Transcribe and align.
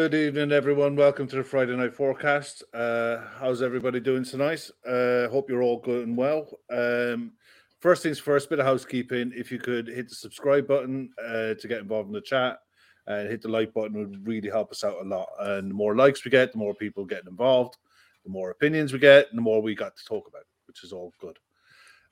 Good 0.00 0.14
evening, 0.14 0.50
everyone. 0.50 0.96
Welcome 0.96 1.28
to 1.28 1.36
the 1.36 1.44
Friday 1.44 1.76
Night 1.76 1.94
Forecast. 1.94 2.64
Uh, 2.72 3.18
how's 3.38 3.60
everybody 3.60 4.00
doing 4.00 4.24
tonight? 4.24 4.70
Uh, 4.88 5.28
hope 5.28 5.50
you're 5.50 5.60
all 5.60 5.78
good 5.78 6.08
and 6.08 6.16
well. 6.16 6.48
Um, 6.70 7.32
first 7.80 8.02
things 8.02 8.18
first, 8.18 8.48
bit 8.48 8.60
of 8.60 8.64
housekeeping. 8.64 9.30
If 9.36 9.52
you 9.52 9.58
could 9.58 9.88
hit 9.88 10.08
the 10.08 10.14
subscribe 10.14 10.66
button 10.66 11.10
uh, 11.22 11.52
to 11.52 11.68
get 11.68 11.80
involved 11.80 12.08
in 12.08 12.14
the 12.14 12.22
chat, 12.22 12.60
and 13.08 13.28
hit 13.28 13.42
the 13.42 13.48
like 13.48 13.74
button 13.74 13.92
would 13.92 14.26
really 14.26 14.48
help 14.48 14.72
us 14.72 14.84
out 14.84 15.02
a 15.02 15.04
lot. 15.04 15.28
And 15.38 15.70
the 15.70 15.74
more 15.74 15.94
likes 15.94 16.24
we 16.24 16.30
get, 16.30 16.52
the 16.52 16.58
more 16.58 16.74
people 16.74 17.04
getting 17.04 17.28
involved, 17.28 17.76
the 18.24 18.30
more 18.30 18.52
opinions 18.52 18.94
we 18.94 19.00
get, 19.00 19.28
and 19.28 19.36
the 19.36 19.42
more 19.42 19.60
we 19.60 19.74
got 19.74 19.98
to 19.98 20.04
talk 20.06 20.26
about, 20.26 20.44
which 20.66 20.82
is 20.82 20.94
all 20.94 21.12
good. 21.20 21.38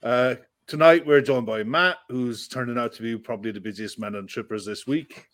Uh, 0.02 0.34
tonight 0.66 1.06
we're 1.06 1.22
joined 1.22 1.46
by 1.46 1.62
Matt, 1.62 1.96
who's 2.10 2.48
turning 2.48 2.76
out 2.76 2.92
to 2.92 3.02
be 3.02 3.16
probably 3.16 3.50
the 3.50 3.62
busiest 3.62 3.98
man 3.98 4.14
on 4.14 4.26
trippers 4.26 4.66
this 4.66 4.86
week. 4.86 5.26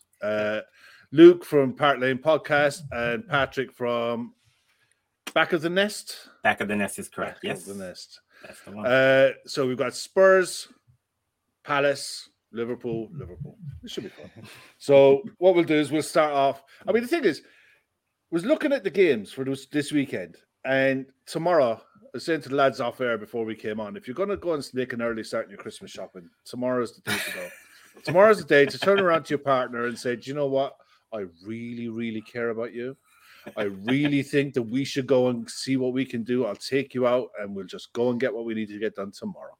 Luke 1.15 1.45
from 1.45 1.71
Park 1.71 2.01
Lane 2.01 2.17
Podcast, 2.17 2.81
and 2.91 3.25
Patrick 3.25 3.71
from 3.71 4.33
Back 5.33 5.53
of 5.53 5.61
the 5.61 5.69
Nest. 5.69 6.27
Back 6.43 6.59
of 6.59 6.67
the 6.67 6.75
Nest 6.75 6.99
is 6.99 7.07
correct. 7.07 7.35
Back 7.35 7.43
yes, 7.43 7.65
of 7.69 7.77
the 7.77 7.85
Nest. 7.85 8.19
that's 8.45 8.59
the 8.63 8.71
one. 8.71 8.85
Uh, 8.85 9.29
so 9.45 9.65
we've 9.65 9.77
got 9.77 9.95
Spurs, 9.95 10.67
Palace, 11.63 12.27
Liverpool, 12.51 13.07
Liverpool. 13.13 13.57
This 13.81 13.93
should 13.93 14.03
be 14.03 14.09
fun. 14.09 14.29
So 14.77 15.21
what 15.37 15.55
we'll 15.55 15.63
do 15.63 15.75
is 15.75 15.89
we'll 15.89 16.01
start 16.01 16.33
off. 16.33 16.61
I 16.85 16.91
mean, 16.91 17.03
the 17.03 17.07
thing 17.07 17.23
is, 17.23 17.43
was 18.29 18.43
looking 18.43 18.73
at 18.73 18.83
the 18.83 18.89
games 18.89 19.31
for 19.31 19.45
this, 19.45 19.67
this 19.67 19.93
weekend, 19.93 20.35
and 20.65 21.05
tomorrow. 21.25 21.81
I 22.03 22.07
was 22.11 22.25
saying 22.25 22.41
to 22.41 22.49
the 22.49 22.55
lads 22.55 22.81
off 22.81 22.99
air 22.99 23.17
before 23.17 23.45
we 23.45 23.55
came 23.55 23.79
on, 23.79 23.95
if 23.95 24.05
you're 24.05 24.15
going 24.15 24.27
to 24.27 24.37
go 24.37 24.53
and 24.53 24.69
make 24.73 24.91
an 24.91 25.01
early 25.01 25.23
start 25.23 25.45
in 25.45 25.51
your 25.51 25.59
Christmas 25.59 25.91
shopping, 25.91 26.29
tomorrow's 26.43 26.93
the 26.93 27.09
day 27.09 27.17
to 27.17 27.31
go. 27.33 27.49
tomorrow's 28.03 28.39
the 28.39 28.43
day 28.43 28.65
to 28.65 28.77
turn 28.77 28.99
around 28.99 29.23
to 29.23 29.29
your 29.29 29.39
partner 29.39 29.85
and 29.85 29.97
say, 29.97 30.17
"Do 30.17 30.29
you 30.29 30.33
know 30.33 30.47
what? 30.47 30.75
I 31.13 31.25
really, 31.43 31.89
really 31.89 32.21
care 32.21 32.49
about 32.49 32.73
you. 32.73 32.97
I 33.55 33.63
really 33.63 34.23
think 34.23 34.53
that 34.55 34.63
we 34.63 34.83
should 34.83 35.07
go 35.07 35.27
and 35.27 35.49
see 35.49 35.77
what 35.77 35.93
we 35.93 36.05
can 36.05 36.23
do. 36.23 36.45
I'll 36.45 36.55
take 36.55 36.93
you 36.93 37.05
out 37.05 37.29
and 37.39 37.55
we'll 37.55 37.65
just 37.65 37.93
go 37.93 38.09
and 38.09 38.19
get 38.19 38.33
what 38.33 38.45
we 38.45 38.55
need 38.55 38.69
to 38.69 38.79
get 38.79 38.95
done 38.95 39.11
tomorrow. 39.11 39.55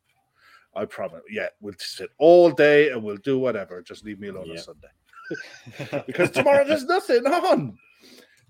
I 0.75 0.85
promise. 0.85 1.22
Yeah, 1.29 1.47
we'll 1.61 1.75
sit 1.78 2.09
all 2.17 2.51
day 2.51 2.89
and 2.89 3.03
we'll 3.03 3.17
do 3.17 3.39
whatever. 3.39 3.81
Just 3.81 4.03
leave 4.03 4.19
me 4.19 4.29
alone 4.29 4.51
on 4.51 4.57
Sunday. 4.57 6.03
because 6.05 6.31
tomorrow 6.31 6.66
there's 6.66 6.85
nothing 6.85 7.25
on. 7.25 7.78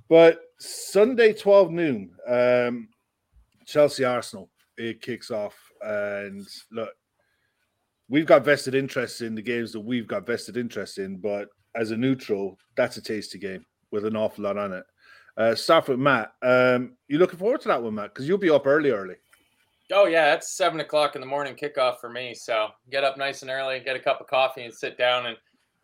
But 0.10 0.42
Sunday, 0.60 1.34
12 1.34 1.72
noon, 1.72 2.12
um, 2.28 2.90
Chelsea 3.66 4.04
Arsenal, 4.04 4.50
it 4.78 5.02
kicks 5.02 5.32
off. 5.32 5.56
And 5.82 6.46
look, 6.72 6.94
we've 8.10 8.26
got 8.26 8.46
vested 8.46 8.76
interest 8.76 9.22
in 9.22 9.36
the 9.36 9.42
games 9.42 9.72
that 9.74 9.82
we've 9.82 10.08
got 10.08 10.26
vested 10.26 10.58
interest 10.58 10.98
in, 10.98 11.18
but 11.18 11.50
as 11.76 11.92
a 11.92 11.98
neutral, 11.98 12.58
that's 12.76 12.98
a 12.98 13.02
tasty 13.02 13.38
game 13.38 13.66
with 13.92 14.06
an 14.06 14.16
awful 14.16 14.44
lot 14.44 14.58
on 14.58 14.74
it. 14.74 14.84
Uh, 15.38 15.54
start 15.54 15.88
with 15.90 16.00
Matt. 16.00 16.34
Um, 16.42 16.94
you 17.08 17.18
looking 17.18 17.40
forward 17.40 17.62
to 17.62 17.68
that 17.68 17.84
one, 17.84 17.96
Matt? 17.96 18.14
Because 18.14 18.28
you'll 18.28 18.38
be 18.38 18.50
up 18.50 18.66
early, 18.66 18.92
early. 18.92 19.16
Oh 19.92 20.06
yeah, 20.06 20.34
it's 20.34 20.56
seven 20.56 20.80
o'clock 20.80 21.16
in 21.16 21.22
the 21.22 21.28
morning 21.28 21.56
kickoff 21.56 22.00
for 22.00 22.10
me. 22.10 22.34
So 22.34 22.70
get 22.90 23.04
up 23.04 23.18
nice 23.18 23.42
and 23.42 23.52
early, 23.52 23.80
get 23.80 23.96
a 23.96 24.00
cup 24.00 24.20
of 24.20 24.28
coffee, 24.28 24.64
and 24.64 24.74
sit 24.74 24.98
down 24.98 25.28
and 25.28 25.38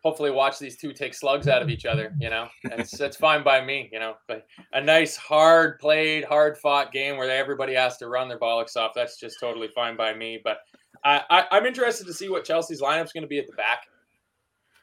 hopefully 0.03 0.31
watch 0.31 0.57
these 0.57 0.77
two 0.77 0.91
take 0.91 1.13
slugs 1.13 1.47
out 1.47 1.61
of 1.61 1.69
each 1.69 1.85
other. 1.85 2.15
You 2.19 2.29
know, 2.29 2.47
it's 2.63 2.99
it's 2.99 3.17
fine 3.17 3.43
by 3.43 3.63
me. 3.63 3.89
You 3.91 3.99
know, 3.99 4.15
but 4.27 4.47
a 4.73 4.81
nice 4.81 5.15
hard 5.15 5.79
played, 5.79 6.23
hard 6.23 6.57
fought 6.57 6.91
game 6.91 7.17
where 7.17 7.29
everybody 7.29 7.75
has 7.75 7.97
to 7.97 8.07
run 8.07 8.27
their 8.27 8.39
bollocks 8.39 8.75
off. 8.75 8.93
That's 8.95 9.19
just 9.19 9.39
totally 9.39 9.67
fine 9.67 9.95
by 9.95 10.13
me. 10.13 10.39
But 10.43 10.57
I, 11.03 11.21
I 11.29 11.45
I'm 11.51 11.65
interested 11.65 12.07
to 12.07 12.13
see 12.13 12.29
what 12.29 12.43
Chelsea's 12.43 12.81
lineup's 12.81 13.13
going 13.13 13.23
to 13.23 13.27
be 13.27 13.39
at 13.39 13.47
the 13.47 13.53
back. 13.53 13.85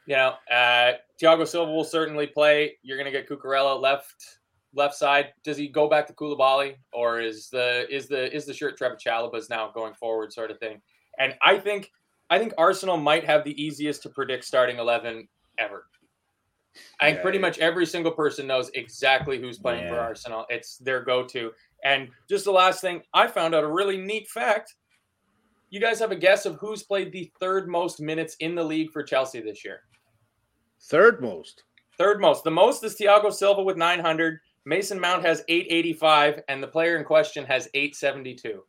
You 0.09 0.15
know, 0.15 0.33
uh, 0.51 0.93
Thiago 1.21 1.47
Silva 1.47 1.71
will 1.71 1.83
certainly 1.83 2.25
play. 2.25 2.77
You're 2.81 2.97
going 2.97 3.05
to 3.05 3.11
get 3.11 3.29
Cucurella 3.29 3.79
left 3.79 4.39
left 4.73 4.95
side. 4.95 5.33
Does 5.43 5.55
he 5.55 5.67
go 5.67 5.87
back 5.87 6.07
to 6.07 6.13
Koulibaly, 6.13 6.77
or 6.91 7.19
is 7.19 7.47
the 7.51 7.85
is 7.95 8.07
the 8.07 8.35
is 8.35 8.47
the 8.47 8.53
shirt 8.53 8.79
Trevoh 8.79 8.99
Chalobah's 8.99 9.51
now 9.51 9.69
going 9.71 9.93
forward, 9.93 10.33
sort 10.33 10.49
of 10.49 10.57
thing? 10.57 10.81
And 11.19 11.35
I 11.43 11.59
think 11.59 11.91
I 12.31 12.39
think 12.39 12.53
Arsenal 12.57 12.97
might 12.97 13.23
have 13.23 13.43
the 13.43 13.63
easiest 13.63 14.01
to 14.01 14.09
predict 14.09 14.45
starting 14.45 14.79
eleven 14.79 15.27
ever. 15.59 15.85
I 16.99 17.05
think 17.05 17.17
Yeah, 17.17 17.21
pretty 17.21 17.37
yeah. 17.37 17.41
much 17.43 17.59
every 17.59 17.85
single 17.85 18.11
person 18.11 18.47
knows 18.47 18.71
exactly 18.73 19.39
who's 19.39 19.59
playing 19.59 19.89
for 19.89 19.99
Arsenal. 19.99 20.47
It's 20.49 20.77
their 20.77 21.03
go-to. 21.03 21.51
And 21.83 22.09
just 22.27 22.45
the 22.45 22.51
last 22.51 22.81
thing, 22.81 23.03
I 23.13 23.27
found 23.27 23.53
out 23.53 23.63
a 23.63 23.67
really 23.67 23.97
neat 23.97 24.27
fact. 24.27 24.73
You 25.69 25.79
guys 25.79 25.99
have 25.99 26.11
a 26.11 26.15
guess 26.15 26.47
of 26.47 26.55
who's 26.55 26.81
played 26.81 27.11
the 27.11 27.31
third 27.39 27.67
most 27.67 27.99
minutes 27.99 28.35
in 28.39 28.55
the 28.55 28.63
league 28.63 28.91
for 28.91 29.03
Chelsea 29.03 29.39
this 29.39 29.63
year? 29.63 29.81
Third 30.81 31.21
most. 31.21 31.63
Third 31.97 32.21
most. 32.21 32.43
The 32.43 32.51
most 32.51 32.83
is 32.83 32.95
Thiago 32.95 33.31
Silva 33.31 33.61
with 33.63 33.77
900. 33.77 34.39
Mason 34.65 34.99
Mount 34.99 35.25
has 35.25 35.43
885, 35.47 36.41
and 36.47 36.61
the 36.61 36.67
player 36.67 36.97
in 36.97 37.03
question 37.03 37.45
has 37.45 37.67
872. 37.73 38.63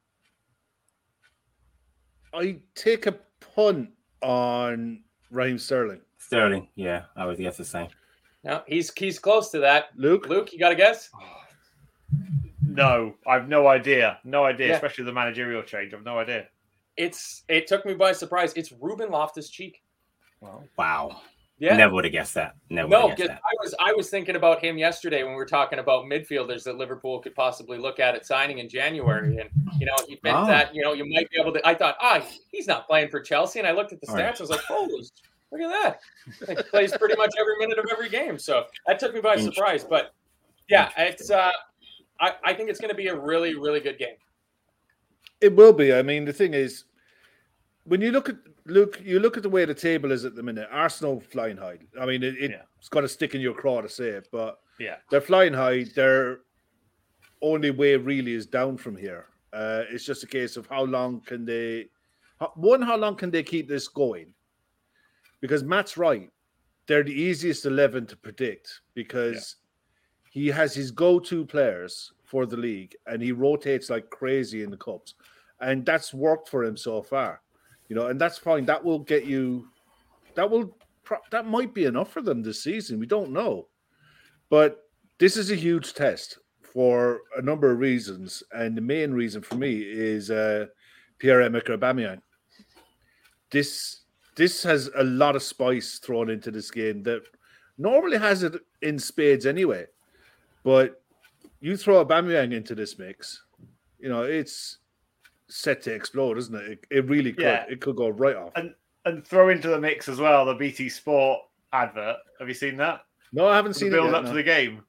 I 2.33 2.59
take 2.75 3.07
a 3.07 3.13
punt 3.55 3.91
on 4.23 5.03
Raheem 5.31 5.59
Sterling. 5.59 6.01
Sterling. 6.19 6.69
Yeah, 6.75 7.05
I 7.17 7.27
would 7.27 7.39
guess 7.39 7.57
the 7.57 7.65
same. 7.65 7.89
No, 8.45 8.63
he's 8.67 8.93
he's 8.97 9.19
close 9.19 9.51
to 9.51 9.59
that. 9.61 9.89
Luke, 9.97 10.29
Luke, 10.29 10.53
you 10.53 10.59
got 10.59 10.73
a 10.73 10.77
guess? 10.77 11.11
No, 12.65 13.15
I've 13.27 13.49
no 13.49 13.67
idea. 13.67 14.19
No 14.25 14.45
idea, 14.45 14.69
Yeah. 14.69 14.75
especially 14.75 15.05
the 15.05 15.13
managerial 15.13 15.63
change. 15.63 15.93
I've 15.93 16.05
no 16.05 16.19
idea. 16.19 16.49
It's 16.97 17.43
it 17.49 17.67
took 17.67 17.85
me 17.85 17.95
by 17.95 18.13
surprise. 18.13 18.53
It's 18.55 18.73
Ruben 18.73 19.11
Loftus 19.11 19.51
Cheek. 19.51 19.83
Well, 20.41 20.65
Wow. 20.79 21.21
Yeah. 21.61 21.77
Never 21.77 21.93
would 21.95 22.05
have 22.05 22.13
guessed 22.13 22.33
that. 22.35 22.55
Never 22.71 22.89
No, 22.89 23.03
would 23.03 23.09
have 23.11 23.17
because 23.19 23.29
guessed 23.29 23.43
I 23.45 23.55
was 23.63 23.75
I 23.79 23.93
was 23.93 24.09
thinking 24.11 24.35
about 24.35 24.65
him 24.65 24.79
yesterday 24.79 25.23
when 25.23 25.33
we 25.33 25.37
were 25.37 25.45
talking 25.45 25.79
about 25.79 26.07
midfielders 26.07 26.65
that 26.65 26.77
Liverpool 26.79 27.21
could 27.21 27.35
possibly 27.35 27.77
look 27.77 28.01
at 28.01 28.15
at 28.15 28.25
signing 28.25 28.59
in 28.61 28.69
January, 28.69 29.37
and 29.37 29.51
you 29.79 29.85
know 29.87 29.95
he 30.09 30.17
fits 30.17 30.33
Wow. 30.33 30.47
that. 30.47 30.75
You 30.75 30.83
know 30.83 30.95
you 30.95 31.05
might 31.09 31.29
be 31.31 31.39
able 31.39 31.53
to. 31.53 31.61
I 31.69 31.75
thought, 31.75 31.97
ah, 32.01 32.25
he's 32.51 32.67
not 32.67 32.87
playing 32.87 33.11
for 33.11 33.21
Chelsea, 33.21 33.59
and 33.59 33.69
I 33.69 33.73
looked 33.73 33.93
at 33.93 34.01
the 34.01 34.07
stats. 34.07 34.15
Right. 34.15 34.37
I 34.41 34.43
was 34.43 34.49
like, 34.51 34.61
holy, 34.61 35.05
look 35.53 35.61
at 35.61 35.69
that! 36.49 36.49
He 36.49 36.63
plays 36.71 36.97
pretty 36.97 37.17
much 37.17 37.31
every 37.39 37.57
minute 37.59 37.79
of 37.79 37.85
every 37.93 38.09
game. 38.09 38.39
So 38.39 38.65
that 38.87 38.99
took 38.99 39.13
me 39.15 39.21
by 39.21 39.37
surprise. 39.37 39.85
But 39.85 40.15
yeah, 40.71 40.89
it's 40.97 41.31
uh, 41.31 41.53
I 42.21 42.37
I 42.43 42.55
think 42.55 42.71
it's 42.71 42.81
going 42.81 42.89
to 42.91 42.97
be 42.97 43.09
a 43.09 43.15
really 43.15 43.55
really 43.55 43.81
good 43.81 43.99
game. 43.99 44.17
it 45.43 45.55
will 45.55 45.75
be. 45.75 45.93
I 45.93 46.01
mean, 46.03 46.25
the 46.25 46.33
thing 46.33 46.55
is, 46.55 46.85
when 47.85 48.01
you 48.01 48.13
look 48.13 48.31
at 48.31 48.37
Luke, 48.71 49.01
you 49.05 49.19
look 49.19 49.37
at 49.37 49.43
the 49.43 49.49
way 49.51 49.65
the 49.65 49.75
table 49.75 50.13
is 50.13 50.25
at 50.25 50.35
the 50.35 50.43
minute. 50.43 50.69
Arsenal 50.71 51.21
flying 51.21 51.57
high. 51.57 51.79
I 52.01 52.07
mean, 52.07 52.23
it, 52.23 52.37
Yeah. 52.39 52.63
it's 52.79 52.89
got 52.89 53.01
to 53.03 53.09
stick 53.09 53.35
in 53.35 53.41
your 53.41 53.55
craw 53.55 53.81
to 53.81 53.89
say 53.89 54.09
it, 54.09 54.29
but 54.31 54.61
yeah. 54.79 54.97
they're 55.11 55.21
flying 55.21 55.53
high. 55.53 55.85
Their 55.95 56.41
only 57.43 57.71
way 57.71 57.97
really 57.97 58.35
is 58.35 58.47
down 58.47 58.77
from 58.77 58.97
here. 58.97 59.27
Uh, 59.53 59.83
it's 59.91 60.05
just 60.05 60.23
a 60.23 60.27
case 60.27 60.57
of 60.57 60.67
how 60.69 60.85
long 60.85 61.21
can 61.21 61.45
they, 61.45 61.89
how- 62.39 62.53
one, 62.55 62.81
how 62.83 62.97
long 62.97 63.17
can 63.17 63.31
they 63.31 63.43
keep 63.43 63.69
this 63.69 63.89
going? 63.89 64.33
Because 65.41 65.65
Matt's 65.65 65.97
right. 65.97 66.31
They're 66.87 67.03
the 67.03 67.13
easiest 67.13 67.67
11 67.67 68.07
to 68.07 68.17
predict 68.17 68.81
because 68.95 69.57
he 70.31 70.49
has 70.49 70.75
his 70.75 70.91
go 70.91 71.19
to 71.21 71.45
players 71.45 72.13
for 72.25 72.47
the 72.47 72.57
league 72.57 72.95
and 73.07 73.23
he 73.23 73.33
rotates 73.33 73.91
like 73.91 74.11
crazy 74.11 74.63
in 74.63 74.71
the 74.71 74.77
Cups. 74.77 75.15
And 75.61 75.85
that's 75.85 76.15
worked 76.15 76.49
for 76.49 76.65
him 76.65 76.77
so 76.77 77.03
far. 77.03 77.43
You 77.91 77.97
know, 77.97 78.07
and 78.07 78.21
that's 78.21 78.39
fine. 78.39 78.65
That 78.67 78.85
will 78.85 79.01
get 79.01 79.27
you, 79.27 79.69
that 80.37 80.49
will, 80.49 80.77
that 81.33 81.47
might 81.47 81.75
be 81.75 81.87
enough 81.87 82.13
for 82.13 82.23
them 82.23 82.41
this 82.41 82.63
season. 82.63 83.01
We 83.01 83.07
don't 83.07 83.33
know. 83.33 83.67
But 84.49 84.85
this 85.19 85.37
is 85.37 85.51
a 85.51 85.57
huge 85.57 85.93
test 85.93 86.39
for 86.63 87.23
a 87.37 87.43
number 87.43 87.73
of 87.73 87.81
reasons, 87.81 88.45
and 88.53 88.77
the 88.77 88.81
main 88.81 89.13
reason 89.13 89.43
for 89.43 89.57
me 89.57 89.81
is 89.83 90.31
uh, 90.31 90.67
Pierre 91.19 91.43
Emerick 91.43 91.67
Aubameyang. 91.67 92.23
This 93.51 94.03
this 94.37 94.63
has 94.63 94.89
a 94.97 95.03
lot 95.03 95.35
of 95.35 95.43
spice 95.43 95.99
thrown 95.99 96.31
into 96.31 96.53
this 96.53 96.71
game 96.71 97.03
that 97.03 97.23
normally 97.77 98.19
has 98.19 98.45
it 98.45 98.55
in 98.83 99.01
spades 99.01 99.47
anyway, 99.47 99.87
but 100.63 101.03
you 101.61 101.77
throw 101.77 102.05
Aubameyang 102.05 102.55
into 102.55 102.77
this 102.77 102.99
mix, 102.99 103.43
you 103.99 104.09
know 104.09 104.23
it's 104.23 104.79
set 105.51 105.83
to 105.83 105.93
explode, 105.95 106.39
isn't 106.39 106.55
it? 106.55 106.71
It, 106.71 106.87
it 106.91 107.09
really 107.09 107.33
could. 107.33 107.43
Yeah. 107.45 107.65
It 107.69 107.81
could 107.81 107.97
go 107.97 108.09
right 108.09 108.37
off. 108.37 108.53
And 108.57 108.75
and 109.07 109.27
throw 109.27 109.49
into 109.49 109.69
the 109.69 109.81
mix 109.81 110.09
as 110.09 110.19
well 110.19 110.45
the 110.45 110.55
BT 110.55 110.89
Sport 110.89 111.41
advert. 111.73 112.17
Have 112.39 112.49
you 112.49 112.55
seen 112.55 112.77
that? 112.79 113.01
No, 113.33 113.47
I 113.47 113.57
haven't 113.57 113.73
The 113.73 113.79
seen 113.79 113.89
it. 113.89 113.93
build 113.93 114.07
yet, 114.07 114.15
up 114.15 114.23
no. 114.25 114.31
to 114.31 114.35
the 114.35 114.43
game. 114.43 114.83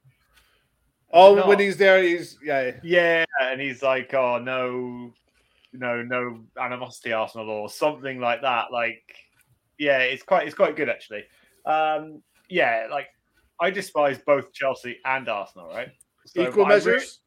Oh, 1.12 1.34
not. 1.34 1.46
when 1.46 1.58
he's 1.58 1.76
there, 1.76 2.02
he's 2.02 2.38
yeah. 2.42 2.72
Yeah, 2.82 3.24
and 3.42 3.60
he's 3.60 3.82
like, 3.82 4.12
"Oh 4.14 4.38
no, 4.38 5.12
no, 5.72 6.02
no 6.02 6.40
animosity, 6.58 7.12
Arsenal, 7.12 7.48
or 7.50 7.68
something 7.68 8.18
like 8.18 8.40
that." 8.42 8.72
Like, 8.72 9.02
yeah, 9.78 9.98
it's 9.98 10.22
quite, 10.22 10.46
it's 10.46 10.56
quite 10.56 10.74
good 10.76 10.88
actually. 10.88 11.24
Um, 11.66 12.22
yeah, 12.48 12.86
like 12.90 13.08
I 13.60 13.70
despise 13.70 14.18
both 14.26 14.52
Chelsea 14.52 14.98
and 15.04 15.28
Arsenal, 15.28 15.68
right? 15.68 15.90
So, 16.26 16.42
Equal 16.42 16.64
but 16.64 16.72
I 16.72 16.76
re- 16.76 16.92
measures. 16.92 17.20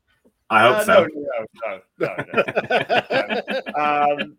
I 0.49 0.61
hope 0.61 0.75
Uh, 0.77 0.83
so. 0.85 1.07
No, 1.15 1.79
no, 1.99 1.99
no, 1.99 2.15
no, 2.27 3.61
no. 3.75 4.13
um, 4.21 4.37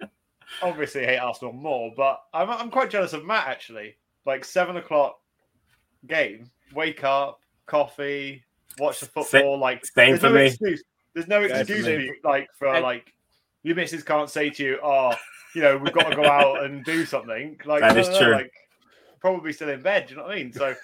obviously, 0.63 1.03
I 1.05 1.07
hate 1.13 1.19
Arsenal 1.19 1.53
more, 1.53 1.93
but 1.97 2.23
I'm, 2.33 2.49
I'm 2.51 2.71
quite 2.71 2.91
jealous 2.91 3.13
of 3.13 3.25
Matt 3.25 3.49
actually. 3.49 3.97
Like 4.25 4.45
seven 4.45 4.77
o'clock 4.77 5.19
game, 6.07 6.51
wake 6.75 7.05
up, 7.05 7.41
coffee, 7.67 8.45
watch 8.79 9.01
the 9.01 9.07
football. 9.07 9.59
like 9.59 9.85
Same 9.87 10.11
there's 10.11 10.21
for 10.21 10.29
no 10.31 10.35
me. 10.37 10.47
excuse. 10.47 10.83
There's 11.15 11.29
no 11.29 11.43
excuse 11.43 11.85
same 11.85 11.99
for 11.99 12.05
you, 12.05 12.17
like 12.25 12.49
for 12.59 12.69
And- 12.69 12.83
like 12.83 13.13
your 13.63 13.75
missus 13.75 14.03
can't 14.05 14.31
say 14.31 14.51
to 14.51 14.63
you, 14.65 14.79
"Oh, 14.83 15.13
you 15.55 15.63
know, 15.63 15.77
we've 15.77 15.93
got 15.93 16.11
to 16.11 16.17
go 16.17 16.25
out 16.25 16.63
and 16.65 16.85
do 16.85 17.05
something." 17.05 17.59
Like 17.65 17.81
That 17.81 17.95
no, 17.95 18.01
is 18.01 18.09
no, 18.11 18.19
true. 18.21 18.33
Like 18.33 18.53
probably 19.21 19.53
still 19.53 19.71
in 19.71 19.83
bed. 19.83 20.07
Do 20.07 20.13
you 20.15 20.19
know 20.19 20.27
what 20.27 20.33
I 20.33 20.37
mean? 20.37 20.53
So 20.53 20.75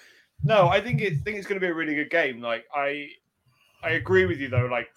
no, 0.43 0.67
I 0.67 0.81
think 0.81 0.99
it 1.01 1.19
think 1.23 1.37
it's 1.37 1.47
going 1.47 1.59
to 1.61 1.65
be 1.65 1.71
a 1.71 1.73
really 1.73 1.95
good 1.95 2.09
game. 2.09 2.41
Like 2.41 2.65
I, 2.75 3.09
I 3.83 3.91
agree 3.91 4.25
with 4.25 4.39
you 4.39 4.49
though. 4.49 4.67
Like 4.71 4.89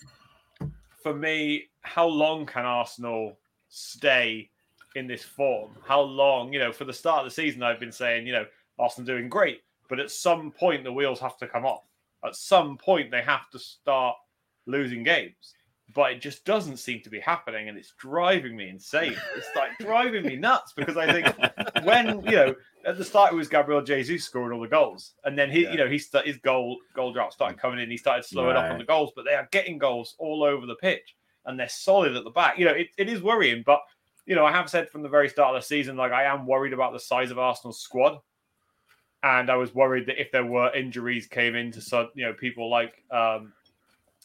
for 1.02 1.14
me, 1.14 1.64
how 1.82 2.06
long 2.06 2.46
can 2.46 2.64
Arsenal 2.64 3.38
stay 3.68 4.50
in 4.94 5.06
this 5.06 5.22
form? 5.22 5.72
How 5.84 6.00
long? 6.00 6.52
You 6.52 6.60
know, 6.60 6.72
for 6.72 6.84
the 6.84 6.92
start 6.92 7.20
of 7.20 7.26
the 7.26 7.34
season, 7.34 7.62
I've 7.62 7.80
been 7.80 7.92
saying, 7.92 8.26
you 8.26 8.32
know, 8.32 8.46
Arsenal 8.78 9.06
doing 9.06 9.28
great, 9.28 9.62
but 9.88 10.00
at 10.00 10.10
some 10.10 10.50
point 10.50 10.84
the 10.84 10.92
wheels 10.92 11.20
have 11.20 11.36
to 11.38 11.46
come 11.46 11.66
off. 11.66 11.84
At 12.24 12.36
some 12.36 12.76
point 12.76 13.10
they 13.10 13.22
have 13.22 13.50
to 13.50 13.58
start 13.58 14.16
losing 14.66 15.02
games. 15.02 15.54
But 15.94 16.12
it 16.12 16.20
just 16.20 16.44
doesn't 16.44 16.78
seem 16.78 17.00
to 17.02 17.10
be 17.10 17.20
happening, 17.20 17.68
and 17.68 17.78
it's 17.78 17.94
driving 17.96 18.56
me 18.56 18.68
insane. 18.68 19.16
It's 19.36 19.48
like 19.54 19.70
driving 19.78 20.26
me 20.26 20.34
nuts 20.34 20.72
because 20.76 20.96
I 20.96 21.10
think 21.12 21.86
when 21.86 22.24
you 22.24 22.32
know 22.32 22.54
at 22.86 22.96
the 22.96 23.04
start 23.04 23.32
it 23.32 23.36
was 23.36 23.48
Gabriel 23.48 23.82
Jesus 23.82 24.24
scoring 24.24 24.56
all 24.56 24.62
the 24.62 24.68
goals, 24.68 25.14
and 25.24 25.36
then 25.36 25.50
he, 25.50 25.64
Yeah. 25.64 25.72
you 25.72 25.76
know, 25.78 25.88
he 25.88 25.98
st- 25.98 26.24
his 26.26 26.38
goal 26.38 26.78
goal 26.94 27.12
drought 27.12 27.32
started 27.32 27.58
coming 27.58 27.80
in. 27.80 27.90
He 27.90 27.96
started 27.96 28.24
slowing 28.24 28.56
up 28.56 28.70
on 28.70 28.78
the 28.78 28.84
goals, 28.84 29.12
but 29.14 29.24
they 29.24 29.34
are 29.34 29.48
getting 29.50 29.76
goals 29.76 30.14
all 30.18 30.42
over 30.44 30.66
the 30.66 30.76
pitch, 30.76 31.16
and 31.44 31.58
they're 31.58 31.68
solid 31.68 32.16
at 32.16 32.24
the 32.24 32.30
back. 32.30 32.58
You 32.58 32.64
know, 32.66 32.72
it, 32.72 32.88
it 32.96 33.08
is 33.08 33.22
worrying, 33.22 33.62
but 33.66 33.80
you 34.24 34.34
know, 34.34 34.44
I 34.46 34.52
have 34.52 34.70
said 34.70 34.90
from 34.90 35.02
the 35.02 35.08
very 35.08 35.28
start 35.28 35.54
of 35.54 35.62
the 35.62 35.66
season, 35.66 35.96
like 35.96 36.12
I 36.12 36.24
am 36.24 36.46
worried 36.46 36.72
about 36.72 36.92
the 36.92 37.00
size 37.00 37.30
of 37.30 37.38
Arsenal's 37.38 37.80
squad, 37.80 38.18
and 39.22 39.50
I 39.50 39.56
was 39.56 39.74
worried 39.74 40.06
that 40.06 40.20
if 40.20 40.30
there 40.32 40.46
were 40.46 40.72
injuries 40.74 41.26
came 41.26 41.54
into 41.54 41.80
some, 41.80 42.10
you 42.14 42.24
know, 42.24 42.34
people 42.34 42.70
like 42.70 43.02
um, 43.10 43.52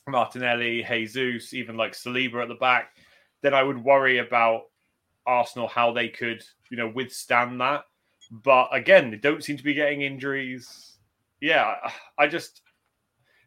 Martinelli, 0.08 0.84
Jesus, 0.84 1.54
even 1.54 1.78
like 1.78 1.94
Saliba 1.94 2.42
at 2.42 2.48
the 2.48 2.56
back, 2.56 2.96
then 3.42 3.54
I 3.54 3.64
would 3.64 3.84
worry 3.84 4.20
about 4.20 4.64
Arsenal 5.26 5.68
how 5.68 5.92
they 5.92 6.10
could, 6.10 6.44
you 6.70 6.78
know, 6.78 6.90
withstand 6.90 7.62
that. 7.62 7.86
But 8.32 8.70
again, 8.72 9.12
they 9.12 9.18
don't 9.18 9.44
seem 9.44 9.58
to 9.58 9.64
be 9.64 9.74
getting 9.74 10.02
injuries. 10.02 10.98
Yeah, 11.42 11.76
I- 11.84 12.24
I 12.24 12.28
just 12.28 12.62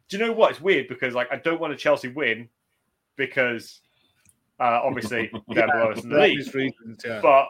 do 0.09 0.17
you 0.17 0.23
know 0.25 0.31
what? 0.33 0.51
It's 0.51 0.61
weird 0.61 0.87
because 0.87 1.15
like 1.15 1.27
I 1.31 1.37
don't 1.37 1.59
want 1.59 1.73
a 1.73 1.75
Chelsea 1.75 2.09
win 2.09 2.47
because 3.15 3.81
uh, 4.59 4.79
obviously 4.83 5.31
they're 5.49 5.67
below 5.67 5.91
us 5.91 6.03
in 6.03 6.09
the 6.09 6.19
league, 6.19 6.53
reasons, 6.53 7.01
yeah. 7.03 7.19
but 7.21 7.47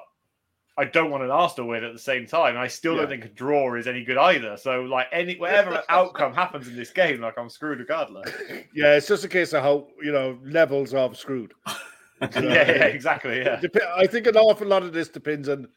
I 0.77 0.85
don't 0.85 1.09
want 1.11 1.23
an 1.23 1.31
Arsenal 1.31 1.69
win 1.69 1.83
at 1.83 1.93
the 1.93 1.99
same 1.99 2.25
time. 2.25 2.57
I 2.57 2.67
still 2.67 2.93
Yeah. 2.93 3.01
don't 3.01 3.09
think 3.09 3.25
a 3.25 3.29
draw 3.29 3.75
is 3.75 3.87
any 3.87 4.03
good 4.05 4.17
either. 4.17 4.55
So 4.57 4.81
like 4.83 5.07
any 5.11 5.35
whatever 5.37 5.83
outcome 5.89 6.33
happens 6.33 6.67
in 6.69 6.75
this 6.77 6.91
game, 6.91 7.19
like 7.21 7.37
I'm 7.37 7.49
screwed 7.49 7.79
regardless. 7.79 8.31
yeah, 8.73 8.95
it's 8.95 9.07
just 9.07 9.25
a 9.25 9.29
case 9.29 9.51
of 9.53 9.61
how 9.63 9.87
you 10.01 10.11
know 10.13 10.37
levels 10.45 10.93
are 10.93 11.13
screwed. 11.13 11.53
yeah, 12.21 12.39
yeah, 12.41 12.85
exactly. 12.85 13.39
Yeah. 13.39 13.59
Dep- 13.59 13.75
I 13.97 14.07
think 14.07 14.27
an 14.27 14.37
awful 14.37 14.67
lot 14.67 14.83
of 14.83 14.93
this 14.93 15.09
depends 15.09 15.49
on 15.49 15.67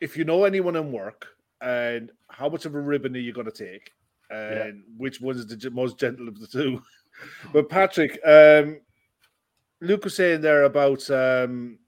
if 0.00 0.16
you 0.16 0.24
know 0.24 0.44
anyone 0.44 0.76
in 0.76 0.92
work 0.92 1.26
and 1.60 2.10
how 2.28 2.48
much 2.48 2.64
of 2.64 2.74
a 2.74 2.80
ribbon 2.80 3.14
are 3.16 3.20
you 3.20 3.32
going 3.32 3.50
to 3.50 3.52
take, 3.52 3.92
and 4.30 4.82
which 4.96 5.20
one 5.20 5.36
is 5.36 5.46
the 5.46 5.70
most 5.70 5.98
gentle 5.98 6.28
of 6.28 6.38
the 6.38 6.46
two. 6.46 6.82
but 7.52 7.68
Patrick, 7.68 8.18
um, 8.24 8.80
Luke 9.80 10.04
was 10.04 10.16
saying 10.16 10.40
there 10.40 10.64
about 10.64 11.08
um, 11.10 11.78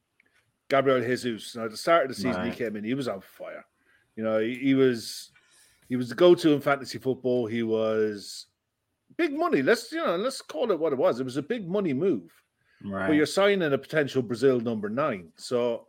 Gabriel 0.69 1.01
Jesus. 1.01 1.57
Now, 1.57 1.65
at 1.65 1.71
the 1.71 1.77
start 1.77 2.05
of 2.05 2.17
the 2.17 2.23
season, 2.23 2.45
he 2.45 2.53
came 2.53 2.77
in, 2.77 2.85
he 2.85 2.95
was 2.95 3.09
on 3.09 3.21
fire. 3.21 3.65
You 4.17 4.25
know, 4.25 4.39
he, 4.39 4.55
he 4.55 4.75
was 4.75 5.31
he 5.89 5.97
was 5.97 6.09
the 6.09 6.15
go-to 6.15 6.53
in 6.53 6.61
fantasy 6.61 6.99
football. 6.99 7.47
He 7.47 7.63
was 7.63 8.47
big 9.17 9.33
money. 9.33 9.63
Let's 9.63 9.93
you 9.93 10.05
know, 10.05 10.17
let's 10.17 10.43
call 10.43 10.71
it 10.71 10.79
what 10.79 10.93
it 10.93 10.99
was. 10.99 11.21
It 11.21 11.25
was 11.25 11.37
a 11.37 11.43
big 11.43 11.69
money 11.69 11.93
move 11.93 12.31
right. 12.85 13.07
but 13.09 13.15
you're 13.15 13.27
signing 13.27 13.73
a 13.73 13.79
potential 13.79 14.23
Brazil 14.23 14.61
number 14.61 14.89
nine. 14.89 15.29
So 15.37 15.88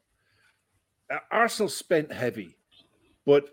Arsenal 1.32 1.70
spent 1.70 2.12
heavy, 2.12 2.56
but 3.26 3.50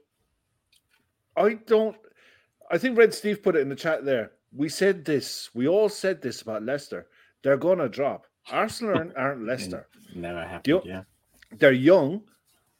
I 1.36 1.54
don't. 1.66 1.96
I 2.70 2.78
think 2.78 2.98
Red 2.98 3.14
Steve 3.14 3.42
put 3.42 3.56
it 3.56 3.60
in 3.60 3.68
the 3.68 3.76
chat 3.76 4.04
there. 4.04 4.32
We 4.52 4.68
said 4.68 5.04
this. 5.04 5.50
We 5.54 5.68
all 5.68 5.88
said 5.88 6.20
this 6.20 6.42
about 6.42 6.64
Leicester. 6.64 7.06
They're 7.42 7.56
going 7.56 7.78
to 7.78 7.88
drop. 7.88 8.26
Arsenal 8.50 8.96
aren't, 8.96 9.16
aren't 9.16 9.46
Leicester. 9.46 9.86
Never 10.14 10.42
happened. 10.42 10.82
Yeah. 10.84 11.02
They're 11.58 11.72
young. 11.72 12.22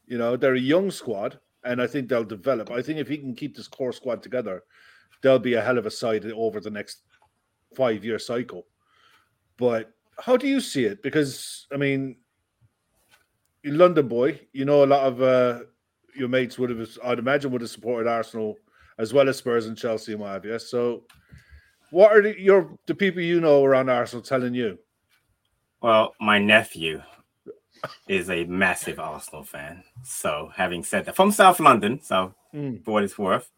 You 0.06 0.18
know, 0.18 0.36
they're 0.36 0.54
a 0.54 0.60
young 0.60 0.90
squad, 0.90 1.38
and 1.64 1.80
I 1.82 1.86
think 1.86 2.08
they'll 2.08 2.24
develop. 2.24 2.70
I 2.70 2.82
think 2.82 2.98
if 2.98 3.08
he 3.08 3.18
can 3.18 3.34
keep 3.34 3.56
this 3.56 3.68
core 3.68 3.92
squad 3.92 4.22
together, 4.22 4.64
they'll 5.22 5.38
be 5.38 5.54
a 5.54 5.62
hell 5.62 5.78
of 5.78 5.86
a 5.86 5.90
side 5.90 6.24
over 6.24 6.60
the 6.60 6.70
next 6.70 7.02
five 7.74 8.04
year 8.04 8.18
cycle. 8.18 8.66
But 9.56 9.92
how 10.18 10.36
do 10.36 10.46
you 10.46 10.60
see 10.60 10.84
it? 10.84 11.02
Because 11.02 11.66
I 11.72 11.76
mean, 11.76 12.16
you 13.66 13.72
London 13.72 14.06
boy, 14.06 14.40
you 14.52 14.64
know 14.64 14.84
a 14.84 14.86
lot 14.86 15.04
of 15.04 15.20
uh, 15.20 15.60
your 16.14 16.28
mates 16.28 16.56
would 16.58 16.70
have, 16.70 16.88
I'd 17.04 17.18
imagine, 17.18 17.50
would 17.50 17.60
have 17.60 17.70
supported 17.70 18.08
Arsenal 18.08 18.56
as 18.98 19.12
well 19.12 19.28
as 19.28 19.36
Spurs 19.38 19.66
and 19.66 19.76
Chelsea 19.76 20.12
and 20.12 20.20
what 20.20 20.30
have 20.32 20.44
you. 20.44 20.58
So, 20.58 21.02
what 21.90 22.12
are 22.12 22.22
the, 22.22 22.40
your 22.40 22.78
the 22.86 22.94
people 22.94 23.20
you 23.20 23.40
know 23.40 23.64
around 23.64 23.90
Arsenal 23.90 24.22
telling 24.22 24.54
you? 24.54 24.78
Well, 25.82 26.14
my 26.20 26.38
nephew 26.38 27.02
is 28.08 28.30
a 28.30 28.44
massive 28.44 28.98
Arsenal 29.00 29.42
fan. 29.44 29.82
So, 30.04 30.50
having 30.54 30.84
said 30.84 31.04
that, 31.04 31.16
from 31.16 31.32
South 31.32 31.60
London, 31.60 32.00
so 32.00 32.34
Mm. 32.54 32.84
for 32.84 32.92
what 32.92 33.04
it's 33.04 33.18
worth. 33.18 33.50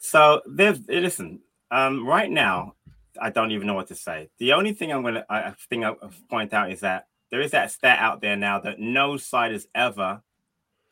So, 0.00 0.40
there's 0.46 0.80
listen. 0.88 1.40
Um, 1.70 2.06
right 2.06 2.30
now, 2.30 2.74
I 3.20 3.30
don't 3.30 3.52
even 3.52 3.66
know 3.66 3.74
what 3.74 3.88
to 3.88 3.94
say. 3.94 4.30
The 4.38 4.54
only 4.54 4.72
thing 4.72 4.90
I'm 4.90 5.02
gonna, 5.02 5.24
I 5.28 5.38
I 5.50 5.54
think 5.68 5.84
I'll 5.84 6.10
point 6.30 6.52
out 6.54 6.72
is 6.72 6.80
that 6.80 7.08
there 7.34 7.42
is 7.42 7.50
that 7.50 7.72
stat 7.72 7.98
out 7.98 8.20
there 8.20 8.36
now 8.36 8.60
that 8.60 8.78
no 8.78 9.16
side 9.16 9.50
has 9.50 9.66
ever 9.74 10.22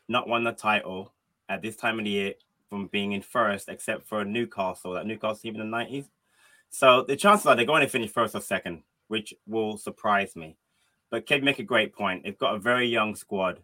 not 0.09 0.27
won 0.27 0.43
the 0.43 0.51
title 0.51 1.13
at 1.47 1.61
this 1.61 1.77
time 1.77 1.97
of 1.99 2.03
the 2.03 2.11
year 2.11 2.33
from 2.69 2.87
being 2.87 3.13
in 3.13 3.21
first, 3.21 3.69
except 3.69 4.05
for 4.05 4.25
Newcastle. 4.25 4.91
That 4.91 5.07
Newcastle 5.07 5.37
team 5.37 5.53
in 5.53 5.61
the 5.61 5.65
nineties. 5.65 6.09
So 6.69 7.05
the 7.07 7.15
chances 7.15 7.45
are 7.45 7.55
they're 7.55 7.63
going 7.63 7.81
to 7.81 7.87
finish 7.87 8.11
first 8.11 8.35
or 8.35 8.41
second, 8.41 8.83
which 9.07 9.33
will 9.47 9.77
surprise 9.77 10.35
me. 10.35 10.57
But 11.09 11.25
Kid 11.25 11.45
make 11.45 11.59
a 11.59 11.63
great 11.63 11.93
point. 11.93 12.25
They've 12.25 12.37
got 12.37 12.55
a 12.55 12.59
very 12.59 12.87
young 12.87 13.15
squad. 13.15 13.61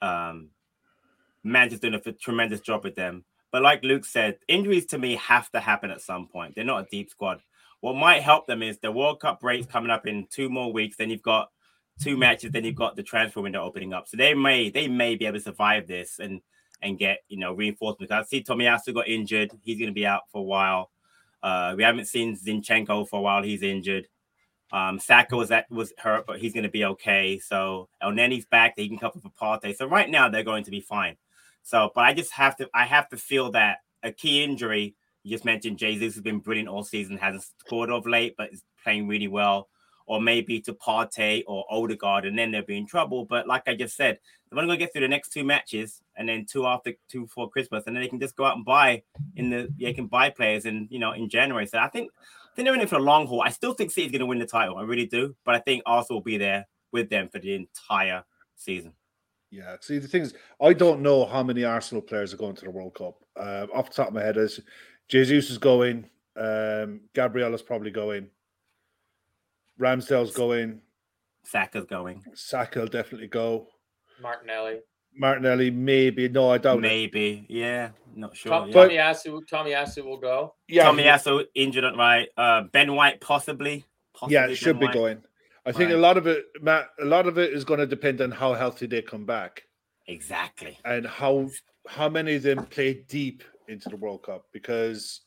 Um, 0.00 0.48
Manchester's 1.44 1.80
doing 1.80 2.00
a 2.06 2.12
tremendous 2.12 2.62
job 2.62 2.84
with 2.84 2.94
them. 2.94 3.22
But 3.52 3.60
like 3.60 3.84
Luke 3.84 4.06
said, 4.06 4.38
injuries 4.48 4.86
to 4.86 4.98
me 4.98 5.16
have 5.16 5.50
to 5.50 5.60
happen 5.60 5.90
at 5.90 6.00
some 6.00 6.26
point. 6.26 6.54
They're 6.54 6.64
not 6.64 6.86
a 6.86 6.90
deep 6.90 7.10
squad. 7.10 7.42
What 7.80 7.96
might 7.96 8.22
help 8.22 8.46
them 8.46 8.62
is 8.62 8.78
the 8.78 8.90
World 8.90 9.20
Cup 9.20 9.40
breaks 9.40 9.66
coming 9.66 9.90
up 9.90 10.06
in 10.06 10.26
two 10.30 10.48
more 10.48 10.72
weeks. 10.72 10.96
Then 10.96 11.10
you've 11.10 11.20
got 11.20 11.50
two 12.00 12.16
matches. 12.16 12.50
Then 12.50 12.64
you've 12.64 12.74
got 12.74 12.96
the 12.96 13.02
transfer 13.02 13.40
window 13.40 13.62
opening 13.62 13.92
up. 13.92 14.08
So 14.08 14.16
they 14.16 14.34
may 14.34 14.70
they 14.70 14.88
may 14.88 15.16
be 15.16 15.26
able 15.26 15.38
to 15.38 15.44
survive 15.44 15.86
this 15.86 16.18
and 16.18 16.40
and 16.82 16.98
get 16.98 17.18
you 17.28 17.38
know 17.38 17.52
reinforcements. 17.52 18.12
I 18.12 18.22
see 18.24 18.42
Tomiyasu 18.42 18.94
got 18.94 19.08
injured. 19.08 19.52
He's 19.62 19.78
going 19.78 19.90
to 19.90 19.94
be 19.94 20.06
out 20.06 20.22
for 20.30 20.40
a 20.40 20.44
while. 20.44 20.90
Uh, 21.42 21.74
we 21.76 21.82
haven't 21.82 22.06
seen 22.06 22.36
Zinchenko 22.36 23.08
for 23.08 23.18
a 23.18 23.22
while. 23.22 23.42
He's 23.42 23.62
injured. 23.62 24.08
Um, 24.70 24.98
Saka 24.98 25.36
was 25.36 25.48
that 25.48 25.70
was 25.70 25.92
hurt, 25.98 26.26
but 26.26 26.38
he's 26.38 26.52
going 26.52 26.64
to 26.64 26.70
be 26.70 26.84
okay. 26.84 27.38
So 27.38 27.88
Elneny's 28.02 28.46
back. 28.46 28.74
He 28.76 28.88
can 28.88 28.98
cover 28.98 29.18
for 29.20 29.30
Partey. 29.30 29.74
So 29.74 29.86
right 29.86 30.10
now 30.10 30.28
they're 30.28 30.42
going 30.42 30.64
to 30.64 30.70
be 30.70 30.80
fine. 30.80 31.16
So, 31.62 31.90
but 31.94 32.04
I 32.04 32.14
just 32.14 32.32
have 32.32 32.56
to 32.56 32.68
I 32.74 32.84
have 32.84 33.08
to 33.10 33.16
feel 33.16 33.50
that 33.52 33.78
a 34.02 34.12
key 34.12 34.42
injury. 34.42 34.94
You 35.22 35.32
just 35.32 35.44
mentioned 35.44 35.78
Jesus 35.78 36.14
has 36.14 36.22
been 36.22 36.38
brilliant 36.38 36.68
all 36.68 36.84
season, 36.84 37.18
hasn't 37.18 37.44
scored 37.58 37.90
of 37.90 38.06
late, 38.06 38.34
but 38.36 38.52
is 38.52 38.62
playing 38.82 39.08
really 39.08 39.28
well. 39.28 39.68
Or 40.08 40.22
maybe 40.22 40.58
to 40.62 40.72
Partey 40.72 41.44
or 41.46 41.66
Odegaard, 41.70 42.24
and 42.24 42.38
then 42.38 42.50
they'll 42.50 42.64
be 42.64 42.78
in 42.78 42.86
trouble. 42.86 43.26
But 43.26 43.46
like 43.46 43.68
I 43.68 43.74
just 43.74 43.94
said, 43.94 44.18
they're 44.48 44.58
only 44.58 44.68
going 44.68 44.78
to 44.78 44.84
get 44.86 44.92
through 44.92 45.02
the 45.02 45.08
next 45.08 45.34
two 45.34 45.44
matches, 45.44 46.00
and 46.16 46.26
then 46.26 46.46
two 46.46 46.66
after 46.66 46.94
two 47.08 47.26
for 47.26 47.50
Christmas, 47.50 47.84
and 47.86 47.94
then 47.94 48.02
they 48.02 48.08
can 48.08 48.18
just 48.18 48.34
go 48.34 48.46
out 48.46 48.56
and 48.56 48.64
buy 48.64 49.02
in 49.36 49.50
the 49.50 49.68
they 49.78 49.92
can 49.92 50.06
buy 50.06 50.30
players 50.30 50.64
in 50.64 50.88
you 50.90 50.98
know 50.98 51.12
in 51.12 51.28
January. 51.28 51.66
So 51.66 51.78
I 51.78 51.88
think 51.88 52.10
I 52.16 52.56
think 52.56 52.66
they're 52.66 52.74
in 52.74 52.80
it 52.80 52.88
for 52.88 52.96
the 52.96 53.02
long 53.02 53.26
haul. 53.26 53.42
I 53.42 53.50
still 53.50 53.74
think 53.74 53.90
City's 53.90 54.10
going 54.10 54.20
to 54.20 54.26
win 54.26 54.38
the 54.38 54.46
title. 54.46 54.78
I 54.78 54.82
really 54.82 55.06
do, 55.06 55.36
but 55.44 55.54
I 55.54 55.58
think 55.58 55.82
Arsenal 55.84 56.20
will 56.20 56.24
be 56.24 56.38
there 56.38 56.66
with 56.90 57.10
them 57.10 57.28
for 57.28 57.38
the 57.38 57.54
entire 57.54 58.24
season. 58.56 58.94
Yeah, 59.50 59.76
see 59.80 59.98
the 59.98 60.08
thing 60.08 60.22
is, 60.22 60.34
I 60.60 60.72
don't 60.72 61.00
know 61.00 61.24
how 61.24 61.42
many 61.42 61.64
Arsenal 61.64 62.02
players 62.02 62.34
are 62.34 62.38
going 62.38 62.56
to 62.56 62.64
the 62.64 62.70
World 62.70 62.94
Cup. 62.94 63.16
Uh, 63.36 63.66
off 63.72 63.90
the 63.90 63.96
top 63.96 64.08
of 64.08 64.14
my 64.14 64.22
head, 64.22 64.36
is 64.36 64.60
Jesus 65.08 65.50
is 65.50 65.58
going, 65.58 66.08
um, 66.36 67.00
Gabriel 67.14 67.54
is 67.54 67.62
probably 67.62 67.90
going, 67.90 68.28
Ramsdale's 69.80 70.32
going, 70.34 70.80
Saka's 71.44 71.84
going, 71.86 72.22
Saka 72.34 72.80
will 72.80 72.86
definitely 72.88 73.28
go, 73.28 73.68
Martinelli. 74.20 74.80
Martinelli 75.14 75.70
maybe. 75.70 76.28
No, 76.28 76.50
I 76.50 76.58
don't. 76.58 76.80
maybe, 76.80 77.46
yeah, 77.48 77.90
not 78.14 78.36
sure. 78.36 78.52
Tom, 78.52 78.68
yeah. 78.68 78.74
But- 78.74 78.90
Tomiyasu, 78.90 79.40
Tomiyasu 79.50 80.04
will 80.04 80.18
go. 80.18 80.54
Yeah, 80.68 80.86
Tomiyasu 80.86 81.44
injured, 81.54 81.84
right? 81.96 82.28
Uh, 82.36 82.62
ben 82.72 82.94
White 82.94 83.20
possibly. 83.20 83.84
possibly 84.14 84.34
yeah, 84.34 84.42
Ben 84.42 84.50
it 84.50 84.56
should 84.56 84.78
be 84.80 84.88
going. 84.88 85.22
I 85.66 85.72
think 85.72 85.90
a 85.90 85.96
lot 85.96 86.16
of 86.16 86.26
it, 86.26 86.44
Matt. 86.62 86.88
A 87.00 87.04
lot 87.04 87.26
of 87.26 87.36
it 87.36 87.52
is 87.52 87.64
going 87.64 87.80
to 87.80 87.86
depend 87.86 88.20
on 88.20 88.30
how 88.30 88.54
healthy 88.54 88.86
they 88.86 89.02
come 89.02 89.26
back 89.26 89.64
Exactly. 90.06 90.78
and 90.84 91.06
how 91.06 91.50
how 91.86 92.08
many 92.08 92.36
of 92.36 92.42
them 92.42 92.64
play 92.66 93.04
deep 93.08 93.42
into 93.68 93.88
the 93.90 93.96
World 93.96 94.22
Cup 94.22 94.46
because 94.52 95.20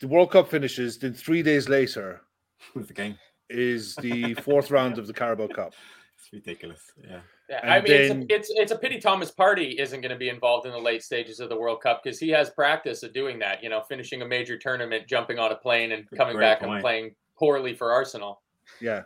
the 0.00 0.08
World 0.08 0.32
Cup 0.32 0.50
finishes. 0.50 0.98
Then 0.98 1.14
three 1.14 1.42
days 1.42 1.66
later 1.68 2.22
With 2.74 2.88
the 2.88 2.94
game, 2.94 3.18
is 3.48 3.94
the 3.96 4.34
fourth 4.34 4.70
round 4.70 4.98
of 4.98 5.06
the 5.06 5.12
Carabao 5.12 5.48
Cup. 5.48 5.74
it's 6.18 6.32
ridiculous. 6.32 6.80
Yeah. 7.02 7.20
Yeah, 7.48 7.60
And 7.62 7.72
I 7.72 7.80
mean, 7.80 7.86
then- 7.86 8.26
it's, 8.28 8.30
a, 8.30 8.34
it's 8.34 8.50
it's 8.50 8.72
a 8.72 8.78
pity 8.78 8.98
Thomas 8.98 9.30
Partey 9.30 9.78
isn't 9.78 10.00
going 10.00 10.10
to 10.10 10.18
be 10.18 10.28
involved 10.28 10.66
in 10.66 10.72
the 10.72 10.78
late 10.78 11.04
stages 11.04 11.38
of 11.38 11.48
the 11.48 11.56
World 11.56 11.80
Cup 11.80 12.02
because 12.02 12.18
he 12.18 12.28
has 12.30 12.50
practice 12.50 13.04
of 13.04 13.12
doing 13.12 13.38
that. 13.38 13.62
You 13.62 13.68
know, 13.68 13.82
finishing 13.88 14.22
a 14.22 14.26
major 14.26 14.58
tournament, 14.58 15.06
jumping 15.06 15.38
on 15.38 15.52
a 15.52 15.56
plane, 15.56 15.92
and 15.92 16.10
coming 16.16 16.38
back 16.38 16.60
point. 16.60 16.72
and 16.72 16.80
playing 16.82 17.14
poorly 17.38 17.74
for 17.74 17.92
Arsenal. 17.92 18.42
Yeah, 18.80 19.02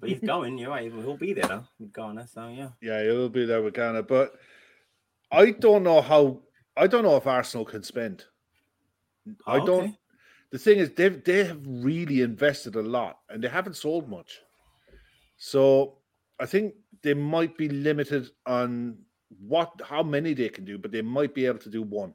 But 0.00 0.08
he's 0.08 0.20
going. 0.26 0.58
You're 0.58 0.70
right. 0.70 0.92
He'll 0.92 1.16
be 1.16 1.32
there 1.32 1.46
though. 1.46 1.64
With 1.78 1.92
Ghana, 1.92 2.26
so 2.26 2.48
yeah. 2.48 2.70
yeah, 2.82 3.04
he'll 3.04 3.28
be 3.28 3.46
there 3.46 3.62
with 3.62 3.74
Ghana. 3.74 4.02
But 4.02 4.34
I 5.30 5.52
don't 5.52 5.84
know 5.84 6.00
how. 6.00 6.40
I 6.76 6.88
don't 6.88 7.04
know 7.04 7.16
if 7.16 7.26
Arsenal 7.26 7.64
can 7.64 7.84
spend. 7.84 8.24
I 9.46 9.58
oh, 9.58 9.66
don't. 9.66 9.84
Okay. 9.84 9.98
The 10.50 10.58
thing 10.58 10.78
is, 10.78 10.90
they've 10.90 11.22
they 11.24 11.44
have 11.44 11.60
really 11.66 12.22
invested 12.22 12.76
a 12.76 12.82
lot, 12.82 13.18
and 13.28 13.42
they 13.42 13.48
haven't 13.48 13.76
sold 13.76 14.08
much. 14.08 14.40
So 15.36 15.98
I 16.38 16.46
think 16.46 16.74
they 17.02 17.14
might 17.14 17.56
be 17.56 17.68
limited 17.68 18.30
on 18.46 18.98
what 19.40 19.80
how 19.84 20.02
many 20.02 20.34
they 20.34 20.48
can 20.48 20.64
do, 20.64 20.78
but 20.78 20.92
they 20.92 21.02
might 21.02 21.34
be 21.34 21.46
able 21.46 21.58
to 21.58 21.70
do 21.70 21.82
one. 21.82 22.14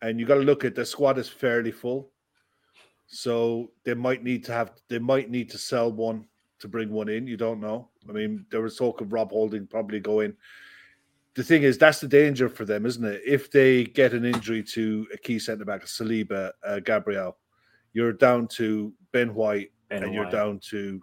And 0.00 0.18
you 0.18 0.26
got 0.26 0.36
to 0.36 0.40
look 0.40 0.64
at 0.64 0.74
the 0.74 0.86
squad 0.86 1.18
is 1.18 1.28
fairly 1.28 1.72
full, 1.72 2.10
so 3.06 3.72
they 3.84 3.94
might 3.94 4.22
need 4.22 4.44
to 4.44 4.52
have 4.52 4.72
they 4.88 4.98
might 4.98 5.30
need 5.30 5.50
to 5.50 5.58
sell 5.58 5.92
one 5.92 6.26
to 6.60 6.68
bring 6.68 6.90
one 6.90 7.08
in. 7.08 7.26
You 7.26 7.36
don't 7.36 7.60
know. 7.60 7.88
I 8.08 8.12
mean, 8.12 8.46
there 8.50 8.62
was 8.62 8.76
talk 8.76 9.00
of 9.00 9.12
Rob 9.12 9.30
Holding 9.30 9.66
probably 9.66 10.00
going. 10.00 10.34
The 11.38 11.44
thing 11.44 11.62
is, 11.62 11.78
that's 11.78 12.00
the 12.00 12.08
danger 12.08 12.48
for 12.48 12.64
them, 12.64 12.84
isn't 12.84 13.04
it? 13.04 13.22
If 13.24 13.48
they 13.52 13.84
get 13.84 14.12
an 14.12 14.24
injury 14.24 14.60
to 14.74 15.06
a 15.14 15.16
key 15.16 15.38
centre 15.38 15.64
back, 15.64 15.84
Saliba, 15.84 16.50
uh, 16.66 16.80
Gabriel, 16.80 17.36
you're 17.92 18.12
down 18.12 18.48
to 18.48 18.92
Ben 19.12 19.32
White, 19.32 19.70
Ben 19.88 20.02
and 20.02 20.12
you're 20.12 20.28
down 20.28 20.58
to 20.70 21.00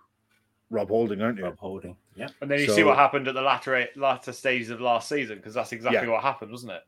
Rob 0.70 0.90
Holding, 0.90 1.22
aren't 1.22 1.38
you? 1.38 1.46
Rob 1.46 1.58
Holding. 1.58 1.96
Yeah. 2.18 2.28
And 2.42 2.52
then 2.52 2.60
you 2.60 2.68
see 2.70 2.84
what 2.84 2.98
happened 2.98 3.30
at 3.30 3.34
the 3.34 3.42
latter 3.42 3.88
latter 3.96 4.34
stages 4.34 4.72
of 4.72 4.82
last 4.82 5.08
season 5.08 5.38
because 5.38 5.54
that's 5.54 5.72
exactly 5.72 6.02
Yeah. 6.06 6.14
what 6.14 6.22
happened, 6.22 6.52
wasn't 6.52 6.74
it? 6.74 6.82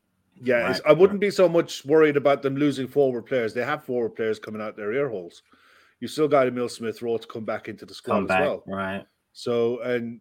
Yeah, 0.43 0.67
Right, 0.67 0.81
I 0.85 0.91
wouldn't 0.91 1.21
be 1.21 1.31
so 1.31 1.47
much 1.47 1.85
worried 1.85 2.17
about 2.17 2.41
them 2.41 2.57
losing 2.57 2.85
forward 2.85 3.27
players. 3.27 3.53
They 3.53 3.63
have 3.63 3.81
forward 3.85 4.15
players 4.15 4.39
coming 4.39 4.61
out 4.61 4.75
their 4.75 4.91
ear 4.91 5.07
holes. 5.07 5.41
You 6.01 6.09
still 6.09 6.27
got 6.27 6.47
Emil 6.47 6.67
Smith 6.67 7.01
Rowe 7.01 7.17
to 7.17 7.27
come 7.27 7.45
back 7.45 7.69
into 7.69 7.85
the 7.85 7.93
squad 7.93 8.13
Come 8.15 8.23
as 8.25 8.27
back. 8.27 8.41
well. 8.41 8.63
Right. 8.67 9.05
So 9.31 9.79
and 9.83 10.19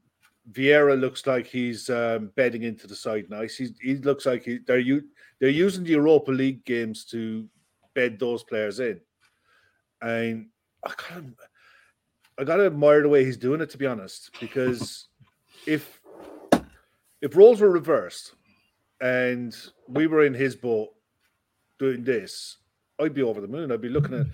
Vieira 0.52 0.98
looks 0.98 1.26
like 1.26 1.46
he's 1.46 1.90
um, 1.90 2.30
bedding 2.36 2.62
into 2.62 2.86
the 2.86 2.94
side 2.94 3.28
nice. 3.30 3.56
He's, 3.56 3.72
he 3.80 3.96
looks 3.96 4.26
like 4.26 4.44
he, 4.44 4.58
they're 4.66 4.78
u- 4.78 5.08
they're 5.40 5.48
using 5.50 5.82
the 5.84 5.90
Europa 5.90 6.30
League 6.30 6.64
games 6.64 7.04
to 7.06 7.48
bed 7.94 8.18
those 8.18 8.42
players 8.44 8.78
in, 8.80 9.00
and 10.02 10.46
I 10.84 10.90
kind 10.96 11.26
of 11.28 11.34
I 12.38 12.44
gotta 12.44 12.66
admire 12.66 13.02
the 13.02 13.08
way 13.08 13.24
he's 13.24 13.36
doing 13.36 13.60
it 13.60 13.70
to 13.70 13.78
be 13.78 13.86
honest. 13.86 14.30
Because 14.40 15.08
if 15.66 16.00
if 17.20 17.34
roles 17.36 17.60
were 17.60 17.70
reversed 17.70 18.34
and 19.00 19.54
we 19.88 20.06
were 20.06 20.24
in 20.24 20.34
his 20.34 20.54
boat 20.54 20.90
doing 21.78 22.04
this, 22.04 22.58
I'd 23.00 23.14
be 23.14 23.22
over 23.22 23.40
the 23.40 23.48
moon. 23.48 23.72
I'd 23.72 23.80
be 23.80 23.88
looking 23.88 24.14
at 24.14 24.26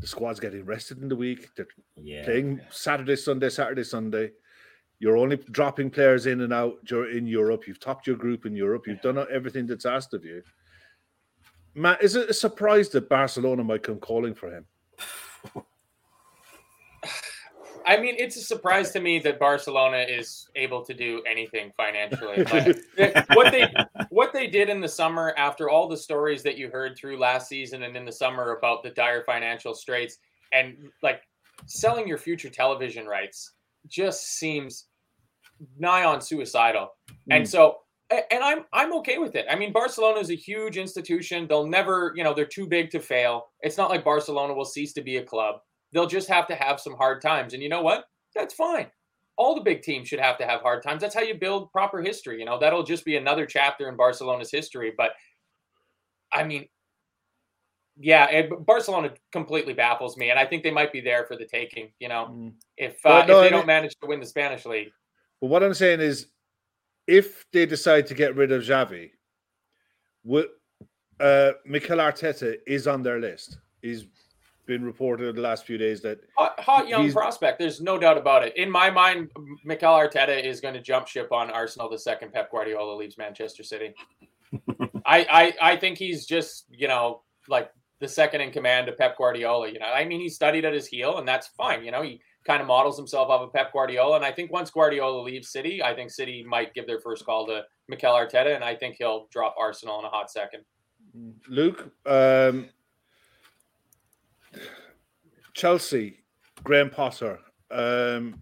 the 0.00 0.06
squad's 0.06 0.40
getting 0.40 0.64
rested 0.64 1.02
in 1.02 1.08
the 1.08 1.16
week. 1.16 1.48
They're 1.56 1.66
Yeah. 1.96 2.24
playing 2.24 2.60
Saturday, 2.70 3.16
Sunday, 3.16 3.48
Saturday, 3.50 3.84
Sunday. 3.84 4.30
You're 5.00 5.16
only 5.16 5.36
dropping 5.36 5.90
players 5.90 6.26
in 6.26 6.40
and 6.40 6.52
out 6.52 6.78
in 6.90 7.26
Europe. 7.26 7.68
You've 7.68 7.80
topped 7.80 8.06
your 8.06 8.16
group 8.16 8.46
in 8.46 8.56
Europe. 8.56 8.86
You've 8.86 9.00
done 9.00 9.24
everything 9.32 9.66
that's 9.66 9.86
asked 9.86 10.12
of 10.12 10.24
you. 10.24 10.42
Matt, 11.74 12.02
is 12.02 12.16
it 12.16 12.28
a 12.28 12.34
surprise 12.34 12.88
that 12.90 13.08
Barcelona 13.08 13.62
might 13.62 13.84
come 13.84 14.00
calling 14.00 14.34
for 14.34 14.50
him? 14.52 14.64
I 17.86 17.96
mean, 17.96 18.16
it's 18.18 18.36
a 18.36 18.42
surprise 18.42 18.90
to 18.90 19.00
me 19.00 19.18
that 19.20 19.38
Barcelona 19.38 19.98
is 19.98 20.48
able 20.56 20.84
to 20.84 20.92
do 20.92 21.22
anything 21.26 21.72
financially. 21.76 22.44
What 23.34 23.52
they 23.52 23.72
what 24.10 24.32
they 24.32 24.46
did 24.48 24.68
in 24.68 24.80
the 24.80 24.88
summer 24.88 25.32
after 25.38 25.70
all 25.70 25.88
the 25.88 25.96
stories 25.96 26.42
that 26.42 26.58
you 26.58 26.68
heard 26.70 26.98
through 26.98 27.18
last 27.18 27.48
season 27.48 27.84
and 27.84 27.96
in 27.96 28.04
the 28.04 28.12
summer 28.12 28.56
about 28.56 28.82
the 28.82 28.90
dire 28.90 29.22
financial 29.24 29.74
straits 29.74 30.18
and 30.52 30.76
like 31.02 31.22
selling 31.66 32.06
your 32.06 32.18
future 32.18 32.50
television 32.50 33.06
rights 33.06 33.52
just 33.86 34.38
seems 34.38 34.86
nigh 35.78 36.04
on 36.04 36.20
suicidal. 36.20 36.88
And 37.30 37.44
Mm. 37.44 37.48
so 37.48 37.78
and 38.10 38.42
I'm 38.42 38.64
I'm 38.72 38.94
okay 38.94 39.18
with 39.18 39.34
it. 39.36 39.44
I 39.50 39.54
mean, 39.56 39.70
Barcelona 39.72 40.18
is 40.20 40.30
a 40.30 40.34
huge 40.34 40.78
institution. 40.78 41.46
They'll 41.46 41.66
never, 41.66 42.12
you 42.16 42.24
know, 42.24 42.32
they're 42.32 42.46
too 42.46 42.66
big 42.66 42.90
to 42.92 43.00
fail. 43.00 43.48
It's 43.60 43.76
not 43.76 43.90
like 43.90 44.02
Barcelona 44.04 44.54
will 44.54 44.64
cease 44.64 44.92
to 44.94 45.02
be 45.02 45.18
a 45.18 45.22
club. 45.22 45.56
They'll 45.92 46.06
just 46.06 46.28
have 46.28 46.46
to 46.48 46.54
have 46.54 46.80
some 46.80 46.94
hard 46.94 47.20
times. 47.20 47.52
And 47.54 47.62
you 47.62 47.68
know 47.68 47.82
what? 47.82 48.06
That's 48.34 48.54
fine. 48.54 48.90
all 49.40 49.54
the 49.54 49.60
big 49.60 49.82
teams 49.82 50.08
should 50.08 50.18
have 50.18 50.36
to 50.38 50.44
have 50.44 50.62
hard 50.62 50.82
times. 50.82 51.00
That's 51.00 51.14
how 51.14 51.20
you 51.20 51.34
build 51.34 51.70
proper 51.70 52.00
history. 52.02 52.40
You 52.40 52.44
know, 52.44 52.58
that'll 52.58 52.82
just 52.82 53.04
be 53.04 53.16
another 53.16 53.46
chapter 53.46 53.88
in 53.88 53.96
Barcelona's 53.96 54.50
history. 54.50 54.92
But 54.96 55.12
I 56.32 56.44
mean, 56.44 56.66
yeah, 58.00 58.30
it, 58.30 58.66
Barcelona 58.66 59.12
completely 59.32 59.74
baffles 59.74 60.16
me, 60.16 60.30
and 60.30 60.38
I 60.38 60.46
think 60.46 60.62
they 60.62 60.70
might 60.70 60.92
be 60.92 61.00
there 61.00 61.24
for 61.26 61.36
the 61.36 61.44
taking. 61.44 61.90
You 61.98 62.08
know, 62.08 62.28
mm. 62.30 62.52
if 62.76 63.04
uh, 63.04 63.24
no, 63.26 63.40
if 63.40 63.44
they 63.44 63.50
don't 63.50 63.66
manage 63.66 63.94
to 64.00 64.06
win 64.06 64.20
the 64.20 64.26
Spanish 64.26 64.64
league. 64.64 64.90
But 65.40 65.48
what 65.48 65.62
I'm 65.62 65.74
saying 65.74 66.00
is, 66.00 66.26
if 67.06 67.44
they 67.52 67.66
decide 67.66 68.06
to 68.08 68.14
get 68.14 68.36
rid 68.36 68.52
of 68.52 68.62
Xavi, 68.62 69.10
what 70.22 70.50
uh, 71.20 71.52
Mikel 71.64 71.98
Arteta 71.98 72.56
is 72.66 72.86
on 72.86 73.02
their 73.02 73.20
list. 73.20 73.58
He's 73.82 74.06
been 74.66 74.84
reported 74.84 75.34
the 75.34 75.40
last 75.40 75.64
few 75.64 75.78
days 75.78 76.02
that 76.02 76.20
hot, 76.36 76.60
hot 76.60 76.88
young 76.88 77.10
prospect. 77.10 77.58
There's 77.58 77.80
no 77.80 77.98
doubt 77.98 78.18
about 78.18 78.44
it. 78.44 78.56
In 78.56 78.70
my 78.70 78.90
mind, 78.90 79.30
Mikel 79.64 79.92
Arteta 79.92 80.44
is 80.44 80.60
going 80.60 80.74
to 80.74 80.80
jump 80.80 81.08
ship 81.08 81.32
on 81.32 81.50
Arsenal 81.50 81.88
the 81.88 81.98
second 81.98 82.32
Pep 82.32 82.50
Guardiola 82.50 82.94
leaves 82.94 83.16
Manchester 83.16 83.62
City. 83.62 83.94
I, 85.06 85.26
I 85.62 85.72
I 85.72 85.76
think 85.76 85.98
he's 85.98 86.26
just 86.26 86.66
you 86.70 86.86
know 86.86 87.22
like 87.48 87.70
the 88.00 88.08
second 88.08 88.40
in 88.40 88.50
command 88.50 88.88
of 88.88 88.96
Pep 88.96 89.16
Guardiola. 89.16 89.70
You 89.70 89.78
know, 89.78 89.86
I 89.86 90.04
mean, 90.04 90.20
he 90.20 90.28
studied 90.28 90.64
at 90.64 90.72
his 90.72 90.86
heel, 90.86 91.18
and 91.18 91.26
that's 91.26 91.48
fine. 91.48 91.84
You 91.84 91.90
know, 91.90 92.02
he 92.02 92.20
kind 92.44 92.60
of 92.60 92.66
models 92.66 92.96
himself 92.96 93.28
off 93.28 93.42
of 93.42 93.52
Pep 93.52 93.72
Guardiola, 93.72 94.16
and 94.16 94.24
I 94.24 94.32
think 94.32 94.52
once 94.52 94.70
Guardiola 94.70 95.22
leaves 95.22 95.50
City, 95.50 95.82
I 95.82 95.94
think 95.94 96.10
City 96.10 96.44
might 96.46 96.74
give 96.74 96.86
their 96.86 97.00
first 97.00 97.24
call 97.24 97.46
to 97.46 97.62
Mikel 97.88 98.12
Arteta, 98.12 98.54
and 98.54 98.64
I 98.64 98.74
think 98.74 98.96
he'll 98.98 99.26
drop 99.30 99.54
Arsenal 99.58 99.98
in 99.98 100.04
a 100.04 100.08
hot 100.08 100.30
second. 100.30 100.64
Luke, 101.48 101.90
um, 102.06 102.68
Chelsea, 105.54 106.20
Graham 106.62 106.90
Potter. 106.90 107.38
Um, 107.70 108.40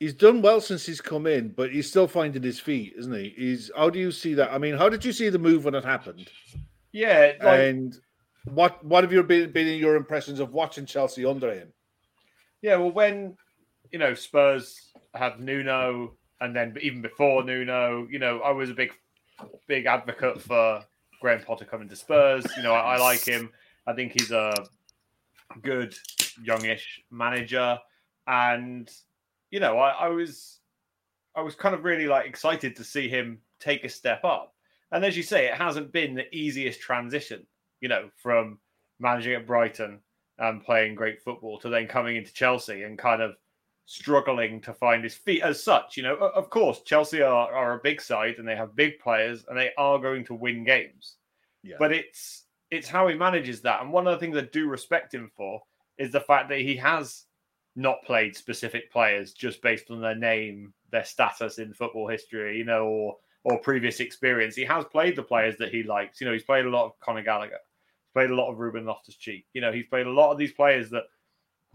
he's 0.00 0.14
done 0.14 0.42
well 0.42 0.60
since 0.60 0.86
he's 0.86 1.00
come 1.00 1.26
in, 1.26 1.50
but 1.50 1.70
he's 1.70 1.88
still 1.88 2.08
finding 2.08 2.42
his 2.42 2.58
feet, 2.58 2.94
isn't 2.96 3.14
he? 3.14 3.34
He's. 3.36 3.70
How 3.76 3.90
do 3.90 3.98
you 3.98 4.10
see 4.10 4.34
that? 4.34 4.52
I 4.52 4.58
mean, 4.58 4.76
how 4.76 4.88
did 4.88 5.04
you 5.04 5.12
see 5.12 5.28
the 5.28 5.38
move 5.38 5.64
when 5.64 5.74
it 5.74 5.84
happened? 5.84 6.28
Yeah, 6.92 7.32
like, 7.42 7.60
and 7.60 7.98
what 8.44 8.84
what 8.84 9.04
have 9.04 9.12
your 9.12 9.22
been, 9.22 9.50
been 9.50 9.78
your 9.78 9.96
impressions 9.96 10.40
of 10.40 10.52
watching 10.52 10.86
Chelsea 10.86 11.24
under 11.24 11.52
him? 11.52 11.72
Yeah, 12.60 12.76
well, 12.76 12.92
when 12.92 13.36
you 13.90 13.98
know 13.98 14.14
Spurs 14.14 14.92
had 15.14 15.40
Nuno, 15.40 16.16
and 16.40 16.54
then 16.54 16.76
even 16.80 17.02
before 17.02 17.44
Nuno, 17.44 18.06
you 18.10 18.18
know, 18.18 18.40
I 18.40 18.50
was 18.50 18.70
a 18.70 18.74
big, 18.74 18.92
big 19.66 19.86
advocate 19.86 20.40
for 20.40 20.84
Graham 21.20 21.42
Potter 21.44 21.64
coming 21.64 21.88
to 21.88 21.96
Spurs. 21.96 22.44
You 22.56 22.62
know, 22.62 22.72
I, 22.72 22.96
I 22.96 22.98
like 22.98 23.24
him. 23.24 23.50
I 23.86 23.94
think 23.94 24.12
he's 24.12 24.30
a 24.30 24.54
good 25.62 25.96
youngish 26.42 27.02
manager, 27.10 27.78
and 28.26 28.90
you 29.50 29.60
know, 29.60 29.78
I, 29.78 29.90
I 29.90 30.08
was, 30.08 30.58
I 31.36 31.42
was 31.42 31.54
kind 31.54 31.74
of 31.74 31.84
really 31.84 32.06
like 32.06 32.26
excited 32.26 32.76
to 32.76 32.84
see 32.84 33.08
him 33.08 33.38
take 33.60 33.84
a 33.84 33.88
step 33.88 34.24
up. 34.24 34.54
And 34.92 35.04
as 35.04 35.16
you 35.16 35.22
say, 35.22 35.46
it 35.46 35.54
hasn't 35.54 35.92
been 35.92 36.14
the 36.14 36.32
easiest 36.34 36.80
transition, 36.80 37.46
you 37.80 37.88
know, 37.88 38.10
from 38.16 38.58
managing 39.00 39.34
at 39.34 39.46
Brighton 39.46 40.00
and 40.38 40.64
playing 40.64 40.94
great 40.94 41.22
football 41.22 41.58
to 41.60 41.68
then 41.68 41.86
coming 41.86 42.16
into 42.16 42.32
Chelsea 42.32 42.82
and 42.82 42.98
kind 42.98 43.22
of 43.22 43.34
struggling 43.86 44.60
to 44.60 44.72
find 44.72 45.02
his 45.02 45.14
feet 45.14 45.42
as 45.42 45.62
such. 45.62 45.96
You 45.96 46.04
know, 46.04 46.16
of 46.16 46.50
course, 46.50 46.82
Chelsea 46.82 47.22
are, 47.22 47.52
are 47.52 47.74
a 47.74 47.82
big 47.82 48.00
side 48.00 48.36
and 48.38 48.46
they 48.46 48.56
have 48.56 48.76
big 48.76 48.98
players 49.00 49.44
and 49.48 49.58
they 49.58 49.70
are 49.78 49.98
going 49.98 50.24
to 50.26 50.34
win 50.34 50.64
games. 50.64 51.16
Yeah. 51.62 51.76
But 51.78 51.92
it's 51.92 52.44
it's 52.70 52.88
how 52.88 53.06
he 53.08 53.14
manages 53.14 53.60
that. 53.62 53.82
And 53.82 53.92
one 53.92 54.06
of 54.06 54.12
the 54.12 54.18
things 54.18 54.36
I 54.36 54.48
do 54.52 54.66
respect 54.66 55.12
him 55.12 55.30
for 55.36 55.60
is 55.98 56.10
the 56.10 56.20
fact 56.20 56.48
that 56.48 56.60
he 56.60 56.76
has 56.76 57.24
not 57.76 58.02
played 58.04 58.36
specific 58.36 58.90
players 58.90 59.32
just 59.32 59.62
based 59.62 59.90
on 59.90 60.00
their 60.00 60.14
name, 60.14 60.72
their 60.90 61.04
status 61.04 61.58
in 61.58 61.74
football 61.74 62.08
history, 62.08 62.56
you 62.56 62.64
know, 62.64 62.84
or 62.86 63.16
or 63.44 63.58
previous 63.58 64.00
experience. 64.00 64.54
He 64.54 64.64
has 64.64 64.84
played 64.84 65.16
the 65.16 65.22
players 65.22 65.56
that 65.58 65.72
he 65.72 65.82
likes. 65.82 66.20
You 66.20 66.26
know, 66.26 66.32
he's 66.32 66.44
played 66.44 66.66
a 66.66 66.70
lot 66.70 66.86
of 66.86 67.00
Conor 67.00 67.22
Gallagher, 67.22 67.58
played 68.12 68.30
a 68.30 68.34
lot 68.34 68.50
of 68.50 68.58
Ruben 68.58 68.84
Loftus 68.84 69.16
Cheek. 69.16 69.46
You 69.52 69.60
know, 69.60 69.72
he's 69.72 69.86
played 69.86 70.06
a 70.06 70.10
lot 70.10 70.32
of 70.32 70.38
these 70.38 70.52
players 70.52 70.90
that 70.90 71.04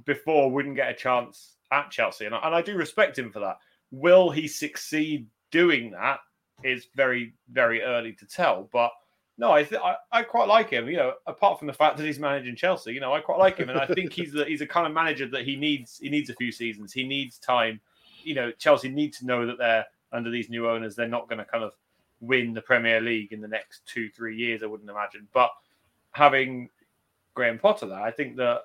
before 0.06 0.51
wouldn't 0.51 0.75
get 0.75 0.89
a 0.89 0.93
chance 0.93 1.56
at 1.71 1.91
Chelsea. 1.91 2.25
And 2.25 2.36
I, 2.36 2.39
and 2.39 2.56
I 2.56 2.62
do 2.62 2.75
respect 2.75 3.17
him 3.17 3.32
for 3.32 3.39
that. 3.39 3.58
Will 3.91 4.30
he 4.30 4.47
succeed 4.47 5.27
doing 5.51 5.91
that? 5.91 6.19
Is 6.63 6.88
very, 6.95 7.34
very 7.51 7.84
early 7.84 8.13
to 8.13 8.25
tell. 8.25 8.67
But 8.73 8.91
no, 9.38 9.51
I, 9.51 9.62
th- 9.62 9.80
I, 9.80 9.95
I 10.12 10.23
quite 10.23 10.47
like 10.47 10.71
him. 10.71 10.89
You 10.89 10.97
know, 10.97 11.13
apart 11.27 11.60
from 11.60 11.67
the 11.67 11.73
fact 11.73 11.97
that 11.97 12.06
he's 12.06 12.17
managing 12.17 12.56
Chelsea, 12.56 12.93
you 12.93 12.99
know, 12.99 13.13
I 13.13 13.19
quite 13.19 13.38
like 13.38 13.58
him, 13.58 13.69
and 13.69 13.80
I 13.80 13.86
think 13.86 14.12
he's 14.12 14.34
the, 14.34 14.43
he's 14.43 14.62
a 14.62 14.65
kind 14.65 14.88
of 14.88 14.93
manager 14.93 15.27
that 15.27 15.45
he 15.45 15.56
needs. 15.56 15.99
He 16.01 16.10
needs 16.10 16.32
a 16.32 16.34
few 16.34 16.51
seasons. 16.51 16.91
He 16.91 17.03
needs 17.03 17.38
time. 17.38 17.80
You 18.23 18.34
know, 18.34 18.51
Chelsea 18.53 18.89
need 18.89 19.13
to 19.13 19.27
know 19.27 19.45
that 19.45 19.60
they're 19.60 19.86
under 20.12 20.30
these 20.30 20.50
new 20.50 20.70
owners, 20.70 20.96
they're 20.96 21.08
not 21.08 21.28
going 21.30 21.39
to 21.39 21.46
kind 21.46 21.63
of 21.63 21.74
win 22.20 22.54
the 22.54 22.62
Premier 22.62 23.00
League 23.02 23.32
in 23.32 23.41
the 23.41 23.48
next 23.48 23.86
two, 23.86 24.10
three 24.10 24.36
years, 24.36 24.63
I 24.63 24.65
wouldn't 24.65 24.89
imagine. 24.89 25.28
But 25.34 25.52
having 26.12 26.70
Graham 27.34 27.60
Potter 27.60 27.88
there, 27.88 28.02
I 28.02 28.12
think 28.12 28.36
that 28.38 28.62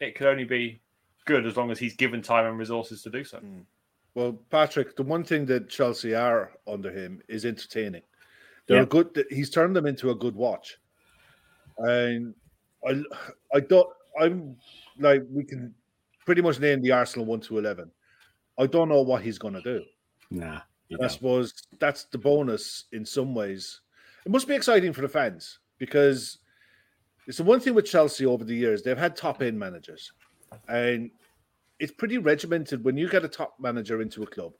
it 0.00 0.14
could 0.14 0.26
only 0.26 0.44
be 0.44 0.80
good 1.24 1.46
as 1.46 1.56
long 1.56 1.70
as 1.70 1.78
he's 1.78 1.96
given 1.96 2.22
time 2.22 2.46
and 2.46 2.58
resources 2.58 3.02
to 3.02 3.10
do 3.10 3.24
so. 3.24 3.38
Mm. 3.38 3.64
Well, 4.14 4.38
Patrick, 4.50 4.96
the 4.96 5.02
one 5.02 5.22
thing 5.22 5.46
that 5.46 5.68
Chelsea 5.68 6.14
are 6.14 6.52
under 6.66 6.90
him 6.90 7.22
is 7.28 7.44
entertaining. 7.44 8.02
They're 8.66 8.80
yeah. 8.80 8.86
good. 8.86 9.24
He's 9.30 9.50
turned 9.50 9.76
them 9.76 9.86
into 9.86 10.10
a 10.10 10.14
good 10.14 10.34
watch, 10.34 10.76
and 11.78 12.34
I, 12.86 13.02
I 13.54 13.60
don't. 13.60 13.88
I'm 14.20 14.56
like 14.98 15.22
we 15.30 15.44
can 15.44 15.74
pretty 16.26 16.42
much 16.42 16.60
name 16.60 16.82
the 16.82 16.92
Arsenal 16.92 17.26
one 17.26 17.40
to 17.42 17.58
eleven. 17.58 17.90
I 18.58 18.66
don't 18.66 18.88
know 18.88 19.02
what 19.02 19.22
he's 19.22 19.38
going 19.38 19.54
to 19.54 19.62
do. 19.62 19.84
Nah. 20.30 20.60
I 21.02 21.06
suppose 21.08 21.52
that's 21.78 22.04
the 22.04 22.18
bonus 22.18 22.84
in 22.92 23.04
some 23.04 23.34
ways. 23.34 23.80
It 24.24 24.32
must 24.32 24.48
be 24.48 24.54
exciting 24.54 24.92
for 24.92 25.02
the 25.02 25.08
fans 25.08 25.58
because 25.78 26.38
it's 27.26 27.38
the 27.38 27.44
one 27.44 27.60
thing 27.60 27.74
with 27.74 27.84
Chelsea 27.84 28.24
over 28.24 28.42
the 28.42 28.54
years, 28.54 28.82
they've 28.82 28.96
had 28.96 29.14
top 29.14 29.42
end 29.42 29.58
managers. 29.58 30.12
And 30.66 31.10
it's 31.78 31.92
pretty 31.92 32.18
regimented 32.18 32.82
when 32.84 32.96
you 32.96 33.08
get 33.08 33.24
a 33.24 33.28
top 33.28 33.56
manager 33.60 34.00
into 34.00 34.22
a 34.22 34.26
club. 34.26 34.52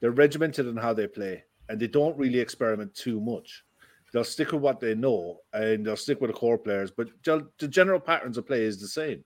They're 0.00 0.12
regimented 0.12 0.66
in 0.66 0.76
how 0.76 0.92
they 0.92 1.08
play 1.08 1.44
and 1.68 1.80
they 1.80 1.88
don't 1.88 2.16
really 2.16 2.38
experiment 2.38 2.94
too 2.94 3.20
much. 3.20 3.64
They'll 4.12 4.22
stick 4.22 4.52
with 4.52 4.62
what 4.62 4.78
they 4.78 4.94
know 4.94 5.40
and 5.52 5.84
they'll 5.84 5.96
stick 5.96 6.20
with 6.20 6.30
the 6.30 6.36
core 6.36 6.58
players, 6.58 6.92
but 6.92 7.08
the 7.24 7.68
general 7.68 7.98
patterns 7.98 8.38
of 8.38 8.46
play 8.46 8.62
is 8.62 8.80
the 8.80 8.86
same. 8.86 9.24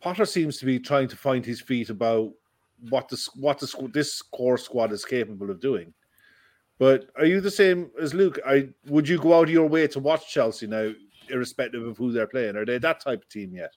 Potter 0.00 0.26
seems 0.26 0.58
to 0.58 0.66
be 0.66 0.80
trying 0.80 1.06
to 1.08 1.16
find 1.16 1.46
his 1.46 1.60
feet 1.60 1.90
about 1.90 2.32
what 2.88 3.08
this 3.08 3.26
what 3.34 3.58
this 3.58 3.74
this 3.92 4.22
core 4.22 4.58
squad 4.58 4.92
is 4.92 5.04
capable 5.04 5.50
of 5.50 5.60
doing. 5.60 5.92
But 6.78 7.08
are 7.16 7.24
you 7.24 7.40
the 7.40 7.50
same 7.50 7.90
as 8.00 8.14
Luke? 8.14 8.38
I 8.46 8.68
would 8.86 9.08
you 9.08 9.18
go 9.18 9.34
out 9.34 9.44
of 9.44 9.50
your 9.50 9.68
way 9.68 9.86
to 9.88 10.00
watch 10.00 10.32
Chelsea 10.32 10.66
now, 10.66 10.92
irrespective 11.30 11.86
of 11.86 11.96
who 11.96 12.12
they're 12.12 12.26
playing? 12.26 12.56
Are 12.56 12.64
they 12.64 12.78
that 12.78 13.00
type 13.00 13.22
of 13.22 13.28
team 13.28 13.54
yet? 13.54 13.70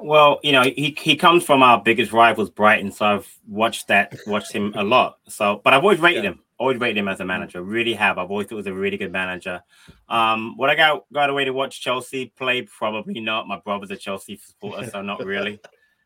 Well, 0.00 0.40
you 0.42 0.52
know, 0.52 0.62
he, 0.62 0.96
he 0.98 1.16
comes 1.16 1.44
from 1.44 1.62
our 1.62 1.80
biggest 1.80 2.12
rivals, 2.12 2.50
Brighton, 2.50 2.90
so 2.90 3.06
I've 3.06 3.38
watched 3.46 3.88
that, 3.88 4.16
watched 4.26 4.52
him 4.52 4.72
a 4.74 4.82
lot. 4.82 5.18
So, 5.28 5.60
but 5.62 5.74
I've 5.74 5.82
always 5.82 6.00
rated 6.00 6.24
yeah. 6.24 6.30
him, 6.30 6.40
always 6.58 6.78
rated 6.78 6.98
him 6.98 7.08
as 7.08 7.20
a 7.20 7.24
manager. 7.24 7.62
Really 7.62 7.94
have. 7.94 8.18
I've 8.18 8.30
always 8.30 8.46
thought 8.46 8.56
he 8.56 8.56
was 8.56 8.66
a 8.66 8.74
really 8.74 8.96
good 8.96 9.12
manager. 9.12 9.62
Um, 10.08 10.56
would 10.58 10.70
I 10.70 10.74
got 10.74 11.04
got 11.12 11.30
away 11.30 11.44
to 11.44 11.52
watch 11.52 11.80
Chelsea 11.80 12.32
play? 12.36 12.62
Probably 12.62 13.20
not. 13.20 13.46
My 13.46 13.60
brother's 13.60 13.90
a 13.90 13.96
Chelsea 13.96 14.36
supporter, 14.36 14.88
so 14.88 15.02
not 15.02 15.24
really. 15.24 15.60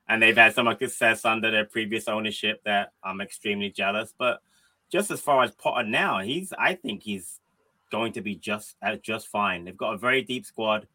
And 0.08 0.22
they've 0.22 0.36
had 0.36 0.54
some 0.54 0.68
success 0.78 1.24
under 1.24 1.50
their 1.50 1.64
previous 1.64 2.08
ownership 2.08 2.62
that 2.64 2.92
I'm 3.02 3.20
extremely 3.20 3.70
jealous. 3.70 4.14
But 4.16 4.40
just 4.90 5.10
as 5.10 5.20
far 5.20 5.42
as 5.42 5.50
Potter 5.52 5.86
now, 5.86 6.20
he's 6.20 6.52
I 6.58 6.74
think 6.74 7.02
he's 7.02 7.40
going 7.90 8.12
to 8.12 8.20
be 8.20 8.34
just 8.36 8.76
uh, 8.82 8.96
just 8.96 9.28
fine. 9.28 9.64
They've 9.64 9.76
got 9.76 9.94
a 9.94 9.98
very 9.98 10.22
deep 10.22 10.46
squad. 10.46 10.86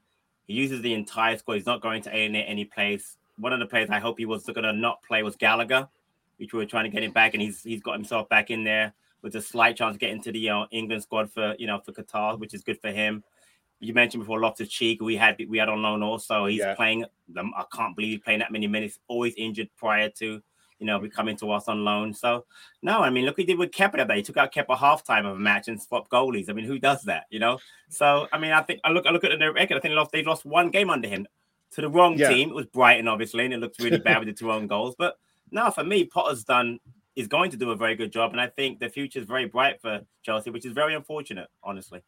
He 0.47 0.53
uses 0.53 0.81
the 0.81 0.93
entire 0.93 1.37
squad. 1.37 1.55
He's 1.55 1.65
not 1.65 1.81
going 1.81 2.01
to 2.03 2.15
alienate 2.15 2.45
any 2.47 2.65
place. 2.65 3.17
One 3.37 3.53
of 3.53 3.59
the 3.59 3.65
players 3.65 3.89
I 3.89 3.99
hope 3.99 4.17
he 4.17 4.25
was 4.25 4.45
going 4.45 4.63
to 4.63 4.73
not 4.73 5.03
play 5.03 5.23
was 5.23 5.35
Gallagher, 5.35 5.87
which 6.37 6.53
we 6.53 6.59
were 6.59 6.65
trying 6.65 6.85
to 6.85 6.89
get 6.89 7.03
him 7.03 7.11
back, 7.11 7.33
and 7.33 7.41
he's 7.41 7.63
he's 7.63 7.81
got 7.81 7.93
himself 7.93 8.29
back 8.29 8.49
in 8.49 8.63
there 8.63 8.93
with 9.21 9.35
a 9.35 9.41
slight 9.41 9.75
chance 9.75 9.95
of 9.95 9.99
getting 9.99 10.21
to 10.21 10.31
the 10.31 10.49
uh, 10.49 10.65
England 10.71 11.03
squad 11.03 11.31
for 11.31 11.55
you 11.59 11.67
know 11.67 11.79
for 11.79 11.91
Qatar, 11.91 12.39
which 12.39 12.53
is 12.53 12.63
good 12.63 12.79
for 12.79 12.91
him 12.91 13.23
you 13.81 13.93
mentioned 13.93 14.21
before 14.21 14.39
Loftus 14.39 14.69
Cheek, 14.69 15.01
we 15.01 15.15
had 15.15 15.43
we 15.49 15.57
had 15.57 15.67
on 15.67 15.81
loan 15.81 16.03
also. 16.03 16.45
He's 16.45 16.59
yeah. 16.59 16.75
playing. 16.75 17.05
I 17.35 17.63
can't 17.73 17.95
believe 17.95 18.11
he's 18.11 18.19
playing 18.21 18.39
that 18.39 18.51
many 18.51 18.67
minutes. 18.67 18.99
Always 19.07 19.33
injured 19.35 19.69
prior 19.75 20.09
to 20.19 20.41
you 20.79 20.85
know 20.85 21.07
coming 21.09 21.35
to 21.37 21.51
us 21.51 21.67
on 21.67 21.83
loan. 21.83 22.13
So 22.13 22.45
no, 22.83 23.01
I 23.01 23.09
mean 23.09 23.25
look, 23.25 23.37
he 23.37 23.43
did 23.43 23.57
with 23.57 23.71
Kepa 23.71 23.97
today. 23.97 24.17
He 24.17 24.21
took 24.21 24.37
out 24.37 24.53
Kepa 24.53 24.77
halftime 24.77 25.25
of 25.25 25.35
a 25.35 25.39
match 25.39 25.67
and 25.67 25.81
swapped 25.81 26.11
goalies. 26.11 26.49
I 26.49 26.53
mean, 26.53 26.65
who 26.65 26.77
does 26.77 27.01
that? 27.03 27.25
You 27.31 27.39
know. 27.39 27.59
So 27.89 28.27
I 28.31 28.37
mean, 28.37 28.51
I 28.51 28.61
think 28.61 28.81
I 28.83 28.91
look 28.91 29.07
I 29.07 29.11
look 29.11 29.23
at 29.23 29.37
the 29.37 29.51
record. 29.51 29.77
I 29.77 29.79
think 29.79 29.91
they 29.91 29.95
lost, 29.95 30.11
they've 30.11 30.27
lost 30.27 30.45
one 30.45 30.69
game 30.69 30.91
under 30.91 31.07
him 31.07 31.27
to 31.71 31.81
the 31.81 31.89
wrong 31.89 32.17
yeah. 32.17 32.29
team. 32.29 32.49
It 32.49 32.55
was 32.55 32.67
Brighton, 32.67 33.07
obviously, 33.07 33.45
and 33.45 33.53
it 33.53 33.59
looked 33.59 33.81
really 33.81 33.99
bad 33.99 34.19
with 34.25 34.27
the 34.27 34.33
two 34.33 34.51
own 34.51 34.67
goals. 34.67 34.95
But 34.97 35.17
no, 35.49 35.71
for 35.71 35.83
me, 35.83 36.05
Potter's 36.05 36.43
done 36.43 36.79
is 37.15 37.27
going 37.27 37.51
to 37.51 37.57
do 37.57 37.71
a 37.71 37.75
very 37.75 37.95
good 37.95 38.11
job, 38.11 38.31
and 38.31 38.39
I 38.39 38.47
think 38.47 38.79
the 38.79 38.89
future 38.89 39.19
is 39.19 39.25
very 39.25 39.45
bright 39.45 39.81
for 39.81 40.01
Chelsea, 40.23 40.49
which 40.49 40.65
is 40.65 40.73
very 40.73 40.93
unfortunate, 40.93 41.49
honestly. 41.63 42.01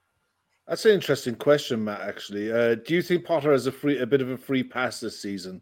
That's 0.67 0.85
an 0.85 0.91
interesting 0.91 1.35
question, 1.35 1.83
Matt. 1.83 2.01
Actually, 2.01 2.51
uh, 2.51 2.75
do 2.75 2.93
you 2.95 3.01
think 3.01 3.25
Potter 3.25 3.51
has 3.51 3.67
a 3.67 3.71
free, 3.71 3.99
a 3.99 4.05
bit 4.05 4.21
of 4.21 4.29
a 4.29 4.37
free 4.37 4.63
pass 4.63 4.99
this 4.99 5.19
season, 5.21 5.61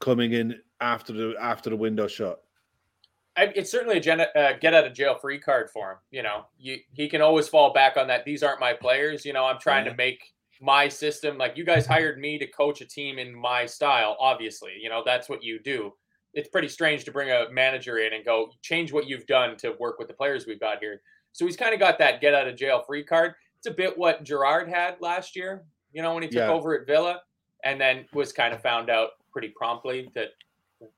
coming 0.00 0.32
in 0.32 0.58
after 0.80 1.12
the 1.12 1.34
after 1.40 1.68
the 1.70 1.76
window 1.76 2.06
shut? 2.06 2.42
I, 3.36 3.44
it's 3.54 3.70
certainly 3.70 3.96
a 3.96 4.00
gen, 4.00 4.20
uh, 4.20 4.52
get 4.60 4.74
out 4.74 4.86
of 4.86 4.92
jail 4.94 5.16
free 5.18 5.38
card 5.38 5.70
for 5.70 5.92
him. 5.92 5.98
You 6.10 6.22
know, 6.22 6.44
you, 6.58 6.78
he 6.92 7.08
can 7.08 7.22
always 7.22 7.48
fall 7.48 7.72
back 7.72 7.96
on 7.96 8.06
that. 8.08 8.24
These 8.26 8.42
aren't 8.42 8.60
my 8.60 8.74
players. 8.74 9.24
You 9.24 9.32
know, 9.32 9.46
I'm 9.46 9.58
trying 9.58 9.84
Yeah. 9.86 9.92
to 9.92 9.96
make 9.96 10.32
my 10.60 10.88
system 10.88 11.38
like 11.38 11.56
you 11.56 11.64
guys 11.64 11.86
hired 11.86 12.18
me 12.18 12.38
to 12.38 12.46
coach 12.46 12.80
a 12.82 12.86
team 12.86 13.18
in 13.18 13.34
my 13.34 13.66
style. 13.66 14.16
Obviously, 14.20 14.72
you 14.80 14.88
know 14.88 15.02
that's 15.04 15.28
what 15.28 15.42
you 15.42 15.58
do. 15.60 15.92
It's 16.34 16.48
pretty 16.48 16.68
strange 16.68 17.04
to 17.04 17.12
bring 17.12 17.30
a 17.30 17.50
manager 17.50 17.98
in 17.98 18.14
and 18.14 18.24
go 18.24 18.50
change 18.62 18.92
what 18.92 19.06
you've 19.06 19.26
done 19.26 19.56
to 19.58 19.72
work 19.78 19.98
with 19.98 20.08
the 20.08 20.14
players 20.14 20.46
we've 20.46 20.60
got 20.60 20.78
here. 20.80 21.02
So 21.32 21.44
he's 21.44 21.56
kind 21.56 21.74
of 21.74 21.80
got 21.80 21.98
that 21.98 22.20
get 22.22 22.32
out 22.34 22.48
of 22.48 22.56
jail 22.56 22.82
free 22.86 23.04
card. 23.04 23.34
It's 23.62 23.68
a 23.68 23.76
bit 23.76 23.96
what 23.96 24.24
Gerrard 24.24 24.68
had 24.68 24.96
last 25.00 25.36
year. 25.36 25.62
You 25.92 26.02
know, 26.02 26.14
when 26.14 26.24
he 26.24 26.28
took 26.28 26.38
Yeah. 26.38 26.50
over 26.50 26.74
at 26.76 26.84
Villa, 26.84 27.22
and 27.62 27.80
then 27.80 28.06
was 28.12 28.32
kind 28.32 28.52
of 28.52 28.60
found 28.60 28.90
out 28.90 29.10
pretty 29.30 29.50
promptly 29.50 30.10
that 30.14 30.30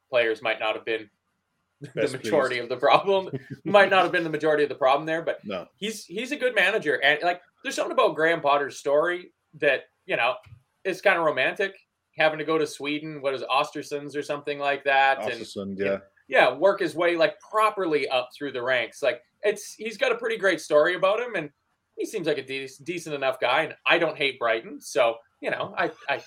players 0.08 0.40
might 0.40 0.58
not 0.60 0.74
have 0.74 0.86
been 0.86 1.10
the 1.94 2.08
majority 2.08 2.58
of 2.58 2.70
the 2.70 2.76
problem. 2.78 3.28
might 3.66 3.90
not 3.90 4.02
have 4.04 4.12
been 4.12 4.24
the 4.24 4.30
majority 4.30 4.62
of 4.62 4.70
the 4.70 4.74
problem 4.74 5.04
there, 5.04 5.20
but 5.20 5.44
No. 5.44 5.66
he's 5.76 6.06
he's 6.06 6.32
a 6.32 6.36
good 6.36 6.54
manager. 6.54 7.02
And 7.02 7.18
like 7.22 7.42
there's 7.62 7.74
something 7.74 7.92
about 7.92 8.14
Graham 8.16 8.40
Potter's 8.40 8.78
story 8.78 9.32
that, 9.60 9.82
you 10.06 10.16
know, 10.16 10.36
is 10.84 11.02
kind 11.02 11.18
of 11.18 11.24
romantic. 11.26 11.74
Having 12.16 12.38
to 12.38 12.44
go 12.46 12.56
to 12.56 12.66
Sweden, 12.66 13.20
what 13.20 13.34
is 13.34 13.42
it, 13.42 13.48
Ostersunds 13.50 14.16
or 14.16 14.22
something 14.22 14.58
like 14.58 14.84
that. 14.84 15.18
And 15.20 15.32
Ostersund, 15.42 15.78
yeah. 15.78 15.98
yeah, 16.28 16.54
work 16.56 16.80
his 16.80 16.94
way 16.94 17.14
like 17.16 17.38
properly 17.40 18.08
up 18.08 18.30
through 18.34 18.52
the 18.52 18.62
ranks. 18.62 19.02
Like 19.02 19.20
it's 19.42 19.74
he's 19.74 19.98
got 19.98 20.12
a 20.12 20.16
pretty 20.16 20.38
great 20.38 20.62
story 20.62 20.94
about 20.94 21.20
him, 21.20 21.34
and 21.34 21.50
he 21.96 22.06
seems 22.06 22.26
like 22.26 22.38
a 22.38 22.42
de- 22.42 22.68
decent 22.82 23.14
enough 23.14 23.40
guy. 23.40 23.64
And 23.64 23.74
I 23.86 23.98
don't 23.98 24.16
hate 24.16 24.38
Brighton, 24.38 24.80
so 24.80 25.16
you 25.40 25.50
know 25.50 25.74
I 25.76 25.90
I 26.08 26.22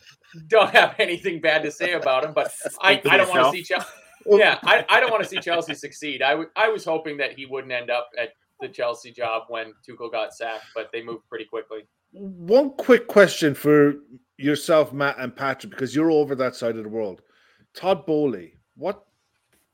don't 0.47 0.69
have 0.73 0.95
anything 0.99 1.41
bad 1.41 1.63
to 1.63 1.71
say 1.71 1.93
about 1.93 2.25
him. 2.25 2.33
But 2.33 2.51
I, 2.81 3.01
I 3.09 3.17
don't 3.17 3.29
want 3.29 3.45
to 3.45 3.57
see 3.57 3.63
Chelsea. 3.63 3.87
Yeah, 4.29 4.59
I, 4.63 4.83
I 4.89 4.99
don't 4.99 5.11
want 5.11 5.23
to 5.23 5.29
see 5.29 5.39
Chelsea 5.39 5.73
succeed. 5.73 6.21
I 6.21 6.31
w- 6.31 6.49
I 6.57 6.67
was 6.67 6.83
hoping 6.83 7.15
that 7.17 7.33
he 7.33 7.45
wouldn't 7.45 7.71
end 7.71 7.89
up 7.89 8.09
at 8.19 8.31
the 8.59 8.67
Chelsea 8.67 9.11
job 9.11 9.43
when 9.47 9.73
Tuchel 9.87 10.11
got 10.11 10.33
sacked, 10.33 10.65
but 10.75 10.89
they 10.91 11.01
moved 11.01 11.29
pretty 11.29 11.45
quickly. 11.45 11.87
One 12.11 12.71
quick 12.71 13.07
question 13.07 13.53
for 13.53 13.93
yourself, 14.37 14.91
Matt 14.91 15.17
and 15.19 15.33
Patrick, 15.33 15.71
because 15.71 15.95
you're 15.95 16.11
over 16.11 16.35
that 16.35 16.55
side 16.55 16.75
of 16.75 16.83
the 16.83 16.89
world. 16.89 17.21
Todd 17.73 18.05
Boehly, 18.05 18.53
what? 18.75 19.05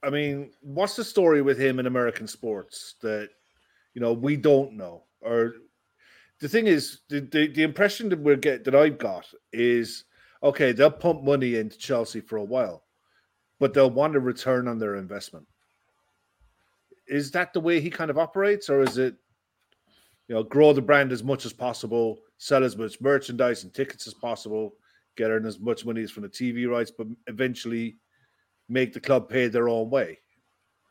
I 0.04 0.12
mean, 0.12 0.52
what's 0.62 0.96
the 0.96 1.04
story 1.04 1.42
with 1.42 1.58
him 1.58 1.80
in 1.80 1.88
American 1.88 2.28
sports 2.28 2.96
that 3.02 3.30
you 3.96 4.02
know 4.02 4.14
we 4.14 4.36
don't 4.36 4.74
know? 4.74 5.06
Or 5.22 5.54
the 6.44 6.50
thing 6.50 6.68
is, 6.68 7.00
the 7.08 7.22
the, 7.22 7.48
the 7.48 7.64
impression 7.64 8.10
that 8.10 8.20
we're 8.20 8.36
get 8.36 8.66
that 8.66 8.76
I've 8.76 8.98
got 8.98 9.26
is 9.54 10.04
okay. 10.44 10.74
They'll 10.74 10.92
pump 10.92 11.24
money 11.24 11.56
into 11.56 11.78
Chelsea 11.78 12.20
for 12.20 12.36
a 12.36 12.44
while, 12.44 12.84
but 13.62 13.74
they'll 13.74 13.90
want 13.90 14.18
a 14.18 14.20
return 14.20 14.68
on 14.68 14.78
their 14.78 14.96
investment. 14.96 15.48
Is 17.08 17.32
that 17.32 17.54
the 17.54 17.62
way 17.62 17.80
he 17.80 17.90
kind 17.90 18.12
of 18.12 18.18
operates, 18.18 18.70
or 18.70 18.82
is 18.82 18.98
it 18.98 19.16
you 20.28 20.36
know, 20.36 20.44
grow 20.44 20.74
the 20.74 20.82
brand 20.82 21.14
as 21.14 21.24
much 21.24 21.46
as 21.46 21.54
possible, 21.54 22.20
sell 22.40 22.66
as 22.66 22.76
much 22.76 23.00
merchandise 23.00 23.64
and 23.64 23.74
tickets 23.74 24.06
as 24.06 24.14
possible, 24.14 24.74
get 25.16 25.32
earn 25.32 25.46
as 25.46 25.62
much 25.62 25.86
money 25.86 26.02
as 26.02 26.12
from 26.12 26.24
the 26.24 26.30
TV 26.30 26.70
rights, 26.70 26.92
but 26.92 27.08
eventually 27.28 27.96
make 28.68 28.92
the 28.92 29.00
club 29.00 29.30
pay 29.30 29.48
their 29.48 29.70
own 29.70 29.90
way. 29.90 30.20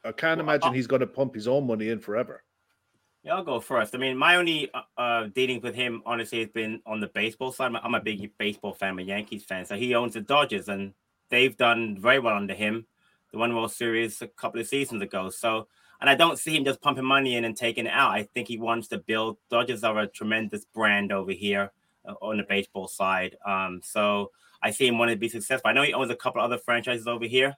I 0.02 0.12
can't 0.12 0.38
Well, 0.38 0.48
imagine 0.48 0.72
I- 0.72 0.76
he's 0.76 0.86
going 0.86 1.00
to 1.00 1.06
pump 1.06 1.34
his 1.34 1.46
own 1.46 1.66
money 1.66 1.90
in 1.90 1.98
forever. 2.00 2.42
Yeah, 3.24 3.36
I'll 3.36 3.44
go 3.44 3.60
first. 3.60 3.94
I 3.94 3.98
mean, 3.98 4.16
my 4.16 4.34
only 4.34 4.68
uh, 4.74 4.80
uh, 4.98 5.26
dealings 5.26 5.62
with 5.62 5.76
him, 5.76 6.02
honestly, 6.04 6.40
has 6.40 6.48
been 6.48 6.82
on 6.84 6.98
the 6.98 7.06
baseball 7.06 7.52
side. 7.52 7.72
I'm 7.80 7.94
a 7.94 8.00
big 8.00 8.36
baseball 8.36 8.74
fan, 8.74 8.90
I'm 8.90 8.98
a 8.98 9.02
Yankees 9.02 9.44
fan. 9.44 9.64
So 9.64 9.76
he 9.76 9.94
owns 9.94 10.14
the 10.14 10.20
Dodgers, 10.20 10.68
and 10.68 10.92
they've 11.28 11.56
done 11.56 11.96
very 12.00 12.18
well 12.18 12.34
under 12.36 12.54
him. 12.54 12.86
The 13.30 13.38
one 13.38 13.54
World 13.54 13.70
Series 13.70 14.20
a 14.22 14.26
couple 14.26 14.60
of 14.60 14.66
seasons 14.66 15.02
ago. 15.02 15.30
So, 15.30 15.68
and 16.00 16.10
I 16.10 16.16
don't 16.16 16.36
see 16.36 16.56
him 16.56 16.64
just 16.64 16.80
pumping 16.80 17.04
money 17.04 17.36
in 17.36 17.44
and 17.44 17.56
taking 17.56 17.86
it 17.86 17.92
out. 17.92 18.10
I 18.10 18.24
think 18.24 18.48
he 18.48 18.58
wants 18.58 18.88
to 18.88 18.98
build. 18.98 19.36
Dodgers 19.50 19.84
are 19.84 20.00
a 20.00 20.08
tremendous 20.08 20.64
brand 20.64 21.12
over 21.12 21.30
here 21.30 21.70
uh, 22.04 22.14
on 22.20 22.38
the 22.38 22.42
baseball 22.42 22.88
side. 22.88 23.36
Um, 23.46 23.80
so 23.84 24.32
I 24.60 24.72
see 24.72 24.88
him 24.88 24.98
wanting 24.98 25.14
to 25.14 25.20
be 25.20 25.28
successful. 25.28 25.70
I 25.70 25.74
know 25.74 25.84
he 25.84 25.94
owns 25.94 26.10
a 26.10 26.16
couple 26.16 26.42
other 26.42 26.58
franchises 26.58 27.06
over 27.06 27.26
here, 27.26 27.56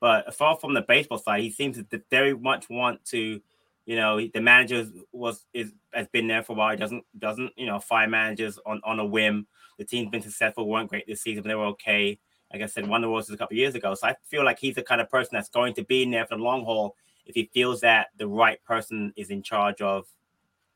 but 0.00 0.34
far 0.34 0.56
from 0.56 0.72
the 0.72 0.80
baseball 0.80 1.18
side, 1.18 1.42
he 1.42 1.50
seems 1.50 1.76
to 1.76 2.02
very 2.10 2.34
much 2.34 2.70
want 2.70 3.04
to 3.06 3.42
you 3.86 3.96
know, 3.96 4.20
the 4.32 4.40
manager 4.40 4.86
was 5.12 5.46
is 5.52 5.72
has 5.92 6.06
been 6.08 6.28
there 6.28 6.42
for 6.42 6.52
a 6.52 6.56
while. 6.56 6.70
He 6.70 6.76
doesn't 6.76 7.04
doesn't 7.18 7.52
you 7.56 7.66
know 7.66 7.80
fire 7.80 8.08
managers 8.08 8.58
on 8.66 8.80
on 8.84 8.98
a 9.00 9.04
whim. 9.04 9.46
The 9.78 9.84
team's 9.84 10.10
been 10.10 10.22
successful, 10.22 10.68
weren't 10.68 10.88
great 10.90 11.06
this 11.06 11.22
season, 11.22 11.42
but 11.42 11.48
they 11.48 11.54
were 11.54 11.66
okay. 11.66 12.18
Like 12.52 12.62
I 12.62 12.66
said, 12.66 12.86
won 12.86 13.00
the 13.00 13.08
World 13.10 13.24
Series 13.24 13.36
a 13.36 13.38
couple 13.38 13.54
of 13.54 13.58
years 13.58 13.74
ago. 13.74 13.94
So 13.94 14.06
I 14.06 14.14
feel 14.28 14.44
like 14.44 14.58
he's 14.58 14.74
the 14.74 14.82
kind 14.82 15.00
of 15.00 15.08
person 15.08 15.30
that's 15.32 15.48
going 15.48 15.72
to 15.74 15.84
be 15.84 16.02
in 16.02 16.10
there 16.10 16.26
for 16.26 16.36
the 16.36 16.42
long 16.42 16.64
haul 16.64 16.94
if 17.24 17.34
he 17.34 17.50
feels 17.54 17.80
that 17.80 18.08
the 18.18 18.28
right 18.28 18.62
person 18.64 19.12
is 19.16 19.30
in 19.30 19.42
charge 19.42 19.80
of, 19.80 20.06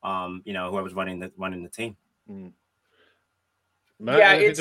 um, 0.01 0.41
you 0.43 0.53
know, 0.53 0.71
whoever's 0.71 0.93
running 0.95 1.19
the 1.19 1.31
running 1.37 1.61
the 1.61 1.69
team. 1.69 1.95
Matt, 3.99 4.17
Yeah, 4.19 4.33
it's- 4.51 4.57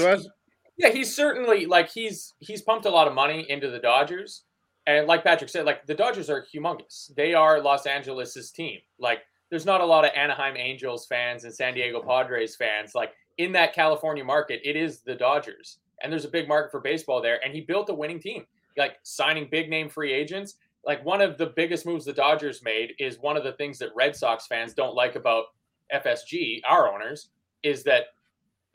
Yeah, 0.78 0.90
he's 0.90 1.14
certainly 1.16 1.64
like 1.64 1.90
he's 1.90 2.34
he's 2.38 2.60
pumped 2.60 2.84
a 2.84 2.90
lot 2.90 3.08
of 3.08 3.14
money 3.14 3.46
into 3.50 3.70
the 3.70 3.78
Dodgers. 3.78 4.42
And 4.86 5.06
like 5.06 5.24
Patrick 5.24 5.50
said, 5.50 5.66
like 5.66 5.86
the 5.86 5.94
Dodgers 5.94 6.30
are 6.30 6.46
humongous. 6.54 7.14
They 7.14 7.34
are 7.34 7.60
Los 7.60 7.86
Angeles's 7.86 8.50
team. 8.50 8.78
Like 8.98 9.20
there's 9.50 9.66
not 9.66 9.80
a 9.80 9.86
lot 9.86 10.04
of 10.04 10.12
Anaheim 10.14 10.56
Angels 10.56 11.06
fans 11.06 11.44
and 11.44 11.54
San 11.54 11.74
Diego 11.74 12.02
Padres 12.02 12.56
fans. 12.56 12.94
Like 12.94 13.12
in 13.38 13.52
that 13.52 13.74
California 13.74 14.24
market, 14.24 14.60
it 14.64 14.76
is 14.76 15.00
the 15.00 15.14
Dodgers. 15.14 15.78
And 16.02 16.12
there's 16.12 16.24
a 16.24 16.30
big 16.30 16.48
market 16.48 16.70
for 16.70 16.80
baseball 16.80 17.20
there. 17.20 17.44
And 17.44 17.54
he 17.54 17.62
built 17.62 17.88
a 17.90 17.94
winning 17.94 18.20
team, 18.20 18.44
like 18.76 18.96
signing 19.02 19.48
big 19.50 19.68
name 19.68 19.88
free 19.88 20.12
agents. 20.12 20.56
Like 20.84 21.04
one 21.04 21.20
of 21.20 21.36
the 21.36 21.46
biggest 21.46 21.84
moves 21.84 22.04
the 22.04 22.12
Dodgers 22.12 22.62
made 22.62 22.94
is 22.98 23.18
one 23.18 23.36
of 23.36 23.44
the 23.44 23.52
things 23.52 23.78
that 23.78 23.94
Red 23.96 24.14
Sox 24.14 24.46
fans 24.46 24.72
don't 24.72 24.94
like 24.94 25.16
about 25.16 25.46
FSG, 25.92 26.60
our 26.68 26.92
owners, 26.92 27.30
is 27.62 27.82
that 27.84 28.06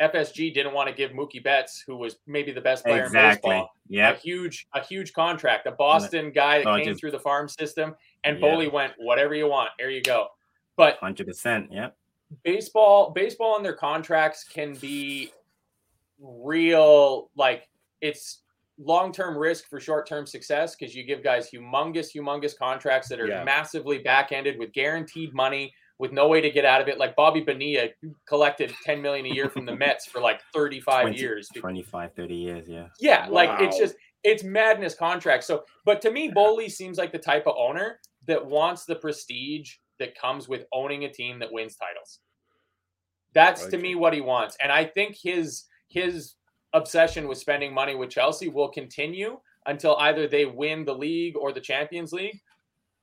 FSG 0.02 0.54
didn't 0.54 0.74
want 0.74 0.90
to 0.90 0.96
give 0.96 1.12
Mookie 1.12 1.44
Betts, 1.44 1.84
who 1.86 1.96
was 1.96 2.18
maybe 2.26 2.52
the 2.52 2.60
best 2.62 2.84
player 2.84 3.06
in 3.06 3.12
baseball, 3.12 3.70
Yeah. 3.88 4.12
a 4.12 4.16
huge 4.16 4.68
a 4.74 4.84
huge 4.84 5.14
contract. 5.14 5.68
A 5.68 5.72
Boston 5.72 6.32
guy 6.32 6.60
that 6.60 6.68
Oh, 6.68 6.76
came 6.78 6.86
just- 6.86 7.00
through 7.00 7.12
the 7.12 7.20
farm 7.20 7.48
system, 7.48 7.96
and 8.24 8.38
Yeah. 8.38 8.42
Boehly 8.42 8.68
went, 8.68 8.94
whatever 8.98 9.36
you 9.36 9.48
want, 9.48 9.70
here 9.78 9.90
you 9.90 10.02
go. 10.02 10.30
But 10.76 10.98
Hundred 10.98 11.28
percent. 11.28 11.70
Yeah. 11.72 11.92
baseball, 12.44 13.12
baseball 13.12 13.58
and 13.58 13.64
their 13.66 13.76
contracts 13.76 14.44
can 14.44 14.74
be 14.76 15.32
real. 16.20 17.30
Like 17.36 17.68
it's 18.02 18.42
long 18.78 19.12
term 19.12 19.38
risk 19.38 19.70
for 19.70 19.80
short 19.80 20.08
term 20.08 20.26
success 20.26 20.76
because 20.76 20.96
you 20.96 21.04
give 21.04 21.22
guys 21.24 21.52
humongous, 21.52 22.16
humongous 22.16 22.58
contracts 22.58 23.08
that 23.10 23.20
are 23.20 23.28
Yeah. 23.28 23.44
massively 23.44 24.00
back 24.00 24.32
ended 24.32 24.58
with 24.58 24.72
guaranteed 24.74 25.34
money. 25.34 25.74
With 26.02 26.12
no 26.12 26.28
way 26.28 26.42
to 26.42 26.50
get 26.50 26.66
out 26.66 26.82
of 26.82 26.88
it, 26.88 26.98
like 26.98 27.16
Bobby 27.16 27.42
Bonilla 27.42 27.90
collected 28.28 28.74
ten 28.84 29.04
million 29.04 29.28
a 29.28 29.30
year 29.30 29.52
from 29.52 29.68
the 29.68 29.76
Mets 29.84 30.08
for 30.08 30.20
like 30.20 30.42
thirty-five 30.52 31.04
20 31.04 31.18
years. 31.20 31.48
25, 31.56 32.16
30 32.16 32.34
years. 32.36 32.68
Yeah. 32.68 32.88
Yeah, 33.00 33.28
like 33.30 33.62
it's 33.62 33.78
just 33.78 33.94
it's 34.24 34.44
madness 34.44 34.96
contract. 34.96 35.44
So, 35.44 35.64
but 35.86 36.02
to 36.02 36.10
me, 36.10 36.30
Boehly 36.30 36.70
seems 36.70 36.98
like 36.98 37.12
the 37.12 37.20
type 37.20 37.46
of 37.46 37.54
owner 37.56 38.00
that 38.26 38.44
wants 38.44 38.86
the 38.86 38.96
prestige 38.96 39.74
that 40.00 40.18
comes 40.20 40.50
with 40.50 40.66
owning 40.74 41.06
a 41.06 41.14
team 41.14 41.38
that 41.38 41.54
wins 41.54 41.76
titles. 41.76 42.22
That's 43.34 43.68
to 43.68 43.78
Right. 43.78 43.84
me 43.84 43.96
what 43.96 44.14
he 44.14 44.22
wants, 44.22 44.58
and 44.62 44.72
I 44.72 44.86
think 44.86 45.16
his 45.22 45.66
his 45.90 46.34
obsession 46.74 47.28
with 47.28 47.38
spending 47.38 47.76
money 47.76 47.94
with 47.94 48.10
Chelsea 48.10 48.50
will 48.50 48.70
continue 48.70 49.40
until 49.68 49.96
either 49.98 50.28
they 50.28 50.46
win 50.46 50.84
the 50.84 50.96
league 50.96 51.36
or 51.38 51.52
the 51.54 51.62
Champions 51.62 52.12
League, 52.12 52.40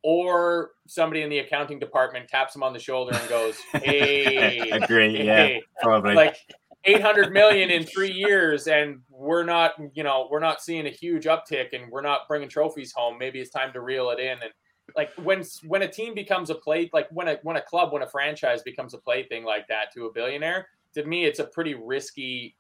or 0.02 0.72
somebody 0.87 1.22
in 1.22 1.30
the 1.30 1.38
accounting 1.40 1.78
department 1.78 2.28
taps 2.28 2.54
him 2.54 2.62
on 2.62 2.72
the 2.72 2.78
shoulder 2.78 3.12
and 3.14 3.28
goes, 3.28 3.56
"Hey, 3.82 4.70
Agree. 4.70 5.16
hey, 5.18 5.24
Yeah. 5.24 5.37
hey, 5.46 5.62
Probably. 5.82 6.14
like 6.14 6.37
800 6.84 7.32
million 7.32 7.70
in 7.70 7.84
three 7.84 8.12
years 8.12 8.68
and 8.68 9.00
we're 9.11 9.42
not 9.44 9.72
you 9.94 10.04
know 10.04 10.28
we're 10.30 10.38
not 10.38 10.62
seeing 10.62 10.87
a 10.87 10.90
huge 10.90 11.24
uptick 11.24 11.72
and 11.72 11.90
we're 11.90 12.00
not 12.02 12.28
bringing 12.28 12.48
trophies 12.48 12.92
home 12.92 13.18
maybe 13.18 13.40
it's 13.40 13.50
time 13.50 13.72
to 13.72 13.80
reel 13.80 14.11
it 14.11 14.20
in 14.20 14.38
and 14.42 14.52
like 14.96 15.11
when 15.22 15.42
when 15.66 15.82
a 15.82 15.88
team 15.88 16.14
becomes 16.14 16.50
a 16.50 16.54
play 16.54 16.88
like 16.92 17.08
when 17.11 17.26
a 17.28 17.38
when 17.42 17.56
a 17.56 17.61
club 17.61 17.92
when 17.92 18.02
a 18.02 18.08
franchise 18.08 18.62
becomes 18.62 18.94
a 18.94 18.98
plaything 18.98 19.44
like 19.44 19.66
that 19.66 19.92
to 19.92 20.06
a 20.06 20.12
billionaire 20.12 20.68
to 20.94 21.04
me 21.04 21.24
it's 21.24 21.40
a 21.40 21.44
pretty 21.46 21.74
risky 21.74 22.56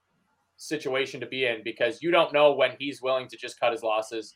situation 0.56 1.20
to 1.20 1.26
be 1.26 1.46
in 1.46 1.62
because 1.62 2.02
you 2.02 2.10
don't 2.10 2.32
know 2.32 2.52
when 2.52 2.72
he's 2.78 3.00
willing 3.00 3.28
to 3.28 3.36
just 3.36 3.58
cut 3.60 3.70
his 3.72 3.84
losses 3.84 4.34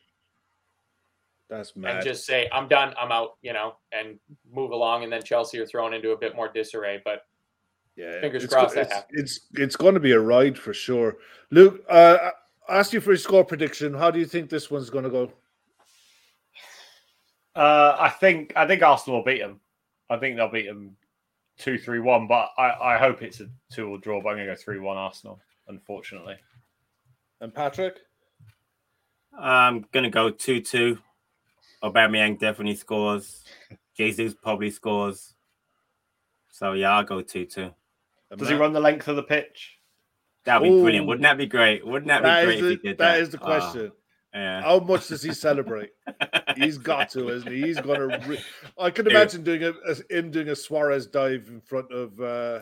That's 1.51 1.73
and 1.77 2.03
just 2.03 2.25
say 2.25 2.49
i'm 2.51 2.67
done 2.67 2.95
i'm 2.99 3.13
out 3.13 3.37
you 3.43 3.53
know 3.53 3.75
and 3.93 4.19
move 4.51 4.71
along 4.71 5.05
and 5.05 5.13
then 5.13 5.23
chelsea 5.23 5.59
are 5.59 5.67
thrown 5.67 5.93
into 5.93 6.13
a 6.13 6.17
bit 6.17 6.35
more 6.35 6.49
disarray 6.49 7.03
but 7.05 7.27
yeah, 7.97 8.21
fingers 8.21 8.45
it's, 8.45 8.53
crossed 8.53 8.75
that 8.75 8.87
It's, 8.87 8.93
happens. 8.95 9.21
it's 9.21 9.41
it's 9.55 9.77
going 9.77 9.95
to 9.95 10.01
be 10.01 10.13
a 10.13 10.21
ride 10.21 10.59
for 10.59 10.73
sure. 10.73 11.19
Luke, 11.51 11.85
uh, 11.91 12.31
I 12.67 12.79
asked 12.79 12.93
you 12.95 13.01
for 13.03 13.13
a 13.13 13.19
score 13.19 13.45
prediction. 13.45 13.93
How 13.93 14.11
do 14.11 14.19
you 14.19 14.25
think 14.25 14.49
this 14.49 14.71
one's 14.71 14.89
going 14.89 15.05
to 15.05 15.11
go? 15.11 15.33
Uh, 17.55 17.97
I 17.99 18.09
think 18.09 18.55
I 18.57 18.67
think 18.67 18.83
Arsenal 18.83 19.19
will 19.19 19.25
beat 19.25 19.41
them. 19.41 19.61
I 20.09 20.17
think 20.17 20.37
they'll 20.37 20.51
beat 20.51 20.67
them 20.67 20.97
two 21.59 21.77
three 21.77 22.01
one. 22.01 22.27
But 22.27 22.49
I, 22.57 22.95
I 22.95 22.99
hope 22.99 23.21
it's 23.21 23.41
a 23.41 23.49
two 23.71 23.89
or 23.89 23.99
draw. 23.99 24.23
But 24.23 24.31
I'm 24.31 24.37
going 24.37 24.47
to 24.47 24.55
go 24.55 24.57
three 24.57 24.79
one 24.79 24.97
Arsenal. 24.97 25.39
Unfortunately, 25.69 26.37
And 27.41 27.55
Patrick, 27.55 27.99
I'm 29.39 29.85
gonna 29.93 30.11
go 30.11 30.29
two-two. 30.29 30.99
Aubameyang 31.83 32.39
definitely 32.39 32.77
scores. 32.77 33.45
Jesus 33.97 34.35
probably 34.35 34.71
scores. 34.71 35.35
So 36.51 36.73
yeah, 36.73 36.93
I'll 36.97 37.05
go 37.05 37.21
two-two. 37.23 37.71
Does 38.37 38.49
he 38.49 38.55
run 38.55 38.73
the 38.73 38.81
length 38.81 39.09
of 39.09 39.17
the 39.17 39.23
pitch? 39.23 39.79
That'd 40.45 40.63
be 40.69 40.71
Ooh. 40.75 40.83
brilliant. 40.83 41.07
Wouldn't 41.07 41.23
that 41.23 41.39
be 41.39 41.47
great? 41.47 41.87
Wouldn't 41.87 42.09
that 42.09 42.23
be 42.23 42.47
great 42.47 42.59
is 42.59 42.65
if 42.65 42.71
he 42.71 42.77
the, 42.77 42.83
did 42.89 42.99
that 42.99 43.13
that? 43.15 43.21
is 43.21 43.31
the 43.31 43.39
Oh, 43.41 43.45
question. 43.45 43.93
yeah. 44.35 44.63
How 44.63 44.79
much 44.81 45.09
does 45.09 45.23
he 45.23 45.33
celebrate? 45.35 45.91
He's 46.57 46.79
got 46.79 47.11
to, 47.11 47.29
isn't 47.29 47.51
he? 47.51 47.63
He's 47.63 47.81
gonna. 47.81 48.19
Re- 48.27 48.43
I 48.79 48.91
could 48.91 49.05
Dude. 49.05 49.13
imagine 49.15 49.45
doing 49.45 49.63
a, 49.65 49.73
a- 49.87 50.17
him 50.17 50.31
doing 50.31 50.49
a 50.49 50.57
Suarez 50.57 51.07
dive 51.07 51.47
in 51.49 51.61
front 51.61 51.93
of 51.93 52.19
uh 52.21 52.61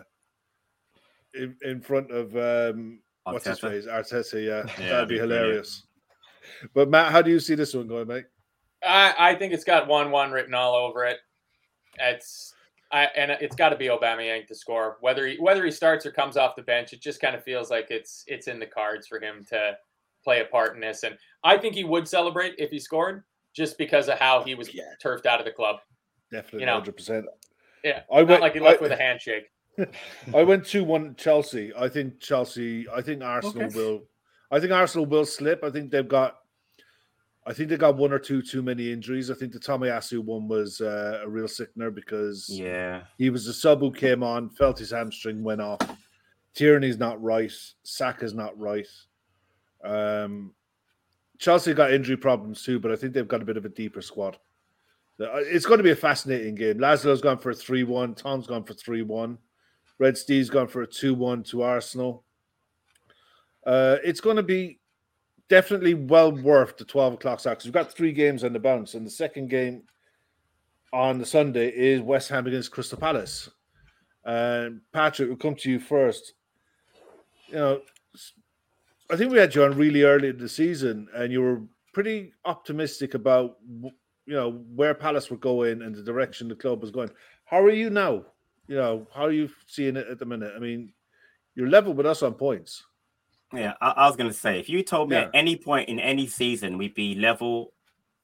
in, 1.35 1.57
in 1.63 1.81
front 1.81 2.11
of 2.11 2.37
um 2.37 3.01
what's 3.25 3.47
his 3.47 3.61
face 3.61 3.87
Arteta. 3.87 4.45
Yeah, 4.45 4.73
Yeah, 4.85 4.89
that'd 4.91 5.09
be 5.09 5.15
be 5.15 5.19
brilliant. 5.19 5.41
hilarious. 5.43 5.85
But 6.75 6.91
Matt, 6.91 7.13
how 7.13 7.23
do 7.23 7.31
you 7.31 7.39
see 7.41 7.55
this 7.55 7.73
one 7.75 7.87
going, 7.87 8.09
mate? 8.09 8.25
I, 8.85 9.15
I 9.19 9.35
think 9.35 9.53
it's 9.53 9.65
got 9.65 9.87
one 9.89 10.11
one 10.11 10.31
written 10.33 10.55
all 10.55 10.75
over 10.75 11.05
it. 11.05 11.19
It's 11.99 12.55
I 12.93 13.05
and 13.17 13.31
it's 13.31 13.57
got 13.57 13.71
to 13.71 13.77
be 13.77 13.87
Aubameyang 13.87 14.47
to 14.49 14.55
score. 14.55 14.97
Whether 15.01 15.27
he 15.27 15.37
whether 15.39 15.65
he 15.65 15.71
starts 15.71 16.07
or 16.07 16.11
comes 16.13 16.37
off 16.37 16.57
the 16.57 16.63
bench, 16.63 16.93
it 16.93 17.01
just 17.01 17.21
kind 17.21 17.35
of 17.37 17.45
feels 17.45 17.71
like 17.71 17.89
it's 17.91 18.25
it's 18.27 18.49
in 18.49 18.59
the 18.59 18.67
cards 18.67 19.07
for 19.07 19.21
him 19.21 19.45
to 19.51 19.77
play 20.25 20.41
a 20.41 20.45
part 20.45 20.75
in 20.75 20.81
this. 20.81 21.03
And 21.03 21.17
I 21.45 21.57
think 21.57 21.75
he 21.75 21.85
would 21.85 22.07
celebrate 22.09 22.55
if 22.59 22.71
he 22.71 22.79
scored, 22.79 23.23
just 23.55 23.79
because 23.79 24.09
of 24.09 24.19
how 24.19 24.43
he 24.43 24.55
was 24.55 24.73
Yeah. 24.75 24.85
turfed 25.03 25.27
out 25.27 25.39
of 25.41 25.47
the 25.47 25.53
club. 25.53 25.77
Definitely, 26.33 26.61
You 26.61 26.67
know, 26.67 26.75
hundred 26.75 26.97
percent. 26.97 27.27
Yeah, 27.85 28.03
I 28.13 28.21
not 28.21 28.29
went 28.29 28.41
like 28.43 28.53
he 28.55 28.61
left 28.61 28.81
I- 28.81 28.83
with 28.83 28.93
a 28.93 28.97
handshake. 28.97 29.45
I 30.35 30.43
went 30.43 30.67
two 30.67 30.85
one 30.85 31.15
Chelsea. 31.17 31.73
I 31.77 31.89
think 31.89 32.21
Chelsea. 32.21 32.87
I 32.89 33.01
think 33.03 33.23
Arsenal 33.23 33.65
Okay. 33.67 33.75
will. 33.77 34.03
I 34.51 34.59
think 34.61 34.73
Arsenal 34.73 35.07
will 35.07 35.25
slip. 35.25 35.63
I 35.65 35.71
think 35.71 35.91
they've 35.91 36.07
got. 36.09 36.37
I 37.51 37.53
think 37.53 37.69
they 37.69 37.77
got 37.77 37.97
one 37.97 38.13
or 38.13 38.19
two 38.21 38.43
too 38.43 38.63
many 38.63 38.93
injuries. 38.93 39.29
I 39.29 39.35
think 39.35 39.53
the 39.53 39.59
Tomiyasu 39.59 40.21
one 40.21 40.47
was 40.47 40.81
uh, 40.81 41.21
a 41.25 41.29
real 41.29 41.49
sickener 41.49 41.91
because 41.91 42.49
Yeah. 42.49 43.03
he 43.19 43.29
was 43.29 43.49
a 43.49 43.53
sub 43.53 43.81
who 43.81 43.91
came 43.91 44.23
on, 44.23 44.51
felt 44.51 44.79
his 44.79 44.93
hamstring, 44.93 45.43
went 45.43 45.61
off. 45.61 45.81
Tierney's 46.55 46.99
not 46.99 47.21
right. 47.21 47.53
Saka's 47.83 48.35
not 48.35 48.57
right. 48.57 48.87
Um, 49.83 50.55
Chelsea 51.39 51.75
got 51.75 51.93
injury 51.93 52.17
problems 52.17 52.63
too, 52.63 52.79
but 52.79 52.93
I 52.93 52.97
think 52.97 53.15
they've 53.15 53.27
got 53.27 53.43
a 53.43 53.47
bit 53.47 53.57
of 53.57 53.65
a 53.65 53.69
deeper 53.71 54.01
squad. 54.01 54.39
Uh, 55.19 55.39
It's 55.39 55.67
going 55.67 55.79
to 55.79 55.85
be 55.85 55.91
a 55.91 55.97
fascinating 55.97 56.55
game. 56.55 56.79
Laszlo's 56.79 57.21
gone 57.21 57.39
for 57.39 57.51
a 57.51 57.55
3 57.55 57.83
1. 57.83 58.15
Tom's 58.15 58.47
gone 58.47 58.63
for 58.63 58.75
3 58.75 59.03
1. 59.03 59.37
Red 59.99 60.17
Steve's 60.17 60.51
gone 60.51 60.69
for 60.69 60.83
a 60.83 60.87
2 60.87 61.15
1 61.15 61.43
to 61.45 61.63
Arsenal. 61.63 62.25
Uh, 63.67 63.97
it's 64.05 64.21
going 64.21 64.37
to 64.37 64.43
be 64.43 64.80
definitely 65.51 65.95
well 65.95 66.33
worth 66.33 66.79
the 66.79 66.85
12 66.85 67.15
o'clock 67.15 67.41
start 67.41 67.59
because 67.59 67.67
we've 67.67 67.75
got 67.75 67.93
three 67.93 68.13
games 68.13 68.45
on 68.45 68.55
the 68.55 68.59
bounce. 68.59 68.95
And 68.95 69.05
the 69.05 69.11
second 69.11 69.51
game 69.51 69.83
on 70.93 71.19
the 71.19 71.27
Sunday 71.27 71.69
is 71.69 72.01
West 72.01 72.31
Ham 72.31 72.47
against 72.47 72.71
Crystal 72.71 72.99
Palace. 72.99 73.51
And 74.25 74.81
Patrick, 74.93 75.29
we'll 75.29 75.37
come 75.37 75.57
to 75.57 75.71
you 75.71 75.81
first. 75.81 76.35
You 77.49 77.57
know, 77.57 77.81
I 79.11 79.17
think 79.17 79.33
we 79.33 79.39
had 79.39 79.55
you 79.55 79.65
on 79.65 79.77
really 79.77 80.05
early 80.05 80.29
in 80.29 80.39
the 80.39 80.49
season, 80.49 81.09
and 81.15 81.33
you 81.33 81.43
were 81.43 81.63
pretty 81.93 82.33
optimistic 82.45 83.15
about 83.15 83.57
you 83.83 84.37
know 84.37 84.63
where 84.75 84.95
Palace 84.95 85.31
were 85.31 85.37
going 85.37 85.83
and 85.83 85.95
the 85.95 86.03
direction 86.03 86.47
the 86.47 86.55
club 86.55 86.81
was 86.81 86.93
going. 86.93 87.11
How 87.45 87.61
are 87.61 87.71
you 87.71 87.91
now? 87.91 88.25
You 88.69 88.77
know, 88.77 89.09
how 89.13 89.23
are 89.23 89.33
you 89.33 89.51
seeing 89.67 89.97
it 89.97 90.07
at 90.09 90.21
the 90.21 90.27
minute? 90.27 90.53
I 90.55 90.61
mean, 90.61 90.93
you're 91.57 91.69
level 91.69 91.93
with 91.93 92.07
us 92.07 92.23
on 92.23 92.35
points. 92.35 92.85
Yeah, 93.53 93.75
I, 93.81 93.91
I 93.91 94.07
was 94.07 94.17
gonna 94.17 94.33
say 94.33 94.59
if 94.61 94.69
you 94.69 94.83
told 94.83 95.11
me 95.11 95.17
Yeah. 95.17 95.23
at 95.23 95.31
any 95.35 95.57
point 95.57 95.89
in 95.89 95.99
any 95.99 96.27
season 96.27 96.79
we'd 96.79 96.95
be 96.95 97.15
level 97.15 97.73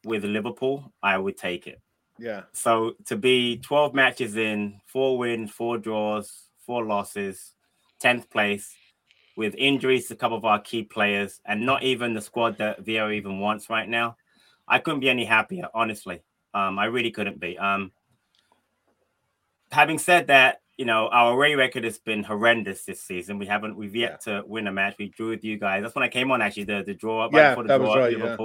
with 0.04 0.24
Liverpool, 0.24 0.92
I 1.02 1.18
would 1.18 1.36
take 1.36 1.66
it. 1.66 1.80
Yeah, 2.18 2.44
So 2.52 2.94
to 3.06 3.16
be 3.16 3.58
12 3.58 3.92
matches 3.92 4.36
in, 4.36 4.80
four 4.86 5.18
wins, 5.18 5.50
four 5.50 5.76
draws, 5.76 6.48
four 6.64 6.84
losses, 6.86 7.52
10th 8.02 8.30
place, 8.30 8.74
with 9.36 9.54
injuries 9.56 10.08
to 10.08 10.14
a 10.14 10.16
couple 10.16 10.38
of 10.38 10.44
our 10.46 10.58
key 10.60 10.82
players, 10.82 11.40
and 11.44 11.66
not 11.66 11.82
even 11.82 12.14
the 12.14 12.22
squad 12.22 12.56
that 12.56 12.82
Vieira 12.82 13.14
even 13.14 13.38
wants 13.38 13.68
right 13.68 13.86
now, 13.88 14.16
I 14.66 14.78
couldn't 14.78 15.00
be 15.00 15.10
any 15.10 15.26
happier, 15.26 15.68
honestly. 15.74 16.22
Um, 16.54 16.78
I 16.78 16.86
really 16.86 17.10
couldn't 17.10 17.38
be. 17.38 17.58
Um, 17.58 17.92
having 19.70 19.98
said 19.98 20.28
that, 20.28 20.62
you 20.76 20.84
know, 20.84 21.08
our 21.08 21.32
away 21.32 21.54
record 21.54 21.84
has 21.84 21.98
been 21.98 22.22
horrendous 22.22 22.84
this 22.84 23.00
season. 23.00 23.38
We 23.38 23.46
haven't, 23.46 23.76
we've 23.76 23.96
yet 23.96 24.20
to 24.22 24.42
win 24.46 24.66
a 24.66 24.72
match. 24.72 24.96
We 24.98 25.08
drew 25.08 25.30
with 25.30 25.42
you 25.42 25.58
guys. 25.58 25.82
That's 25.82 25.94
when 25.94 26.04
I 26.04 26.08
came 26.08 26.30
on, 26.30 26.42
actually, 26.42 26.64
the, 26.64 26.82
the 26.84 26.94
draw 26.94 27.24
right 27.24 27.32
Yeah, 27.32 27.50
before 27.50 27.62
the 27.64 27.68
that 27.68 27.78
draw 27.78 27.94
right, 27.94 28.18
yeah. 28.18 28.36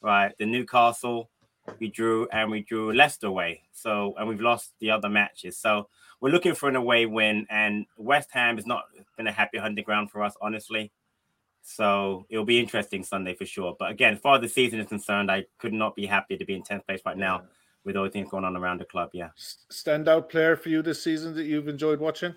Right. 0.00 0.34
The 0.38 0.46
Newcastle, 0.46 1.30
we 1.78 1.88
drew 1.88 2.28
and 2.32 2.50
we 2.50 2.62
drew 2.62 2.92
Leicester 2.92 3.28
away. 3.28 3.62
So 3.72 4.14
and 4.18 4.28
we've 4.28 4.40
lost 4.40 4.72
the 4.80 4.90
other 4.90 5.08
matches. 5.08 5.58
So 5.58 5.88
we're 6.20 6.30
looking 6.30 6.54
for 6.54 6.68
an 6.68 6.76
away 6.76 7.06
win, 7.06 7.46
and 7.50 7.86
West 7.96 8.30
Ham 8.32 8.56
has 8.56 8.66
not 8.66 8.84
been 9.16 9.26
a 9.26 9.32
happy 9.32 9.58
hunting 9.58 9.84
ground 9.84 10.10
for 10.10 10.22
us, 10.22 10.34
honestly. 10.40 10.92
So 11.62 12.26
it'll 12.30 12.44
be 12.44 12.60
interesting 12.60 13.04
Sunday 13.04 13.34
for 13.34 13.44
sure. 13.44 13.76
But 13.78 13.90
again, 13.90 14.14
as 14.14 14.20
far 14.20 14.36
as 14.36 14.40
the 14.40 14.48
season 14.48 14.80
is 14.80 14.88
concerned, 14.88 15.30
I 15.30 15.46
could 15.58 15.72
not 15.72 15.94
be 15.94 16.06
happy 16.06 16.36
to 16.36 16.44
be 16.44 16.54
in 16.54 16.62
10th 16.62 16.86
place 16.86 17.00
right 17.04 17.18
now 17.18 17.42
with 17.86 17.96
all 17.96 18.04
the 18.04 18.10
things 18.10 18.28
going 18.28 18.44
on 18.44 18.56
around 18.56 18.80
the 18.80 18.84
club. 18.84 19.10
Yeah. 19.12 19.30
Standout 19.72 20.28
player 20.28 20.56
for 20.56 20.68
you 20.68 20.82
this 20.82 21.02
season 21.02 21.34
that 21.36 21.44
you've 21.44 21.68
enjoyed 21.68 22.00
watching? 22.00 22.34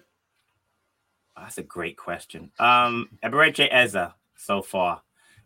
That's 1.36 1.58
a 1.58 1.64
great 1.64 1.98
question. 1.98 2.52
Um, 2.60 3.10
Eberechi 3.24 3.68
Eze 3.72 4.14
so 4.36 4.62
far, 4.62 5.02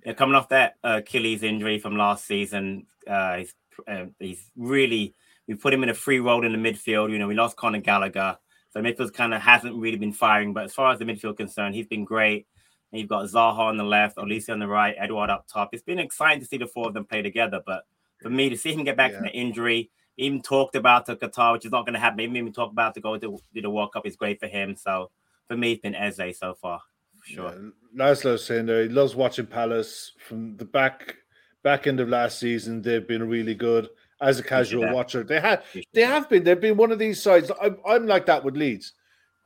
Yeah, 0.05 0.13
coming 0.13 0.35
off 0.35 0.49
that 0.49 0.75
uh, 0.83 0.97
Achilles 0.97 1.41
injury 1.41 1.79
from 1.79 1.95
last 1.95 2.25
season, 2.25 2.85
uh, 3.07 3.37
he's 3.37 3.53
uh, 3.87 4.05
he's 4.19 4.51
really 4.55 5.15
we 5.47 5.55
put 5.55 5.73
him 5.73 5.83
in 5.83 5.89
a 5.89 5.93
free 5.93 6.19
role 6.19 6.45
in 6.45 6.51
the 6.51 6.57
midfield. 6.57 7.11
You 7.11 7.17
know, 7.19 7.27
we 7.27 7.35
lost 7.35 7.57
Conor 7.57 7.79
Gallagher, 7.79 8.37
so 8.71 8.81
midfield 8.81 9.13
kind 9.13 9.33
of 9.33 9.41
hasn't 9.41 9.75
really 9.75 9.97
been 9.97 10.13
firing. 10.13 10.53
But 10.53 10.65
as 10.65 10.73
far 10.73 10.91
as 10.91 10.99
the 10.99 11.05
midfield 11.05 11.37
concerned, 11.37 11.75
he's 11.75 11.87
been 11.87 12.05
great. 12.05 12.47
And 12.91 12.99
you've 12.99 13.09
got 13.09 13.25
Zaha 13.25 13.57
on 13.57 13.77
the 13.77 13.83
left, 13.83 14.17
Olise 14.17 14.49
on 14.49 14.59
the 14.59 14.67
right, 14.67 14.95
Edouard 14.97 15.29
up 15.31 15.47
top. 15.47 15.69
It's 15.73 15.81
been 15.81 15.99
exciting 15.99 16.41
to 16.41 16.45
see 16.45 16.57
the 16.57 16.67
four 16.67 16.87
of 16.87 16.93
them 16.93 17.05
play 17.05 17.21
together. 17.21 17.61
But 17.65 17.85
for 18.23 18.29
me 18.29 18.49
to 18.49 18.57
see 18.57 18.73
him 18.73 18.83
get 18.83 18.97
back 18.97 19.13
from 19.13 19.23
the 19.23 19.31
injury, 19.31 19.91
even 20.17 20.41
talked 20.41 20.75
about 20.75 21.05
to 21.07 21.15
Qatar, 21.15 21.53
which 21.53 21.65
is 21.65 21.71
not 21.71 21.85
going 21.85 21.93
to 21.93 21.99
happen. 21.99 22.19
Even 22.21 22.37
even 22.37 22.53
talk 22.53 22.71
about 22.71 22.93
to 22.95 23.01
go 23.01 23.17
to, 23.17 23.37
to 23.53 23.61
the 23.61 23.69
World 23.69 23.93
Cup 23.93 24.05
is 24.05 24.15
great 24.15 24.39
for 24.39 24.47
him. 24.47 24.75
So 24.75 25.11
for 25.47 25.57
me, 25.57 25.73
it's 25.73 25.81
been 25.81 25.95
Eze 25.95 26.37
so 26.37 26.55
far. 26.55 26.81
Sure. 27.23 27.53
Yeah, 27.53 28.05
Laszlo's 28.05 28.45
saying 28.45 28.65
there 28.65 28.83
he 28.83 28.89
loves 28.89 29.15
watching 29.15 29.45
Palace 29.45 30.11
from 30.19 30.57
the 30.57 30.65
back 30.65 31.17
back 31.63 31.87
end 31.87 31.99
of 31.99 32.09
last 32.09 32.39
season. 32.39 32.81
They've 32.81 33.07
been 33.07 33.27
really 33.27 33.55
good 33.55 33.89
as 34.21 34.39
a 34.39 34.43
casual 34.43 34.91
watcher. 34.93 35.23
They 35.23 35.39
had 35.39 35.63
they 35.93 36.01
have 36.01 36.29
been. 36.29 36.43
They've 36.43 36.59
been 36.59 36.77
one 36.77 36.91
of 36.91 36.99
these 36.99 37.21
sides. 37.21 37.51
I'm, 37.61 37.77
I'm 37.85 38.07
like 38.07 38.25
that 38.27 38.43
with 38.43 38.57
Leeds. 38.57 38.93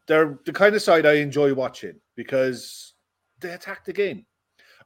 They're 0.08 0.40
the 0.46 0.54
kind 0.54 0.76
of 0.76 0.82
side 0.82 1.06
I 1.06 1.14
enjoy 1.14 1.54
watching 1.54 2.00
because 2.16 2.94
they 3.40 3.52
attack 3.52 3.86
the 3.86 3.94
game. 3.94 4.26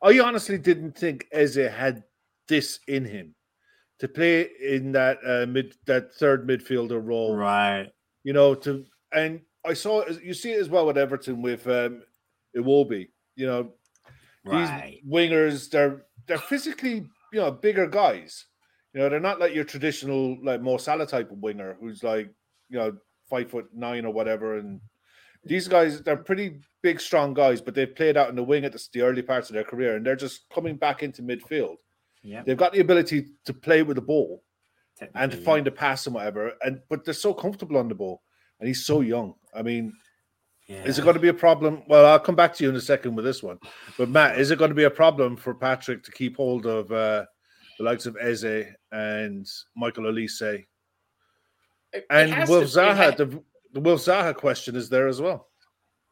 I 0.01 0.19
honestly 0.19 0.57
didn't 0.57 0.97
think 0.97 1.27
Eze 1.31 1.55
had 1.55 2.03
this 2.47 2.79
in 2.87 3.05
him 3.05 3.35
to 4.01 4.07
play 4.07 4.49
in 4.59 4.91
that 4.91 5.19
uh, 5.25 5.45
mid 5.45 5.75
that 5.85 6.13
third 6.15 6.47
midfielder 6.47 6.99
role 7.01 7.35
Right. 7.35 7.87
you 8.23 8.33
know, 8.33 8.55
to 8.55 8.83
and 9.13 9.41
I 9.63 9.73
saw 9.73 10.03
you 10.07 10.33
see 10.33 10.51
it 10.53 10.59
as 10.59 10.69
well 10.69 10.87
with 10.87 10.97
Everton 10.97 11.41
with 11.41 11.67
um 11.67 12.01
Iwobi, 12.57 13.09
you 13.35 13.45
know, 13.45 13.73
Right. 14.43 14.99
these 15.01 15.07
wingers, 15.07 15.69
they're 15.69 16.05
they're 16.27 16.39
physically, 16.39 17.05
you 17.31 17.39
know, 17.39 17.51
bigger 17.51 17.87
guys. 17.87 18.45
You 18.93 19.01
know, 19.01 19.09
they're 19.09 19.19
not 19.19 19.39
like 19.39 19.53
your 19.53 19.63
traditional 19.65 20.37
like 20.43 20.61
Mo 20.61 20.77
Salah 20.77 21.05
type 21.05 21.31
of 21.31 21.37
winger 21.37 21.77
who's 21.79 22.03
like, 22.03 22.27
you 22.69 22.79
know, 22.79 22.97
five 23.29 23.51
foot 23.51 23.67
nine 23.71 24.03
or 24.05 24.11
whatever. 24.11 24.57
And 24.57 24.81
these 25.43 25.67
guys, 25.67 26.01
they're 26.01 26.17
pretty 26.17 26.59
big, 26.81 26.99
strong 26.99 27.33
guys, 27.35 27.61
but 27.61 27.75
they've 27.75 27.95
played 27.95 28.17
out 28.17 28.29
in 28.29 28.35
the 28.35 28.43
wing 28.43 28.65
at 28.65 28.73
the, 28.73 28.87
the 28.93 29.01
early 29.01 29.21
parts 29.21 29.49
of 29.49 29.53
their 29.53 29.63
career, 29.63 29.95
and 29.95 30.05
they're 30.05 30.15
just 30.15 30.49
coming 30.53 30.75
back 30.75 31.03
into 31.03 31.21
midfield. 31.21 31.77
Yeah. 32.23 32.43
They've 32.45 32.57
got 32.57 32.73
the 32.73 32.79
ability 32.81 33.27
to 33.45 33.53
play 33.53 33.83
with 33.83 33.95
the 33.95 34.01
ball 34.01 34.43
and 35.15 35.31
to 35.31 35.37
yeah. 35.37 35.43
find 35.43 35.67
a 35.67 35.71
pass 35.71 36.05
and 36.05 36.15
whatever. 36.15 36.53
And 36.63 36.79
but 36.89 37.03
they're 37.03 37.13
so 37.13 37.33
comfortable 37.33 37.77
on 37.77 37.87
the 37.87 37.95
ball, 37.95 38.21
and 38.59 38.67
he's 38.67 38.85
so 38.85 39.01
young. 39.01 39.33
I 39.55 39.61
mean, 39.63 39.93
is 40.67 40.99
it 40.99 41.01
going 41.03 41.15
to 41.15 41.19
be 41.21 41.29
a 41.29 41.33
problem? 41.33 41.83
Well, 41.87 42.05
I'll 42.05 42.19
come 42.19 42.35
back 42.35 42.53
to 42.55 42.63
you 42.63 42.69
in 42.69 42.75
a 42.75 42.81
second 42.81 43.15
with 43.15 43.25
this 43.25 43.41
one. 43.43 43.57
But 43.97 44.09
Matt, 44.09 44.39
is 44.39 44.51
it 44.51 44.59
going 44.59 44.69
to 44.69 44.75
be 44.75 44.83
a 44.85 44.89
problem 44.91 45.35
for 45.35 45.53
Patrick 45.53 46.03
to 46.03 46.11
keep 46.11 46.37
hold 46.37 46.65
of 46.65 46.91
uh, 46.91 47.25
the 47.77 47.83
likes 47.83 48.05
of 48.05 48.15
Eze 48.21 48.67
and 48.91 49.45
Michael 49.75 50.05
Olise 50.05 50.41
It- 50.41 50.65
it 51.93 52.05
and 52.09 52.31
has 52.31 52.47
Wolf 52.47 52.71
to- 52.71 52.79
it 52.79 52.95
ha- 52.95 53.11
Zaha? 53.11 53.17
The, 53.17 53.43
the 53.73 53.79
Wilf 53.81 53.99
Zaha 54.01 54.33
question 54.35 54.75
is 54.77 54.87
there 54.87 55.07
as 55.09 55.19
well. 55.19 55.49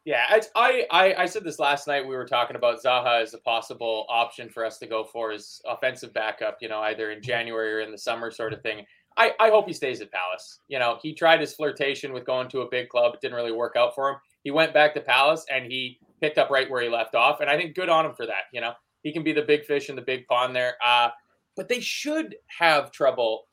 Yeah, 0.06 0.24
I, 0.56 0.86
I 0.90 1.14
I 1.18 1.26
said 1.26 1.44
this 1.44 1.58
last 1.58 1.86
night. 1.86 2.06
We 2.06 2.16
were 2.16 2.26
talking 2.26 2.56
about 2.56 2.82
Zaha 2.82 3.22
as 3.22 3.34
a 3.34 3.38
possible 3.38 4.06
option 4.08 4.48
for 4.48 4.64
us 4.64 4.78
to 4.78 4.86
go 4.86 5.04
for 5.04 5.30
as 5.30 5.60
offensive 5.66 6.14
backup. 6.14 6.56
You 6.62 6.68
know, 6.70 6.80
either 6.80 7.10
in 7.10 7.22
January 7.22 7.74
or 7.74 7.80
in 7.80 7.92
the 7.92 7.98
summer, 7.98 8.30
sort 8.30 8.54
of 8.54 8.62
thing. 8.62 8.86
I, 9.16 9.34
I 9.38 9.50
hope 9.50 9.66
he 9.66 9.72
stays 9.72 10.00
at 10.00 10.10
Palace. 10.12 10.60
You 10.68 10.78
know, 10.78 10.98
he 11.02 11.12
tried 11.12 11.40
his 11.40 11.52
flirtation 11.52 12.12
with 12.12 12.24
going 12.24 12.48
to 12.48 12.60
a 12.60 12.70
big 12.70 12.88
club. 12.88 13.12
It 13.14 13.20
didn't 13.20 13.34
really 13.36 13.52
work 13.52 13.74
out 13.76 13.94
for 13.94 14.08
him. 14.08 14.16
He 14.44 14.50
went 14.50 14.72
back 14.72 14.94
to 14.94 15.00
Palace 15.00 15.44
and 15.52 15.70
he 15.70 15.98
picked 16.20 16.38
up 16.38 16.48
right 16.48 16.70
where 16.70 16.82
he 16.82 16.88
left 16.88 17.14
off. 17.14 17.40
And 17.40 17.50
I 17.50 17.56
think 17.56 17.74
good 17.74 17.88
on 17.88 18.06
him 18.06 18.14
for 18.14 18.24
that. 18.26 18.44
You 18.52 18.60
know, 18.60 18.72
he 19.02 19.12
can 19.12 19.22
be 19.22 19.32
the 19.32 19.42
big 19.42 19.64
fish 19.64 19.90
in 19.90 19.96
the 19.96 20.02
big 20.02 20.26
pond 20.26 20.54
there. 20.54 20.74
Uh, 20.84 21.10
but 21.56 21.68
they 21.68 21.80
should 21.80 22.36
have 22.46 22.92
trouble 22.92 23.48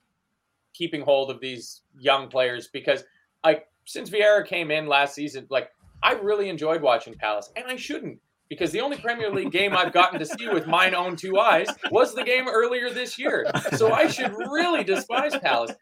keeping 0.74 1.02
hold 1.02 1.32
of 1.32 1.42
these 1.42 1.82
young 2.00 2.30
players 2.30 2.70
because, 2.72 3.04
like, 3.44 3.66
since 3.86 4.10
Vieira 4.10 4.46
came 4.46 4.70
in 4.70 4.86
last 4.88 5.16
season, 5.16 5.48
like 5.50 5.70
I 6.04 6.14
really 6.14 6.50
enjoyed 6.50 6.82
watching 6.82 7.16
Palace, 7.16 7.52
and 7.56 7.66
I 7.68 7.76
shouldn't 7.76 8.20
because 8.50 8.72
the 8.72 8.82
only 8.82 8.98
Premier 8.98 9.30
League 9.30 9.52
game 9.52 9.76
I've 9.76 9.92
gotten 9.92 10.20
to 10.20 10.26
see 10.26 10.48
with 10.48 10.68
mine 10.68 10.96
own 10.96 11.16
two 11.16 11.38
eyes 11.38 11.68
was 11.92 12.14
the 12.14 12.24
game 12.24 12.48
earlier 12.48 12.90
this 12.90 13.20
year. 13.20 13.46
So 13.76 13.92
I 13.92 14.08
should 14.08 14.34
really 14.38 14.84
despise 14.84 15.38
Palace. 15.38 15.74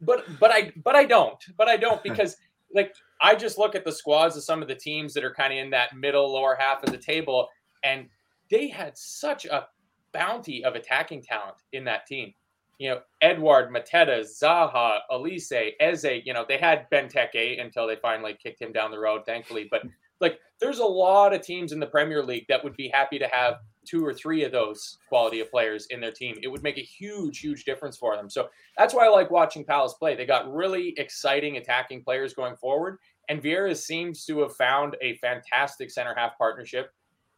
But 0.00 0.24
but 0.38 0.50
I 0.50 0.72
but 0.82 0.94
I 0.94 1.04
don't. 1.04 1.42
But 1.56 1.68
I 1.68 1.76
don't 1.76 2.02
because 2.02 2.36
like 2.74 2.94
I 3.20 3.34
just 3.34 3.58
look 3.58 3.74
at 3.74 3.84
the 3.84 3.92
squads 3.92 4.36
of 4.36 4.42
some 4.42 4.62
of 4.62 4.68
the 4.68 4.74
teams 4.74 5.14
that 5.14 5.24
are 5.24 5.32
kind 5.32 5.52
of 5.52 5.58
in 5.58 5.70
that 5.70 5.96
middle 5.96 6.32
lower 6.32 6.56
half 6.58 6.82
of 6.82 6.90
the 6.90 6.98
table 6.98 7.48
and 7.82 8.08
they 8.50 8.68
had 8.68 8.96
such 8.96 9.44
a 9.46 9.66
bounty 10.12 10.64
of 10.64 10.74
attacking 10.74 11.22
talent 11.22 11.56
in 11.72 11.84
that 11.84 12.06
team. 12.06 12.32
You 12.78 12.90
know, 12.90 13.00
Edouard, 13.22 13.72
Mateta, 13.72 14.20
Zaha, 14.20 14.98
Olise, 15.10 15.72
Eze, 15.80 16.22
you 16.24 16.32
know, 16.32 16.44
they 16.48 16.58
had 16.58 16.86
Benteke 16.92 17.60
until 17.60 17.86
they 17.86 17.96
finally 17.96 18.36
kicked 18.42 18.60
him 18.60 18.72
down 18.72 18.90
the 18.90 18.98
road, 18.98 19.22
thankfully. 19.26 19.68
But 19.70 19.82
like 20.20 20.38
there's 20.60 20.78
a 20.78 20.84
lot 20.84 21.34
of 21.34 21.42
teams 21.42 21.72
in 21.72 21.80
the 21.80 21.86
Premier 21.86 22.22
League 22.22 22.46
that 22.48 22.62
would 22.64 22.76
be 22.76 22.88
happy 22.88 23.18
to 23.18 23.28
have 23.28 23.56
two 23.86 24.04
or 24.04 24.14
three 24.14 24.44
of 24.44 24.52
those 24.52 24.96
quality 25.08 25.40
of 25.40 25.50
players 25.50 25.86
in 25.90 26.00
their 26.00 26.12
team. 26.12 26.36
It 26.42 26.48
would 26.48 26.62
make 26.62 26.78
a 26.78 26.82
huge, 26.82 27.40
huge 27.40 27.64
difference 27.64 27.96
for 27.96 28.16
them. 28.16 28.30
So 28.30 28.48
that's 28.78 28.94
why 28.94 29.06
I 29.06 29.10
like 29.10 29.30
watching 29.30 29.64
Palace 29.64 29.94
play. 29.94 30.14
They 30.14 30.24
got 30.24 30.52
really 30.52 30.94
exciting 30.96 31.56
attacking 31.56 32.02
players 32.02 32.34
going 32.34 32.56
forward. 32.56 32.98
And 33.28 33.42
Vieira 33.42 33.76
seems 33.76 34.24
to 34.26 34.40
have 34.40 34.56
found 34.56 34.96
a 35.02 35.16
fantastic 35.16 35.90
center 35.90 36.14
half 36.16 36.36
partnership. 36.38 36.90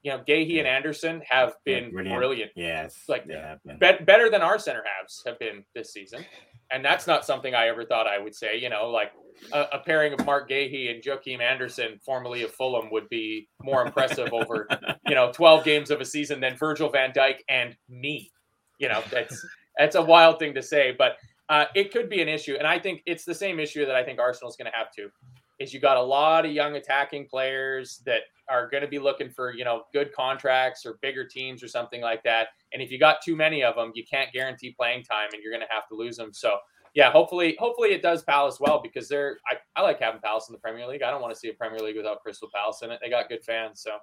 You 0.07 0.13
know, 0.13 0.19
Guéhi 0.19 0.61
and 0.61 0.69
Andersen 0.69 1.21
have 1.29 1.55
been 1.65 1.87
yeah, 1.87 1.91
brilliant. 1.91 2.17
brilliant. 2.17 2.53
Yes. 2.55 3.03
Like 3.09 3.27
be- 3.27 4.05
better 4.05 4.31
than 4.31 4.41
our 4.41 4.57
center 4.57 4.85
halves 4.85 5.21
have 5.27 5.37
been 5.41 5.65
this 5.75 5.93
season. 5.93 6.25
And 6.71 6.85
that's 6.85 7.09
not 7.09 7.25
something 7.25 7.57
I 7.57 7.67
ever 7.67 7.85
thought 7.85 8.07
I 8.07 8.17
would 8.17 8.33
say. 8.33 8.57
You 8.57 8.71
know, 8.71 8.89
like 8.89 9.11
a, 9.51 9.63
a, 9.73 9.79
pairing 9.81 10.13
of 10.13 10.25
Mark 10.25 10.49
Guéhi 10.49 10.95
and 10.95 11.05
Joachim 11.05 11.41
Andersen, 11.41 11.99
formerly 12.05 12.45
of 12.45 12.53
Fulham, 12.53 12.89
would 12.93 13.09
be 13.09 13.49
more 13.61 13.85
impressive 13.85 14.33
over, 14.33 14.69
you 15.09 15.17
know, 15.17 15.33
12 15.33 15.65
games 15.65 15.91
of 15.91 16.01
a 16.01 16.05
season 16.05 16.39
than 16.39 16.55
Virgil 16.57 16.89
van 16.89 17.11
Dijk 17.11 17.39
and 17.49 17.75
me. 17.89 18.31
You 18.79 18.89
know, 18.89 19.03
that's 19.11 19.45
that's 19.77 19.97
a 19.97 20.03
wild 20.03 20.39
thing 20.39 20.55
to 20.55 20.63
say, 20.63 20.95
but 20.97 21.17
uh, 21.49 21.65
it 21.75 21.93
could 21.93 22.09
be 22.09 22.23
an 22.23 22.29
issue. 22.29 22.55
And 22.57 22.67
I 22.69 22.79
think 22.79 23.03
it's 23.07 23.25
the 23.25 23.35
same 23.35 23.59
issue 23.59 23.85
that 23.85 23.97
I 23.97 24.05
think 24.05 24.21
Arsenal's 24.21 24.57
going 24.57 24.71
to 24.71 24.79
have 24.79 24.93
to 24.93 25.11
is 25.59 25.75
you 25.75 25.81
got 25.81 25.97
a 25.97 26.03
lot 26.03 26.45
of 26.45 26.53
young 26.53 26.77
attacking 26.77 27.27
players 27.27 28.03
that 28.07 28.21
are 28.49 28.69
going 28.69 28.83
to 28.83 28.89
be 28.89 28.99
looking 28.99 29.31
for, 29.31 29.53
you 29.53 29.65
know, 29.65 29.85
good 29.93 30.13
contracts 30.13 30.87
or 30.87 30.99
bigger 31.03 31.27
teams 31.27 31.63
or 31.63 31.69
something 31.69 32.01
like 32.01 32.23
that. 32.25 32.49
And 32.73 32.83
if 32.83 32.91
you 32.91 32.99
got 32.99 33.19
too 33.25 33.37
many 33.37 33.63
of 33.63 33.75
them, 33.75 33.93
you 33.95 34.05
can't 34.05 34.33
guarantee 34.33 34.75
playing 34.79 35.05
time 35.05 35.29
and 35.33 35.43
you're 35.43 35.53
going 35.53 35.67
to 35.67 35.75
have 35.75 35.89
to 35.89 35.95
lose 35.95 36.17
them. 36.17 36.33
So 36.33 36.59
yeah, 36.97 37.11
hopefully, 37.11 37.57
hopefully 37.59 37.91
it 37.91 38.01
does 38.01 38.23
Palace 38.23 38.59
well 38.59 38.81
because 38.83 39.07
they're. 39.07 39.37
I, 39.47 39.57
I 39.79 39.83
like 39.83 40.01
having 40.01 40.21
Palace 40.23 40.49
in 40.49 40.55
the 40.55 40.59
Premier 40.59 40.87
League. 40.87 41.03
I 41.03 41.11
don't 41.11 41.21
want 41.21 41.33
to 41.33 41.39
see 41.39 41.51
a 41.51 41.53
Premier 41.53 41.79
League 41.79 41.97
without 41.97 42.21
Crystal 42.23 42.49
Palace 42.53 42.81
in 42.83 42.91
it. 42.91 42.99
They 43.03 43.11
got 43.11 43.29
good 43.29 43.45
fans, 43.45 43.83
so 43.83 43.99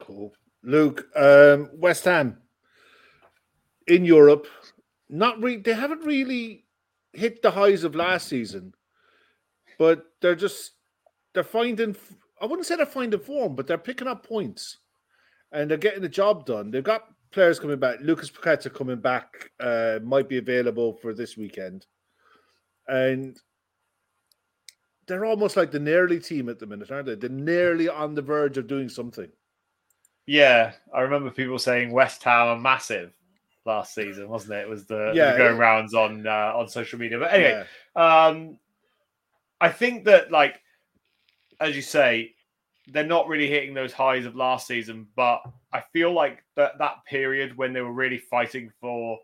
cool. 0.00 0.34
Luke, 0.64 1.06
um, 1.14 1.70
West 1.74 2.04
Ham 2.04 2.38
in 3.86 4.04
Europe, 4.04 4.48
not 5.08 5.40
re- 5.40 5.58
they 5.58 5.72
haven't 5.72 6.04
really 6.04 6.64
hit 7.12 7.42
the 7.42 7.50
highs 7.52 7.84
of 7.84 7.94
last 7.94 8.26
season, 8.26 8.74
but 9.78 10.06
they're 10.20 10.34
just 10.34 10.72
they're 11.32 11.44
finding. 11.44 11.94
I 12.44 12.46
wouldn't 12.46 12.66
say 12.66 12.76
they're 12.76 12.84
finding 12.84 13.20
form, 13.20 13.54
but 13.54 13.66
they're 13.66 13.78
picking 13.78 14.06
up 14.06 14.28
points, 14.28 14.76
and 15.50 15.70
they're 15.70 15.78
getting 15.78 16.02
the 16.02 16.10
job 16.10 16.44
done. 16.44 16.70
They've 16.70 16.84
got 16.84 17.06
players 17.30 17.58
coming 17.58 17.78
back. 17.78 18.00
Lucas 18.02 18.30
Paqueta 18.30 18.70
coming 18.70 18.98
back 18.98 19.50
uh, 19.60 19.98
might 20.02 20.28
be 20.28 20.36
available 20.36 20.92
for 20.92 21.14
this 21.14 21.38
weekend, 21.38 21.86
and 22.86 23.40
they're 25.06 25.24
almost 25.24 25.56
like 25.56 25.70
the 25.70 25.80
nearly 25.80 26.20
team 26.20 26.50
at 26.50 26.58
the 26.58 26.66
minute, 26.66 26.90
aren't 26.90 27.06
they? 27.06 27.14
They're 27.14 27.30
nearly 27.30 27.88
on 27.88 28.14
the 28.14 28.20
verge 28.20 28.58
of 28.58 28.66
doing 28.66 28.90
something. 28.90 29.30
Yeah, 30.26 30.72
I 30.94 31.00
remember 31.00 31.30
people 31.30 31.58
saying 31.58 31.92
West 31.92 32.22
Ham 32.24 32.48
are 32.48 32.60
massive 32.60 33.14
last 33.64 33.94
season, 33.94 34.28
wasn't 34.28 34.52
it? 34.52 34.64
It 34.64 34.68
was 34.68 34.84
the, 34.84 35.12
yeah, 35.14 35.32
the 35.32 35.38
going 35.38 35.56
rounds 35.56 35.94
on 35.94 36.26
uh, 36.26 36.52
on 36.54 36.68
social 36.68 36.98
media. 36.98 37.18
But 37.18 37.32
anyway, 37.32 37.64
yeah. 37.96 38.26
um, 38.26 38.58
I 39.62 39.70
think 39.70 40.04
that 40.04 40.30
like 40.30 40.60
as 41.60 41.74
you 41.76 41.82
say, 41.82 42.33
they're 42.88 43.06
not 43.06 43.28
really 43.28 43.48
hitting 43.48 43.74
those 43.74 43.92
highs 43.92 44.26
of 44.26 44.36
last 44.36 44.66
season, 44.66 45.06
but 45.16 45.42
I 45.72 45.80
feel 45.92 46.12
like 46.12 46.44
that 46.56 46.78
that 46.78 47.04
period 47.06 47.56
when 47.56 47.72
they 47.72 47.80
were 47.80 47.92
really 47.92 48.18
fighting 48.18 48.70
for 48.80 49.18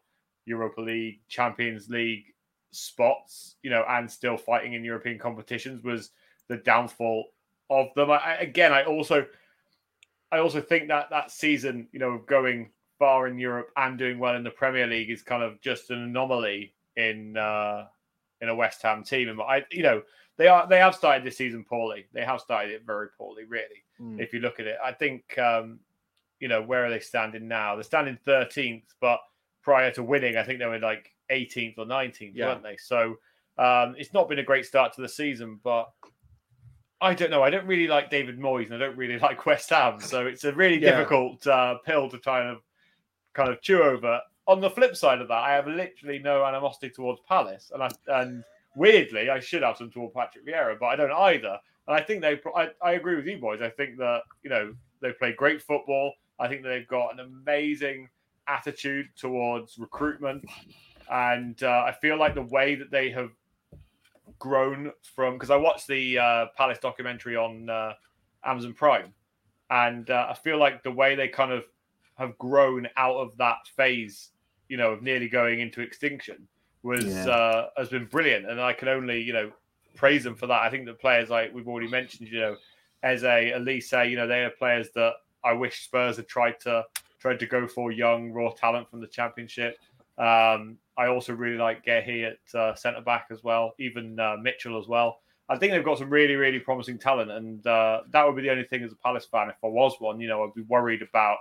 Europa 0.46 0.80
League, 0.80 1.20
Champions 1.28 1.88
League 1.88 2.24
spots, 2.72 3.56
you 3.62 3.70
know, 3.70 3.84
and 3.88 4.10
still 4.10 4.36
fighting 4.36 4.74
in 4.74 4.84
European 4.84 5.18
competitions 5.18 5.82
was 5.82 6.10
the 6.48 6.56
downfall 6.58 7.26
of 7.68 7.88
them. 7.94 8.10
I, 8.10 8.36
again, 8.40 8.72
I 8.72 8.84
also 8.84 9.26
I 10.32 10.38
also 10.38 10.60
think 10.60 10.88
that 10.88 11.10
that 11.10 11.30
season, 11.30 11.88
you 11.92 11.98
know, 11.98 12.22
going 12.26 12.70
far 12.98 13.26
in 13.26 13.38
Europe 13.38 13.70
and 13.76 13.98
doing 13.98 14.18
well 14.18 14.36
in 14.36 14.44
the 14.44 14.50
Premier 14.50 14.86
League 14.86 15.10
is 15.10 15.22
kind 15.22 15.42
of 15.42 15.60
just 15.60 15.90
an 15.90 16.02
anomaly 16.02 16.74
in 16.96 17.36
uh, 17.36 17.86
in 18.40 18.48
a 18.48 18.54
West 18.54 18.82
Ham 18.82 19.02
team. 19.02 19.28
And 19.28 19.40
I, 19.40 19.64
you 19.70 19.82
know, 19.82 20.02
they 20.40 20.48
are 20.48 20.66
they 20.66 20.78
have 20.78 20.94
started 20.94 21.22
this 21.22 21.36
season 21.36 21.66
poorly. 21.68 22.06
They 22.14 22.24
have 22.24 22.40
started 22.40 22.72
it 22.72 22.86
very 22.86 23.08
poorly, 23.18 23.44
really. 23.44 23.84
Mm. 24.00 24.18
If 24.18 24.32
you 24.32 24.40
look 24.40 24.58
at 24.58 24.66
it, 24.66 24.78
I 24.82 24.90
think 24.90 25.38
um, 25.38 25.80
you 26.38 26.48
know 26.48 26.62
where 26.62 26.86
are 26.86 26.88
they 26.88 26.98
standing 26.98 27.46
now? 27.46 27.74
They're 27.74 27.84
standing 27.84 28.18
thirteenth, 28.24 28.94
but 29.02 29.20
prior 29.62 29.90
to 29.90 30.02
winning, 30.02 30.38
I 30.38 30.42
think 30.42 30.58
they 30.58 30.64
were 30.64 30.78
like 30.78 31.10
18th 31.30 31.74
or 31.76 31.84
19th, 31.84 32.32
yeah. 32.34 32.46
weren't 32.46 32.62
they? 32.62 32.78
So 32.78 33.18
um, 33.58 33.94
it's 33.98 34.14
not 34.14 34.30
been 34.30 34.38
a 34.38 34.42
great 34.42 34.64
start 34.64 34.94
to 34.94 35.02
the 35.02 35.08
season, 35.10 35.60
but 35.62 35.92
I 37.02 37.12
don't 37.12 37.30
know. 37.30 37.42
I 37.42 37.50
don't 37.50 37.66
really 37.66 37.86
like 37.86 38.08
David 38.08 38.38
Moyes, 38.38 38.64
and 38.64 38.76
I 38.76 38.78
don't 38.78 38.96
really 38.96 39.18
like 39.28 39.44
West 39.44 39.68
Ham, 39.68 40.00
so 40.00 40.26
it's 40.26 40.44
a 40.44 40.54
really 40.54 40.80
yeah. 40.80 40.92
difficult 40.92 41.46
uh, 41.46 41.76
pill 41.84 42.08
to 42.08 42.18
kind 42.18 42.48
of 42.48 42.62
kind 43.34 43.50
of 43.50 43.60
chew 43.60 43.82
over. 43.82 44.22
On 44.46 44.62
the 44.62 44.70
flip 44.70 44.96
side 44.96 45.20
of 45.20 45.28
that, 45.28 45.34
I 45.34 45.52
have 45.52 45.66
literally 45.66 46.18
no 46.18 46.46
animosity 46.46 46.88
towards 46.88 47.20
Palace, 47.28 47.70
and 47.74 47.82
I 47.82 47.90
and 48.06 48.42
weirdly, 48.76 49.30
I 49.30 49.40
should 49.40 49.62
have 49.62 49.76
some 49.76 49.90
toward 49.90 50.14
Patrick 50.14 50.46
Vieira, 50.46 50.78
but 50.78 50.86
I 50.86 50.96
don't 50.96 51.12
either. 51.12 51.58
And 51.88 51.96
I 51.96 52.02
think 52.02 52.20
they, 52.22 52.40
I, 52.54 52.68
I 52.82 52.92
agree 52.92 53.16
with 53.16 53.26
you 53.26 53.38
boys. 53.38 53.60
I 53.62 53.70
think 53.70 53.96
that, 53.98 54.22
you 54.42 54.50
know, 54.50 54.74
they 55.00 55.12
play 55.12 55.32
great 55.32 55.62
football. 55.62 56.12
I 56.38 56.48
think 56.48 56.62
they've 56.62 56.86
got 56.86 57.12
an 57.12 57.20
amazing 57.20 58.08
attitude 58.46 59.08
towards 59.16 59.78
recruitment. 59.78 60.44
And 61.10 61.60
uh, 61.62 61.84
I 61.86 61.92
feel 61.92 62.18
like 62.18 62.34
the 62.34 62.42
way 62.42 62.76
that 62.76 62.90
they 62.90 63.10
have 63.10 63.30
grown 64.38 64.92
from, 65.14 65.34
because 65.34 65.50
I 65.50 65.56
watched 65.56 65.88
the 65.88 66.18
uh, 66.18 66.46
Palace 66.56 66.78
documentary 66.78 67.36
on 67.36 67.68
uh, 67.68 67.94
Amazon 68.44 68.74
Prime, 68.74 69.12
and 69.70 70.08
uh, 70.10 70.28
I 70.30 70.34
feel 70.34 70.58
like 70.58 70.82
the 70.82 70.90
way 70.90 71.14
they 71.14 71.28
kind 71.28 71.52
of 71.52 71.64
have 72.16 72.36
grown 72.38 72.88
out 72.96 73.16
of 73.16 73.36
that 73.38 73.66
phase, 73.76 74.30
you 74.68 74.76
know, 74.76 74.92
of 74.92 75.02
nearly 75.02 75.28
going 75.28 75.60
into 75.60 75.80
extinction 75.80 76.46
was 76.82 77.04
yeah. 77.04 77.28
uh, 77.28 77.68
has 77.76 77.88
been 77.88 78.06
brilliant, 78.06 78.48
and 78.48 78.60
I 78.60 78.72
can 78.72 78.88
only 78.88 79.20
you 79.20 79.32
know 79.32 79.52
praise 79.94 80.24
them 80.24 80.34
for 80.34 80.46
that. 80.46 80.62
I 80.62 80.70
think 80.70 80.86
the 80.86 80.94
players 80.94 81.30
like 81.30 81.52
we've 81.54 81.68
already 81.68 81.88
mentioned, 81.88 82.28
you 82.28 82.40
know, 82.40 82.56
Eze, 83.02 83.22
Olise, 83.22 84.10
you 84.10 84.16
know, 84.16 84.26
they 84.26 84.44
are 84.44 84.50
players 84.50 84.88
that 84.94 85.14
I 85.44 85.52
wish 85.52 85.84
Spurs 85.84 86.16
had 86.16 86.28
tried 86.28 86.60
to 86.60 86.84
tried 87.18 87.38
to 87.40 87.46
go 87.46 87.66
for 87.66 87.92
young 87.92 88.32
raw 88.32 88.50
talent 88.50 88.90
from 88.90 89.00
the 89.00 89.06
Championship. 89.06 89.78
Um, 90.18 90.78
I 90.96 91.06
also 91.06 91.32
really 91.32 91.56
like 91.56 91.84
Guéhi 91.84 92.30
at 92.30 92.58
uh, 92.58 92.74
centre 92.74 93.00
back 93.00 93.28
as 93.30 93.42
well, 93.42 93.74
even 93.78 94.18
uh, 94.18 94.36
Mitchell 94.40 94.78
as 94.78 94.86
well. 94.86 95.20
I 95.48 95.56
think 95.56 95.72
they've 95.72 95.84
got 95.84 95.98
some 95.98 96.10
really, 96.10 96.36
really 96.36 96.60
promising 96.60 96.98
talent, 96.98 97.30
and 97.30 97.66
uh, 97.66 98.02
that 98.10 98.24
would 98.24 98.36
be 98.36 98.42
the 98.42 98.50
only 98.50 98.64
thing 98.64 98.84
as 98.84 98.92
a 98.92 98.96
Palace 98.96 99.26
fan. 99.26 99.48
If 99.48 99.56
I 99.64 99.66
was 99.66 99.96
one, 99.98 100.20
you 100.20 100.28
know, 100.28 100.44
I'd 100.44 100.54
be 100.54 100.62
worried 100.62 101.02
about, 101.02 101.38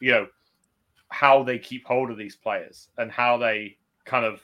you 0.00 0.12
know, 0.12 0.26
how 1.08 1.42
they 1.42 1.58
keep 1.58 1.84
hold 1.84 2.10
of 2.10 2.16
these 2.16 2.36
players 2.36 2.88
and 2.98 3.10
how 3.10 3.36
they 3.36 3.76
kind 4.04 4.24
of 4.24 4.40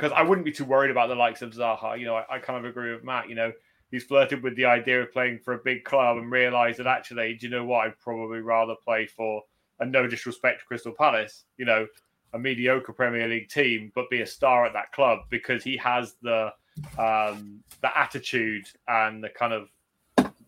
because 0.00 0.16
I 0.16 0.22
wouldn't 0.22 0.46
be 0.46 0.52
too 0.52 0.64
worried 0.64 0.90
about 0.90 1.08
the 1.08 1.14
likes 1.14 1.42
of 1.42 1.52
Zaha. 1.52 1.98
You 1.98 2.06
know, 2.06 2.14
I, 2.14 2.36
I, 2.36 2.38
kind 2.38 2.58
of 2.58 2.64
agree 2.64 2.94
with 2.94 3.04
Matt. 3.04 3.28
You 3.28 3.34
know, 3.34 3.52
he's 3.90 4.04
flirted 4.04 4.42
with 4.42 4.56
the 4.56 4.64
idea 4.64 5.02
of 5.02 5.12
playing 5.12 5.40
for 5.40 5.52
a 5.52 5.58
big 5.58 5.84
club 5.84 6.16
and 6.16 6.30
realised 6.30 6.78
that 6.78 6.86
actually, 6.86 7.34
do 7.34 7.46
you 7.46 7.52
know 7.52 7.66
what? 7.66 7.86
I'd 7.86 7.98
probably 7.98 8.40
rather 8.40 8.74
play 8.82 9.06
for, 9.06 9.42
and 9.78 9.92
no 9.92 10.06
disrespect 10.06 10.60
to 10.60 10.66
Crystal 10.66 10.92
Palace, 10.92 11.44
you 11.58 11.66
know, 11.66 11.86
a 12.32 12.38
mediocre 12.38 12.94
Premier 12.94 13.28
League 13.28 13.50
team, 13.50 13.92
but 13.94 14.08
be 14.08 14.22
a 14.22 14.26
star 14.26 14.64
at 14.64 14.72
that 14.72 14.90
club 14.92 15.18
because 15.28 15.62
he 15.62 15.76
has 15.76 16.14
the 16.22 16.50
um, 16.98 17.60
the 17.82 17.90
attitude 17.94 18.66
and 18.88 19.22
the 19.22 19.28
kind 19.28 19.52
of 19.52 19.68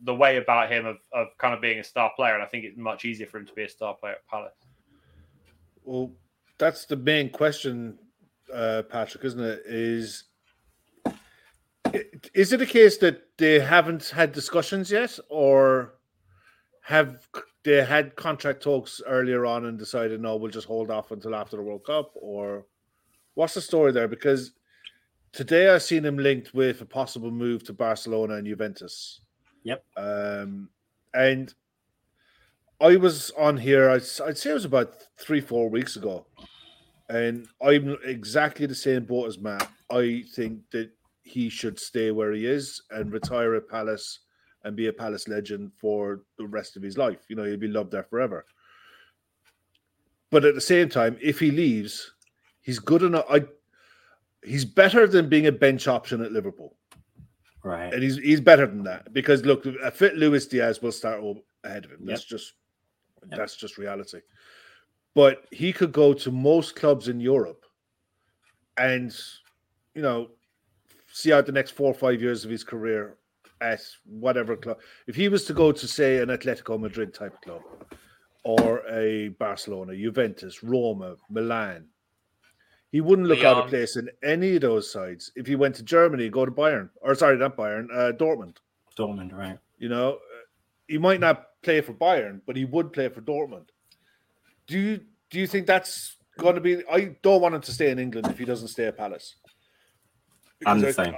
the 0.04 0.14
way 0.14 0.38
about 0.38 0.72
him 0.72 0.86
of, 0.86 0.96
of 1.12 1.28
kind 1.36 1.52
of 1.52 1.60
being 1.60 1.78
a 1.78 1.84
star 1.84 2.10
player. 2.16 2.34
And 2.34 2.42
I 2.42 2.46
think 2.46 2.64
it's 2.64 2.78
much 2.78 3.04
easier 3.04 3.26
for 3.26 3.36
him 3.36 3.46
to 3.46 3.52
be 3.52 3.64
a 3.64 3.68
star 3.68 3.94
player 3.94 4.14
at 4.14 4.26
Palace. 4.28 4.54
Well, 5.84 6.10
that's 6.56 6.86
the 6.86 6.96
main 6.96 7.28
question 7.28 7.98
uh, 8.52 8.82
Patrick, 8.82 9.24
isn't 9.24 9.40
it? 9.40 9.62
Is 9.66 10.24
is 12.34 12.52
it 12.52 12.62
a 12.62 12.66
case 12.66 12.96
that 12.98 13.36
they 13.36 13.60
haven't 13.60 14.08
had 14.08 14.32
discussions 14.32 14.90
yet, 14.90 15.18
or 15.28 15.94
have 16.82 17.28
they 17.64 17.84
had 17.84 18.16
contract 18.16 18.62
talks 18.62 19.00
earlier 19.06 19.46
on 19.46 19.66
and 19.66 19.78
decided 19.78 20.20
no, 20.20 20.36
we'll 20.36 20.50
just 20.50 20.66
hold 20.66 20.90
off 20.90 21.10
until 21.10 21.34
after 21.34 21.56
the 21.56 21.62
World 21.62 21.84
Cup, 21.84 22.12
or 22.14 22.66
what's 23.34 23.54
the 23.54 23.60
story 23.60 23.92
there? 23.92 24.08
Because 24.08 24.52
today 25.32 25.68
I've 25.68 25.82
seen 25.82 26.04
him 26.04 26.18
linked 26.18 26.54
with 26.54 26.80
a 26.80 26.86
possible 26.86 27.30
move 27.30 27.62
to 27.64 27.72
Barcelona 27.72 28.34
and 28.34 28.46
Juventus. 28.46 29.20
Yep. 29.64 29.84
Um, 29.96 30.68
and 31.14 31.54
I 32.80 32.96
was 32.96 33.30
on 33.38 33.56
here. 33.56 33.88
I'd, 33.90 34.02
I'd 34.26 34.38
say 34.38 34.50
it 34.50 34.54
was 34.54 34.64
about 34.64 34.94
three, 35.18 35.40
four 35.40 35.70
weeks 35.70 35.96
ago, 35.96 36.26
and 37.08 37.46
I'm 37.62 37.96
exactly 38.04 38.66
the 38.66 38.74
same 38.74 39.04
boat 39.04 39.28
as 39.28 39.38
Matt. 39.38 39.68
I 39.90 40.24
think 40.34 40.60
that 40.70 40.90
he 41.22 41.48
should 41.48 41.78
stay 41.78 42.10
where 42.10 42.32
he 42.32 42.46
is 42.46 42.82
and 42.90 43.12
retire 43.12 43.54
at 43.54 43.68
Palace 43.68 44.20
and 44.64 44.76
be 44.76 44.88
a 44.88 44.92
Palace 44.92 45.28
legend 45.28 45.72
for 45.78 46.22
the 46.38 46.46
rest 46.46 46.76
of 46.76 46.82
his 46.82 46.98
life. 46.98 47.18
You 47.28 47.36
know, 47.36 47.44
he'll 47.44 47.56
be 47.56 47.68
loved 47.68 47.92
there 47.92 48.04
forever. 48.04 48.44
But 50.30 50.44
at 50.44 50.54
the 50.54 50.60
same 50.60 50.88
time, 50.88 51.18
if 51.20 51.38
he 51.38 51.50
leaves, 51.50 52.12
he's 52.62 52.78
good 52.78 53.02
enough. 53.02 53.26
I 53.30 53.44
he's 54.42 54.64
better 54.64 55.06
than 55.06 55.28
being 55.28 55.46
a 55.46 55.52
bench 55.52 55.86
option 55.86 56.22
at 56.22 56.32
Liverpool. 56.32 56.76
Right. 57.62 57.92
And 57.92 58.02
he's 58.02 58.16
he's 58.16 58.40
better 58.40 58.66
than 58.66 58.82
that 58.84 59.12
because 59.12 59.44
look, 59.44 59.66
a 59.66 59.90
fit 59.90 60.16
Luis 60.16 60.46
Diaz 60.46 60.82
will 60.82 60.92
start 60.92 61.22
ahead 61.64 61.84
of 61.84 61.92
him. 61.92 62.06
That's 62.06 62.22
yep. 62.22 62.28
just 62.28 62.54
yep. 63.28 63.38
that's 63.38 63.56
just 63.56 63.78
reality. 63.78 64.20
But 65.14 65.44
he 65.50 65.72
could 65.72 65.92
go 65.92 66.14
to 66.14 66.30
most 66.30 66.74
clubs 66.74 67.08
in 67.08 67.20
Europe 67.20 67.64
and 68.78 69.14
you 69.94 70.00
know 70.02 70.30
see 71.12 71.32
out 71.32 71.44
the 71.44 71.52
next 71.52 71.72
four 71.72 71.90
or 71.90 71.94
five 71.94 72.22
years 72.22 72.44
of 72.44 72.50
his 72.50 72.64
career 72.64 73.16
at 73.60 73.80
whatever 74.04 74.56
club. 74.56 74.78
If 75.06 75.14
he 75.14 75.28
was 75.28 75.44
to 75.44 75.54
go 75.54 75.72
to 75.72 75.86
say 75.86 76.18
an 76.18 76.28
Atletico 76.28 76.80
Madrid 76.80 77.14
type 77.14 77.40
club 77.42 77.62
or 78.44 78.82
a 78.88 79.28
Barcelona, 79.38 79.94
Juventus, 79.94 80.62
Roma, 80.62 81.16
Milan, 81.30 81.86
he 82.90 83.00
wouldn't 83.00 83.28
look 83.28 83.38
Leon. 83.38 83.56
out 83.56 83.64
of 83.64 83.70
place 83.70 83.96
in 83.96 84.08
any 84.22 84.56
of 84.56 84.62
those 84.62 84.90
sides. 84.90 85.32
If 85.36 85.46
he 85.46 85.54
went 85.54 85.74
to 85.76 85.82
Germany, 85.82 86.28
go 86.28 86.44
to 86.44 86.50
Bayern, 86.50 86.90
or 87.00 87.14
sorry, 87.14 87.38
not 87.38 87.56
Bayern, 87.56 87.86
uh, 87.94 88.12
Dortmund. 88.12 88.56
Dortmund, 88.98 89.32
right? 89.32 89.58
You 89.78 89.88
know, 89.88 90.18
he 90.88 90.98
might 90.98 91.20
not 91.20 91.46
play 91.62 91.80
for 91.80 91.94
Bayern, 91.94 92.40
but 92.46 92.56
he 92.56 92.64
would 92.64 92.92
play 92.92 93.08
for 93.08 93.20
Dortmund. 93.20 93.66
Do 94.66 94.78
you 94.78 95.00
do 95.30 95.38
you 95.38 95.46
think 95.46 95.66
that's 95.66 96.16
going 96.38 96.54
to 96.54 96.60
be? 96.60 96.82
I 96.90 97.16
don't 97.22 97.40
want 97.40 97.54
him 97.54 97.60
to 97.62 97.72
stay 97.72 97.90
in 97.90 97.98
England 97.98 98.28
if 98.28 98.38
he 98.38 98.44
doesn't 98.44 98.68
stay 98.68 98.86
at 98.86 98.96
Palace. 98.96 99.36
I'm 100.64 100.80
the 100.80 100.88
I, 100.88 100.92
same 100.92 101.14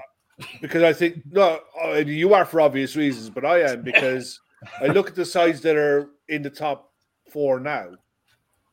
because 0.60 0.82
I 0.82 0.92
think 0.92 1.22
no, 1.30 1.60
you 2.04 2.34
are 2.34 2.44
for 2.44 2.60
obvious 2.60 2.96
reasons, 2.96 3.30
but 3.30 3.44
I 3.44 3.60
am 3.60 3.82
because 3.82 4.40
I 4.80 4.86
look 4.86 5.08
at 5.08 5.14
the 5.14 5.24
sides 5.24 5.60
that 5.62 5.76
are 5.76 6.10
in 6.28 6.42
the 6.42 6.50
top 6.50 6.92
four 7.30 7.60
now. 7.60 7.90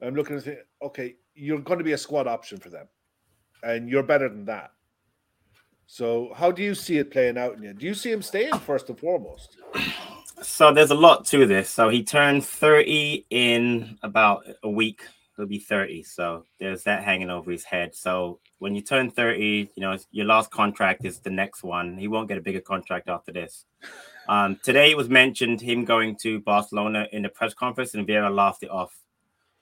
I'm 0.01 0.15
looking 0.15 0.38
at 0.38 0.43
think, 0.43 0.59
okay, 0.82 1.15
you're 1.36 1.59
going 1.59 1.78
to 1.78 1.86
be 1.86 1.91
a 1.91 1.97
squad 1.97 2.28
option 2.28 2.59
for 2.59 2.69
them, 2.69 2.88
and 3.63 3.89
you're 3.89 4.03
better 4.03 4.30
than 4.30 4.45
that. 4.45 4.72
So, 5.86 6.32
how 6.36 6.51
do 6.51 6.63
you 6.63 6.74
see 6.74 6.97
it 6.97 7.11
playing 7.11 7.38
out 7.38 7.57
in 7.57 7.63
you? 7.63 7.74
Do 7.74 7.86
you 7.86 7.93
see 7.93 8.11
him 8.11 8.22
staying 8.22 8.57
first 8.59 8.89
and 8.89 8.99
foremost? 8.99 9.57
So, 10.41 10.73
there's 10.73 10.91
a 10.91 10.95
lot 10.95 11.25
to 11.27 11.45
this. 11.45 11.69
So, 11.69 11.89
he 11.89 12.03
turned 12.03 12.43
30 12.43 13.25
in 13.29 13.97
about 14.01 14.45
a 14.63 14.69
week. 14.69 15.03
He'll 15.37 15.45
be 15.45 15.59
30. 15.59 16.03
So, 16.03 16.45
there's 16.59 16.83
that 16.83 17.03
hanging 17.03 17.29
over 17.29 17.51
his 17.51 17.63
head. 17.63 17.95
So, 17.95 18.39
when 18.57 18.75
you 18.75 18.81
turn 18.81 19.11
30, 19.11 19.69
you 19.75 19.81
know, 19.81 19.97
your 20.11 20.25
last 20.25 20.51
contract 20.51 21.05
is 21.05 21.19
the 21.19 21.29
next 21.29 21.63
one. 21.63 21.97
He 21.97 22.07
won't 22.07 22.27
get 22.27 22.37
a 22.37 22.41
bigger 22.41 22.61
contract 22.61 23.09
after 23.09 23.31
this. 23.31 23.65
Um, 24.27 24.59
today 24.63 24.91
it 24.91 24.97
was 24.97 25.09
mentioned 25.09 25.61
him 25.61 25.83
going 25.83 26.15
to 26.17 26.39
Barcelona 26.39 27.07
in 27.11 27.23
the 27.23 27.29
press 27.29 27.53
conference, 27.53 27.93
and 27.93 28.07
Vieira 28.07 28.33
laughed 28.33 28.63
it 28.63 28.69
off. 28.69 28.95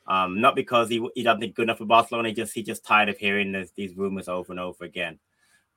Um, 0.08 0.42
not 0.42 0.56
because 0.56 0.90
he, 0.90 1.08
he 1.16 1.24
doesn't 1.24 1.40
think 1.40 1.56
good 1.56 1.64
enough 1.64 1.78
for 1.78 1.86
Barcelona, 1.86 2.30
he 2.30 2.36
just 2.36 2.54
he 2.54 2.64
just 2.64 2.84
tired 2.84 3.10
of 3.10 3.18
hearing 3.18 3.52
this, 3.52 3.72
these 3.76 3.96
rumors 3.96 4.28
over 4.28 4.52
and 4.52 4.60
over 4.60 4.84
again. 4.84 5.20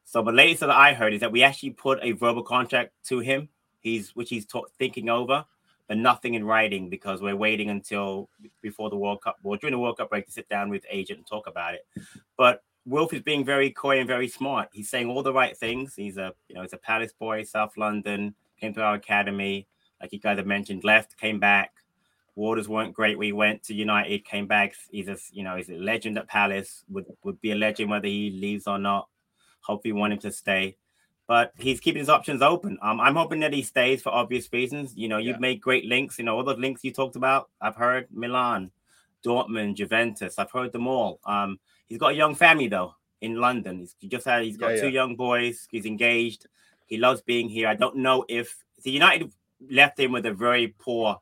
So 0.05 0.22
the 0.22 0.32
latest 0.32 0.61
that 0.61 0.70
I 0.70 0.94
heard 0.94 1.14
is 1.14 1.20
that 1.20 1.32
we 1.32 1.42
actually 1.42 1.70
put 1.70 1.98
a 2.03 2.12
verbal 2.12 2.42
contract 2.42 2.92
to 3.07 3.20
him, 3.20 3.48
he's 3.83 4.14
which 4.16 4.30
he's 4.30 4.47
t- 4.47 4.62
thinking 4.78 5.09
over, 5.09 5.45
but 5.89 5.99
nothing 5.99 6.35
in 6.35 6.45
writing 6.45 6.89
because 6.89 7.20
we're 7.20 7.37
waiting 7.37 7.70
until 7.70 8.28
before 8.62 8.91
the 8.91 8.97
World 8.97 9.22
Cup 9.22 9.39
or 9.43 9.57
during 9.57 9.72
the 9.72 9.78
World 9.78 9.99
Cup 9.99 10.11
break 10.11 10.26
to 10.26 10.33
sit 10.33 10.49
down 10.49 10.70
with 10.70 10.87
agent 10.91 11.18
and 11.18 11.26
talk 11.26 11.47
about 11.47 11.74
it. 11.74 11.87
But 12.37 12.62
Wilf 12.87 13.12
is 13.12 13.22
being 13.22 13.45
very 13.45 13.70
coy 13.70 13.99
and 13.99 14.09
very 14.09 14.28
smart. 14.28 14.68
He's 14.72 14.89
saying 14.89 15.09
all 15.09 15.22
the 15.22 15.33
right 15.33 15.57
things. 15.57 15.95
He's 15.95 16.16
a 16.16 16.33
you 16.49 16.55
know 16.55 16.62
he's 16.62 16.72
a 16.72 16.78
Palace 16.78 17.12
boy, 17.12 17.45
South 17.45 17.76
London, 17.76 18.35
came 18.59 18.74
to 18.74 18.83
our 18.83 18.95
academy, 18.95 19.66
like 20.03 20.12
you 20.12 20.18
guys 20.18 20.37
have 20.37 20.47
mentioned, 20.47 20.83
left, 20.83 21.16
came 21.16 21.39
back. 21.39 21.72
Waters 22.35 22.68
weren't 22.68 22.95
great. 22.95 23.18
We 23.18 23.33
went 23.33 23.62
to 23.64 23.74
United, 23.74 24.24
came 24.24 24.47
back. 24.47 24.74
He's 24.91 25.09
a 25.09 25.16
you 25.33 25.45
know 25.45 25.57
he's 25.57 25.68
a 25.68 25.74
legend 25.74 26.18
at 26.18 26.28
Palace. 26.28 26.85
Would 26.89 27.07
would 27.22 27.41
be 27.41 27.53
a 27.53 27.57
legend 27.57 27.91
whether 27.91 28.09
he 28.09 28.30
leaves 28.30 28.66
or 28.66 28.78
not. 28.78 29.09
Hope 29.61 29.83
we 29.85 29.93
want 29.93 30.12
him 30.12 30.18
to 30.20 30.33
stay, 30.33 30.76
but 31.33 31.55
he's 31.57 31.80
keeping 31.80 32.01
his 32.01 32.11
options 32.11 32.43
open. 32.43 32.76
Um, 32.83 33.01
I'm 33.01 33.16
hoping 33.16 33.41
that 33.41 33.55
he 33.55 33.62
stays 33.62 34.03
for 34.03 34.11
obvious 34.12 34.53
reasons. 34.53 34.93
You 34.95 35.09
know, 35.09 35.16
you've 35.16 35.37
yeah. 35.37 35.49
made 35.49 35.62
great 35.62 35.87
links. 35.87 36.18
You 36.18 36.26
know, 36.26 36.37
all 36.37 36.45
the 36.45 36.53
links 36.53 36.85
you 36.85 36.93
talked 36.93 37.16
about. 37.16 37.49
I've 37.59 37.74
heard 37.74 38.07
Milan, 38.12 38.70
Dortmund, 39.24 39.76
Juventus. 39.76 40.39
I've 40.39 40.51
heard 40.51 40.72
them 40.72 40.87
all. 40.87 41.20
Um, 41.24 41.59
He's 41.89 41.97
got 41.97 42.12
a 42.12 42.14
young 42.14 42.35
family 42.35 42.68
though 42.68 42.95
in 43.22 43.37
London. 43.37 43.78
He's 43.78 43.97
he 43.99 44.09
just 44.09 44.26
had 44.26 44.45
he's 44.45 44.59
got 44.59 44.74
yeah, 44.74 44.83
two 44.83 44.89
yeah. 44.89 45.01
young 45.01 45.16
boys. 45.16 45.66
He's 45.70 45.87
engaged. 45.87 46.49
He 46.85 46.99
loves 46.99 47.22
being 47.22 47.49
here. 47.49 47.66
I 47.66 47.76
don't 47.76 47.97
know 47.97 48.26
if 48.28 48.55
the 48.83 48.91
United 48.91 49.33
left 49.70 49.99
him 49.99 50.12
with 50.12 50.26
a 50.26 50.35
very 50.35 50.74
poor 50.78 51.18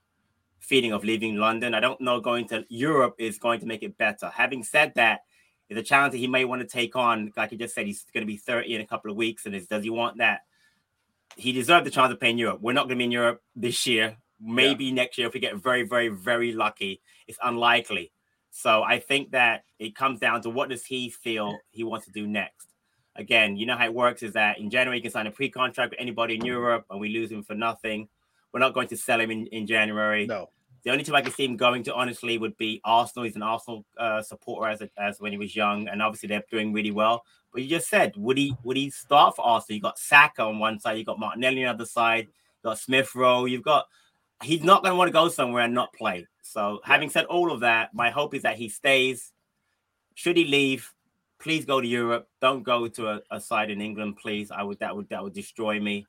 feeling 0.58 0.92
of 0.92 1.04
leaving 1.04 1.36
London. 1.36 1.72
I 1.72 1.78
don't 1.78 2.00
know 2.00 2.20
going 2.20 2.48
to 2.48 2.64
Europe 2.68 3.14
is 3.18 3.38
going 3.38 3.60
to 3.60 3.66
make 3.66 3.84
it 3.84 3.96
better. 3.96 4.28
Having 4.34 4.64
said 4.64 4.92
that, 4.96 5.20
it's 5.70 5.78
a 5.78 5.84
challenge 5.84 6.12
that 6.12 6.18
he 6.18 6.26
may 6.26 6.44
want 6.44 6.60
to 6.62 6.66
take 6.66 6.96
on. 6.96 7.32
Like 7.36 7.50
he 7.50 7.56
just 7.56 7.76
said, 7.76 7.86
he's 7.86 8.04
going 8.12 8.22
to 8.22 8.26
be 8.26 8.36
30 8.36 8.74
in 8.74 8.80
a 8.80 8.86
couple 8.86 9.08
of 9.08 9.16
weeks. 9.16 9.46
And 9.46 9.68
does 9.68 9.84
he 9.84 9.90
want 9.90 10.18
that? 10.18 10.40
He 11.36 11.52
deserved 11.52 11.86
the 11.86 11.90
chance 11.90 12.12
of 12.12 12.18
playing 12.18 12.38
Europe. 12.38 12.60
We're 12.60 12.72
not 12.72 12.88
going 12.88 12.96
to 12.96 12.96
be 12.96 13.04
in 13.04 13.12
Europe 13.12 13.40
this 13.54 13.86
year. 13.86 14.16
Maybe 14.40 14.86
yeah. 14.86 14.94
next 14.94 15.16
year 15.16 15.28
if 15.28 15.34
we 15.34 15.38
get 15.38 15.54
very, 15.56 15.84
very, 15.84 16.08
very 16.08 16.52
lucky. 16.52 17.00
It's 17.28 17.38
unlikely. 17.40 18.10
So 18.50 18.82
I 18.82 18.98
think 18.98 19.30
that 19.30 19.62
it 19.78 19.94
comes 19.94 20.18
down 20.18 20.42
to 20.42 20.50
what 20.50 20.70
does 20.70 20.84
he 20.84 21.08
feel 21.08 21.56
he 21.70 21.84
wants 21.84 22.06
to 22.06 22.12
do 22.12 22.26
next. 22.26 22.66
Again, 23.14 23.56
you 23.56 23.64
know 23.64 23.76
how 23.76 23.84
it 23.84 23.94
works 23.94 24.24
is 24.24 24.32
that 24.32 24.58
in 24.58 24.70
January 24.70 24.96
you 24.96 25.02
can 25.02 25.12
sign 25.12 25.28
a 25.28 25.30
pre-contract 25.30 25.90
with 25.90 26.00
anybody 26.00 26.34
in 26.34 26.44
Europe 26.44 26.84
and 26.90 26.98
we 26.98 27.10
lose 27.10 27.30
him 27.30 27.44
for 27.44 27.54
nothing. 27.54 28.08
We're 28.52 28.60
not 28.60 28.74
going 28.74 28.88
to 28.88 28.96
sell 28.96 29.20
him 29.20 29.30
in, 29.30 29.46
in 29.48 29.68
January. 29.68 30.26
No. 30.26 30.48
The 30.82 30.90
only 30.90 31.04
team 31.04 31.14
I 31.14 31.22
can 31.22 31.32
see 31.32 31.44
him 31.44 31.56
going 31.56 31.82
to, 31.84 31.94
honestly, 31.94 32.38
would 32.38 32.56
be 32.56 32.80
Arsenal. 32.84 33.24
He's 33.24 33.36
an 33.36 33.42
Arsenal 33.42 33.84
uh, 33.98 34.22
supporter 34.22 34.70
as, 34.70 34.80
a, 34.80 34.90
as 34.96 35.20
when 35.20 35.32
he 35.32 35.38
was 35.38 35.54
young, 35.54 35.88
and 35.88 36.02
obviously 36.02 36.28
they're 36.28 36.42
doing 36.50 36.72
really 36.72 36.90
well. 36.90 37.24
But 37.52 37.62
you 37.62 37.68
just 37.68 37.88
said, 37.88 38.12
would 38.16 38.38
he 38.38 38.54
would 38.62 38.76
he 38.76 38.90
start 38.90 39.36
for 39.36 39.44
Arsenal? 39.44 39.76
You 39.76 39.82
got 39.82 39.98
Saka 39.98 40.42
on 40.42 40.58
one 40.58 40.78
side, 40.78 40.98
you 40.98 41.04
got 41.04 41.18
Martinelli 41.18 41.64
on 41.64 41.76
the 41.76 41.82
other 41.82 41.90
side, 41.90 42.26
you 42.26 42.70
got 42.70 42.78
Smith 42.78 43.14
Rowe, 43.14 43.44
you've 43.44 43.64
got 43.64 43.86
he's 44.42 44.62
not 44.62 44.82
going 44.82 44.92
to 44.92 44.96
want 44.96 45.08
to 45.08 45.12
go 45.12 45.28
somewhere 45.28 45.64
and 45.64 45.74
not 45.74 45.92
play. 45.92 46.26
So, 46.42 46.80
having 46.84 47.10
said 47.10 47.26
all 47.26 47.52
of 47.52 47.60
that, 47.60 47.94
my 47.94 48.10
hope 48.10 48.34
is 48.34 48.42
that 48.42 48.56
he 48.56 48.68
stays. 48.68 49.32
Should 50.14 50.36
he 50.36 50.44
leave, 50.44 50.92
please 51.40 51.64
go 51.64 51.80
to 51.80 51.86
Europe. 51.86 52.28
Don't 52.40 52.62
go 52.62 52.88
to 52.88 53.08
a, 53.08 53.20
a 53.30 53.40
side 53.40 53.70
in 53.70 53.80
England, 53.80 54.16
please. 54.16 54.50
I 54.50 54.62
would 54.62 54.78
that 54.78 54.94
would 54.94 55.08
that 55.10 55.22
would 55.22 55.34
destroy 55.34 55.80
me. 55.80 56.06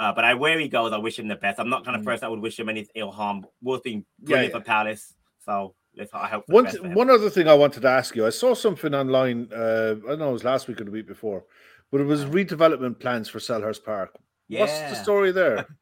Uh, 0.00 0.10
but 0.14 0.24
I 0.24 0.32
where 0.32 0.58
he 0.58 0.66
goes, 0.66 0.94
I 0.94 0.96
wish 0.96 1.18
him 1.18 1.28
the 1.28 1.36
best. 1.36 1.60
I'm 1.60 1.68
not 1.68 1.84
kind 1.84 1.94
of 1.94 2.02
person 2.02 2.22
that 2.22 2.30
would 2.30 2.40
wish 2.40 2.58
him 2.58 2.70
any 2.70 2.88
ill 2.94 3.10
harm. 3.10 3.46
Wolf 3.60 3.82
being 3.82 4.06
brilliant 4.18 4.50
yeah, 4.50 4.56
yeah. 4.56 4.58
for 4.58 4.64
Palace, 4.64 5.14
so 5.44 5.74
let's 5.94 6.10
I 6.14 6.26
hope. 6.26 6.44
One 6.46 6.66
one 6.94 7.10
other 7.10 7.28
thing 7.28 7.48
I 7.48 7.52
wanted 7.54 7.82
to 7.82 7.88
ask 7.88 8.16
you, 8.16 8.26
I 8.26 8.30
saw 8.30 8.54
something 8.54 8.94
online. 8.94 9.50
Uh, 9.54 9.96
I 10.06 10.08
don't 10.08 10.20
know 10.20 10.30
it 10.30 10.32
was 10.32 10.44
last 10.44 10.68
week 10.68 10.80
or 10.80 10.84
the 10.84 10.90
week 10.90 11.06
before, 11.06 11.44
but 11.92 12.00
it 12.00 12.04
was 12.04 12.24
redevelopment 12.24 12.98
plans 12.98 13.28
for 13.28 13.40
Selhurst 13.40 13.84
Park. 13.84 14.18
Yeah. 14.48 14.60
What's 14.60 14.80
the 14.80 14.94
story 14.94 15.32
there? 15.32 15.66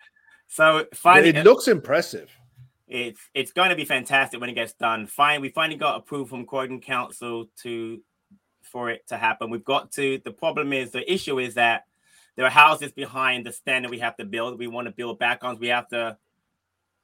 So 0.50 0.86
finally, 0.94 1.28
it 1.28 1.44
looks 1.44 1.68
impressive. 1.68 2.34
It's 2.86 3.20
it's 3.34 3.52
going 3.52 3.68
to 3.68 3.76
be 3.76 3.84
fantastic 3.84 4.40
when 4.40 4.48
it 4.48 4.54
gets 4.54 4.72
done. 4.72 5.06
Fine, 5.06 5.42
we 5.42 5.50
finally 5.50 5.78
got 5.78 5.98
approval 5.98 6.26
from 6.26 6.46
Croydon 6.46 6.80
Council 6.80 7.50
to 7.64 8.00
for 8.62 8.88
it 8.88 9.06
to 9.08 9.18
happen. 9.18 9.50
We've 9.50 9.62
got 9.62 9.92
to. 9.92 10.22
The 10.24 10.30
problem 10.30 10.72
is 10.72 10.90
the 10.90 11.12
issue 11.12 11.38
is 11.38 11.52
that 11.56 11.84
there 12.38 12.46
are 12.46 12.50
houses 12.50 12.92
behind 12.92 13.44
the 13.44 13.50
stand 13.50 13.84
that 13.84 13.90
we 13.90 13.98
have 13.98 14.16
to 14.16 14.24
build. 14.24 14.60
We 14.60 14.68
want 14.68 14.86
to 14.86 14.92
build 14.92 15.18
back 15.18 15.42
on. 15.42 15.58
We 15.58 15.66
have 15.66 15.88
to 15.88 16.16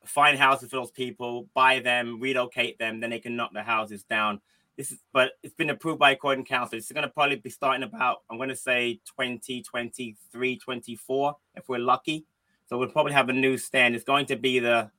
find 0.04 0.38
houses 0.38 0.70
for 0.70 0.76
those 0.76 0.92
people, 0.92 1.48
buy 1.54 1.80
them, 1.80 2.20
relocate 2.20 2.78
them, 2.78 3.00
then 3.00 3.10
they 3.10 3.18
can 3.18 3.34
knock 3.34 3.50
the 3.52 3.64
houses 3.64 4.04
down. 4.04 4.40
This 4.76 4.92
is, 4.92 4.98
but 5.12 5.32
it's 5.42 5.54
been 5.54 5.70
approved 5.70 5.98
by 5.98 6.14
Croydon 6.14 6.44
Council. 6.44 6.78
It's 6.78 6.92
going 6.92 7.02
to 7.02 7.08
probably 7.08 7.34
be 7.34 7.50
starting 7.50 7.82
about, 7.82 8.18
I'm 8.30 8.36
going 8.36 8.48
to 8.48 8.54
say 8.54 9.00
2023, 9.06 10.56
24, 10.56 11.36
if 11.56 11.68
we're 11.68 11.78
lucky. 11.80 12.26
So 12.68 12.78
we'll 12.78 12.90
probably 12.90 13.14
have 13.14 13.28
a 13.28 13.32
new 13.32 13.58
stand. 13.58 13.96
It's 13.96 14.04
going 14.04 14.26
to 14.26 14.36
be 14.36 14.60
the 14.60 14.92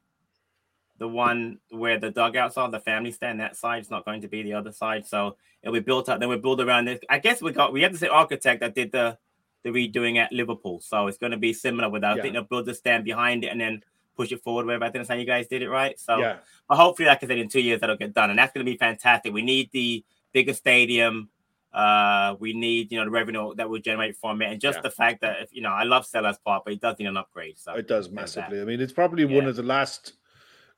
the 0.98 1.08
one 1.08 1.60
where 1.70 1.98
the 1.98 2.12
dugouts 2.12 2.58
are, 2.58 2.70
the 2.70 2.80
family 2.82 3.12
stand. 3.12 3.40
That 3.40 3.56
side 3.56 3.80
it's 3.80 3.90
not 3.90 4.04
going 4.04 4.22
to 4.22 4.28
be 4.28 4.44
the 4.44 4.54
other 4.54 4.74
side. 4.74 5.08
So 5.08 5.38
it'll 5.62 5.74
be 5.74 5.80
built 5.80 6.10
up. 6.10 6.20
Then 6.20 6.28
we 6.28 6.38
build 6.38 6.60
around 6.60 6.86
this. 6.86 7.00
I 7.10 7.20
guess 7.20 7.42
we 7.42 7.54
got 7.54 7.72
we 7.72 7.82
have 7.84 7.94
to 7.94 7.98
say 7.98 8.08
architect 8.08 8.60
that 8.60 8.76
did 8.76 8.92
the 8.92 9.18
the 9.66 9.72
redoing 9.72 10.18
at 10.18 10.32
Liverpool. 10.32 10.80
So 10.80 11.08
it's 11.08 11.18
going 11.18 11.32
to 11.32 11.38
be 11.38 11.52
similar 11.52 11.90
with 11.90 12.04
that. 12.04 12.16
Yeah. 12.16 12.20
I 12.20 12.22
think 12.22 12.34
they'll 12.34 12.44
build 12.44 12.68
the 12.68 12.76
stand 12.76 13.04
behind 13.04 13.44
it 13.44 13.48
and 13.48 13.60
then 13.60 13.82
push 14.16 14.32
it 14.32 14.44
forward. 14.44 14.68
Where 14.68 14.82
I 14.82 14.90
didn't 14.90 15.08
say 15.08 15.20
you 15.20 15.26
guys 15.26 15.48
did 15.48 15.64
it 15.64 15.70
right. 15.70 16.00
So, 16.00 16.20
Yeah. 16.20 16.38
but 16.70 16.78
hopefully, 16.78 17.08
like 17.08 17.24
I 17.24 17.28
said, 17.28 17.40
in 17.40 17.50
two 17.50 17.62
years 17.62 17.82
that'll 17.82 17.98
get 17.98 18.14
done, 18.14 18.30
and 18.30 18.38
that's 18.38 18.54
going 18.54 18.64
to 18.64 18.72
be 18.72 18.78
fantastic. 18.78 19.34
We 19.34 19.42
need 19.42 19.72
the 19.72 20.06
bigger 20.34 20.54
stadium. 20.54 21.30
Uh, 21.74 22.36
we 22.40 22.54
need 22.54 22.92
you 22.92 23.00
know 23.00 23.06
the 23.06 23.12
revenue 23.12 23.54
that 23.56 23.68
we'll 23.70 23.82
generate 23.82 24.16
from 24.16 24.42
it, 24.44 24.52
and 24.52 24.62
just 24.62 24.78
Yeah. 24.78 24.82
the 24.84 24.92
fact 24.92 25.22
that 25.22 25.42
if 25.42 25.50
you 25.54 25.62
know 25.62 25.72
I 25.72 25.84
love 25.84 26.06
Selhurst 26.06 26.38
Park, 26.46 26.64
but 26.64 26.74
it 26.74 26.80
does 26.80 26.98
need 27.00 27.08
an 27.08 27.18
upgrade. 27.18 27.58
So 27.58 27.74
It 27.74 27.88
does 27.88 28.10
massively. 28.10 28.62
I 28.62 28.66
mean, 28.66 28.80
it's 28.80 28.94
probably 28.94 29.26
one 29.26 29.46
of 29.48 29.56
the 29.58 29.64
last 29.64 30.14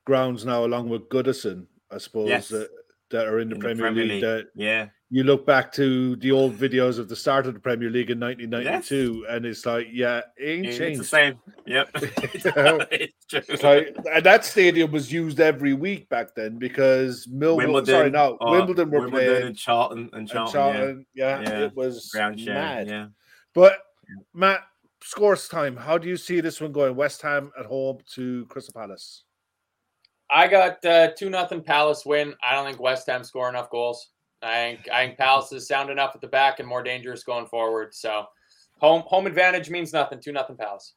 grounds 0.06 0.46
now, 0.46 0.64
along 0.66 0.88
with 0.90 1.10
Goodison, 1.10 1.68
I 1.92 1.98
suppose, 2.00 2.30
Yes. 2.30 2.48
that, 2.48 2.70
that 3.12 3.28
are 3.28 3.40
in 3.40 3.50
the, 3.50 3.56
In 3.56 3.60
the 3.60 3.66
Premier, 3.66 3.86
Premier 3.88 4.04
League, 4.06 4.12
League. 4.14 4.22
That 4.24 4.48
Yeah, 4.56 4.88
you 5.10 5.24
look 5.24 5.46
back 5.46 5.72
to 5.72 6.18
the 6.18 6.32
old 6.32 6.54
videos 6.58 7.00
of 7.00 7.08
the 7.08 7.16
start 7.16 7.48
of 7.48 7.54
the 7.54 7.60
Premier 7.60 7.90
League 7.90 8.10
in 8.12 8.20
1992, 8.20 9.26
and 9.30 9.46
it's 9.46 9.66
like, 9.66 9.88
yeah, 9.92 10.22
it 10.36 10.46
ain't 10.46 10.66
it's 10.66 10.78
changed. 10.78 11.00
the 11.00 11.06
same. 11.06 11.40
Yep, 11.66 11.90
it's 11.96 13.26
true. 13.30 13.42
It's 13.48 13.64
like, 13.64 13.96
and 14.12 14.26
that 14.26 14.44
stadium 14.44 14.92
was 14.92 15.12
used 15.12 15.40
every 15.40 15.74
week 15.74 16.10
back 16.10 16.36
then 16.36 16.58
because 16.58 17.26
Millwall, 17.28 17.86
sorry, 17.88 18.10
no, 18.12 18.38
uh, 18.42 18.52
Wimbledon 18.52 18.90
were 18.92 19.02
Wimbledon 19.02 19.30
playing. 19.30 19.48
and 19.48 19.58
Charlton 19.58 20.00
and 20.12 20.14
and 20.14 20.30
Charlton. 20.30 20.54
Charlton, 20.54 21.06
yeah, 21.14 21.42
Yeah. 21.42 21.60
it 21.66 21.76
was. 21.76 22.10
Ground 22.12 22.40
share. 22.40 22.54
mad. 22.54 22.88
Yeah. 22.90 23.08
But 23.54 23.80
Matt, 24.34 24.62
scores 25.02 25.48
time. 25.48 25.78
How 25.78 25.98
do 25.98 26.10
you 26.10 26.18
see 26.18 26.42
this 26.42 26.60
one 26.60 26.74
going? 26.74 26.96
West 26.98 27.22
Ham 27.22 27.52
at 27.58 27.66
home 27.66 28.00
to 28.16 28.46
Crystal 28.48 28.74
Palace. 28.74 29.24
I 30.30 30.48
got 30.50 30.84
uh, 30.84 31.12
two 31.18 31.30
nothing 31.30 31.64
Palace 31.64 32.06
win. 32.06 32.34
I 32.44 32.54
don't 32.54 32.66
think 32.66 32.82
West 32.82 33.08
Ham 33.08 33.24
score 33.24 33.48
enough 33.48 33.70
goals. 33.70 34.10
I 34.42 34.54
think 34.54 34.90
I 34.92 35.06
think 35.06 35.18
Palace 35.18 35.52
is 35.52 35.68
sound 35.68 35.90
enough 35.90 36.12
at 36.16 36.22
the 36.22 36.28
back 36.28 36.60
and 36.60 36.68
more 36.68 36.84
dangerous 36.84 37.24
going 37.24 37.48
forward. 37.48 37.94
So 37.94 38.26
home 38.80 39.04
home 39.06 39.28
advantage 39.28 39.70
means 39.70 39.94
nothing. 39.94 40.20
Two 40.22 40.32
nothing 40.32 40.58
Palace. 40.58 40.94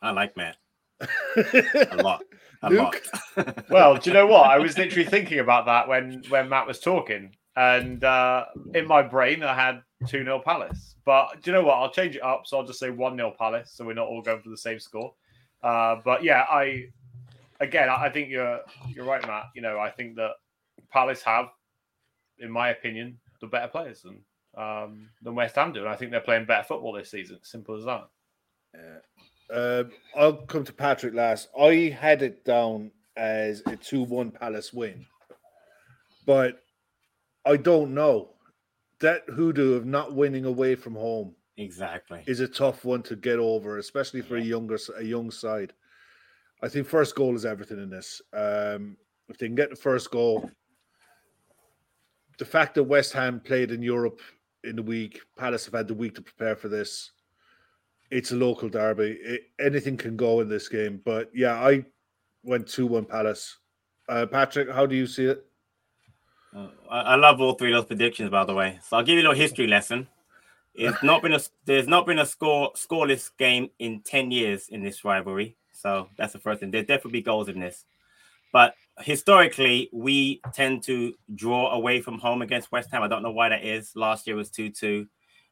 I 0.00 0.10
like 0.12 0.36
Matt 0.36 0.56
a 1.36 2.00
lot. 2.02 2.22
A 2.62 2.70
Luke? 2.70 3.02
lot. 3.36 3.64
Well, 3.70 3.96
do 3.96 4.10
you 4.10 4.14
know 4.14 4.26
what? 4.26 4.50
I 4.50 4.58
was 4.58 4.76
literally 4.78 5.08
thinking 5.08 5.38
about 5.40 5.66
that 5.66 5.86
when 5.88 6.22
when 6.28 6.48
Matt 6.48 6.66
was 6.66 6.80
talking, 6.80 7.34
and 7.56 8.02
uh, 8.02 8.46
in 8.74 8.86
my 8.86 9.02
brain 9.02 9.42
I 9.42 9.54
had 9.54 9.82
two 10.06 10.24
0 10.24 10.40
Palace. 10.44 10.96
But 11.04 11.42
do 11.42 11.50
you 11.50 11.56
know 11.56 11.62
what? 11.64 11.74
I'll 11.74 11.90
change 11.90 12.16
it 12.16 12.22
up, 12.22 12.42
so 12.46 12.58
I'll 12.58 12.66
just 12.66 12.78
say 12.80 12.90
one 12.90 13.16
0 13.16 13.34
Palace, 13.38 13.72
so 13.74 13.84
we're 13.84 13.94
not 13.94 14.08
all 14.08 14.22
going 14.22 14.40
for 14.42 14.50
the 14.50 14.56
same 14.56 14.80
score. 14.80 15.12
Uh, 15.62 15.96
but 16.04 16.22
yeah, 16.24 16.44
I 16.50 16.86
again, 17.60 17.88
I 17.88 18.06
I 18.06 18.10
think 18.10 18.28
you're 18.28 18.60
you're 18.88 19.04
right, 19.04 19.24
Matt. 19.26 19.46
You 19.54 19.62
know, 19.62 19.78
I 19.78 19.90
think 19.90 20.16
that 20.16 20.32
Palace 20.90 21.22
have, 21.22 21.46
in 22.40 22.50
my 22.50 22.70
opinion, 22.70 23.18
the 23.40 23.46
better 23.46 23.68
players 23.68 24.02
than 24.02 24.20
um, 24.56 25.08
than 25.22 25.34
West 25.34 25.54
Ham 25.56 25.72
do, 25.72 25.80
and 25.80 25.88
I 25.88 25.96
think 25.96 26.10
they're 26.10 26.20
playing 26.20 26.46
better 26.46 26.64
football 26.64 26.92
this 26.92 27.10
season. 27.10 27.38
Simple 27.42 27.76
as 27.76 27.84
that. 27.84 28.08
Um, 29.50 29.90
I'll 30.16 30.34
come 30.34 30.64
to 30.64 30.72
Patrick 30.72 31.14
last. 31.14 31.48
I 31.58 31.94
had 31.98 32.22
it 32.22 32.44
down 32.44 32.90
as 33.16 33.62
a 33.66 33.76
2 33.76 34.02
1 34.02 34.30
Palace 34.30 34.72
win, 34.72 35.06
but 36.26 36.62
I 37.44 37.56
don't 37.56 37.94
know. 37.94 38.30
That 39.00 39.22
hoodoo 39.28 39.74
of 39.74 39.86
not 39.86 40.14
winning 40.14 40.44
away 40.44 40.74
from 40.74 40.94
home 40.94 41.34
exactly. 41.56 42.24
is 42.26 42.40
a 42.40 42.48
tough 42.48 42.84
one 42.84 43.02
to 43.04 43.14
get 43.16 43.38
over, 43.38 43.78
especially 43.78 44.22
for 44.22 44.36
a 44.36 44.42
younger 44.42 44.74
s- 44.74 44.90
a 44.96 45.04
young 45.04 45.30
side. 45.30 45.72
I 46.62 46.68
think 46.68 46.88
first 46.88 47.14
goal 47.14 47.36
is 47.36 47.44
everything 47.46 47.80
in 47.80 47.90
this. 47.90 48.20
Um, 48.32 48.96
if 49.28 49.38
they 49.38 49.46
can 49.46 49.54
get 49.54 49.70
the 49.70 49.76
first 49.76 50.10
goal, 50.10 50.50
the 52.38 52.44
fact 52.44 52.74
that 52.74 52.84
West 52.84 53.12
Ham 53.12 53.40
played 53.40 53.70
in 53.70 53.82
Europe 53.82 54.20
in 54.64 54.76
the 54.76 54.82
week, 54.82 55.20
Palace 55.36 55.64
have 55.66 55.74
had 55.74 55.88
the 55.88 55.94
week 55.94 56.14
to 56.14 56.22
prepare 56.22 56.56
for 56.56 56.68
this. 56.68 57.12
It's 58.10 58.32
a 58.32 58.36
local 58.36 58.68
derby. 58.68 59.18
It, 59.22 59.42
anything 59.60 59.96
can 59.96 60.16
go 60.16 60.40
in 60.40 60.48
this 60.48 60.68
game, 60.68 61.00
but 61.04 61.30
yeah, 61.34 61.54
I 61.54 61.84
went 62.42 62.66
two 62.66 62.86
one 62.86 63.04
Palace. 63.04 63.58
Uh, 64.08 64.24
Patrick, 64.26 64.70
how 64.70 64.86
do 64.86 64.96
you 64.96 65.06
see 65.06 65.26
it? 65.26 65.44
Uh, 66.56 66.68
I, 66.90 67.00
I 67.00 67.14
love 67.16 67.40
all 67.40 67.52
three 67.52 67.72
of 67.74 67.82
those 67.82 67.88
predictions, 67.88 68.30
by 68.30 68.44
the 68.44 68.54
way. 68.54 68.78
So 68.82 68.96
I'll 68.96 69.02
give 69.02 69.16
you 69.16 69.20
a 69.20 69.24
little 69.28 69.36
history 69.36 69.66
lesson. 69.66 70.08
It's 70.74 71.02
not 71.02 71.22
been 71.22 71.32
a 71.34 71.40
there's 71.64 71.88
not 71.88 72.06
been 72.06 72.20
a 72.20 72.24
score 72.24 72.72
scoreless 72.74 73.30
game 73.36 73.68
in 73.78 74.00
ten 74.00 74.30
years 74.30 74.68
in 74.68 74.82
this 74.82 75.04
rivalry. 75.04 75.56
So 75.72 76.08
that's 76.16 76.32
the 76.32 76.38
first 76.38 76.60
thing. 76.60 76.70
There'll 76.70 76.86
definitely 76.86 77.18
be 77.18 77.22
goals 77.22 77.48
in 77.48 77.60
this, 77.60 77.84
but 78.52 78.74
historically 79.00 79.88
we 79.92 80.40
tend 80.52 80.82
to 80.84 81.12
draw 81.34 81.70
away 81.72 82.00
from 82.00 82.18
home 82.18 82.42
against 82.42 82.72
West 82.72 82.90
Ham. 82.90 83.02
I 83.02 83.08
don't 83.08 83.22
know 83.22 83.30
why 83.30 83.48
that 83.48 83.64
is. 83.64 83.92
Last 83.94 84.26
year 84.26 84.36
was 84.36 84.50
two 84.50 84.70
two. 84.70 85.06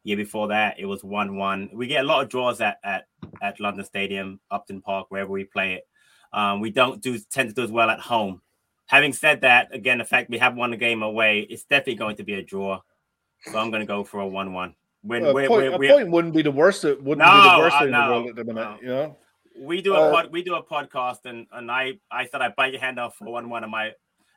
Year 0.04 0.16
before 0.16 0.48
that 0.48 0.78
it 0.78 0.86
was 0.86 1.02
one 1.02 1.36
one. 1.36 1.68
We 1.74 1.88
get 1.88 2.04
a 2.04 2.06
lot 2.06 2.22
of 2.22 2.28
draws 2.28 2.60
at 2.60 2.78
at 2.84 3.06
at 3.42 3.58
London 3.58 3.84
Stadium, 3.84 4.38
Upton 4.52 4.80
Park, 4.80 5.06
wherever 5.08 5.30
we 5.32 5.44
play 5.44 5.74
it. 5.74 5.88
Um, 6.32 6.60
we 6.60 6.70
don't 6.70 7.02
do 7.02 7.18
tend 7.18 7.48
to 7.48 7.54
do 7.54 7.62
as 7.64 7.72
well 7.72 7.90
at 7.90 7.98
home. 7.98 8.40
Having 8.86 9.14
said 9.14 9.40
that, 9.40 9.74
again, 9.74 9.98
the 9.98 10.04
fact 10.04 10.30
we 10.30 10.38
have 10.38 10.54
won 10.54 10.70
the 10.70 10.76
game 10.76 11.02
away, 11.02 11.40
it's 11.40 11.64
definitely 11.64 11.96
going 11.96 12.14
to 12.16 12.22
be 12.22 12.34
a 12.34 12.42
draw. 12.42 12.80
So 13.50 13.58
I'm 13.58 13.70
going 13.70 13.80
to 13.80 13.86
go 13.86 14.04
for 14.04 14.20
a 14.20 14.28
one-one. 14.28 14.76
When 15.02 15.22
Well, 15.22 15.30
a 15.30 15.34
we're, 15.34 15.48
point, 15.48 15.74
a 15.74 15.78
point 15.78 16.10
wouldn't 16.10 16.34
be 16.34 16.42
the 16.42 16.52
worst. 16.52 16.84
It 16.84 17.02
wouldn't 17.02 17.26
be 17.26 17.32
No, 17.32 17.52
the 17.52 17.58
worst 17.58 17.74
uh, 17.74 17.78
thing 17.80 17.88
in 17.88 17.92
the 17.92 18.06
no, 18.06 18.10
world 18.12 18.28
at 18.28 18.36
the 18.36 18.44
minute. 18.44 18.62
no. 18.62 18.78
You 18.80 18.86
know, 18.88 19.16
we 19.58 19.80
do 19.82 19.94
a 19.94 20.00
Uh, 20.00 20.10
pod, 20.10 20.32
we 20.32 20.42
do 20.42 20.54
a 20.54 20.62
podcast, 20.62 21.24
and 21.24 21.46
and 21.52 21.70
I 21.70 21.94
I 22.10 22.26
said 22.26 22.40
I 22.42 22.48
bite 22.50 22.72
your 22.72 22.80
hand 22.80 22.98
off 22.98 23.16
for 23.16 23.24
one-one, 23.26 23.62
and 23.62 23.70
my 23.72 23.92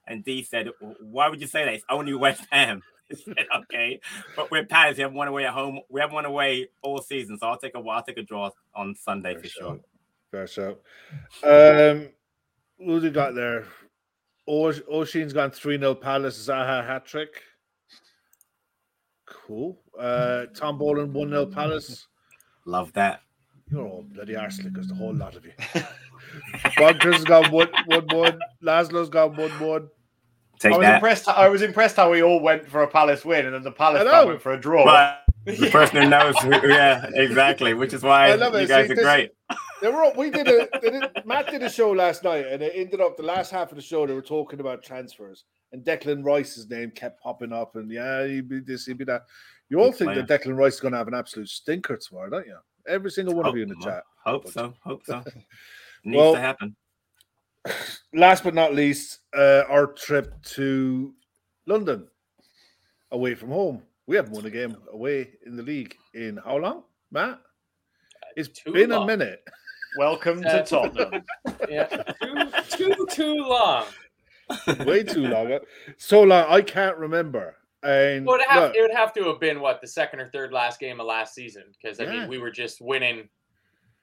and 0.08 0.24
D 0.24 0.42
said, 0.44 0.70
why 1.02 1.30
would 1.30 1.40
you 1.40 1.48
say 1.48 1.66
that? 1.66 1.74
It's 1.76 1.86
only 1.90 2.14
West 2.16 2.44
Ham. 2.52 2.82
Said, 3.12 3.48
okay, 3.56 4.00
but 4.36 4.52
we're 4.52 4.66
Palace. 4.68 4.98
We 4.98 5.02
haven't 5.02 5.18
won 5.18 5.28
away 5.28 5.46
at 5.46 5.54
home. 5.54 5.80
We 5.90 6.00
haven't 6.00 6.14
won 6.14 6.26
away 6.26 6.70
all 6.84 7.00
season, 7.00 7.40
so 7.40 7.48
I'll 7.48 7.58
take 7.58 7.74
a 7.76 7.80
I'll 7.80 8.04
take 8.04 8.20
a 8.20 8.22
draw 8.24 8.52
on 8.76 8.94
Sunday 8.96 9.36
for 9.36 9.48
sure. 9.48 9.80
Fair 10.30 10.46
shout. 10.46 10.80
Um, 11.44 12.10
who 12.78 13.00
we 13.02 13.10
got 13.10 13.34
there? 13.34 13.66
Osh- 14.48 14.82
Oshin's 14.82 15.34
gone 15.34 15.50
3 15.50 15.80
0 15.80 15.96
Palace. 15.96 16.48
Zaha 16.48 16.86
hat 16.86 17.06
trick. 17.08 17.42
Cool. 19.26 19.80
Uh, 19.98 20.46
Tom 20.56 20.78
Boland 20.78 21.14
1 21.14 21.30
0 21.30 21.46
Palace. 21.48 22.08
Love 22.66 22.94
that. 22.94 23.22
You're 23.72 23.86
all 23.88 24.04
bloody 24.14 24.34
arselicers, 24.34 24.88
the 24.88 24.96
whole 24.96 25.14
lot 25.14 25.36
of 25.36 25.46
you. 25.46 25.52
Bunkers 26.78 27.16
has 27.16 27.24
gone 27.24 27.52
1 27.52 27.68
1 27.86 28.08
1. 28.12 28.40
Laszlo's 28.64 29.10
gone 29.10 29.36
1 29.36 29.50
1. 29.60 29.90
Take 30.60 30.74
I 30.74 30.78
was 30.78 30.86
that. 30.86 30.94
impressed. 30.96 31.28
I 31.30 31.48
was 31.48 31.62
impressed 31.62 31.96
how 31.96 32.12
we 32.12 32.22
all 32.22 32.40
went 32.42 32.68
for 32.68 32.84
a 32.84 32.88
Palace 32.88 33.24
win, 33.24 33.46
and 33.46 33.56
then 33.56 33.64
the 33.64 33.72
Palace 33.72 34.06
I 34.06 34.26
went 34.26 34.42
for 34.42 34.52
a 34.54 34.60
draw. 34.60 34.84
But 34.84 35.22
the 35.46 35.70
person 35.70 36.02
who 36.02 36.10
knows, 36.10 36.38
who, 36.40 36.50
yeah, 36.68 37.10
exactly. 37.14 37.74
Which 37.74 37.94
is 37.94 38.04
why 38.04 38.32
I 38.32 38.36
love 38.36 38.56
it. 38.56 38.62
you 38.64 38.68
guys 38.68 38.88
See, 38.88 38.94
are 38.94 38.96
this- 38.96 39.06
great. 39.06 39.32
They 39.82 39.88
were 39.88 40.12
we 40.18 40.30
did 40.30 40.48
a 40.50 40.68
they 40.82 40.90
did, 40.90 41.04
Matt 41.26 41.50
did 41.50 41.64
a 41.64 41.70
show 41.70 41.92
last 41.92 42.26
night, 42.26 42.46
and 42.48 42.62
it 42.62 42.74
ended 42.76 43.00
up 43.00 43.16
the 43.16 43.24
last 43.24 43.50
half 43.50 43.72
of 43.72 43.78
the 43.78 43.82
show. 43.82 44.06
They 44.06 44.14
were 44.14 44.22
talking 44.22 44.60
about 44.60 44.84
transfers, 44.84 45.46
and 45.72 45.86
Declan 45.86 46.26
Rice's 46.26 46.70
name 46.70 46.92
kept 46.92 47.22
popping 47.24 47.54
up, 47.54 47.78
and 47.78 47.90
yeah, 47.90 48.28
he'd 48.28 48.50
be 48.50 48.60
this, 48.60 48.86
he'd 48.86 48.98
be 48.98 49.06
that. 49.06 49.24
You 49.70 49.80
all 49.80 49.92
Good 49.92 50.00
think 50.16 50.28
that 50.28 50.42
Declan 50.42 50.58
Rice 50.58 50.74
is 50.74 50.80
going 50.82 50.92
to 50.92 50.98
have 50.98 51.08
an 51.08 51.14
absolute 51.14 51.48
stinker 51.48 51.96
tomorrow, 51.96 52.30
don't 52.30 52.46
you? 52.48 52.58
Every 52.90 53.12
single 53.12 53.36
one 53.36 53.46
of 53.46 53.56
you 53.56 53.64
in 53.64 53.70
the 53.70 53.76
Hope- 53.76 53.84
chat. 53.84 54.04
Hope 54.26 54.48
so. 54.50 54.74
Hope 54.84 55.06
so. 55.06 55.24
Needs 56.04 56.18
Well- 56.18 56.34
to 56.34 56.40
happen. 56.40 56.76
Last 58.14 58.44
but 58.44 58.54
not 58.56 58.74
least, 58.74 59.20
uh, 59.38 59.64
our 59.70 59.86
trip 59.88 60.34
to 60.56 61.14
London, 61.68 62.08
away 63.12 63.36
from 63.36 63.50
home. 63.50 63.84
We 64.08 64.16
haven't 64.16 64.32
won 64.32 64.46
a 64.46 64.50
game 64.50 64.76
away 64.92 65.34
in 65.46 65.56
the 65.56 65.62
league 65.62 65.96
in 66.16 66.38
how 66.44 66.58
long, 66.58 66.84
Matt? 67.12 67.40
It's 68.36 68.50
Too 68.50 68.72
been 68.74 68.92
a 68.92 69.06
minute. 69.06 69.44
Welcome 69.98 70.42
to 70.42 70.64
Tottenham. 70.68 71.24
Yeah, 71.70 71.86
too 72.22 72.50
too 72.96 73.08
too 73.12 73.36
long. 73.36 73.86
Way 74.86 75.04
too 75.04 75.28
long. 75.28 75.60
So 75.98 76.24
long, 76.24 76.46
I 76.50 76.62
can't 76.64 76.98
remember. 76.98 77.56
And 77.84 78.18
It 78.18 78.30
would 78.30 78.42
have 78.48 78.64
look, 78.64 78.76
it 78.76 78.82
would 78.82 78.94
have 78.96 79.14
to 79.14 79.24
have 79.26 79.40
been 79.40 79.60
what 79.62 79.80
the 79.82 79.88
second 79.88 80.20
or 80.20 80.28
third 80.28 80.52
last 80.52 80.80
game 80.80 81.00
of 81.00 81.06
last 81.08 81.34
season 81.34 81.64
because 81.72 82.00
I 82.00 82.04
Yeah. 82.04 82.12
mean 82.22 82.28
we 82.30 82.38
were 82.38 82.52
just 82.52 82.82
winning 82.82 83.30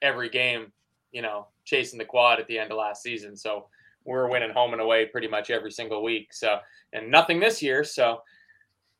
every 0.01 0.29
game, 0.29 0.71
you 1.11 1.21
know, 1.21 1.47
chasing 1.63 1.99
the 1.99 2.05
quad 2.05 2.39
at 2.39 2.47
the 2.47 2.57
end 2.57 2.71
of 2.71 2.77
last 2.77 3.03
season. 3.03 3.35
So 3.37 3.69
we 4.05 4.13
were 4.13 4.27
winning 4.29 4.49
home 4.51 4.73
and 4.73 4.81
away 4.81 5.05
pretty 5.05 5.27
much 5.27 5.49
every 5.51 5.71
single 5.71 6.01
week. 6.03 6.33
So 6.33 6.59
and 6.93 7.11
nothing 7.11 7.39
this 7.39 7.61
year. 7.61 7.83
So 7.83 8.23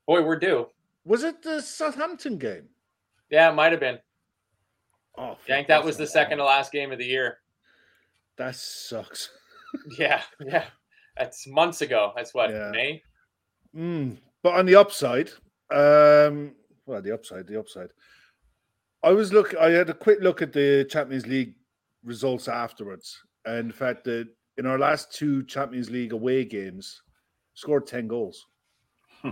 boy, 0.05 0.21
we're 0.21 0.37
due. 0.39 0.69
was 1.05 1.23
it 1.23 1.41
the 1.41 1.61
Southampton 1.61 2.37
game? 2.37 2.69
Yeah, 3.29 3.49
it 3.49 3.53
might 3.53 3.71
have 3.71 3.81
been. 3.81 3.99
Oh, 5.17 5.31
I 5.31 5.35
think 5.47 5.67
that 5.69 5.83
was 5.83 5.97
the 5.97 6.05
second 6.07 6.37
to 6.37 6.43
last 6.43 6.71
game 6.71 6.91
of 6.91 6.99
the 6.99 7.05
year. 7.05 7.39
That 8.37 8.55
sucks. 8.55 9.31
Yeah, 9.99 10.21
yeah. 10.39 10.65
That's 11.17 11.45
months 11.45 11.81
ago. 11.81 12.13
That's 12.15 12.33
what 12.33 12.49
Yeah. 12.51 12.71
May. 12.71 13.03
Mm. 13.75 14.17
But 14.47 14.59
on 14.59 14.65
the 14.65 14.75
upside, 14.75 15.27
um, 15.71 16.55
well, 16.85 17.01
the 17.01 17.13
upside, 17.13 17.47
the 17.47 17.59
upside. 17.59 17.89
I 19.03 19.11
was 19.11 19.33
look. 19.33 19.53
I 19.57 19.71
had 19.71 19.89
a 19.89 19.93
quick 19.93 20.19
look 20.21 20.41
at 20.41 20.53
the 20.53 20.87
Champions 20.89 21.27
League 21.27 21.55
results 22.01 22.47
afterwards, 22.47 23.21
and 23.43 23.69
the 23.69 23.73
fact 23.73 24.05
that 24.05 24.29
in 24.57 24.65
our 24.65 24.79
last 24.79 25.13
two 25.13 25.43
Champions 25.43 25.89
League 25.89 26.13
away 26.13 26.45
games, 26.45 27.01
scored 27.55 27.87
ten 27.87 28.07
goals. 28.07 28.45
Hmm. 29.21 29.31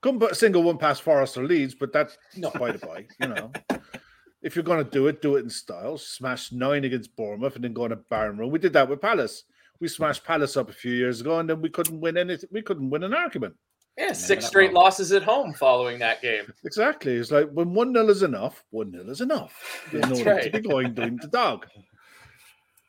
Couldn't 0.00 0.18
put 0.18 0.32
a 0.32 0.34
single 0.34 0.64
one 0.64 0.78
past 0.78 1.02
Forest 1.02 1.38
or 1.38 1.44
Leeds, 1.44 1.76
but 1.76 1.92
that's 1.92 2.18
not 2.36 2.58
by 2.58 2.72
the 2.72 2.78
by, 2.78 3.06
you 3.20 3.28
know. 3.28 3.52
if 4.42 4.56
you're 4.56 4.64
going 4.64 4.84
to 4.84 4.90
do 4.90 5.06
it, 5.06 5.22
do 5.22 5.36
it 5.36 5.44
in 5.44 5.50
style. 5.50 5.96
Smash 5.96 6.50
nine 6.50 6.82
against 6.82 7.14
Bournemouth 7.14 7.54
and 7.54 7.62
then 7.62 7.72
go 7.72 7.84
on 7.84 7.92
a 7.92 7.96
barn 7.96 8.36
run. 8.36 8.50
We 8.50 8.58
did 8.58 8.72
that 8.72 8.88
with 8.88 9.00
Palace. 9.00 9.44
We 9.78 9.86
smashed 9.86 10.24
Palace 10.24 10.56
up 10.56 10.70
a 10.70 10.72
few 10.72 10.92
years 10.92 11.20
ago, 11.20 11.38
and 11.38 11.48
then 11.48 11.62
we 11.62 11.70
couldn't 11.70 12.00
win 12.00 12.16
anything. 12.16 12.48
We 12.50 12.62
couldn't 12.62 12.90
win 12.90 13.04
an 13.04 13.14
argument. 13.14 13.54
Yeah, 14.00 14.12
six 14.12 14.46
straight 14.46 14.72
losses 14.72 15.12
at 15.12 15.22
home 15.22 15.52
following 15.52 15.98
that 15.98 16.22
game. 16.22 16.50
Exactly. 16.64 17.12
It's 17.16 17.30
like 17.30 17.50
when 17.50 17.74
one 17.74 17.92
nil 17.92 18.08
is 18.08 18.22
enough, 18.22 18.64
one 18.70 18.90
nil 18.90 19.10
is 19.10 19.20
enough. 19.20 19.86
There's 19.92 20.06
That's 20.06 20.20
no 20.20 20.32
right. 20.32 20.44
to 20.44 20.50
be 20.50 20.66
going 20.66 20.94
doing 20.94 21.18
the 21.20 21.28
dog. 21.28 21.66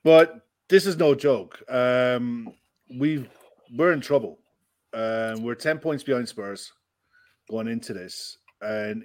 But 0.05 0.47
this 0.69 0.85
is 0.85 0.95
no 0.95 1.13
joke. 1.13 1.61
Um, 1.69 2.53
we 2.97 3.27
we're 3.75 3.91
in 3.91 3.99
trouble. 3.99 4.39
Um, 4.93 5.43
we're 5.43 5.55
ten 5.55 5.79
points 5.79 6.01
behind 6.01 6.29
Spurs 6.29 6.71
going 7.49 7.67
into 7.67 7.93
this, 7.93 8.37
and 8.61 9.03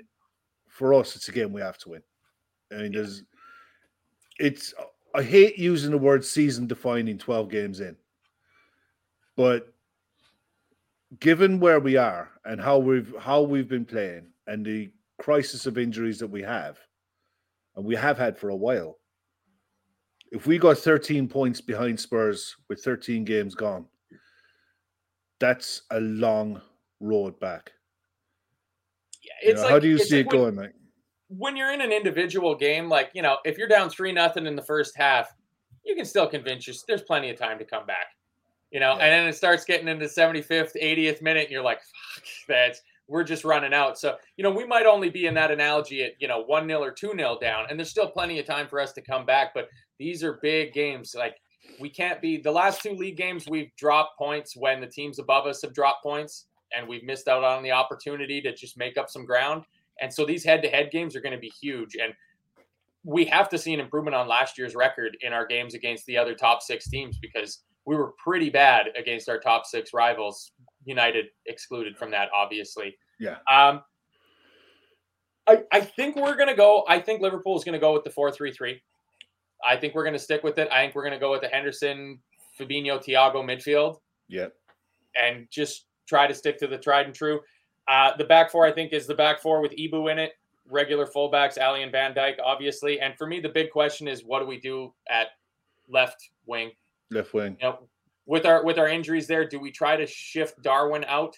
for 0.69 0.95
us, 0.95 1.17
it's 1.17 1.29
a 1.29 1.33
game 1.33 1.53
we 1.53 1.61
have 1.61 1.79
to 1.79 1.89
win. 1.89 2.03
I 2.73 2.83
mean, 2.83 2.93
there's 2.93 3.25
it's. 4.39 4.75
I 5.13 5.25
hate 5.25 5.59
using 5.59 5.91
the 5.91 5.99
word 5.99 6.25
season 6.25 6.69
defining 6.69 7.19
twelve 7.19 7.51
games 7.51 7.81
in, 7.81 7.97
but 9.37 9.73
given 11.21 11.61
where 11.61 11.81
we 11.81 11.97
are 11.97 12.31
and 12.45 12.61
how 12.61 12.79
we've 12.79 13.15
how 13.19 13.43
we've 13.43 13.69
been 13.69 13.85
playing 13.85 14.27
and 14.47 14.65
the 14.65 14.91
crisis 15.19 15.67
of 15.67 15.79
injuries 15.79 16.19
that 16.19 16.27
we 16.27 16.43
have, 16.43 16.79
and 17.77 17.85
we 17.85 17.95
have 17.97 18.19
had 18.19 18.37
for 18.39 18.51
a 18.51 18.57
while, 18.57 18.99
if 20.33 20.47
we 20.47 20.59
got 20.59 20.79
13 20.79 21.29
points 21.29 21.61
behind 21.61 21.99
Spurs 21.99 22.57
with 22.69 22.83
13 22.83 23.25
games 23.25 23.55
gone, 23.55 23.87
that's 25.41 25.83
a 25.91 26.01
long 26.01 26.61
road 27.01 27.39
back. 27.41 27.73
Yeah, 29.23 29.49
You 29.51 29.55
know, 29.55 29.63
like, 29.63 29.71
how 29.71 29.79
do 29.79 29.89
you 29.89 29.99
see 29.99 30.19
like 30.19 30.27
it 30.27 30.29
when- 30.29 30.43
going, 30.43 30.55
Mike? 30.57 30.73
when 31.29 31.57
you're 31.57 31.73
in 31.73 31.81
an 31.81 31.91
individual 31.91 32.55
game, 32.55 32.89
like 32.89 33.11
you 33.13 33.21
know, 33.23 33.39
if 33.45 33.59
you're 33.59 33.67
down 33.69 33.91
three 33.91 34.13
nothing 34.13 34.47
in 34.47 34.55
the 34.55 34.63
first 34.63 34.97
half, 34.97 35.35
you 35.85 35.97
can 35.97 36.05
still 36.05 36.27
convince 36.29 36.67
you 36.69 36.75
there's 36.87 37.03
plenty 37.03 37.31
of 37.31 37.37
time 37.37 37.59
to 37.59 37.65
come 37.65 37.85
back. 37.87 38.07
You 38.71 38.81
know, 38.81 38.97
Yeah. 38.97 39.05
and 39.05 39.13
then 39.13 39.27
it 39.29 39.35
starts 39.35 39.65
getting 39.65 39.89
into 39.89 40.07
75th, 40.09 40.75
80th 40.81 41.23
minute, 41.23 41.45
and 41.45 41.51
you're 41.53 41.63
like, 41.63 41.81
fuck, 41.83 42.25
that's 42.49 42.83
we're 43.09 43.23
just 43.23 43.45
running 43.45 43.73
out. 43.73 43.97
So, 43.99 44.17
you 44.37 44.43
know, 44.43 44.51
we 44.51 44.67
might 44.67 44.85
only 44.85 45.11
be 45.11 45.27
in 45.27 45.35
that 45.35 45.53
analogy 45.53 46.03
at, 46.03 46.21
you 46.21 46.27
know, 46.27 46.41
one 46.43 46.67
nil 46.67 46.83
or 46.83 46.91
two 46.91 47.15
nil 47.15 47.39
down, 47.39 47.67
and 47.71 47.79
there's 47.79 47.91
still 47.91 48.11
plenty 48.11 48.41
of 48.41 48.47
time 48.47 48.67
for 48.67 48.81
us 48.81 48.93
to 48.95 49.01
come 49.01 49.25
back. 49.25 49.55
But 49.55 49.69
these 49.99 50.25
are 50.25 50.41
big 50.43 50.73
games. 50.73 51.15
Like 51.17 51.37
we 51.79 51.89
can't 51.89 52.21
be 52.21 52.37
the 52.37 52.51
last 52.51 52.83
two 52.83 52.95
league 52.95 53.17
games 53.17 53.47
we've 53.49 53.71
dropped 53.77 54.19
points 54.19 54.57
when 54.57 54.81
the 54.81 54.89
teams 54.89 55.21
above 55.21 55.47
us 55.47 55.63
have 55.63 55.73
dropped 55.73 56.03
points, 56.03 56.47
and 56.77 56.89
we've 56.89 57.05
missed 57.05 57.29
out 57.29 57.45
on 57.45 57.63
the 57.63 57.71
opportunity 57.71 58.41
to 58.41 58.53
just 58.53 58.77
make 58.77 58.99
up 58.99 59.09
some 59.09 59.25
ground. 59.25 59.63
And 60.01 60.13
so 60.13 60.27
these 60.27 60.45
head 60.45 60.61
to 60.63 60.69
head 60.69 60.91
games 60.91 61.15
are 61.15 61.21
going 61.21 61.33
to 61.35 61.39
be 61.41 61.53
huge. 61.61 61.97
And 61.97 62.13
we 63.05 63.25
have 63.27 63.49
to 63.51 63.57
see 63.59 63.73
an 63.73 63.79
improvement 63.79 64.17
on 64.17 64.27
last 64.27 64.59
year's 64.59 64.75
record 64.75 65.17
in 65.21 65.33
our 65.33 65.47
games 65.47 65.75
against 65.75 66.07
the 66.07 66.19
other 66.19 66.35
top 66.35 66.61
six 66.61 66.89
teams 66.89 67.19
because 67.19 67.61
we 67.87 67.97
were 67.97 68.13
pretty 68.23 68.51
bad 68.51 68.89
against 68.99 69.29
our 69.29 69.39
top 69.39 69.65
six 69.67 69.93
rivals, 69.95 70.51
United 70.85 71.27
excluded 71.47 71.97
from 71.97 72.11
that, 72.11 72.29
obviously. 72.35 72.97
Yeah. 73.21 73.37
Um, 73.51 73.83
I, 75.47 75.63
I 75.73 75.81
think 75.81 76.17
we're 76.17 76.35
going 76.37 76.49
to 76.49 76.55
go. 76.57 76.85
I 76.89 76.99
think 76.99 77.21
Liverpool 77.23 77.57
is 77.57 77.65
going 77.65 77.75
to 77.75 77.79
go 77.79 77.93
with 77.93 78.05
the 78.05 78.11
4 78.11 78.33
3 78.33 78.53
3. 78.53 78.83
I 79.65 79.77
think 79.77 79.95
we're 79.95 80.03
going 80.03 80.13
to 80.15 80.19
stick 80.19 80.43
with 80.43 80.59
it. 80.59 80.69
I 80.71 80.83
think 80.83 80.95
we're 80.95 81.03
going 81.03 81.15
to 81.15 81.21
go 81.21 81.31
with 81.31 81.41
the 81.41 81.49
Henderson, 81.49 82.19
Fabinho, 82.59 83.03
Thiago 83.03 83.37
midfield 83.37 83.99
Yeah. 84.29 84.49
and 85.17 85.47
just 85.51 85.87
try 86.09 86.27
to 86.27 86.35
stick 86.35 86.59
to 86.59 86.67
the 86.67 86.77
tried 86.79 87.07
and 87.07 87.15
true. 87.15 87.41
Uh, 87.89 88.17
the 88.17 88.25
back 88.25 88.51
four, 88.51 88.67
I 88.67 88.73
think, 88.73 88.93
is 88.93 89.07
the 89.07 89.15
back 89.15 89.41
four 89.41 89.61
with 89.61 89.73
Ibou 89.77 90.11
in 90.11 90.19
it. 90.19 90.33
Regular 90.69 91.07
fullbacks, 91.07 91.61
Ali 91.63 91.85
and 91.85 91.93
Van 91.93 92.13
Dijk, 92.13 92.35
obviously. 92.45 93.01
And 93.01 93.17
for 93.17 93.27
me, 93.29 93.39
the 93.39 93.49
big 93.49 93.71
question 93.71 94.09
is, 94.09 94.25
what 94.25 94.41
do 94.41 94.47
we 94.47 94.59
do 94.59 94.93
at 95.09 95.29
left 95.89 96.17
wing? 96.47 96.73
Left 97.11 97.33
wing. 97.35 97.57
With 98.27 98.45
our 98.45 98.65
with 98.65 98.79
our 98.79 98.89
injuries 98.89 99.27
there, 99.27 99.49
do 99.49 99.61
we 99.61 99.71
try 99.71 99.97
to 99.97 100.07
shift 100.07 100.61
Darwin 100.63 101.05
out 101.05 101.37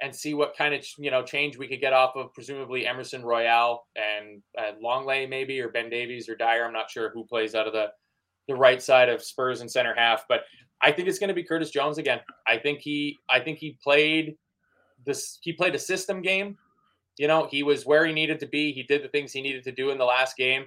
and 0.00 0.14
see 0.14 0.32
what 0.34 0.56
kind 0.56 0.74
of 0.74 0.84
you 0.98 1.10
know 1.10 1.22
change 1.22 1.58
we 1.58 1.68
could 1.68 1.80
get 1.80 1.92
off 1.92 2.16
of 2.16 2.32
presumably 2.32 2.86
Emerson 2.86 3.22
Royal 3.22 3.86
and 3.96 4.42
uh, 4.58 4.72
Lenglet 4.82 5.28
maybe 5.28 5.60
or 5.60 5.68
Ben 5.68 5.90
Davies 5.90 6.28
or 6.28 6.36
Dier? 6.36 6.64
I'm 6.64 6.72
not 6.72 6.90
sure 6.90 7.10
who 7.10 7.24
plays 7.24 7.54
out 7.54 7.66
of 7.66 7.72
the 7.72 7.88
the 8.48 8.54
right 8.54 8.82
side 8.82 9.08
of 9.08 9.22
Spurs 9.22 9.60
and 9.60 9.70
center 9.70 9.94
half, 9.94 10.24
but 10.28 10.42
I 10.82 10.92
think 10.92 11.08
it's 11.08 11.18
going 11.18 11.28
to 11.28 11.34
be 11.34 11.44
Curtis 11.44 11.70
Jones 11.70 11.98
again. 11.98 12.20
I 12.46 12.56
think 12.56 12.80
he 12.80 13.18
I 13.28 13.40
think 13.40 13.58
he 13.58 13.78
played 13.82 14.36
this 15.04 15.38
he 15.42 15.52
played 15.52 15.74
a 15.74 15.78
system 15.78 16.22
game. 16.22 16.56
You 17.18 17.28
know, 17.28 17.46
he 17.50 17.62
was 17.62 17.84
where 17.84 18.06
he 18.06 18.14
needed 18.14 18.40
to 18.40 18.46
be. 18.46 18.72
He 18.72 18.82
did 18.82 19.04
the 19.04 19.08
things 19.08 19.32
he 19.32 19.42
needed 19.42 19.64
to 19.64 19.72
do 19.72 19.90
in 19.90 19.98
the 19.98 20.04
last 20.04 20.36
game. 20.36 20.64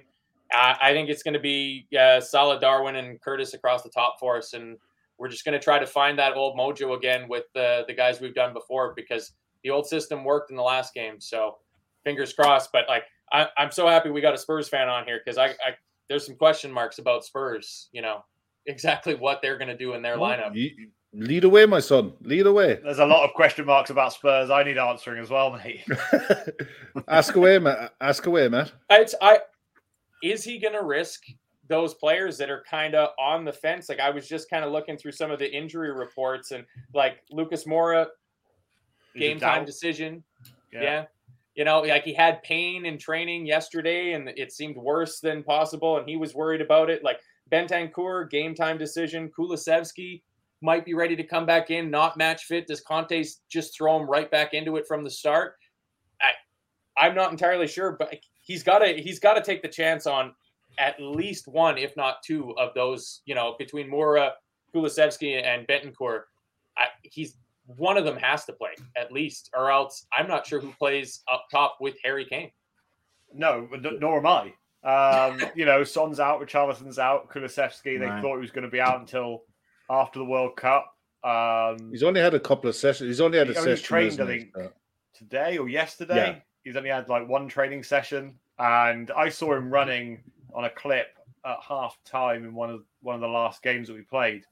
I, 0.54 0.76
I 0.82 0.92
think 0.92 1.08
it's 1.08 1.22
going 1.22 1.34
to 1.34 1.40
be 1.40 1.86
uh, 1.98 2.20
solid 2.20 2.60
Darwin 2.60 2.96
and 2.96 3.20
Curtis 3.20 3.54
across 3.54 3.82
the 3.82 3.90
top 3.90 4.16
for 4.18 4.36
us, 4.36 4.52
and 4.52 4.76
we're 5.18 5.28
just 5.28 5.44
going 5.44 5.58
to 5.58 5.62
try 5.62 5.78
to 5.78 5.86
find 5.86 6.18
that 6.18 6.34
old 6.34 6.56
mojo 6.58 6.96
again 6.96 7.28
with 7.28 7.44
the 7.54 7.84
the 7.86 7.94
guys 7.94 8.20
we've 8.20 8.34
done 8.34 8.52
before 8.52 8.92
because 8.94 9.32
the 9.62 9.70
old 9.70 9.86
system 9.86 10.24
worked 10.24 10.50
in 10.50 10.56
the 10.56 10.62
last 10.62 10.94
game. 10.94 11.20
So 11.20 11.56
fingers 12.04 12.32
crossed. 12.32 12.70
But 12.72 12.84
like 12.88 13.04
I, 13.32 13.48
I'm 13.58 13.70
so 13.70 13.88
happy 13.88 14.10
we 14.10 14.20
got 14.20 14.34
a 14.34 14.38
Spurs 14.38 14.68
fan 14.68 14.88
on 14.88 15.04
here 15.04 15.20
because 15.24 15.38
I, 15.38 15.46
I 15.46 15.74
there's 16.08 16.26
some 16.26 16.36
question 16.36 16.70
marks 16.70 16.98
about 16.98 17.24
Spurs. 17.24 17.88
You 17.92 18.02
know 18.02 18.24
exactly 18.66 19.14
what 19.14 19.40
they're 19.42 19.58
going 19.58 19.68
to 19.68 19.76
do 19.76 19.94
in 19.94 20.02
their 20.02 20.16
lineup. 20.16 20.54
You- 20.54 20.88
lead 21.16 21.44
away, 21.44 21.64
my 21.64 21.78
son. 21.78 22.12
Lead 22.22 22.46
away. 22.46 22.80
There's 22.82 22.98
a 22.98 23.06
lot 23.06 23.24
of 23.24 23.34
question 23.34 23.66
marks 23.66 23.90
about 23.90 24.12
Spurs. 24.12 24.50
I 24.50 24.64
need 24.64 24.78
answering 24.78 25.22
as 25.22 25.30
well, 25.30 25.52
mate. 25.52 25.84
Ask 27.08 27.36
away, 27.36 27.58
Matt. 27.58 27.94
Ask 28.00 28.26
away, 28.26 28.48
Matt. 28.48 28.72
It's 28.90 29.14
I 29.22 29.38
is 30.24 30.42
he 30.42 30.58
going 30.58 30.74
to 30.74 30.82
risk 30.82 31.22
those 31.68 31.94
players 31.94 32.38
that 32.38 32.50
are 32.50 32.64
kind 32.68 32.94
of 32.94 33.10
on 33.18 33.44
the 33.44 33.52
fence? 33.52 33.88
Like 33.88 34.00
I 34.00 34.10
was 34.10 34.26
just 34.26 34.48
kind 34.48 34.64
of 34.64 34.72
looking 34.72 34.96
through 34.96 35.12
some 35.12 35.30
of 35.30 35.38
the 35.38 35.54
injury 35.54 35.92
reports 35.92 36.50
and 36.50 36.64
like 36.94 37.22
Lucas 37.30 37.64
Moura 37.64 38.06
game 39.14 39.38
time 39.38 39.64
decision. 39.64 40.24
Yeah. 40.72 41.04
You 41.54 41.64
know, 41.64 41.82
like 41.82 42.04
he 42.04 42.14
had 42.14 42.42
pain 42.42 42.86
in 42.86 42.98
training 42.98 43.46
yesterday 43.46 44.14
and 44.14 44.28
it 44.30 44.50
seemed 44.50 44.76
worse 44.76 45.20
than 45.20 45.42
possible 45.44 45.98
and 45.98 46.08
he 46.08 46.16
was 46.16 46.34
worried 46.34 46.62
about 46.62 46.90
it. 46.90 47.04
Like 47.04 47.20
Bentancur, 47.52 48.28
game 48.30 48.54
time 48.54 48.78
decision. 48.78 49.30
Kulusevski 49.38 50.22
might 50.62 50.86
be 50.86 50.94
ready 50.94 51.14
to 51.14 51.22
come 51.22 51.44
back 51.44 51.70
in, 51.70 51.90
not 51.90 52.16
match 52.16 52.44
fit. 52.44 52.66
Does 52.66 52.80
Conte 52.80 53.24
just 53.50 53.76
throw 53.76 54.00
him 54.00 54.08
right 54.08 54.30
back 54.30 54.54
into 54.54 54.76
it 54.76 54.86
from 54.88 55.04
the 55.04 55.10
start? 55.10 55.56
I, 56.20 56.30
I'm 57.06 57.14
not 57.14 57.30
entirely 57.30 57.66
sure, 57.66 57.92
but 57.98 58.16
he's 58.44 58.62
got 58.62 58.78
to 58.78 58.94
he's 58.94 59.18
got 59.18 59.34
to 59.34 59.42
take 59.42 59.60
the 59.62 59.68
chance 59.68 60.06
on 60.06 60.32
at 60.78 61.00
least 61.00 61.48
one, 61.48 61.76
if 61.78 61.96
not 61.96 62.22
two, 62.22 62.56
of 62.56 62.72
those. 62.74 63.20
You 63.26 63.34
know, 63.34 63.56
between 63.58 63.90
Moura, 63.90 64.30
Kulusevski, 64.74 65.42
and 65.44 65.66
Bentancur, 65.66 66.22
I, 66.78 66.86
he's 67.02 67.36
one 67.76 67.96
of 67.96 68.04
them 68.04 68.16
has 68.16 68.44
to 68.44 68.52
play 68.52 68.70
at 68.96 69.10
least, 69.10 69.50
or 69.56 69.70
else 69.70 70.06
I'm 70.16 70.28
not 70.28 70.46
sure 70.46 70.60
who 70.60 70.70
plays 70.78 71.22
up 71.32 71.46
top 71.50 71.78
with 71.80 71.96
Harry 72.04 72.24
Kane. 72.24 72.50
No, 73.34 73.68
n- 73.72 73.98
nor 74.00 74.18
am 74.18 74.26
I. 74.26 74.52
Um, 74.84 75.40
you 75.56 75.64
know, 75.64 75.82
Son's 75.82 76.20
out, 76.20 76.40
Richarlison's 76.40 76.98
out, 76.98 77.30
Kulusevski. 77.30 77.98
They 77.98 78.06
Right. 78.06 78.20
thought 78.22 78.34
he 78.34 78.40
was 78.42 78.50
going 78.50 78.64
to 78.64 78.70
be 78.70 78.80
out 78.80 79.00
until 79.00 79.44
after 79.88 80.18
the 80.18 80.24
World 80.24 80.56
Cup. 80.56 80.94
Um, 81.24 81.90
He's 81.90 82.02
only 82.02 82.20
had 82.20 82.34
a 82.34 82.40
couple 82.40 82.68
of 82.68 82.76
sessions. 82.76 83.08
He's 83.08 83.20
only 83.20 83.38
had 83.38 83.48
a 83.48 83.52
He 83.52 83.58
only 83.58 83.70
session. 83.76 83.84
trained, 83.86 84.20
I 84.20 84.26
think, 84.26 84.50
So- 84.54 84.72
today 85.14 85.56
or 85.58 85.68
yesterday. 85.68 86.42
He's 86.64 86.76
only 86.76 86.90
had 86.90 87.08
like 87.08 87.28
one 87.28 87.46
training 87.46 87.82
session, 87.82 88.34
and 88.58 89.10
I 89.10 89.28
saw 89.28 89.54
him 89.54 89.70
running 89.70 90.22
on 90.54 90.64
a 90.64 90.70
clip 90.70 91.18
at 91.44 91.58
half 91.60 91.98
time 92.04 92.44
in 92.44 92.54
one 92.54 92.70
of 92.70 92.84
one 93.02 93.14
of 93.14 93.20
the 93.20 93.28
last 93.28 93.62
games 93.62 93.88
that 93.88 93.94
we 93.94 94.02
played, 94.02 94.44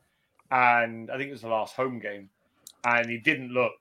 and 0.51 1.11
I 1.11 1.17
think 1.17 1.29
it 1.29 1.33
was 1.33 1.41
the 1.41 1.49
last 1.49 1.75
home 1.75 1.99
game, 1.99 2.29
and 2.85 3.09
he 3.09 3.17
didn't 3.17 3.51
look 3.51 3.73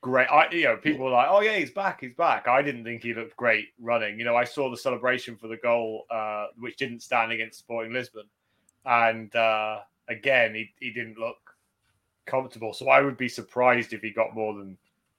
great. 0.00 0.28
I, 0.28 0.50
you 0.50 0.64
know, 0.64 0.76
people 0.78 1.04
were 1.04 1.10
like, 1.10 1.28
"Oh 1.30 1.40
yeah, 1.40 1.58
he's 1.58 1.70
back, 1.70 2.00
he's 2.00 2.14
back." 2.14 2.48
I 2.48 2.62
didn't 2.62 2.84
think 2.84 3.02
he 3.02 3.12
looked 3.12 3.36
great 3.36 3.68
running. 3.78 4.18
You 4.18 4.24
know, 4.24 4.36
I 4.36 4.44
saw 4.44 4.70
the 4.70 4.76
celebration 4.76 5.36
for 5.36 5.48
the 5.48 5.58
goal, 5.58 6.06
uh, 6.10 6.46
which 6.58 6.78
didn't 6.78 7.00
stand 7.00 7.30
against 7.30 7.58
Sporting 7.58 7.92
Lisbon, 7.92 8.24
and 8.86 9.34
uh, 9.36 9.80
again, 10.08 10.54
he, 10.54 10.70
he 10.80 10.90
didn't 10.92 11.18
look 11.18 11.36
comfortable. 12.24 12.72
So 12.72 12.88
I 12.88 13.02
would 13.02 13.18
be 13.18 13.28
surprised 13.28 13.92
if 13.92 14.00
he 14.00 14.10
got 14.10 14.34
more 14.34 14.54
than 14.54 14.78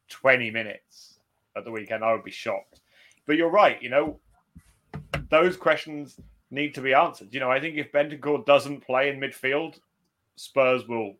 20 0.09 0.49
minutes 0.51 1.16
at 1.57 1.65
the 1.65 1.71
weekend. 1.71 2.03
I 2.03 2.13
would 2.13 2.23
be 2.23 2.31
shocked. 2.31 2.81
But 3.25 3.35
you're 3.35 3.49
right. 3.49 3.81
You 3.81 3.89
know, 3.89 4.19
those 5.29 5.57
questions 5.57 6.19
need 6.51 6.73
to 6.75 6.81
be 6.81 6.93
answered. 6.93 7.33
You 7.33 7.39
know, 7.39 7.51
I 7.51 7.59
think 7.59 7.75
if 7.75 7.91
Bentancur 7.91 8.45
doesn't 8.45 8.81
play 8.85 9.09
in 9.09 9.19
midfield, 9.19 9.79
Spurs 10.35 10.87
will 10.87 11.15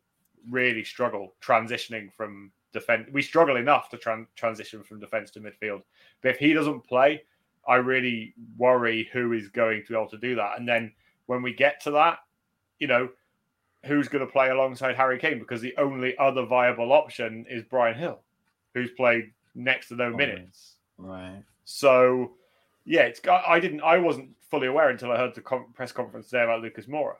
really 0.50 0.84
struggle 0.84 1.34
transitioning 1.42 2.14
from 2.14 2.52
defense. 2.72 3.10
We 3.12 3.22
struggle 3.22 3.58
enough 3.58 3.90
to 3.90 3.98
tran- 3.98 4.28
transition 4.36 4.84
from 4.84 5.00
defense 5.00 5.32
to 5.32 5.40
midfield. 5.40 5.82
But 6.22 6.32
if 6.32 6.38
he 6.38 6.54
doesn't 6.54 6.88
play, 6.88 7.24
I 7.68 7.76
really 7.76 8.34
worry 8.58 9.10
who 9.12 9.34
is 9.34 9.50
going 9.50 9.84
to 9.84 9.90
be 9.90 9.96
able 9.96 10.10
to 10.10 10.18
do 10.18 10.36
that. 10.36 10.58
And 10.58 10.68
then 10.68 10.94
when 11.26 11.42
we 11.42 11.54
get 11.54 11.82
to 11.84 11.92
that, 11.92 12.20
you 12.80 12.88
know, 12.88 13.10
who's 13.86 14.08
going 14.08 14.26
to 14.26 14.32
play 14.32 14.50
alongside 14.50 14.96
Harry 14.96 15.20
Kane? 15.20 15.40
Because 15.40 15.62
the 15.62 15.76
only 15.78 16.18
other 16.18 16.46
viable 16.46 16.94
option 16.94 17.46
is 17.50 17.64
Bryan 17.64 18.00
Gil, 18.00 18.20
who's 18.74 18.92
played 18.92 19.32
next 19.58 19.90
to 19.90 19.96
no 19.96 20.10
Right. 20.10 20.18
minutes. 20.18 20.78
Right. 20.98 21.44
So, 21.66 22.38
yeah, 22.86 23.02
it's. 23.02 23.20
I 23.28 23.60
didn't. 23.60 23.82
I 23.82 23.98
wasn't 23.98 24.30
fully 24.50 24.68
aware 24.68 24.90
until 24.90 25.12
I 25.12 25.18
heard 25.18 25.36
the 25.36 25.42
com- 25.42 25.74
press 25.74 25.92
conference 25.92 26.30
today 26.30 26.44
about 26.44 26.62
Lucas 26.62 26.86
Moura. 26.86 27.16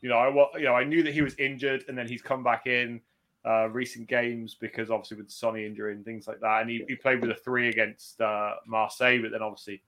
You 0.00 0.08
know, 0.08 0.16
I 0.16 0.58
you 0.58 0.64
know 0.64 0.74
I 0.74 0.84
knew 0.84 1.02
that 1.04 1.14
he 1.14 1.22
was 1.22 1.34
injured, 1.36 1.84
and 1.88 1.96
then 1.96 2.08
he's 2.08 2.22
come 2.22 2.42
back 2.42 2.66
in 2.66 3.00
uh, 3.46 3.68
recent 3.68 4.08
games 4.08 4.54
because 4.54 4.90
obviously 4.90 5.18
with 5.18 5.30
Sonny 5.30 5.64
injury 5.64 5.92
and 5.92 6.04
things 6.04 6.26
like 6.26 6.40
that, 6.40 6.62
and 6.62 6.70
he, 6.70 6.84
he 6.88 6.96
played 6.96 7.20
with 7.20 7.30
a 7.30 7.34
three 7.34 7.68
against 7.68 8.20
uh, 8.20 8.54
Marseille, 8.66 9.22
but 9.22 9.30
then 9.30 9.42
obviously 9.42 9.82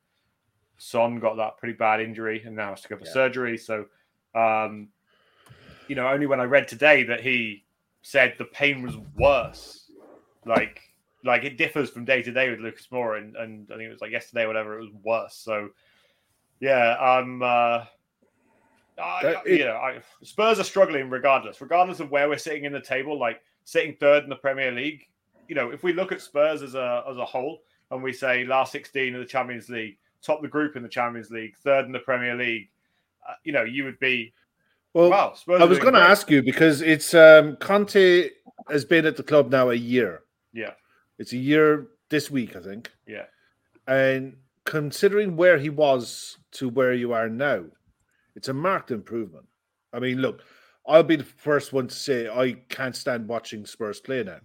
Son 0.76 1.18
got 1.18 1.36
that 1.36 1.58
pretty 1.58 1.74
bad 1.74 2.00
injury 2.00 2.42
and 2.46 2.54
now 2.54 2.70
has 2.70 2.82
to 2.82 2.88
go 2.88 2.96
for 2.96 3.04
Yeah. 3.04 3.12
surgery. 3.12 3.58
So, 3.58 3.86
um, 4.34 4.88
you 5.88 5.96
know, 5.96 6.06
only 6.06 6.26
when 6.26 6.40
I 6.40 6.44
read 6.44 6.68
today 6.68 7.02
that 7.04 7.20
he 7.20 7.64
said 8.02 8.34
the 8.38 8.44
pain 8.44 8.80
was 8.82 8.96
worse, 9.16 9.90
like 10.46 10.80
like 11.28 11.44
it 11.44 11.56
differs 11.56 11.90
from 11.90 12.04
day 12.04 12.22
to 12.22 12.32
day 12.32 12.50
with 12.50 12.60
Lucas 12.60 12.88
Moura, 12.90 13.18
and, 13.18 13.36
and 13.36 13.68
I 13.70 13.76
think 13.76 13.86
it 13.88 13.92
was 13.92 14.00
like 14.00 14.10
yesterday, 14.10 14.42
or 14.42 14.48
whatever, 14.48 14.78
it 14.78 14.82
was 14.82 14.92
worse. 15.02 15.34
So, 15.34 15.70
yeah, 16.60 16.96
I'm. 16.98 17.42
Uh, 17.42 17.84
I, 19.00 19.22
That- 19.22 19.46
you 19.46 19.64
know, 19.64 19.76
I, 19.76 20.00
Spurs 20.22 20.58
are 20.58 20.64
struggling 20.64 21.08
regardless, 21.08 21.60
regardless 21.60 22.00
of 22.00 22.10
where 22.10 22.28
we're 22.28 22.36
sitting 22.38 22.64
in 22.64 22.72
the 22.72 22.80
table. 22.80 23.18
Like 23.18 23.40
sitting 23.64 23.94
third 24.00 24.24
in 24.24 24.30
the 24.30 24.36
Premier 24.36 24.72
League, 24.72 25.06
you 25.46 25.54
know, 25.54 25.70
if 25.70 25.84
we 25.84 25.92
look 25.92 26.10
at 26.10 26.20
Spurs 26.20 26.62
as 26.62 26.74
a 26.74 27.04
as 27.08 27.16
a 27.16 27.24
whole, 27.24 27.62
and 27.90 28.02
we 28.02 28.12
say 28.12 28.44
last 28.44 28.72
sixteen 28.72 29.14
in 29.14 29.20
the 29.20 29.26
Champions 29.26 29.68
League, 29.68 29.98
top 30.20 30.42
the 30.42 30.48
group 30.48 30.74
in 30.74 30.82
the 30.82 30.88
Champions 30.88 31.30
League, 31.30 31.56
third 31.58 31.86
in 31.86 31.92
the 31.92 32.00
Premier 32.00 32.34
League, 32.34 32.70
uh, 33.28 33.34
you 33.44 33.52
know, 33.52 33.62
you 33.62 33.84
would 33.84 34.00
be 34.00 34.32
Well, 34.94 35.10
wow. 35.10 35.34
Spurs 35.34 35.60
I 35.60 35.64
was 35.64 35.78
going 35.78 35.94
to 35.94 36.00
ask 36.00 36.28
you 36.30 36.42
because 36.42 36.80
it's 36.80 37.14
um, 37.14 37.56
Conte 37.56 38.30
has 38.68 38.84
been 38.84 39.06
at 39.06 39.16
the 39.16 39.22
club 39.22 39.50
now 39.50 39.70
a 39.70 39.74
year. 39.74 40.22
Yeah, 40.52 40.72
It's 41.18 41.32
a 41.32 41.38
year 41.38 41.88
this 42.10 42.30
week, 42.30 42.56
I 42.56 42.60
think. 42.60 42.90
yeah, 43.06 43.24
And 43.86 44.36
considering 44.64 45.36
where 45.36 45.58
he 45.58 45.70
was 45.70 46.38
to 46.52 46.68
where 46.68 46.94
you 46.94 47.12
are 47.12 47.28
now, 47.28 47.64
it's 48.36 48.48
a 48.48 48.54
marked 48.54 48.90
improvement. 48.90 49.46
I 49.92 49.98
mean, 49.98 50.18
look, 50.18 50.42
I'll 50.86 51.02
be 51.02 51.16
the 51.16 51.24
first 51.24 51.72
one 51.72 51.88
to 51.88 51.94
say 51.94 52.28
I 52.28 52.52
can't 52.68 52.96
stand 52.96 53.28
watching 53.28 53.66
Spurs 53.66 54.00
play 54.00 54.22
now. 54.22 54.38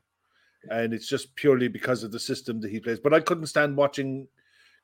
And 0.70 0.94
it's 0.94 1.08
just 1.08 1.36
purely 1.36 1.68
because 1.68 2.04
of 2.04 2.12
the 2.12 2.20
system 2.20 2.62
that 2.62 2.72
he 2.72 2.80
plays. 2.80 3.00
But 3.00 3.14
I 3.14 3.20
couldn't 3.20 3.48
stand 3.48 3.76
watching 3.76 4.28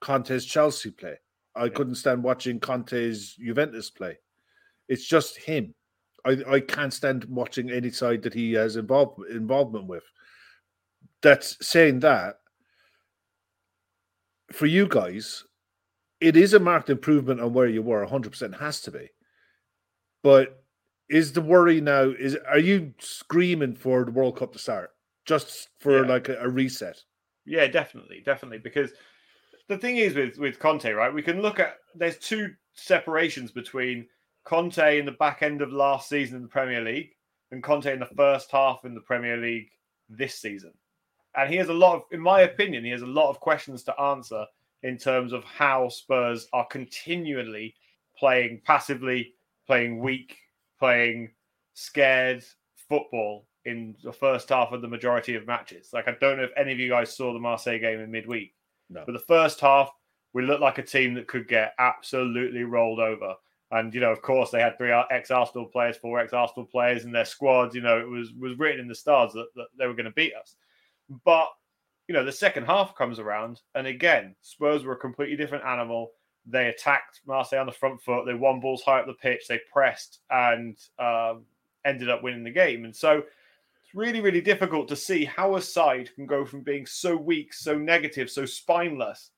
Conte's 0.01 0.45
Chelsea 0.45 0.91
play. 0.91 1.15
I 1.55 1.69
couldn't 1.69 1.95
stand 1.95 2.23
watching 2.23 2.59
Conte's 2.59 3.35
Juventus 3.35 3.89
play. 3.89 4.17
It's 4.87 5.05
just 5.05 5.37
him. 5.37 5.73
I, 6.25 6.37
I 6.47 6.59
can't 6.59 6.93
stand 6.93 7.25
watching 7.25 7.71
any 7.71 7.91
side 7.91 8.23
that 8.23 8.33
he 8.33 8.53
has 8.53 8.75
involved, 8.75 9.19
involvement 9.29 9.87
with. 9.87 10.03
That's 11.21 11.57
saying 11.65 11.99
that 12.01 12.35
for 14.51 14.65
you 14.65 14.87
guys, 14.87 15.43
it 16.21 16.35
is 16.35 16.53
a 16.53 16.59
marked 16.59 16.89
improvement 16.89 17.39
on 17.41 17.53
where 17.53 17.67
you 17.67 17.81
were. 17.81 18.05
100% 18.05 18.59
has 18.59 18.81
to 18.81 18.91
be. 18.91 19.09
But 20.23 20.63
is 21.09 21.31
the 21.33 21.41
worry 21.41 21.81
now? 21.81 22.03
Is 22.03 22.37
are 22.47 22.59
you 22.59 22.93
screaming 22.99 23.75
for 23.75 24.05
the 24.05 24.11
World 24.11 24.37
Cup 24.37 24.53
to 24.53 24.59
start 24.59 24.91
just 25.25 25.69
for 25.79 26.01
Yeah. 26.03 26.07
like 26.11 26.29
a, 26.29 26.37
a 26.39 26.49
reset? 26.49 27.01
yeah, 27.45 27.65
definitely, 27.67 28.21
definitely. 28.25 28.59
Because 28.59 28.91
the 29.69 29.77
thing 29.77 29.97
is 29.97 30.13
with 30.15 30.37
with 30.37 30.59
Conte, 30.59 30.89
right? 30.91 31.13
We 31.13 31.21
can 31.23 31.41
look 31.41 31.59
at 31.59 31.77
there's 31.95 32.17
two 32.17 32.53
separations 32.73 33.51
between 33.51 34.07
Conte 34.45 34.99
in 34.99 35.05
the 35.05 35.13
back 35.13 35.41
end 35.41 35.61
of 35.61 35.71
last 35.71 36.09
season 36.09 36.37
in 36.37 36.41
the 36.43 36.47
Premier 36.49 36.81
League 36.81 37.11
and 37.51 37.63
Conte 37.63 37.91
in 37.91 37.99
the 37.99 38.05
first 38.05 38.51
half 38.51 38.85
in 38.85 38.93
the 38.93 39.01
Premier 39.01 39.37
League 39.37 39.69
this 40.09 40.35
season. 40.35 40.73
And 41.35 41.49
he 41.49 41.57
has 41.57 41.69
a 41.69 41.73
lot 41.73 41.95
of, 41.95 42.01
in 42.11 42.19
my 42.19 42.41
opinion, 42.41 42.83
he 42.83 42.91
has 42.91 43.01
a 43.01 43.07
lot 43.07 43.29
of 43.29 43.39
questions 43.39 43.83
to 43.83 43.99
answer 44.01 44.45
in 44.83 44.97
terms 44.97 45.33
of 45.33 45.43
how 45.43 45.89
Spurs 45.89 46.47
are 46.53 46.65
continually 46.65 47.75
playing 48.17 48.61
passively, 48.65 49.33
playing 49.67 49.99
weak, 49.99 50.37
playing 50.79 51.31
scared 51.73 52.43
football 52.87 53.47
in 53.65 53.95
the 54.03 54.11
first 54.13 54.49
half 54.49 54.71
of 54.71 54.81
the 54.81 54.87
majority 54.87 55.35
of 55.35 55.45
matches. 55.45 55.89
Like, 55.93 56.07
I 56.07 56.15
don't 56.19 56.37
know 56.37 56.43
if 56.43 56.51
any 56.57 56.71
of 56.71 56.79
you 56.79 56.89
guys 56.89 57.15
saw 57.15 57.33
the 57.33 57.39
Marseille 57.39 57.79
game 57.79 57.99
in 57.99 58.09
midweek, 58.09 58.53
No. 58.89 59.03
but 59.05 59.11
the 59.11 59.19
first 59.19 59.59
half, 59.59 59.91
we 60.33 60.43
looked 60.43 60.61
like 60.61 60.77
a 60.77 60.83
team 60.83 61.13
that 61.15 61.27
could 61.27 61.47
get 61.47 61.73
absolutely 61.79 62.63
rolled 62.63 62.99
over. 62.99 63.35
And 63.71 63.93
you 63.93 63.99
know, 63.99 64.11
of 64.11 64.21
course, 64.21 64.49
they 64.49 64.61
had 64.61 64.77
three 64.77 64.91
ex 65.11 65.29
Arsenal 65.29 65.65
players, 65.65 65.97
four 65.97 66.19
ex 66.19 66.33
Arsenal 66.33 66.65
players 66.65 67.03
in 67.05 67.11
their 67.11 67.25
squads. 67.25 67.75
You 67.75 67.81
know, 67.81 67.99
it 67.99 68.07
was 68.07 68.31
was 68.33 68.57
written 68.57 68.81
in 68.81 68.87
the 68.87 68.95
stars 68.95 69.33
that, 69.33 69.47
that 69.55 69.67
they 69.77 69.85
were 69.85 69.93
going 69.93 70.05
to 70.05 70.11
beat 70.11 70.33
us. 70.33 70.55
But 71.25 71.47
you 72.07 72.13
know, 72.13 72.25
the 72.25 72.31
second 72.31 72.65
half 72.65 72.95
comes 72.95 73.19
around, 73.19 73.61
and 73.75 73.85
again, 73.85 74.35
Spurs 74.41 74.83
were 74.83 74.93
a 74.93 74.97
completely 74.97 75.35
different 75.35 75.65
animal. 75.65 76.11
They 76.45 76.67
attacked 76.67 77.21
Marseille 77.27 77.59
on 77.59 77.67
the 77.67 77.71
front 77.71 78.01
foot. 78.01 78.25
They 78.25 78.33
won 78.33 78.59
balls 78.59 78.81
high 78.81 78.99
up 78.99 79.05
the 79.05 79.13
pitch. 79.13 79.47
They 79.47 79.59
pressed 79.71 80.19
and 80.31 80.75
um, 80.97 81.43
ended 81.85 82.09
up 82.09 82.23
winning 82.23 82.43
the 82.43 82.49
game. 82.49 82.85
And 82.85 82.95
so 82.95 83.23
it's 83.83 83.93
really, 83.93 84.21
really 84.21 84.41
difficult 84.41 84.87
to 84.87 84.95
see 84.95 85.25
how 85.25 85.55
a 85.55 85.61
side 85.61 86.09
can 86.15 86.25
go 86.25 86.45
from 86.45 86.61
being 86.61 86.85
so 86.85 87.15
weak, 87.15 87.53
so 87.53 87.77
negative, 87.77 88.31
so 88.31 88.45
spineless 88.45 89.31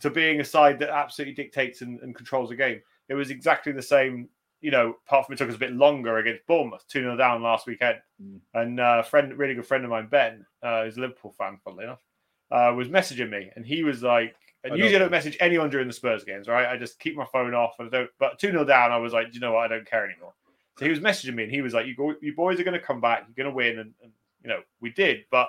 to 0.00 0.10
being 0.10 0.40
a 0.40 0.44
side 0.44 0.78
that 0.78 0.90
absolutely 0.90 1.34
dictates 1.34 1.82
and, 1.82 2.00
and 2.00 2.16
controls 2.16 2.50
the 2.50 2.56
game. 2.56 2.80
It 3.08 3.14
was 3.14 3.30
exactly 3.30 3.72
the 3.72 3.82
same, 3.82 4.28
you 4.60 4.70
know, 4.70 4.96
apart 5.06 5.26
from 5.26 5.34
it 5.34 5.38
took 5.38 5.48
us 5.48 5.54
a 5.54 5.58
bit 5.58 5.72
longer 5.72 6.18
against 6.18 6.46
Bournemouth, 6.46 6.84
2 6.88 7.00
0 7.00 7.16
down 7.16 7.42
last 7.42 7.66
weekend. 7.66 7.98
Mm. 8.22 8.40
And 8.54 8.80
uh, 8.80 8.98
a 9.00 9.02
friend, 9.02 9.36
really 9.36 9.54
good 9.54 9.66
friend 9.66 9.84
of 9.84 9.90
mine, 9.90 10.08
Ben, 10.10 10.44
uh, 10.62 10.84
who's 10.84 10.96
a 10.96 11.00
Liverpool 11.00 11.34
fan, 11.36 11.58
funnily 11.64 11.84
enough, 11.84 12.02
uh, 12.50 12.72
was 12.74 12.88
messaging 12.88 13.30
me. 13.30 13.50
And 13.54 13.64
he 13.66 13.82
was 13.82 14.02
like, 14.02 14.34
and 14.64 14.72
I 14.72 14.76
usually 14.76 14.96
I 14.96 14.98
don't 15.00 15.10
message 15.10 15.36
anyone 15.38 15.70
during 15.70 15.86
the 15.86 15.92
Spurs 15.92 16.24
games, 16.24 16.48
right? 16.48 16.66
I 16.66 16.76
just 16.76 16.98
keep 16.98 17.16
my 17.16 17.26
phone 17.32 17.54
off. 17.54 17.74
And 17.78 17.88
I 17.88 17.90
don't, 17.90 18.10
but 18.18 18.38
2 18.38 18.50
0 18.50 18.64
down, 18.64 18.92
I 18.92 18.96
was 18.96 19.12
like, 19.12 19.32
you 19.32 19.40
know 19.40 19.52
what? 19.52 19.64
I 19.64 19.68
don't 19.68 19.88
care 19.88 20.08
anymore. 20.08 20.34
So 20.78 20.84
he 20.84 20.90
was 20.90 21.00
messaging 21.00 21.34
me 21.34 21.44
and 21.44 21.52
he 21.52 21.62
was 21.62 21.72
like, 21.72 21.86
you, 21.86 21.94
go, 21.94 22.14
you 22.20 22.34
boys 22.34 22.60
are 22.60 22.64
going 22.64 22.78
to 22.78 22.84
come 22.84 23.00
back. 23.00 23.26
You're 23.26 23.44
going 23.44 23.52
to 23.52 23.56
win. 23.56 23.78
And, 23.78 23.94
and, 24.02 24.12
you 24.42 24.50
know, 24.50 24.60
we 24.80 24.90
did. 24.90 25.24
But 25.30 25.48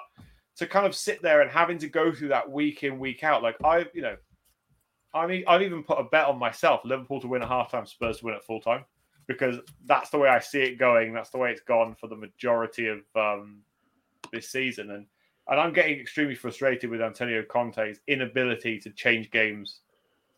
to 0.57 0.67
kind 0.67 0.85
of 0.85 0.95
sit 0.95 1.21
there 1.21 1.41
and 1.41 1.51
having 1.51 1.77
to 1.79 1.87
go 1.87 2.13
through 2.13 2.29
that 2.29 2.49
week 2.49 2.83
in, 2.83 2.99
week 2.99 3.23
out, 3.23 3.43
like 3.43 3.57
I, 3.63 3.85
you 3.93 4.01
know, 4.01 4.15
I 5.13 5.27
mean, 5.27 5.43
I've 5.47 5.61
even 5.61 5.83
put 5.83 5.99
a 5.99 6.03
bet 6.03 6.27
on 6.27 6.37
myself, 6.37 6.81
Liverpool 6.83 7.21
to 7.21 7.27
win 7.27 7.41
at 7.41 7.49
halftime, 7.49 7.87
Spurs 7.87 8.19
to 8.19 8.25
win 8.25 8.35
at 8.35 8.43
full 8.43 8.61
time, 8.61 8.85
because 9.27 9.57
that's 9.85 10.09
the 10.09 10.17
way 10.17 10.29
I 10.29 10.39
see 10.39 10.61
it 10.61 10.79
going. 10.79 11.13
That's 11.13 11.29
the 11.29 11.37
way 11.37 11.51
it's 11.51 11.61
gone 11.61 11.95
for 11.99 12.07
the 12.07 12.15
majority 12.15 12.87
of 12.87 12.99
um, 13.15 13.59
this 14.31 14.49
season, 14.49 14.91
and 14.91 15.05
and 15.49 15.59
I'm 15.59 15.73
getting 15.73 15.99
extremely 15.99 16.35
frustrated 16.35 16.89
with 16.89 17.01
Antonio 17.01 17.43
Conte's 17.43 17.99
inability 18.07 18.79
to 18.79 18.89
change 18.91 19.31
games 19.31 19.81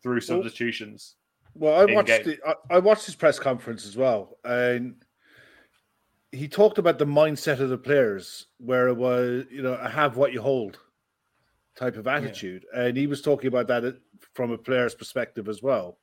through 0.02 0.20
substitutions. 0.20 1.16
Well, 1.54 1.80
I 1.80 1.92
watched 1.92 2.08
game. 2.08 2.24
the, 2.24 2.38
I, 2.46 2.76
I 2.76 2.78
watched 2.78 3.06
his 3.06 3.16
press 3.16 3.38
conference 3.38 3.86
as 3.86 3.96
well, 3.96 4.36
and 4.44 4.94
he 6.32 6.46
talked 6.46 6.78
about 6.78 6.98
the 6.98 7.06
mindset 7.06 7.60
of 7.60 7.70
the 7.70 7.78
players, 7.78 8.46
where 8.58 8.88
it 8.88 8.96
was, 8.96 9.46
you 9.50 9.62
know, 9.62 9.74
a 9.74 9.88
have 9.88 10.16
what 10.16 10.32
you 10.32 10.40
hold 10.40 10.78
type 11.76 11.96
of 11.96 12.06
attitude, 12.06 12.66
and 12.74 12.96
he 12.96 13.06
was 13.06 13.22
talking 13.22 13.48
about 13.48 13.66
that 13.68 13.98
from 14.34 14.52
a 14.52 14.58
player's 14.58 14.94
perspective 14.94 15.48
as 15.48 15.62
well. 15.62 15.98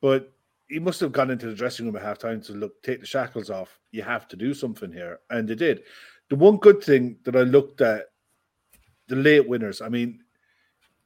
But 0.00 0.32
he 0.68 0.78
must 0.78 1.00
have 1.00 1.12
gone 1.12 1.30
into 1.30 1.46
the 1.46 1.54
dressing 1.54 1.86
room 1.86 1.96
at 1.96 2.02
halftime 2.02 2.44
to 2.46 2.52
look, 2.52 2.82
take 2.82 3.00
the 3.00 3.06
shackles 3.06 3.50
off. 3.50 3.78
You 3.90 4.02
have 4.02 4.28
to 4.28 4.36
do 4.36 4.52
something 4.54 4.92
here, 4.92 5.20
and 5.30 5.48
they 5.48 5.54
did. 5.54 5.82
The 6.28 6.36
one 6.36 6.58
good 6.58 6.82
thing 6.82 7.16
that 7.24 7.36
I 7.36 7.42
looked 7.42 7.80
at, 7.80 8.06
the 9.08 9.16
late 9.16 9.48
winners. 9.48 9.80
I 9.80 9.88
mean, 9.88 10.20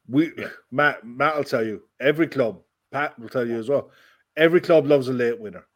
we 0.08 0.32
Matt 0.70 1.06
Matt 1.06 1.36
will 1.36 1.44
tell 1.44 1.64
you 1.64 1.82
every 2.00 2.26
club. 2.26 2.60
Pat 2.90 3.18
will 3.18 3.28
tell 3.28 3.46
you 3.46 3.58
as 3.58 3.68
well. 3.68 3.90
Every 4.36 4.60
club 4.60 4.86
loves 4.86 5.08
a 5.08 5.12
late 5.12 5.38
winner. 5.38 5.66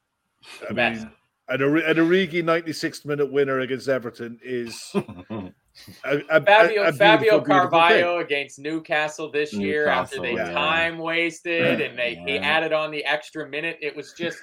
I 0.69 0.73
mean, 0.73 1.11
an, 1.49 1.63
an 1.63 1.97
Origi 1.97 2.43
96th 2.43 3.05
minute 3.05 3.31
winner 3.31 3.61
against 3.61 3.89
Everton 3.89 4.39
is 4.43 4.93
a, 6.05 6.17
a, 6.17 6.23
a- 6.31 6.41
Fabio, 6.41 6.83
a 6.85 6.93
Fabio 6.93 7.19
beautiful 7.19 7.41
thing. 7.41 7.47
Carvalho 7.47 8.19
against 8.19 8.59
Newcastle 8.59 9.31
this 9.31 9.53
year 9.53 9.89
after 9.89 10.21
they 10.21 10.35
yeah. 10.35 10.53
time 10.53 10.99
wasted 10.99 11.81
and 11.81 11.99
they 11.99 12.15
he 12.27 12.39
added 12.39 12.73
on 12.73 12.91
the 12.91 13.05
extra 13.05 13.49
minute. 13.49 13.79
It 13.81 13.95
was 13.95 14.13
just 14.13 14.39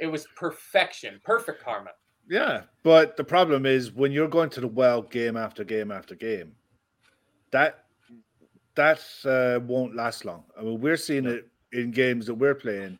it 0.00 0.06
was 0.06 0.26
perfection, 0.36 1.20
perfect 1.24 1.62
karma. 1.62 1.90
Yeah, 2.28 2.62
but 2.82 3.16
the 3.16 3.24
problem 3.24 3.66
is 3.66 3.92
when 3.92 4.12
you're 4.12 4.28
going 4.28 4.50
to 4.50 4.60
the 4.60 4.68
well 4.68 5.02
game 5.02 5.36
after 5.36 5.64
game 5.64 5.90
after 5.90 6.14
game, 6.14 6.52
that 7.50 7.84
that 8.76 9.00
uh, 9.24 9.60
won't 9.66 9.96
last 9.96 10.24
long. 10.24 10.44
I 10.58 10.62
mean, 10.62 10.80
we're 10.80 10.96
seeing 10.96 11.26
it 11.26 11.48
in 11.72 11.90
games 11.90 12.26
that 12.26 12.34
we're 12.34 12.54
playing, 12.54 12.98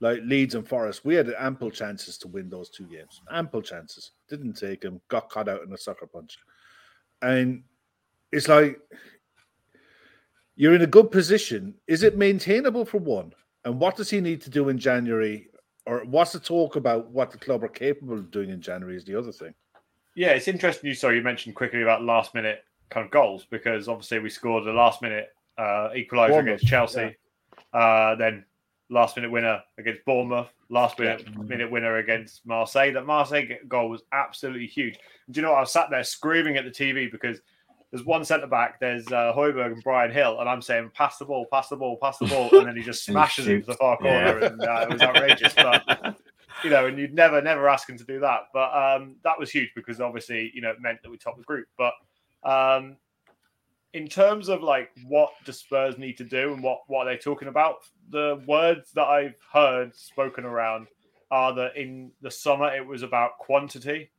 like 0.00 0.20
Leeds 0.24 0.54
and 0.54 0.66
Forest. 0.66 1.04
We 1.04 1.14
had 1.14 1.32
ample 1.38 1.70
chances 1.70 2.18
to 2.18 2.28
win 2.28 2.48
those 2.48 2.70
two 2.70 2.84
games, 2.84 3.20
ample 3.30 3.62
chances. 3.62 4.12
Didn't 4.28 4.54
take 4.54 4.80
them, 4.80 5.00
got 5.08 5.28
caught 5.28 5.48
out 5.48 5.62
in 5.62 5.72
a 5.72 5.78
sucker 5.78 6.06
punch, 6.06 6.38
and 7.24 7.62
it's 8.32 8.48
like 8.48 8.78
you're 10.56 10.74
in 10.74 10.82
a 10.82 10.86
good 10.86 11.10
position. 11.10 11.74
Is 11.86 12.02
it 12.02 12.16
maintainable 12.16 12.84
for 12.84 12.98
one? 12.98 13.32
And 13.64 13.80
what 13.80 13.96
does 13.96 14.10
he 14.10 14.20
need 14.20 14.42
to 14.42 14.50
do 14.50 14.68
in 14.68 14.78
January 14.78 15.48
or 15.86 16.04
what's 16.04 16.32
the 16.32 16.40
talk 16.40 16.76
about 16.76 17.10
what 17.10 17.30
the 17.30 17.38
club 17.38 17.62
are 17.62 17.68
capable 17.68 18.14
of 18.14 18.30
doing 18.30 18.50
in 18.50 18.60
January 18.60 18.96
is 18.96 19.04
the 19.04 19.16
other 19.16 19.32
thing. 19.32 19.54
Yeah, 20.14 20.30
it's 20.30 20.48
interesting. 20.48 20.88
You 20.88 20.94
sorry, 20.94 21.16
you 21.16 21.22
mentioned 21.22 21.54
quickly 21.54 21.82
about 21.82 22.02
last 22.02 22.34
minute 22.34 22.64
kind 22.90 23.04
of 23.04 23.10
goals 23.10 23.46
because 23.50 23.88
obviously 23.88 24.20
we 24.20 24.30
scored 24.30 24.66
a 24.66 24.72
last 24.72 25.02
minute 25.02 25.28
uh, 25.58 25.90
equaliser 25.94 26.28
Bournemouth, 26.28 26.40
against 26.40 26.66
Chelsea. 26.66 27.16
Uh, 27.72 28.14
then 28.14 28.44
last 28.90 29.16
minute 29.16 29.30
winner 29.30 29.62
against 29.78 30.04
Bournemouth, 30.04 30.48
last 30.68 30.98
minute, 30.98 31.26
minute 31.38 31.70
winner 31.70 31.96
against 31.96 32.44
Marseille. 32.46 32.92
That 32.92 33.06
Marseille 33.06 33.58
goal 33.68 33.88
was 33.88 34.02
absolutely 34.12 34.66
huge. 34.66 34.98
And 35.26 35.34
do 35.34 35.40
you 35.40 35.46
know 35.46 35.52
what? 35.52 35.58
I 35.58 35.60
was 35.60 35.72
sat 35.72 35.90
there 35.90 36.04
screaming 36.04 36.56
at 36.56 36.64
the 36.64 36.70
TV 36.70 37.10
because 37.10 37.40
there's 37.90 38.04
one 38.04 38.24
centre 38.24 38.48
back, 38.48 38.80
there's 38.80 39.06
uh, 39.06 39.32
Højbjerg 39.36 39.74
and 39.74 39.82
Bryan 39.84 40.12
Gil, 40.12 40.40
and 40.40 40.48
I'm 40.48 40.60
saying, 40.60 40.90
pass 40.94 41.16
the 41.18 41.24
ball, 41.24 41.46
pass 41.52 41.68
the 41.68 41.76
ball, 41.76 41.96
pass 42.02 42.18
the 42.18 42.26
ball. 42.26 42.48
And 42.58 42.66
then 42.66 42.76
he 42.76 42.82
just 42.82 43.04
smashes 43.06 43.46
it 43.46 43.60
to 43.60 43.66
the 43.66 43.74
far 43.74 43.96
corner. 43.98 44.40
Yeah. 44.40 44.46
And 44.46 44.60
uh, 44.60 44.80
it 44.82 44.92
was 44.92 45.02
outrageous. 45.02 45.54
But, 45.54 46.16
you 46.64 46.70
know, 46.70 46.86
and 46.86 46.98
you'd 46.98 47.14
never, 47.14 47.40
never 47.40 47.68
ask 47.68 47.88
him 47.88 47.96
to 47.96 48.04
do 48.04 48.18
that. 48.18 48.48
But 48.52 48.74
um, 48.74 49.14
that 49.22 49.38
was 49.38 49.50
huge 49.50 49.70
because 49.76 50.00
obviously, 50.00 50.50
you 50.54 50.60
know, 50.60 50.70
it 50.70 50.80
meant 50.80 51.02
that 51.04 51.10
we 51.10 51.18
topped 51.18 51.38
the 51.38 51.44
group. 51.44 51.68
But 51.78 51.92
um, 52.42 52.96
in 53.94 54.08
terms 54.08 54.48
of 54.48 54.62
like 54.62 54.90
what 55.06 55.30
the 55.46 55.52
Spurs 55.52 55.96
need 55.96 56.18
to 56.18 56.24
do 56.24 56.52
and 56.52 56.62
what 56.62 56.80
what 56.88 57.04
they're 57.04 57.16
talking 57.16 57.48
about, 57.48 57.76
the 58.10 58.42
words 58.46 58.90
that 58.92 59.06
I've 59.06 59.36
heard 59.52 59.94
spoken 59.94 60.44
around 60.44 60.88
are 61.30 61.54
that 61.54 61.76
in 61.76 62.10
the 62.20 62.30
summer 62.30 62.74
it 62.74 62.84
was 62.86 63.02
about 63.02 63.38
quantity, 63.38 64.10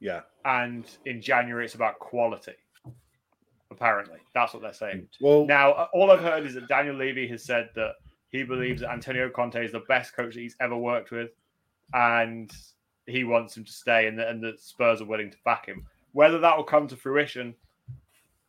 yeah, 0.00 0.22
and 0.44 0.84
in 1.04 1.20
January 1.20 1.66
it's 1.66 1.74
about 1.74 1.98
quality. 1.98 2.54
Apparently, 3.70 4.18
that's 4.34 4.54
what 4.54 4.62
they're 4.62 4.72
saying. 4.72 5.02
Mm. 5.02 5.08
Well, 5.20 5.46
now 5.46 5.88
all 5.92 6.10
I've 6.10 6.22
heard 6.22 6.46
is 6.46 6.54
that 6.54 6.66
Daniel 6.66 6.96
Levy 6.96 7.28
has 7.28 7.44
said 7.44 7.68
that 7.76 7.92
he 8.30 8.42
believes 8.42 8.80
that 8.80 8.90
Antonio 8.90 9.28
Conte 9.28 9.62
is 9.62 9.72
the 9.72 9.84
best 9.88 10.16
coach 10.16 10.34
that 10.34 10.40
he's 10.40 10.56
ever 10.58 10.76
worked 10.76 11.10
with, 11.10 11.30
and 11.92 12.50
he 13.06 13.24
wants 13.24 13.54
him 13.54 13.64
to 13.64 13.72
stay, 13.72 14.08
and 14.08 14.18
that 14.18 14.28
and 14.28 14.42
the 14.42 14.54
Spurs 14.58 15.02
are 15.02 15.06
willing 15.06 15.30
to 15.30 15.38
back 15.44 15.66
him. 15.66 15.84
Whether 16.12 16.38
that 16.38 16.56
will 16.56 16.64
come 16.64 16.88
to 16.88 16.96
fruition, 16.96 17.54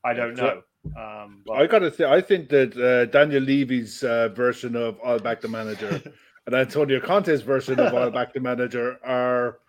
I 0.06 0.14
don't 0.14 0.38
know. 0.38 0.64
Um, 0.98 1.44
but... 1.46 1.54
I 1.54 1.68
got 1.68 1.80
to 1.80 1.94
say, 1.94 2.06
I 2.06 2.22
think 2.22 2.50
that 2.50 2.78
uh, 2.78 3.06
Daniel 3.06 3.44
Levy's 3.44 4.04
uh, 4.04 4.30
version 4.30 4.76
of 4.76 5.00
I'll 5.04 5.20
back 5.20 5.42
the 5.42 5.48
manager 5.48 6.02
and 6.46 6.56
Antonio 6.56 7.00
Conte's 7.00 7.42
version 7.42 7.80
of 7.80 7.94
I'll 7.94 8.12
back 8.12 8.34
the 8.34 8.40
manager 8.40 8.98
are 9.04 9.60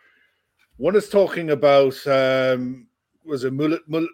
one 0.76 0.96
is 0.96 1.08
talking 1.08 1.50
about 1.50 1.94
um, 2.06 2.86
was 3.24 3.44
it 3.44 3.52
Mul- 3.52 3.78
Mul- 3.86 4.08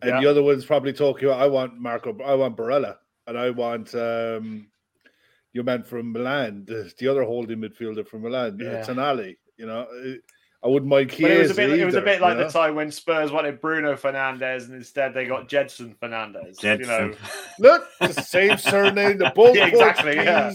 and 0.00 0.10
yeah. 0.10 0.20
the 0.20 0.26
other 0.26 0.42
one's 0.42 0.64
probably 0.64 0.92
talking 0.92 1.28
about 1.28 1.40
I 1.40 1.46
want 1.46 1.78
Marco, 1.78 2.16
I 2.22 2.34
want 2.34 2.56
Barella, 2.56 2.96
and 3.26 3.38
I 3.38 3.50
want 3.50 3.94
um, 3.94 4.68
your 5.52 5.64
man 5.64 5.82
from 5.82 6.12
Milan, 6.12 6.64
the, 6.66 6.92
the 6.98 7.08
other 7.08 7.24
holding 7.24 7.58
midfielder 7.58 8.06
from 8.06 8.22
Milan, 8.22 8.58
uh, 8.60 8.64
yeah. 8.64 8.70
uh, 8.78 8.86
Tonali. 8.86 9.36
You 9.58 9.66
know, 9.66 9.86
I 10.64 10.68
wouldn't 10.68 10.88
mind 10.88 11.10
Chiesa. 11.10 11.22
But 11.22 11.30
it 11.32 11.38
was 11.38 11.50
a 11.50 11.54
bit. 11.54 11.70
Either, 11.70 11.82
it 11.82 11.84
was 11.84 11.94
a 11.96 12.00
bit 12.00 12.20
like 12.20 12.36
know? 12.36 12.44
the 12.44 12.50
time 12.50 12.76
when 12.76 12.90
Spurs 12.90 13.32
wanted 13.32 13.60
Bruno 13.60 13.94
Fernandes 13.94 14.66
and 14.66 14.74
instead 14.74 15.12
they 15.12 15.24
got 15.24 15.48
Gedson 15.48 15.96
Fernandes. 15.96 16.58
Gedson. 16.58 16.80
You 16.80 16.86
know, 16.86 17.14
look 17.58 17.88
the 18.00 18.12
same 18.12 18.56
surname, 18.56 19.18
the 19.18 19.32
both 19.34 19.56
yeah, 19.56 19.66
exactly. 19.66 20.14
Yeah. 20.14 20.52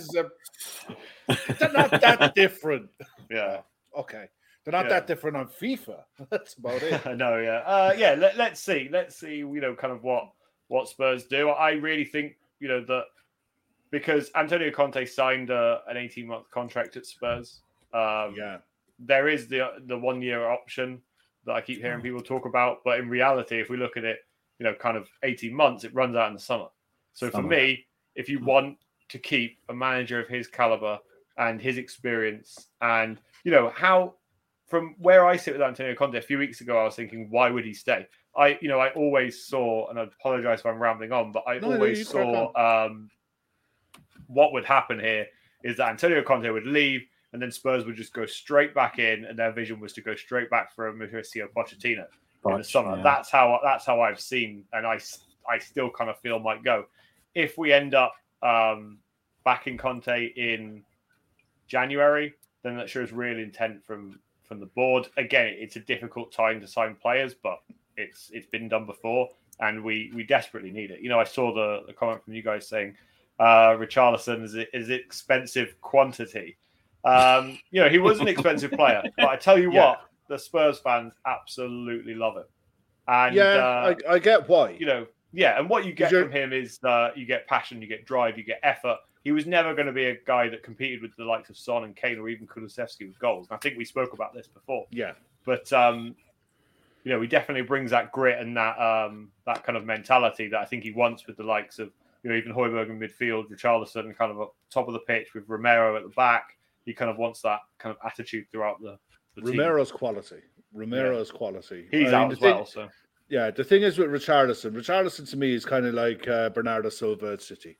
they're 1.59 1.71
not 1.73 1.91
that 1.91 2.35
different. 2.35 2.89
Yeah. 3.29 3.61
Okay. 3.97 4.27
They're 4.63 4.71
not 4.71 4.85
yeah. 4.85 4.89
that 4.89 5.07
different 5.07 5.37
on 5.37 5.47
FIFA. 5.47 6.03
That's 6.29 6.53
about 6.53 6.83
it. 6.83 7.17
no, 7.17 7.37
yeah, 7.39 7.63
uh, 7.65 7.93
yeah. 7.97 8.15
Let, 8.17 8.37
let's 8.37 8.61
see. 8.61 8.89
Let's 8.91 9.17
see. 9.17 9.37
You 9.37 9.59
know, 9.59 9.75
kind 9.75 9.91
of 9.91 10.03
what 10.03 10.29
what 10.69 10.87
Spurs 10.87 11.25
do. 11.25 11.49
I 11.49 11.71
really 11.71 12.05
think 12.05 12.35
you 12.59 12.69
know 12.69 12.83
that 12.85 13.05
because 13.91 14.29
Antonio 14.35 14.71
Conte 14.71 15.05
signed 15.05 15.49
a, 15.49 15.81
an 15.87 15.97
eighteen 15.97 16.27
month 16.27 16.49
contract 16.51 16.95
at 16.95 17.05
Spurs. 17.05 17.61
Um, 17.93 18.35
yeah 18.37 18.57
there 18.99 19.27
is 19.27 19.47
the 19.47 19.69
the 19.85 19.97
one 19.97 20.21
year 20.21 20.47
option 20.47 21.01
that 21.45 21.53
I 21.53 21.61
keep 21.61 21.79
hearing 21.79 21.99
hmm. 21.99 22.05
people 22.05 22.21
talk 22.21 22.45
about, 22.45 22.79
but 22.83 22.99
in 22.99 23.09
reality, 23.09 23.59
if 23.59 23.69
we 23.69 23.77
look 23.77 23.97
at 23.97 24.03
it, 24.03 24.19
you 24.59 24.65
know, 24.65 24.73
kind 24.73 24.97
of 24.97 25.07
eighteen 25.23 25.53
months, 25.53 25.83
it 25.83 25.93
runs 25.93 26.15
out 26.15 26.27
in 26.27 26.33
the 26.33 26.39
summer. 26.39 26.67
So 27.13 27.29
summer. 27.29 27.43
for 27.43 27.47
me, 27.47 27.85
if 28.15 28.29
you 28.29 28.43
want 28.43 28.77
to 29.09 29.19
keep 29.19 29.59
a 29.69 29.73
manager 29.73 30.19
of 30.19 30.27
his 30.27 30.47
caliber 30.47 30.99
and 31.37 31.61
his 31.61 31.77
experience, 31.77 32.69
and 32.81 33.19
you 33.43 33.51
know 33.51 33.71
how 33.75 34.15
from 34.67 34.95
where 34.99 35.25
I 35.25 35.37
sit 35.37 35.53
with 35.53 35.61
Antonio 35.61 35.95
Conte 35.95 36.17
a 36.17 36.21
few 36.21 36.37
weeks 36.37 36.61
ago, 36.61 36.77
I 36.77 36.83
was 36.83 36.95
thinking, 36.95 37.27
why 37.29 37.49
would 37.49 37.63
he 37.63 37.73
stay? 37.73 38.05
I, 38.35 38.57
you 38.61 38.67
know, 38.67 38.79
I 38.79 38.89
always 38.89 39.45
saw, 39.45 39.89
and 39.89 39.97
I 39.97 40.03
apologize 40.03 40.59
if 40.59 40.65
I'm 40.65 40.77
rambling 40.77 41.11
on, 41.11 41.31
but 41.31 41.43
I 41.47 41.57
no, 41.59 41.73
always 41.73 42.07
saw 42.07 42.51
um, 42.55 43.09
what 44.27 44.53
would 44.53 44.65
happen 44.65 44.99
here 44.99 45.25
is 45.63 45.77
that 45.77 45.89
Antonio 45.89 46.21
Conte 46.21 46.49
would 46.49 46.67
leave 46.67 47.01
and 47.37 47.41
then 47.43 47.51
Spurs 47.51 47.85
would 47.85 47.95
just 47.95 48.13
go 48.13 48.25
straight 48.25 48.73
back 48.73 48.97
in, 48.97 49.25
and 49.25 49.37
their 49.37 49.51
vision 49.51 49.79
was 49.79 49.93
to 49.93 50.01
go 50.01 50.15
straight 50.15 50.49
back 50.49 50.73
for 50.73 50.87
a 50.87 50.91
Mauricio 50.91 51.47
Pochettino 51.55 52.07
Poch, 52.43 52.53
in 52.53 52.57
the 52.57 52.63
summer. 52.63 52.97
Yeah. 52.97 53.03
That's 53.03 53.29
how 53.29 53.59
that's 53.63 53.85
how 53.85 54.01
I've 54.01 54.19
seen, 54.19 54.63
and 54.73 54.87
I 54.87 54.99
I 55.47 55.59
still 55.59 55.91
kind 55.91 56.09
of 56.09 56.19
feel 56.19 56.39
might 56.39 56.63
go. 56.63 56.85
If 57.35 57.55
we 57.55 57.71
end 57.71 57.93
up 57.93 58.15
um, 58.41 58.97
backing 59.45 59.77
Conte 59.77 60.33
in 60.35 60.83
January, 61.67 62.33
then 62.63 62.75
that 62.77 62.89
shows 62.89 63.11
real 63.11 63.37
intent 63.37 63.85
from 63.85 64.19
from 64.47 64.59
the 64.59 64.65
board. 64.65 65.09
Again, 65.17 65.53
it's 65.59 65.75
a 65.75 65.81
difficult 65.81 66.31
time 66.31 66.59
to 66.61 66.67
sign 66.67 66.95
players, 66.95 67.35
but 67.35 67.59
it's 67.97 68.31
it's 68.33 68.47
been 68.47 68.67
done 68.67 68.87
before, 68.87 69.29
and 69.59 69.83
we 69.83 70.11
we 70.15 70.23
desperately 70.23 70.71
need 70.71 70.89
it. 70.89 71.01
You 71.01 71.09
know, 71.09 71.19
I 71.19 71.23
saw 71.23 71.53
the, 71.53 71.83
the 71.85 71.93
comment 71.93 72.23
from 72.23 72.33
you 72.33 72.41
guys 72.41 72.67
saying 72.67 72.95
uh, 73.37 73.77
Richarlison 73.77 74.43
is 74.43 74.55
is 74.73 74.89
expensive 74.89 75.79
quantity. 75.81 76.57
Um, 77.07 77.59
you 77.71 77.81
know, 77.81 77.89
he 77.89 77.99
was 77.99 78.19
an 78.19 78.27
expensive 78.27 78.71
player, 78.71 79.03
but 79.17 79.27
I 79.27 79.37
tell 79.37 79.57
you 79.57 79.71
yeah. 79.71 79.85
what, 79.85 80.01
the 80.27 80.37
Spurs 80.37 80.79
fans 80.79 81.13
absolutely 81.25 82.13
love 82.13 82.35
him. 82.35 82.43
And 83.07 83.35
yeah, 83.35 83.43
uh, 83.43 83.95
I, 84.09 84.13
I, 84.13 84.19
get 84.19 84.49
why. 84.49 84.71
You 84.71 84.85
know, 84.85 85.07
yeah, 85.31 85.57
and 85.57 85.69
what 85.69 85.85
you 85.85 85.93
get 85.93 86.11
from 86.11 86.31
him 86.31 86.51
is 86.51 86.79
uh, 86.83 87.11
you 87.15 87.25
get 87.25 87.47
passion, 87.47 87.81
you 87.81 87.87
get 87.87 88.05
drive, 88.05 88.37
you 88.37 88.43
get 88.43 88.59
effort. 88.63 88.97
He 89.23 89.31
was 89.31 89.45
never 89.45 89.73
going 89.73 89.87
to 89.87 89.93
be 89.93 90.05
a 90.05 90.17
guy 90.25 90.49
that 90.49 90.63
competed 90.63 91.01
with 91.01 91.15
the 91.17 91.23
likes 91.23 91.49
of 91.49 91.57
Son 91.57 91.83
and 91.83 91.95
Kane 91.95 92.17
or 92.17 92.29
even 92.29 92.47
Kulusevski 92.47 93.07
with 93.07 93.19
goals. 93.19 93.47
And 93.49 93.55
I 93.55 93.59
think 93.59 93.77
we 93.77 93.85
spoke 93.85 94.13
about 94.13 94.33
this 94.33 94.47
before. 94.47 94.85
Yeah, 94.91 95.13
but 95.45 95.71
um, 95.71 96.15
you 97.03 97.11
know, 97.13 97.21
he 97.21 97.27
definitely 97.27 97.63
brings 97.63 97.91
that 97.91 98.11
grit 98.11 98.39
and 98.39 98.55
that 98.57 98.77
um, 98.79 99.29
that 99.45 99.63
kind 99.63 99.77
of 99.77 99.85
mentality 99.85 100.49
that 100.49 100.59
I 100.59 100.65
think 100.65 100.83
he 100.83 100.91
wants 100.91 101.25
with 101.27 101.37
the 101.37 101.43
likes 101.43 101.79
of 101.79 101.91
you 102.23 102.29
know 102.29 102.35
even 102.35 102.53
Højbjerg 102.53 102.89
in 102.89 102.99
midfield, 102.99 103.49
Richarlison 103.49 104.17
kind 104.17 104.31
of 104.31 104.41
up 104.41 104.55
top 104.69 104.87
of 104.87 104.93
the 104.93 104.99
pitch 104.99 105.33
with 105.33 105.45
Romero 105.47 105.95
at 105.95 106.03
the 106.03 106.09
back 106.09 106.56
he 106.87 106.93
kind 106.93 107.11
of 107.11 107.17
wants 107.17 107.41
that 107.41 107.59
kind 107.77 107.95
of 107.95 108.09
attitude 108.09 108.45
throughout 108.49 108.81
the. 108.81 108.97
the 109.35 109.43
Romero's 109.43 109.89
team. 109.89 109.97
quality. 109.99 110.37
Romero's 110.73 111.29
yeah. 111.31 111.37
quality. 111.37 111.87
He's 111.91 112.01
I 112.01 112.05
mean, 112.05 112.13
out 112.15 112.31
as 112.31 112.39
thing, 112.39 112.55
well. 112.55 112.65
So 112.65 112.87
yeah, 113.29 113.51
the 113.51 113.63
thing 113.63 113.83
is 113.83 113.97
with 113.97 114.09
Richarlison, 114.09 114.71
Richarlison 114.71 115.29
to 115.29 115.37
me 115.37 115.53
is 115.53 115.65
kind 115.65 115.85
of 115.85 115.93
like 115.93 116.27
uh, 116.27 116.49
Bernardo 116.49 116.89
Silva 116.89 117.33
at 117.33 117.41
City. 117.41 117.77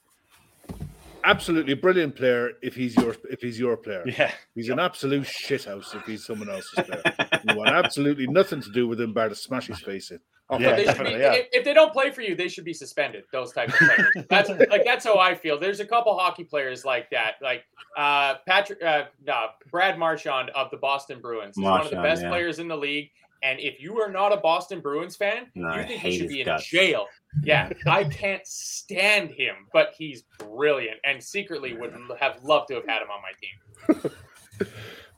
Absolutely 1.24 1.74
brilliant 1.74 2.16
player 2.16 2.52
if 2.62 2.76
he's 2.76 2.96
your 2.98 3.16
if 3.32 3.42
he's 3.42 3.58
your 3.58 3.78
player. 3.78 4.04
Yeah, 4.18 4.32
he's 4.54 4.70
an 4.70 4.80
absolute 4.80 5.26
shithouse 5.26 5.96
if 5.96 6.06
he's 6.06 6.26
someone 6.26 6.50
else's 6.50 6.86
player. 6.86 7.02
you 7.48 7.56
want 7.56 7.70
absolutely 7.70 8.28
nothing 8.28 8.62
to 8.62 8.72
do 8.72 8.88
with 8.88 9.00
him 9.00 9.14
bar 9.14 9.30
to 9.30 9.36
smash 9.36 9.68
his 9.68 9.80
face 9.80 10.12
in. 10.12 10.20
Oh, 10.50 10.58
yeah, 10.60 10.76
they 10.78 10.86
be, 10.86 11.10
yeah. 11.10 11.34
if, 11.34 11.48
if, 11.52 11.66
they 11.66 11.74
don't 11.74 11.92
play 11.92 12.10
for 12.10 12.22
you, 12.22 12.34
they 12.34 12.48
should 12.48 12.64
be 12.64 12.74
suspended. 12.74 13.26
Those 13.34 13.52
types 13.52 13.74
of 13.74 13.80
players. 13.80 14.26
That's 14.30 14.50
like 14.70 14.86
that's 14.86 15.04
how 15.04 15.20
I 15.20 15.36
feel. 15.36 15.60
There's 15.60 15.82
a 15.82 15.86
couple 15.86 16.18
hockey 16.18 16.46
players 16.46 16.86
like 16.86 17.10
that, 17.10 17.34
like 17.42 17.66
uh, 17.98 18.36
Patrick, 18.48 18.82
uh, 18.82 19.06
no, 19.26 19.48
Brad 19.70 20.00
Marchand 20.00 20.50
of 20.52 20.72
the 20.72 20.78
Boston 20.78 21.20
Bruins. 21.20 21.56
He's 21.58 21.64
Marchand, 21.64 21.80
one 21.80 21.94
of 21.94 22.04
the 22.04 22.10
best 22.10 22.22
yeah. 22.22 22.30
players 22.30 22.60
in 22.60 22.70
the 22.70 22.78
league. 22.78 23.10
And 23.44 23.60
if 23.60 23.82
you 23.82 24.00
are 24.02 24.10
not 24.10 24.34
a 24.34 24.38
Boston 24.38 24.80
Bruins 24.80 25.16
fan, 25.16 25.48
no, 25.54 25.76
you 25.76 25.84
think 25.84 26.02
he 26.02 26.18
should 26.18 26.30
be 26.30 26.42
in 26.42 26.46
guts. 26.46 26.66
jail. 26.66 27.08
Yeah, 27.44 27.70
I 27.86 28.06
can't 28.06 28.46
stand 28.48 29.32
him, 29.32 29.56
but 29.74 29.94
he's 29.98 30.24
brilliant, 30.40 30.98
and 31.04 31.22
secretly 31.22 31.74
would 31.74 31.94
have 32.20 32.42
loved 32.44 32.70
to 32.70 32.76
have 32.76 32.88
had 32.88 33.02
him 33.02 33.10
on 33.12 33.22
my 33.22 34.02
team. 34.08 34.12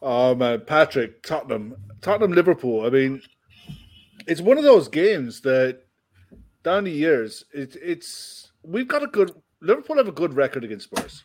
oh 0.02 0.34
man, 0.36 0.62
Patrick, 0.62 1.22
Tottenham, 1.22 1.76
Tottenham, 2.02 2.34
Liverpool. 2.34 2.86
I 2.86 2.90
mean, 2.90 3.22
it's 4.28 4.42
one 4.42 4.58
of 4.58 4.64
those 4.64 4.88
games 4.88 5.42
that 5.42 5.84
down 6.64 6.84
the 6.84 6.92
years, 6.92 7.46
it, 7.54 7.76
it's 7.82 8.52
we've 8.64 8.88
got 8.88 9.04
a 9.04 9.08
good 9.08 9.32
Liverpool 9.62 9.98
have 9.98 10.08
a 10.08 10.14
good 10.14 10.34
record 10.34 10.64
against 10.64 10.86
Spurs, 10.86 11.24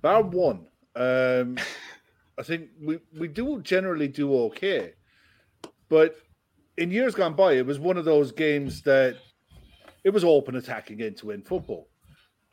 bar 0.00 0.22
one. 0.22 0.66
Um, 0.94 1.58
I 2.38 2.42
think 2.42 2.68
we 2.80 2.98
we 3.18 3.28
do 3.28 3.60
generally 3.62 4.08
do 4.08 4.34
okay, 4.44 4.94
but 5.88 6.16
in 6.76 6.90
years 6.90 7.14
gone 7.14 7.34
by, 7.34 7.54
it 7.54 7.66
was 7.66 7.78
one 7.78 7.96
of 7.96 8.04
those 8.04 8.32
games 8.32 8.82
that 8.82 9.16
it 10.04 10.10
was 10.10 10.24
open 10.24 10.56
attacking 10.56 11.00
in 11.00 11.14
to 11.14 11.26
win 11.26 11.42
football. 11.42 11.88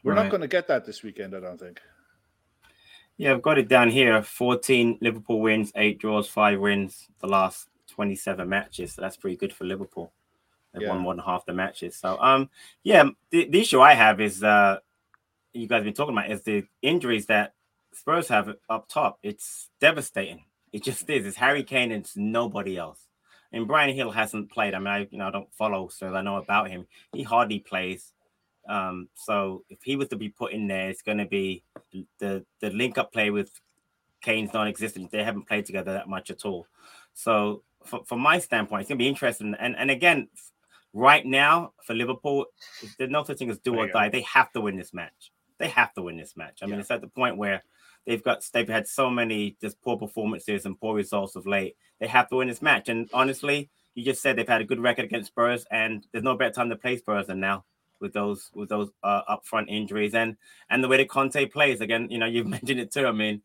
We're 0.03 0.13
right. 0.13 0.24
not 0.24 0.32
going 0.32 0.41
to 0.41 0.47
get 0.47 0.68
that 0.68 0.86
this 0.86 1.03
weekend, 1.03 1.36
I 1.36 1.39
don't 1.39 1.59
think. 1.59 1.80
Yeah, 3.18 3.32
I've 3.32 3.41
got 3.41 3.57
it 3.57 3.70
down 3.70 3.89
here 3.89 4.22
14 4.22 4.97
Liverpool 5.01 5.41
wins, 5.41 5.72
eight 5.76 5.99
draws, 5.99 6.28
five 6.28 6.59
wins 6.59 7.07
the 7.22 7.28
last 7.28 7.70
27 7.95 8.47
matches. 8.47 8.93
So 8.93 9.01
that's 9.01 9.17
pretty 9.17 9.37
good 9.37 9.53
for 9.53 9.63
Liverpool. 9.63 10.11
They've 10.73 10.83
yeah. 10.83 10.89
won 10.89 10.99
more 10.99 11.13
than 11.15 11.23
half 11.23 11.45
the 11.45 11.53
matches. 11.53 11.95
So 11.95 12.17
um 12.19 12.49
yeah, 12.83 13.05
the, 13.31 13.47
the 13.49 13.61
issue 13.61 13.81
I 13.81 13.93
have 13.93 14.19
is 14.19 14.43
uh 14.43 14.77
you 15.53 15.67
guys 15.67 15.77
have 15.77 15.85
been 15.85 15.93
talking 15.93 16.15
about 16.15 16.29
is 16.29 16.41
the 16.43 16.65
injuries 16.81 17.27
that 17.27 17.53
Spurs 17.93 18.27
have 18.27 18.53
up 18.69 18.89
top. 18.89 19.19
It's 19.23 19.69
devastating. 19.79 20.43
It 20.73 20.83
just 20.83 21.09
is. 21.09 21.25
It's 21.25 21.37
Harry 21.37 21.63
Kane 21.63 21.93
and 21.93 22.03
it's 22.03 22.17
nobody 22.17 22.77
else. 22.77 22.99
And 23.53 23.67
Bryan 23.67 23.95
Gil 23.95 24.11
hasn't 24.11 24.51
played. 24.51 24.73
I 24.73 24.79
mean, 24.79 24.87
I 24.87 25.07
you 25.09 25.17
know 25.17 25.27
I 25.27 25.31
don't 25.31 25.53
follow, 25.53 25.87
so 25.87 26.13
I 26.13 26.21
know 26.21 26.35
about 26.35 26.69
him. 26.69 26.87
He 27.13 27.23
hardly 27.23 27.59
plays. 27.59 28.11
Um, 28.67 29.07
so 29.13 29.63
if 29.69 29.81
he 29.83 29.95
was 29.95 30.09
to 30.09 30.17
be 30.17 30.27
put 30.29 30.51
in 30.51 30.67
there, 30.67 30.89
it's 30.89 31.03
going 31.03 31.19
to 31.19 31.25
be 31.25 31.63
the 32.19 32.45
the 32.59 32.71
link 32.71 32.97
up 32.97 33.13
play 33.13 33.29
with 33.29 33.51
Kane's 34.21 34.53
non-existent. 34.53 35.11
They 35.11 35.23
haven't 35.23 35.47
played 35.47 35.65
together 35.65 35.93
that 35.93 36.09
much 36.09 36.29
at 36.31 36.43
all. 36.45 36.67
So 37.13 37.63
from 37.86 38.19
my 38.19 38.39
standpoint, 38.39 38.81
it's 38.81 38.89
going 38.89 38.97
to 38.97 39.03
be 39.03 39.09
interesting. 39.09 39.55
And 39.59 39.75
and 39.77 39.91
again, 39.91 40.27
right 40.93 41.25
now 41.25 41.73
for 41.83 41.93
Liverpool, 41.93 42.45
there's 42.97 43.11
no 43.11 43.23
such 43.23 43.38
thing 43.38 43.49
as 43.49 43.59
do 43.59 43.77
or 43.77 43.88
die. 43.88 44.09
They 44.09 44.21
have 44.21 44.51
to 44.53 44.61
win 44.61 44.77
this 44.77 44.93
match. 44.93 45.31
They 45.57 45.67
have 45.69 45.93
to 45.93 46.01
win 46.01 46.17
this 46.17 46.36
match. 46.36 46.59
I 46.61 46.65
mean, 46.65 46.79
it's 46.79 46.91
at 46.91 47.01
the 47.01 47.07
point 47.07 47.38
where 47.38 47.63
they've 48.05 48.23
got 48.23 48.47
they've 48.53 48.67
had 48.67 48.88
so 48.88 49.09
many 49.09 49.57
just 49.61 49.81
poor 49.81 49.97
performances 49.97 50.65
and 50.65 50.79
poor 50.79 50.95
results 50.95 51.36
of 51.36 51.45
late. 51.45 51.75
They 51.99 52.07
have 52.07 52.29
to 52.29 52.38
win 52.38 52.47
this 52.47 52.61
match. 52.61 52.89
And 52.89 53.09
honestly, 53.13 53.69
you 53.93 54.03
just 54.03 54.21
said 54.21 54.36
they've 54.36 54.47
had 54.47 54.61
a 54.61 54.65
good 54.65 54.79
record 54.79 55.05
against 55.05 55.27
Spurs, 55.27 55.65
and 55.71 56.05
there's 56.11 56.23
no 56.23 56.36
better 56.36 56.53
time 56.53 56.69
to 56.69 56.75
play 56.75 56.97
Spurs 56.97 57.27
than 57.27 57.39
now 57.39 57.65
with 57.99 58.13
those 58.13 58.51
with 58.53 58.69
those 58.69 58.89
uh, 59.03 59.21
upfront 59.29 59.69
injuries 59.69 60.13
and 60.13 60.36
and 60.69 60.83
the 60.83 60.88
way 60.88 60.97
that 60.97 61.09
Conte 61.09 61.45
plays. 61.47 61.81
Again, 61.81 62.09
you 62.09 62.17
know, 62.17 62.25
you've 62.33 62.47
mentioned 62.47 62.79
it 62.79 62.91
too. 62.91 63.07
I 63.07 63.11
mean, 63.11 63.41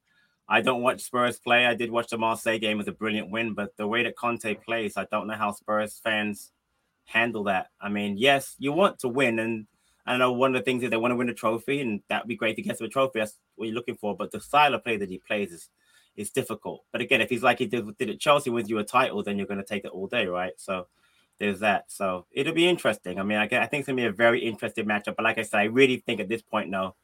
I 0.51 0.61
don't 0.61 0.83
watch 0.83 1.03
Spurs 1.03 1.39
play. 1.39 1.65
I 1.65 1.75
did 1.75 1.93
watch 1.93 2.09
the 2.09 2.19
Marseille 2.19 2.59
game; 2.59 2.77
was 2.77 2.89
a 2.89 2.93
brilliant 2.93 3.31
win, 3.31 3.55
but 3.55 3.77
the 3.77 3.87
way 3.87 4.03
that 4.03 4.17
Conte 4.17 4.53
plays, 4.57 4.97
I 4.97 5.07
don't 5.11 5.29
know 5.29 5.35
how 5.35 5.53
Spurs 5.53 6.01
fans 6.03 6.51
handle 7.05 7.45
that. 7.45 7.69
I 7.81 7.89
mean, 7.89 8.17
yes, 8.19 8.57
you 8.59 8.73
want 8.73 8.99
to 9.01 9.09
win, 9.09 9.39
and 9.39 9.67
I 10.07 10.17
know 10.17 10.33
one 10.33 10.55
of 10.55 10.61
the 10.61 10.65
things 10.65 10.83
is 10.83 10.91
they 10.91 10.97
want 10.97 11.13
to 11.13 11.17
win 11.17 11.29
a 11.29 11.35
trophy, 11.35 11.81
and 11.81 12.03
that'd 12.09 12.27
be 12.27 12.37
great 12.37 12.57
to 12.57 12.63
get 12.63 12.79
to 12.79 12.85
a 12.85 12.89
trophy. 12.89 13.21
That's 13.21 13.39
what 13.55 13.67
you're 13.67 13.75
looking 13.77 13.97
for. 13.97 14.17
But 14.17 14.33
the 14.33 14.41
style 14.41 14.75
of 14.75 14.83
play 14.83 14.97
that 14.97 15.09
he 15.09 15.19
plays 15.19 15.53
is 15.53 15.69
is 16.17 16.31
difficult. 16.31 16.83
But 16.91 17.01
again, 17.01 17.21
if 17.21 17.31
he's 17.31 17.45
like 17.45 17.61
he 17.61 17.67
did, 17.67 17.97
did 17.97 18.11
at 18.11 18.19
Chelsea, 18.19 18.51
wins 18.51 18.69
you 18.69 18.79
a 18.79 18.85
title, 18.85 19.23
then 19.23 19.39
you're 19.39 19.47
going 19.47 19.61
to 19.61 19.65
take 19.65 19.85
it 19.85 19.93
all 19.93 20.09
day, 20.09 20.27
right? 20.27 20.53
So 20.57 20.89
there's 21.39 21.61
that. 21.61 21.85
So 21.93 22.27
it'll 22.33 22.53
be 22.53 22.69
interesting. 22.69 23.21
I 23.21 23.23
mean, 23.23 23.39
I, 23.39 23.45
I 23.45 23.67
think 23.67 23.81
it's 23.81 23.87
going 23.87 23.97
to 23.97 24.03
be 24.03 24.07
a 24.07 24.13
very 24.13 24.41
interesting 24.41 24.85
matchup. 24.85 25.17
But 25.17 25.25
like 25.25 25.39
I 25.39 25.43
said, 25.43 25.61
I 25.61 25.65
really 25.65 25.99
think 25.99 26.21
at 26.21 26.29
this 26.29 26.43
point, 26.43 26.71
no, 26.71 26.97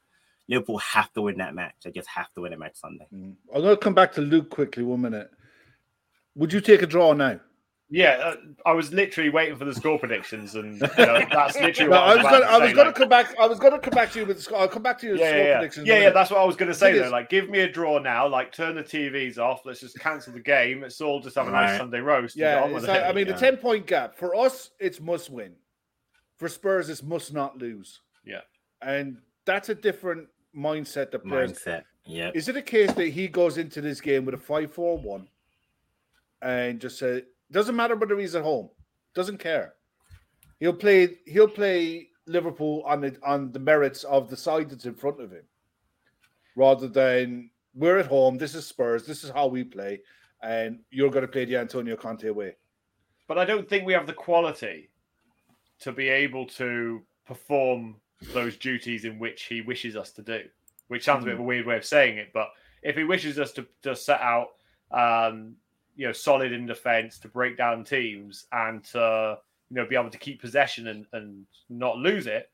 Liverpool 0.48 0.78
have 0.78 1.12
to 1.14 1.22
win 1.22 1.38
that 1.38 1.54
match. 1.54 1.74
They 1.84 1.90
just 1.90 2.08
have 2.08 2.32
to 2.34 2.42
win 2.42 2.52
a 2.52 2.56
match 2.56 2.76
Sunday. 2.76 3.06
Mm. 3.12 3.34
I'm 3.54 3.62
going 3.62 3.76
to 3.76 3.82
come 3.82 3.94
back 3.94 4.12
to 4.12 4.20
Luke 4.20 4.50
quickly. 4.50 4.82
One 4.82 5.00
minute. 5.00 5.30
Would 6.36 6.52
you 6.52 6.60
take 6.60 6.82
a 6.82 6.86
draw 6.86 7.12
now? 7.14 7.40
Yeah, 7.88 8.10
uh, 8.20 8.34
I 8.64 8.72
was 8.72 8.92
literally 8.92 9.30
waiting 9.30 9.56
for 9.56 9.64
the 9.64 9.72
score 9.72 9.96
predictions, 9.96 10.56
and 10.56 10.80
you 10.80 11.06
know, 11.06 11.24
that's 11.32 11.54
literally. 11.54 11.90
no, 11.90 12.00
what 12.00 12.02
I 12.02 12.14
was, 12.16 12.22
going 12.24 12.42
to, 12.42 12.48
I 12.48 12.58
was 12.58 12.72
going 12.72 12.86
to 12.88 12.92
come 12.92 13.08
back. 13.08 13.38
I 13.38 13.46
was 13.46 13.60
going 13.60 13.72
to 13.74 13.78
come 13.78 13.92
back 13.92 14.10
to 14.12 14.18
you 14.18 14.26
with. 14.26 14.44
The, 14.44 14.56
I'll 14.56 14.66
come 14.66 14.82
back 14.82 14.98
to 15.00 15.06
your 15.06 15.16
yeah, 15.16 15.28
score 15.30 15.38
yeah, 15.38 15.58
predictions. 15.58 15.86
Yeah, 15.86 15.98
yeah, 16.00 16.10
that's 16.10 16.32
what 16.32 16.40
I 16.40 16.44
was 16.44 16.56
going 16.56 16.68
to 16.68 16.74
say. 16.74 16.98
Though, 16.98 17.04
is- 17.04 17.12
like, 17.12 17.30
give 17.30 17.48
me 17.48 17.60
a 17.60 17.70
draw 17.70 18.00
now. 18.00 18.26
Like, 18.26 18.50
turn 18.52 18.74
the 18.74 18.82
TVs 18.82 19.38
off. 19.38 19.60
Let's 19.64 19.80
just 19.80 20.00
cancel 20.00 20.32
the 20.32 20.40
game. 20.40 20.80
Let's 20.80 21.00
all 21.00 21.20
just 21.20 21.36
have 21.36 21.46
a 21.46 21.50
nice 21.52 21.70
Right. 21.70 21.78
Sunday 21.78 22.00
roast. 22.00 22.36
Yeah, 22.36 22.64
on 22.64 22.72
with 22.72 22.88
like- 22.88 23.02
it. 23.02 23.04
I 23.04 23.12
mean, 23.12 23.28
yeah. 23.28 23.34
the 23.34 23.38
ten 23.38 23.56
point 23.56 23.86
gap 23.86 24.16
for 24.16 24.34
us, 24.34 24.72
it's 24.80 25.00
must 25.00 25.30
win. 25.30 25.52
For 26.38 26.48
Spurs, 26.48 26.90
it's 26.90 27.04
must 27.04 27.32
not 27.32 27.56
lose. 27.58 28.00
Yeah. 28.24 28.40
and 28.82 29.18
that's 29.44 29.68
a 29.68 29.74
different 29.76 30.26
mindset 30.56 31.10
that 31.10 31.24
players. 31.24 31.52
Mindset. 31.52 31.82
Yeah. 32.04 32.30
Is 32.34 32.48
it 32.48 32.56
a 32.56 32.62
case 32.62 32.92
that 32.92 33.08
he 33.08 33.28
goes 33.28 33.58
into 33.58 33.80
this 33.80 34.00
game 34.00 34.24
with 34.24 34.34
a 34.34 34.38
five-four-one 34.38 35.28
and 36.40 36.80
just 36.80 36.98
say 36.98 37.22
doesn't 37.50 37.76
matter 37.76 37.96
whether 37.96 38.18
he's 38.18 38.34
at 38.34 38.42
home, 38.42 38.70
doesn't 39.14 39.38
care. 39.38 39.74
He'll 40.60 40.72
play. 40.72 41.18
He'll 41.26 41.48
play 41.48 42.08
Liverpool 42.26 42.82
on 42.86 43.00
the 43.02 43.16
on 43.22 43.52
the 43.52 43.58
merits 43.58 44.04
of 44.04 44.30
the 44.30 44.36
side 44.36 44.70
that's 44.70 44.86
in 44.86 44.94
front 44.94 45.20
of 45.20 45.30
him, 45.30 45.44
rather 46.56 46.88
than 46.88 47.50
we're 47.74 47.98
at 47.98 48.06
home. 48.06 48.38
This 48.38 48.54
is 48.54 48.66
Spurs. 48.66 49.04
This 49.06 49.22
is 49.22 49.30
how 49.30 49.48
we 49.48 49.64
play, 49.64 50.00
and 50.42 50.80
you're 50.90 51.10
going 51.10 51.26
to 51.26 51.30
play 51.30 51.44
the 51.44 51.56
Antonio 51.56 51.96
Conte 51.96 52.30
way. 52.30 52.56
but 53.26 53.38
I 53.38 53.44
don't 53.44 53.68
think 53.68 53.84
we 53.84 53.92
have 53.92 54.06
the 54.06 54.12
quality 54.12 54.90
to 55.80 55.92
be 55.92 56.08
able 56.08 56.46
to 56.46 57.02
perform 57.26 57.96
those 58.32 58.56
duties 58.56 59.04
in 59.04 59.18
which 59.18 59.44
he 59.44 59.60
wishes 59.60 59.96
us 59.96 60.10
to 60.12 60.22
do. 60.22 60.42
Which 60.88 61.04
sounds 61.04 61.24
a 61.24 61.26
bit 61.26 61.34
of 61.34 61.40
a 61.40 61.44
weird 61.44 61.66
way 61.66 61.76
of 61.76 61.84
saying 61.84 62.18
it, 62.18 62.28
but 62.32 62.48
if 62.82 62.96
he 62.96 63.02
wishes 63.02 63.38
us 63.38 63.50
to, 63.52 63.66
to 63.82 63.96
set 63.96 64.20
out, 64.20 64.50
um, 64.92 65.56
you 65.96 66.06
know, 66.06 66.12
solid 66.12 66.52
in 66.52 66.66
defence, 66.66 67.18
to 67.18 67.28
break 67.28 67.56
down 67.56 67.82
teams, 67.82 68.46
and 68.52 68.84
to 68.84 69.38
you 69.68 69.76
know 69.76 69.86
be 69.86 69.96
able 69.96 70.10
to 70.10 70.18
keep 70.18 70.40
possession 70.40 70.86
and, 70.86 71.06
and 71.12 71.44
not 71.68 71.96
lose 71.96 72.28
it, 72.28 72.50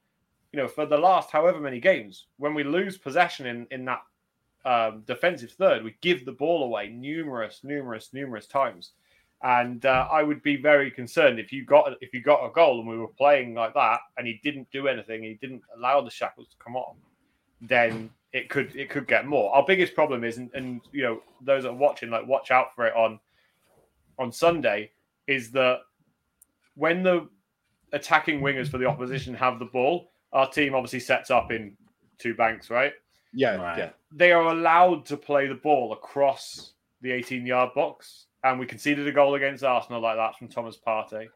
you 0.53 0.59
know, 0.59 0.69
for 0.69 0.87
the 0.87 0.97
last 0.97 1.31
however 1.31 1.61
many 1.61 1.79
games, 1.79 2.27
when 2.39 2.55
we 2.55 2.65
lose 2.65 2.97
possession 2.97 3.47
in 3.47 3.67
in 3.71 3.85
that 3.85 4.03
um, 4.65 5.03
defensive 5.07 5.53
third, 5.53 5.85
we 5.85 5.97
give 6.01 6.25
the 6.25 6.33
ball 6.33 6.65
away 6.65 6.89
numerous, 6.89 7.61
numerous, 7.63 8.11
numerous 8.13 8.47
times. 8.47 8.93
And 9.45 9.84
uh, 9.86 10.07
I 10.11 10.22
would 10.22 10.43
be 10.43 10.57
very 10.57 10.90
concerned 10.90 11.40
if 11.40 11.53
you 11.53 11.64
got 11.64 11.95
if 12.01 12.14
you 12.14 12.22
got 12.22 12.47
a 12.47 12.53
goal 12.53 12.78
and 12.78 12.88
we 12.88 12.97
were 12.97 13.09
playing 13.09 13.55
like 13.55 13.74
that 13.74 13.99
and 14.16 14.26
he 14.26 14.40
didn't 14.45 14.68
do 14.70 14.86
anything, 14.86 15.22
he 15.24 15.34
didn't 15.40 15.62
allow 15.76 16.01
the 16.01 16.11
shackles 16.11 16.49
to 16.49 16.57
come 16.62 16.76
on, 16.76 16.97
then 17.61 18.09
it 18.32 18.49
could 18.49 18.74
it 18.76 18.88
could 18.88 19.09
get 19.09 19.26
more. 19.26 19.53
Our 19.55 19.64
biggest 19.66 19.95
problem 19.95 20.22
is, 20.22 20.38
and, 20.38 20.49
and 20.55 20.80
you 20.93 21.03
know 21.03 21.22
those 21.40 21.64
that 21.64 21.70
are 21.70 21.74
watching, 21.74 22.09
like 22.09 22.26
watch 22.26 22.53
out 22.53 22.68
for 22.76 22.86
it 22.86 22.95
on 22.95 23.18
on 24.18 24.30
Sunday, 24.30 24.93
is 25.26 25.51
that 25.53 25.80
when 26.76 27.03
the 27.03 27.28
attacking 27.93 28.40
wingers 28.40 28.68
for 28.68 28.78
the 28.78 28.86
opposition 28.86 29.34
have 29.34 29.59
the 29.59 29.64
ball, 29.66 30.12
our 30.32 30.49
team 30.49 30.74
obviously 30.74 31.01
sets 31.01 31.30
up 31.30 31.51
in 31.51 31.76
two 32.18 32.34
banks, 32.34 32.70
right? 32.70 32.93
Yeah, 33.34 33.57
Right. 33.57 33.78
yeah. 33.78 33.90
they 34.12 34.30
are 34.32 34.45
allowed 34.53 35.07
to 35.07 35.16
play 35.16 35.47
the 35.47 35.55
ball 35.55 35.93
across 35.93 36.74
the 37.01 37.11
18 37.11 37.45
yard 37.47 37.70
box. 37.74 38.26
And 38.45 38.59
we 38.59 38.66
conceded 38.66 39.07
a 39.07 39.12
goal 39.12 39.34
against 39.34 39.64
Arsenal 39.64 40.01
like 40.01 40.16
that 40.16 40.36
from 40.36 40.49
Thomas 40.49 40.78
Partey. 40.84 41.28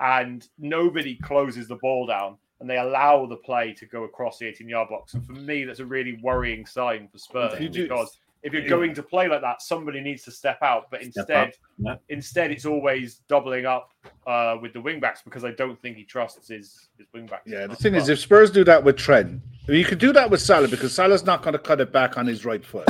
And 0.00 0.46
nobody 0.58 1.16
closes 1.16 1.68
the 1.68 1.76
ball 1.76 2.06
down 2.06 2.36
and 2.60 2.68
they 2.68 2.78
allow 2.78 3.26
the 3.26 3.36
play 3.36 3.72
to 3.74 3.86
go 3.86 4.04
across 4.04 4.38
the 4.38 4.46
18 4.46 4.68
yard 4.68 4.88
box. 4.88 5.14
And 5.14 5.24
for 5.24 5.32
me, 5.32 5.64
that's 5.64 5.80
a 5.80 5.86
really 5.86 6.18
worrying 6.22 6.66
sign 6.66 7.08
for 7.08 7.18
Spurs 7.18 7.60
You 7.60 7.68
do- 7.68 7.82
because 7.84 8.18
if 8.42 8.52
you're 8.52 8.68
going 8.68 8.94
to 8.94 9.02
play 9.02 9.28
like 9.28 9.40
that, 9.40 9.62
somebody 9.62 10.00
needs 10.00 10.22
to 10.24 10.30
step 10.30 10.58
out. 10.62 10.90
But 10.90 11.02
instead, 11.02 11.48
up, 11.48 11.54
yeah. 11.78 11.96
instead, 12.08 12.50
it's 12.52 12.64
always 12.64 13.16
doubling 13.28 13.66
up 13.66 13.90
uh, 14.26 14.56
with 14.62 14.72
the 14.72 14.78
wingbacks 14.78 15.24
because 15.24 15.44
I 15.44 15.50
don't 15.50 15.80
think 15.82 15.96
he 15.96 16.04
trusts 16.04 16.48
his, 16.48 16.88
his 16.96 17.06
wing 17.12 17.26
backs. 17.26 17.42
Yeah, 17.46 17.62
the 17.62 17.68
much. 17.68 17.78
thing 17.78 17.94
is, 17.94 18.08
if 18.08 18.20
Spurs 18.20 18.50
do 18.50 18.62
that 18.64 18.82
with 18.82 18.96
Trent, 18.96 19.40
I 19.66 19.72
mean, 19.72 19.80
you 19.80 19.84
could 19.84 19.98
do 19.98 20.12
that 20.12 20.30
with 20.30 20.40
Salah 20.40 20.68
because 20.68 20.94
Salah's 20.94 21.24
not 21.24 21.42
going 21.42 21.54
to 21.54 21.58
cut 21.58 21.80
it 21.80 21.92
back 21.92 22.16
on 22.16 22.26
his 22.26 22.44
right 22.44 22.64
foot. 22.64 22.88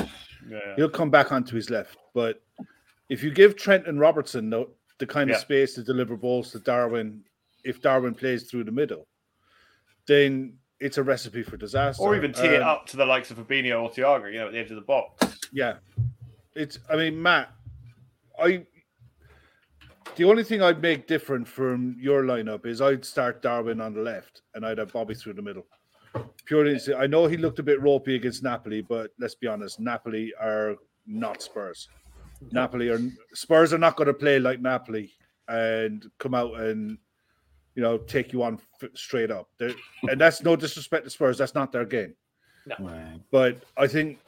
yeah. 0.48 0.58
He'll 0.76 0.90
come 0.90 1.10
back 1.10 1.32
onto 1.32 1.56
his 1.56 1.70
left. 1.70 1.96
But 2.14 2.42
if 3.08 3.22
you 3.22 3.30
give 3.30 3.56
Trent 3.56 3.86
and 3.86 3.98
Robertson 4.00 4.50
the, 4.50 4.66
the 4.98 5.06
kind 5.06 5.30
Yeah. 5.30 5.36
of 5.36 5.40
space 5.42 5.74
to 5.74 5.82
deliver 5.82 6.16
balls 6.16 6.50
to 6.52 6.58
Darwin, 6.60 7.22
if 7.64 7.80
Darwin 7.80 8.14
plays 8.14 8.44
through 8.50 8.64
the 8.64 8.72
middle, 8.72 9.06
then 10.06 10.58
it's 10.80 10.98
a 10.98 11.02
recipe 11.02 11.42
for 11.42 11.56
disaster. 11.56 12.02
or 12.02 12.14
even 12.16 12.32
tee 12.32 12.42
it 12.46 12.62
Um, 12.62 12.68
up 12.68 12.86
to 12.86 12.96
the 12.96 13.04
likes 13.06 13.30
of 13.30 13.38
Fabinho 13.38 13.82
or 13.82 13.90
Thiago, 13.90 14.32
you 14.32 14.38
know, 14.38 14.46
at 14.46 14.52
the 14.52 14.58
edge 14.58 14.70
of 14.70 14.76
the 14.76 14.82
box. 14.82 15.40
Yeah, 15.52 15.78
it's. 16.54 16.78
I 16.88 16.96
mean, 16.96 17.20
Matt, 17.20 17.50
I. 18.38 18.66
The 20.16 20.24
only 20.24 20.42
thing 20.42 20.62
I'd 20.62 20.82
make 20.82 21.06
different 21.06 21.46
from 21.46 21.96
your 22.00 22.22
lineup 22.24 22.66
is 22.66 22.80
I'd 22.80 23.04
start 23.04 23.40
Darwin 23.42 23.80
on 23.80 23.94
the 23.94 24.00
left 24.00 24.42
and 24.54 24.66
I'd 24.66 24.78
have 24.78 24.92
Bobby 24.92 25.14
through 25.14 25.34
the 25.34 25.42
middle. 25.42 25.66
Purely, 26.44 26.78
I 26.96 27.06
know 27.06 27.26
he 27.26 27.36
looked 27.36 27.58
a 27.60 27.62
bit 27.62 27.80
ropey 27.80 28.16
against 28.16 28.42
Napoli, 28.42 28.80
but 28.80 29.12
let's 29.20 29.34
be 29.36 29.46
honest, 29.46 29.78
Napoli 29.78 30.32
are 30.40 30.74
not 31.06 31.40
Spurs. 31.42 31.88
Napoli 32.52 32.88
or 32.88 33.00
Spurs 33.34 33.72
are 33.72 33.78
not 33.78 33.96
going 33.96 34.06
to 34.06 34.14
play 34.14 34.38
like 34.38 34.60
Napoli 34.60 35.12
and 35.48 36.04
come 36.18 36.34
out 36.34 36.54
and 36.60 36.98
you 37.74 37.82
know 37.82 37.98
take 37.98 38.32
you 38.32 38.42
on 38.42 38.60
f- 38.82 38.90
straight 38.94 39.30
up. 39.30 39.48
They're, 39.58 39.74
and 40.08 40.20
that's 40.20 40.42
no 40.42 40.56
disrespect 40.56 41.04
to 41.04 41.10
Spurs. 41.10 41.38
That's 41.38 41.54
not 41.54 41.72
their 41.72 41.84
game. 41.84 42.14
Right. 42.78 43.20
But 43.30 43.62
I 43.76 43.86
think 43.86 44.18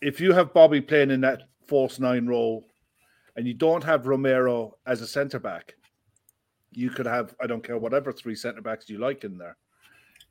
if 0.00 0.20
you 0.20 0.32
have 0.32 0.52
Bobby 0.52 0.80
playing 0.80 1.10
in 1.10 1.20
that 1.22 1.44
false 1.66 1.98
nine 1.98 2.26
role 2.26 2.66
and 3.36 3.46
you 3.46 3.54
don't 3.54 3.82
have 3.82 4.06
Romero 4.06 4.76
as 4.86 5.00
a 5.00 5.06
centre 5.06 5.38
back, 5.38 5.74
you 6.72 6.90
could 6.90 7.06
have, 7.06 7.34
I 7.40 7.46
don't 7.46 7.62
care, 7.62 7.78
whatever 7.78 8.12
three 8.12 8.34
centre 8.34 8.60
backs 8.60 8.88
you 8.88 8.98
like 8.98 9.24
in 9.24 9.38
there. 9.38 9.56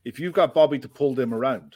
If 0.05 0.19
you've 0.19 0.33
got 0.33 0.53
Bobby 0.53 0.79
to 0.79 0.89
pull 0.89 1.15
them 1.15 1.33
around, 1.33 1.75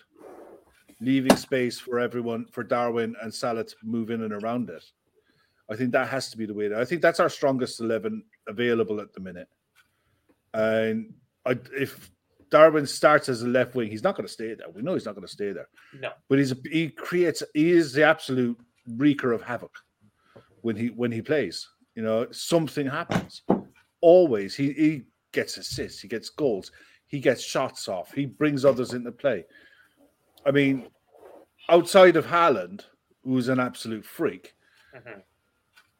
leaving 0.99 1.35
space 1.37 1.79
for 1.79 1.99
everyone, 1.99 2.45
for 2.51 2.63
Darwin 2.63 3.15
and 3.21 3.33
Salah 3.33 3.63
to 3.63 3.75
move 3.83 4.09
in 4.11 4.23
and 4.23 4.33
around 4.33 4.69
it, 4.69 4.83
I 5.69 5.75
think 5.75 5.91
that 5.91 6.07
has 6.07 6.29
to 6.29 6.37
be 6.37 6.45
the 6.45 6.53
way. 6.53 6.73
I 6.73 6.85
think 6.85 7.01
that's 7.01 7.19
our 7.19 7.29
strongest 7.29 7.79
11 7.81 8.23
available 8.47 9.01
at 9.01 9.13
the 9.13 9.19
minute. 9.19 9.49
And 10.53 11.13
I, 11.45 11.57
if 11.73 12.09
Darwin 12.49 12.85
starts 12.85 13.29
as 13.29 13.41
a 13.41 13.47
left 13.47 13.75
wing, 13.75 13.89
he's 13.91 14.03
not 14.03 14.15
going 14.15 14.25
to 14.27 14.31
stay 14.31 14.53
there. 14.53 14.67
We 14.73 14.81
know 14.81 14.93
he's 14.93 15.05
not 15.05 15.15
going 15.15 15.27
to 15.27 15.31
stay 15.31 15.51
there 15.51 15.67
No. 15.99 16.11
but 16.29 16.39
he's 16.39 16.53
he 16.71 16.89
creates 16.89 17.43
he 17.53 17.71
is 17.71 17.91
the 17.93 18.03
absolute 18.03 18.57
wreaker 18.95 19.33
of 19.33 19.41
havoc 19.41 19.75
when 20.61 20.75
he 20.75 20.87
when 20.87 21.11
he 21.11 21.21
plays. 21.21 21.67
You 21.95 22.03
know, 22.03 22.27
something 22.31 22.87
happens. 22.87 23.41
Always 24.01 24.55
he 24.55 24.71
he 24.73 25.03
gets 25.33 25.57
assists, 25.57 25.99
he 26.01 26.07
gets 26.07 26.29
goals, 26.29 26.71
he 27.07 27.19
gets 27.19 27.43
shots 27.43 27.87
off, 27.89 28.13
he 28.13 28.25
brings 28.25 28.63
others 28.63 28.93
into 28.93 29.11
play. 29.11 29.45
I 30.45 30.51
mean, 30.51 30.87
outside 31.69 32.15
of 32.15 32.25
Haaland, 32.25 32.83
who's 33.23 33.49
an 33.49 33.59
absolute 33.59 34.05
freak, 34.05 34.53
Mhm. 34.95 35.21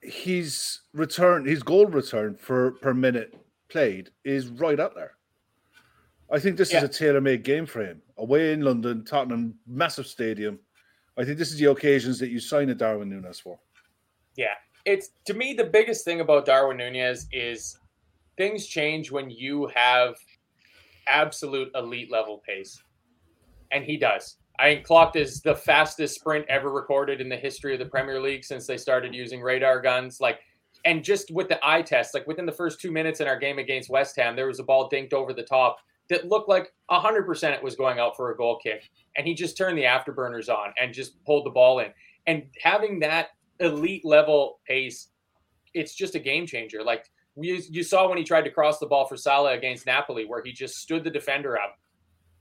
His 0.02 0.82
return, 0.94 1.46
his 1.46 1.64
goal 1.64 1.88
return 1.88 2.36
for 2.36 2.72
per 2.72 2.94
minute 2.94 3.36
played 3.70 4.12
is 4.24 4.48
right 4.48 4.80
up 4.80 4.96
there. 4.96 5.16
I 6.32 6.40
think 6.40 6.58
this 6.58 6.72
Yeah. 6.72 6.80
is 6.80 6.84
a 6.84 6.88
tailor-made 6.90 7.44
game 7.44 7.66
for 7.66 7.84
him. 7.84 8.02
Away 8.18 8.52
in 8.54 8.62
London, 8.62 9.04
Tottenham, 9.06 9.58
massive 9.66 10.08
stadium. 10.08 10.60
I 11.18 11.24
think 11.26 11.38
this 11.38 11.52
is 11.52 11.58
the 11.58 11.66
occasions 11.72 12.20
that 12.20 12.30
you 12.30 12.40
sign 12.40 12.70
a 12.70 12.76
Darwin 12.76 13.10
Nunez 13.10 13.40
for. 13.40 13.60
Yeah, 14.36 14.54
it's 14.86 15.12
to 15.26 15.34
me 15.34 15.54
the 15.54 15.64
biggest 15.64 16.06
thing 16.06 16.20
about 16.22 16.46
Darwin 16.46 16.78
Nunez 16.78 17.28
is 17.32 17.80
things 18.38 18.68
change 18.68 19.10
when 19.12 19.30
you 19.32 19.68
have 19.74 20.16
absolute 21.08 21.72
elite 21.74 22.12
level 22.12 22.38
pace, 22.46 22.84
and 23.72 23.84
he 23.84 23.98
does. 23.98 24.38
I 24.60 24.76
clocked 24.76 25.16
as 25.16 25.42
the 25.42 25.56
fastest 25.56 26.16
sprint 26.16 26.46
ever 26.50 26.72
recorded 26.72 27.22
in 27.22 27.30
the 27.30 27.36
history 27.36 27.74
of 27.74 27.80
the 27.80 27.86
Premier 27.86 28.20
League 28.22 28.44
since 28.44 28.66
they 28.66 28.78
started 28.78 29.14
using 29.14 29.42
radar 29.42 29.80
guns. 29.82 30.20
Like, 30.20 30.40
and 30.86 31.04
just 31.04 31.32
with 31.32 31.48
the 31.48 31.60
eye 31.68 31.82
test, 31.82 32.14
like 32.14 32.28
within 32.28 32.46
the 32.46 32.52
first 32.52 32.80
two 32.80 32.92
minutes 32.92 33.20
in 33.20 33.28
our 33.28 33.38
game 33.38 33.60
against 33.60 33.90
West 33.90 34.16
Ham, 34.16 34.36
there 34.36 34.48
was 34.48 34.60
a 34.60 34.64
ball 34.64 34.90
dinked 34.90 35.14
over 35.14 35.34
the 35.34 35.44
top 35.44 35.78
that 36.10 36.28
looked 36.28 36.50
like 36.50 36.74
hundred 36.90 37.26
percent 37.26 37.54
it 37.54 37.64
was 37.64 37.76
going 37.76 38.00
out 38.00 38.16
for 38.16 38.32
a 38.32 38.38
goal 38.38 38.60
kick, 38.62 38.90
and 39.16 39.28
he 39.28 39.34
just 39.34 39.58
turned 39.58 39.78
the 39.78 39.84
afterburners 39.84 40.50
on 40.50 40.74
and 40.82 40.94
just 40.94 41.24
pulled 41.26 41.46
the 41.46 41.52
ball 41.52 41.80
in. 41.80 41.88
And 42.26 42.44
having 42.62 43.00
that 43.00 43.30
elite 43.60 44.06
level 44.06 44.60
pace, 44.68 45.10
it's 45.74 45.94
just 45.96 46.16
a 46.16 46.20
game 46.20 46.48
changer. 46.48 46.84
Like 46.84 47.06
we, 47.36 47.64
you 47.70 47.84
saw 47.84 48.08
when 48.08 48.18
he 48.18 48.24
tried 48.24 48.44
to 48.44 48.52
cross 48.52 48.80
the 48.80 48.88
ball 48.88 49.06
for 49.06 49.18
Salah 49.18 49.54
against 49.54 49.86
Napoli, 49.86 50.26
where 50.26 50.42
he 50.44 50.52
just 50.52 50.76
stood 50.76 51.04
the 51.04 51.12
defender 51.12 51.60
up, 51.60 51.78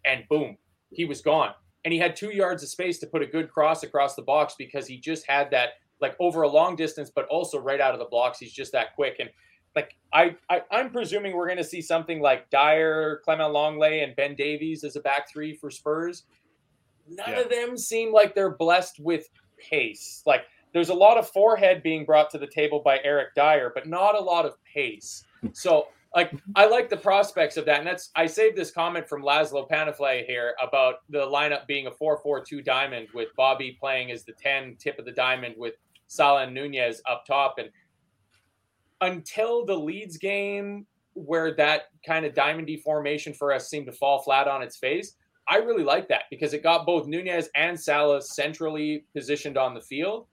and 0.04 0.24
boom, 0.28 0.56
he 0.90 1.04
was 1.04 1.20
gone. 1.20 1.52
And 1.86 1.92
he 1.92 2.00
had 2.00 2.16
two 2.16 2.32
yards 2.32 2.64
of 2.64 2.68
space 2.68 2.98
to 2.98 3.06
put 3.06 3.22
a 3.22 3.26
good 3.26 3.48
cross 3.48 3.84
across 3.84 4.16
the 4.16 4.22
box 4.22 4.56
because 4.58 4.88
he 4.88 4.96
just 4.98 5.24
had 5.24 5.52
that 5.52 5.74
like 6.00 6.16
over 6.18 6.42
a 6.42 6.48
long 6.48 6.74
distance, 6.74 7.10
but 7.14 7.26
also 7.28 7.60
right 7.60 7.80
out 7.80 7.92
of 7.94 8.00
the 8.00 8.06
blocks. 8.06 8.40
He's 8.40 8.52
just 8.52 8.72
that 8.72 8.96
quick. 8.96 9.18
And 9.20 9.30
like 9.76 9.94
I, 10.12 10.34
I 10.50 10.62
I'm 10.72 10.90
presuming 10.90 11.36
we're 11.36 11.46
going 11.46 11.58
to 11.58 11.64
see 11.64 11.80
something 11.80 12.20
like 12.20 12.50
Dier, 12.50 13.20
Clement 13.24 13.52
Lenglet, 13.54 14.02
and 14.02 14.16
Ben 14.16 14.34
Davies 14.34 14.82
as 14.82 14.96
a 14.96 15.00
back 15.00 15.30
three 15.30 15.54
for 15.54 15.70
Spurs. 15.70 16.24
None 17.08 17.30
Yeah. 17.30 17.40
of 17.42 17.50
them 17.50 17.76
seem 17.78 18.12
like 18.12 18.34
they're 18.34 18.56
blessed 18.56 18.98
with 18.98 19.28
pace. 19.56 20.24
Like 20.26 20.42
there's 20.72 20.88
a 20.88 20.94
lot 20.94 21.18
of 21.18 21.28
forehead 21.30 21.84
being 21.84 22.04
brought 22.04 22.30
to 22.30 22.38
the 22.38 22.48
table 22.48 22.80
by 22.84 22.98
Eric 23.04 23.36
Dier, 23.36 23.70
but 23.72 23.86
not 23.86 24.16
a 24.16 24.20
lot 24.20 24.44
of 24.44 24.56
pace. 24.64 25.24
So 25.52 25.86
like 26.16 26.32
I 26.56 26.66
like 26.66 26.88
the 26.88 26.96
prospects 26.96 27.58
of 27.58 27.66
that. 27.66 27.78
And 27.78 27.86
that's 27.86 28.10
I 28.16 28.26
saved 28.26 28.56
this 28.56 28.70
comment 28.70 29.06
from 29.06 29.22
Laszlo 29.22 29.68
Panafle 29.68 30.24
here 30.26 30.54
about 30.60 30.96
the 31.10 31.18
lineup 31.18 31.66
being 31.66 31.86
a 31.86 31.90
4-4-2 31.90 32.64
diamond 32.64 33.08
with 33.14 33.28
Bobby 33.36 33.76
playing 33.78 34.10
as 34.10 34.24
the 34.24 34.32
10 34.32 34.76
tip 34.78 34.98
of 34.98 35.04
the 35.04 35.12
diamond 35.12 35.54
with 35.58 35.74
Salah 36.06 36.44
and 36.44 36.54
Nunez 36.54 37.02
up 37.08 37.26
top. 37.26 37.56
And 37.58 37.68
until 39.02 39.66
the 39.66 39.74
Leeds 39.74 40.16
game 40.16 40.86
where 41.12 41.54
that 41.54 41.90
kind 42.04 42.24
of 42.24 42.32
diamondy 42.32 42.80
formation 42.80 43.34
for 43.34 43.52
us 43.52 43.68
seemed 43.68 43.86
to 43.86 43.92
fall 43.92 44.22
flat 44.22 44.48
on 44.48 44.62
its 44.62 44.78
face, 44.78 45.16
I 45.48 45.56
really 45.56 45.84
like 45.84 46.08
that 46.08 46.24
because 46.30 46.54
it 46.54 46.62
got 46.62 46.86
both 46.86 47.06
Nunez 47.06 47.50
and 47.54 47.78
Salah 47.78 48.22
centrally 48.22 49.04
positioned 49.14 49.58
on 49.58 49.74
the 49.74 49.82
field. 49.82 50.26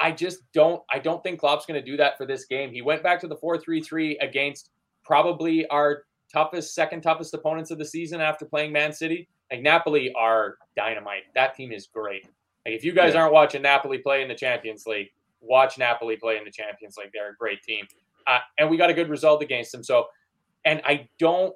I 0.00 0.10
just 0.10 0.40
don't 0.52 0.82
I 0.90 0.98
don't 0.98 1.22
think 1.22 1.38
Klopp's 1.38 1.66
going 1.66 1.80
to 1.80 1.88
do 1.88 1.96
that 1.98 2.18
for 2.18 2.26
this 2.26 2.46
game. 2.46 2.72
He 2.72 2.82
went 2.82 3.04
back 3.04 3.20
to 3.20 3.28
the 3.28 3.36
4-3-3 3.36 4.16
against 4.20 4.70
probably 5.08 5.66
our 5.68 6.04
toughest 6.32 6.74
second 6.74 7.00
toughest 7.00 7.32
opponents 7.34 7.70
of 7.72 7.78
the 7.78 7.84
season 7.84 8.20
after 8.20 8.44
playing 8.44 8.70
Man 8.70 8.92
City. 8.92 9.26
Like 9.50 9.62
Napoli 9.62 10.12
are 10.12 10.58
dynamite. 10.76 11.22
That 11.34 11.56
team 11.56 11.72
is 11.72 11.86
great. 11.86 12.24
Like 12.66 12.74
if 12.74 12.84
you 12.84 12.92
guys 12.92 13.14
Yeah. 13.14 13.22
aren't 13.22 13.32
watching 13.32 13.62
Napoli 13.62 13.98
play 13.98 14.20
in 14.22 14.28
the 14.28 14.34
Champions 14.34 14.86
League, 14.86 15.08
watch 15.40 15.78
Napoli 15.78 16.16
play 16.16 16.36
in 16.36 16.44
the 16.44 16.50
Champions 16.50 16.96
League. 16.98 17.10
They're 17.14 17.30
a 17.30 17.36
great 17.36 17.62
team. 17.62 17.88
Uh, 18.26 18.40
and 18.58 18.68
we 18.68 18.76
got 18.76 18.90
a 18.90 18.94
good 18.94 19.08
result 19.08 19.42
against 19.42 19.72
them. 19.72 19.82
So 19.82 20.06
and 20.66 20.82
I 20.84 21.08
don't 21.18 21.54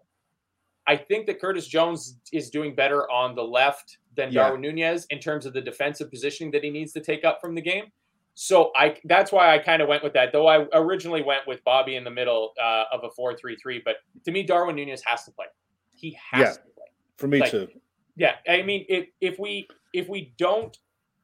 I 0.88 0.96
think 0.96 1.26
that 1.26 1.38
Curtis 1.40 1.68
Jones 1.68 2.18
is 2.32 2.50
doing 2.50 2.74
better 2.74 3.08
on 3.10 3.36
the 3.36 3.44
left 3.44 3.98
than 4.16 4.32
Yeah. 4.32 4.44
Darwin 4.44 4.62
Nunez 4.62 5.06
in 5.10 5.18
terms 5.20 5.44
of 5.46 5.52
the 5.52 5.60
defensive 5.60 6.10
positioning 6.10 6.50
that 6.52 6.64
he 6.64 6.70
needs 6.70 6.92
to 6.94 7.00
take 7.00 7.24
up 7.24 7.40
from 7.40 7.54
the 7.54 7.60
game. 7.60 7.92
So 8.34 8.70
I 8.74 8.96
that's 9.04 9.30
why 9.30 9.54
I 9.54 9.58
kind 9.58 9.82
of 9.82 9.88
went 9.88 10.02
with 10.02 10.14
that. 10.14 10.32
Though 10.32 10.46
I 10.46 10.66
originally 10.72 11.22
went 11.22 11.46
with 11.46 11.62
Bobby 11.64 11.96
in 11.96 12.04
the 12.04 12.10
middle 12.10 12.52
uh, 12.62 12.84
of 12.92 13.04
a 13.04 13.10
four-three-three, 13.10 13.82
but 13.84 13.96
to 14.24 14.30
me, 14.30 14.42
Darwin 14.42 14.76
Nunez 14.76 15.02
has 15.06 15.24
to 15.24 15.30
play. 15.32 15.46
He 15.94 16.16
has 16.30 16.40
Yeah. 16.40 16.52
to 16.52 16.60
play. 16.74 16.86
For 17.18 17.28
me 17.28 17.40
Like- 17.40 17.50
too. 17.50 17.68
Yeah, 18.16 18.36
I 18.48 18.62
mean, 18.62 18.84
if 18.88 19.08
if 19.20 19.38
we 19.38 19.68
if 19.94 20.08
we 20.08 20.34
don't 20.38 20.76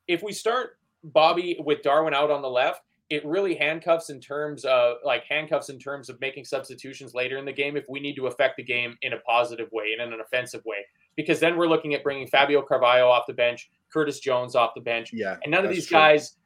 if 0.06 0.22
we 0.22 0.32
start 0.32 0.78
Bobby 1.04 1.56
with 1.64 1.82
Darwin 1.82 2.14
out 2.14 2.30
on 2.30 2.40
the 2.42 2.48
left, 2.48 2.82
it 3.10 3.24
really 3.26 3.54
handcuffs 3.54 4.08
in 4.10 4.20
terms 4.20 4.64
of 4.64 4.96
like 5.04 5.24
handcuffs 5.24 5.68
in 5.70 5.78
terms 5.78 6.08
of 6.10 6.18
making 6.20 6.44
substitutions 6.46 7.14
later 7.14 7.36
in 7.38 7.44
the 7.44 7.52
game 7.52 7.76
if 7.76 7.84
we 7.88 8.00
need 8.00 8.14
to 8.16 8.26
affect 8.26 8.56
the 8.56 8.62
game 8.62 8.96
in 9.02 9.12
a 9.14 9.18
positive 9.20 9.68
way 9.72 9.92
and 9.92 10.00
in 10.06 10.12
an 10.14 10.20
offensive 10.20 10.62
way. 10.64 10.84
Because 11.16 11.40
then 11.40 11.56
we're 11.56 11.66
looking 11.68 11.94
at 11.94 12.02
bringing 12.02 12.26
Fabio 12.26 12.62
Carvalho 12.62 13.08
off 13.08 13.24
the 13.26 13.34
bench, 13.34 13.70
Curtis 13.92 14.20
Jones 14.20 14.54
off 14.54 14.72
the 14.74 14.80
bench, 14.80 15.10
Yeah. 15.12 15.36
and 15.42 15.50
none 15.50 15.64
of 15.66 15.70
these 15.70 15.86
true. 15.86 15.96
guys 15.96 16.36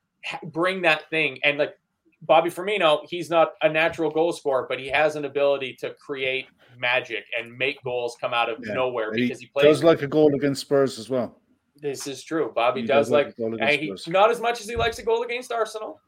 bring 0.44 0.82
that 0.82 1.08
thing. 1.10 1.38
And 1.44 1.58
like 1.58 1.78
Bobby 2.22 2.50
Firmino, 2.50 3.00
he's 3.08 3.30
not 3.30 3.52
a 3.62 3.68
natural 3.68 4.10
goal 4.10 4.32
scorer, 4.32 4.66
but 4.68 4.78
he 4.78 4.88
has 4.88 5.16
an 5.16 5.24
ability 5.24 5.76
to 5.80 5.94
create 5.94 6.46
magic 6.78 7.24
and 7.38 7.56
make 7.56 7.82
goals 7.84 8.16
come 8.20 8.32
out 8.32 8.48
of 8.48 8.58
Yeah. 8.64 8.74
nowhere 8.74 9.10
because 9.12 9.40
he, 9.40 9.46
he 9.46 9.50
plays. 9.52 9.64
does 9.64 9.84
like 9.84 10.02
a 10.02 10.06
goal 10.06 10.34
against 10.34 10.60
Spurs 10.62 10.98
as 10.98 11.10
well. 11.10 11.38
this 11.76 12.06
is 12.06 12.22
true. 12.22 12.52
Bobby 12.54 12.82
He 12.82 12.86
does, 12.86 13.10
like, 13.10 13.34
and 13.38 13.60
he, 13.70 13.92
not 14.06 14.30
as 14.30 14.40
much 14.40 14.60
as 14.60 14.68
he 14.68 14.76
likes 14.76 14.98
a 15.00 15.02
goal 15.02 15.22
against 15.24 15.50
Arsenal, 15.50 16.00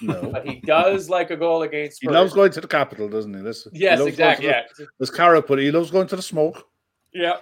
No. 0.00 0.30
but 0.32 0.46
he 0.46 0.60
does 0.60 1.10
like 1.10 1.30
a 1.32 1.36
goal 1.36 1.62
against 1.62 1.98
He 2.00 2.08
loves 2.08 2.32
going 2.32 2.52
to 2.52 2.60
the 2.60 2.68
capital, 2.68 3.08
doesn't 3.08 3.34
he? 3.34 3.42
This, 3.42 3.66
yes, 3.72 3.98
going 3.98 4.08
exactly. 4.10 4.46
Yeah, 4.46 4.62
the- 4.78 4.86
As 5.00 5.10
Cara 5.10 5.42
put 5.42 5.58
it, 5.58 5.62
he 5.64 5.70
loves 5.72 5.90
going 5.90 6.06
to 6.08 6.16
the 6.16 6.22
smoke. 6.22 6.64
yeah. 7.12 7.38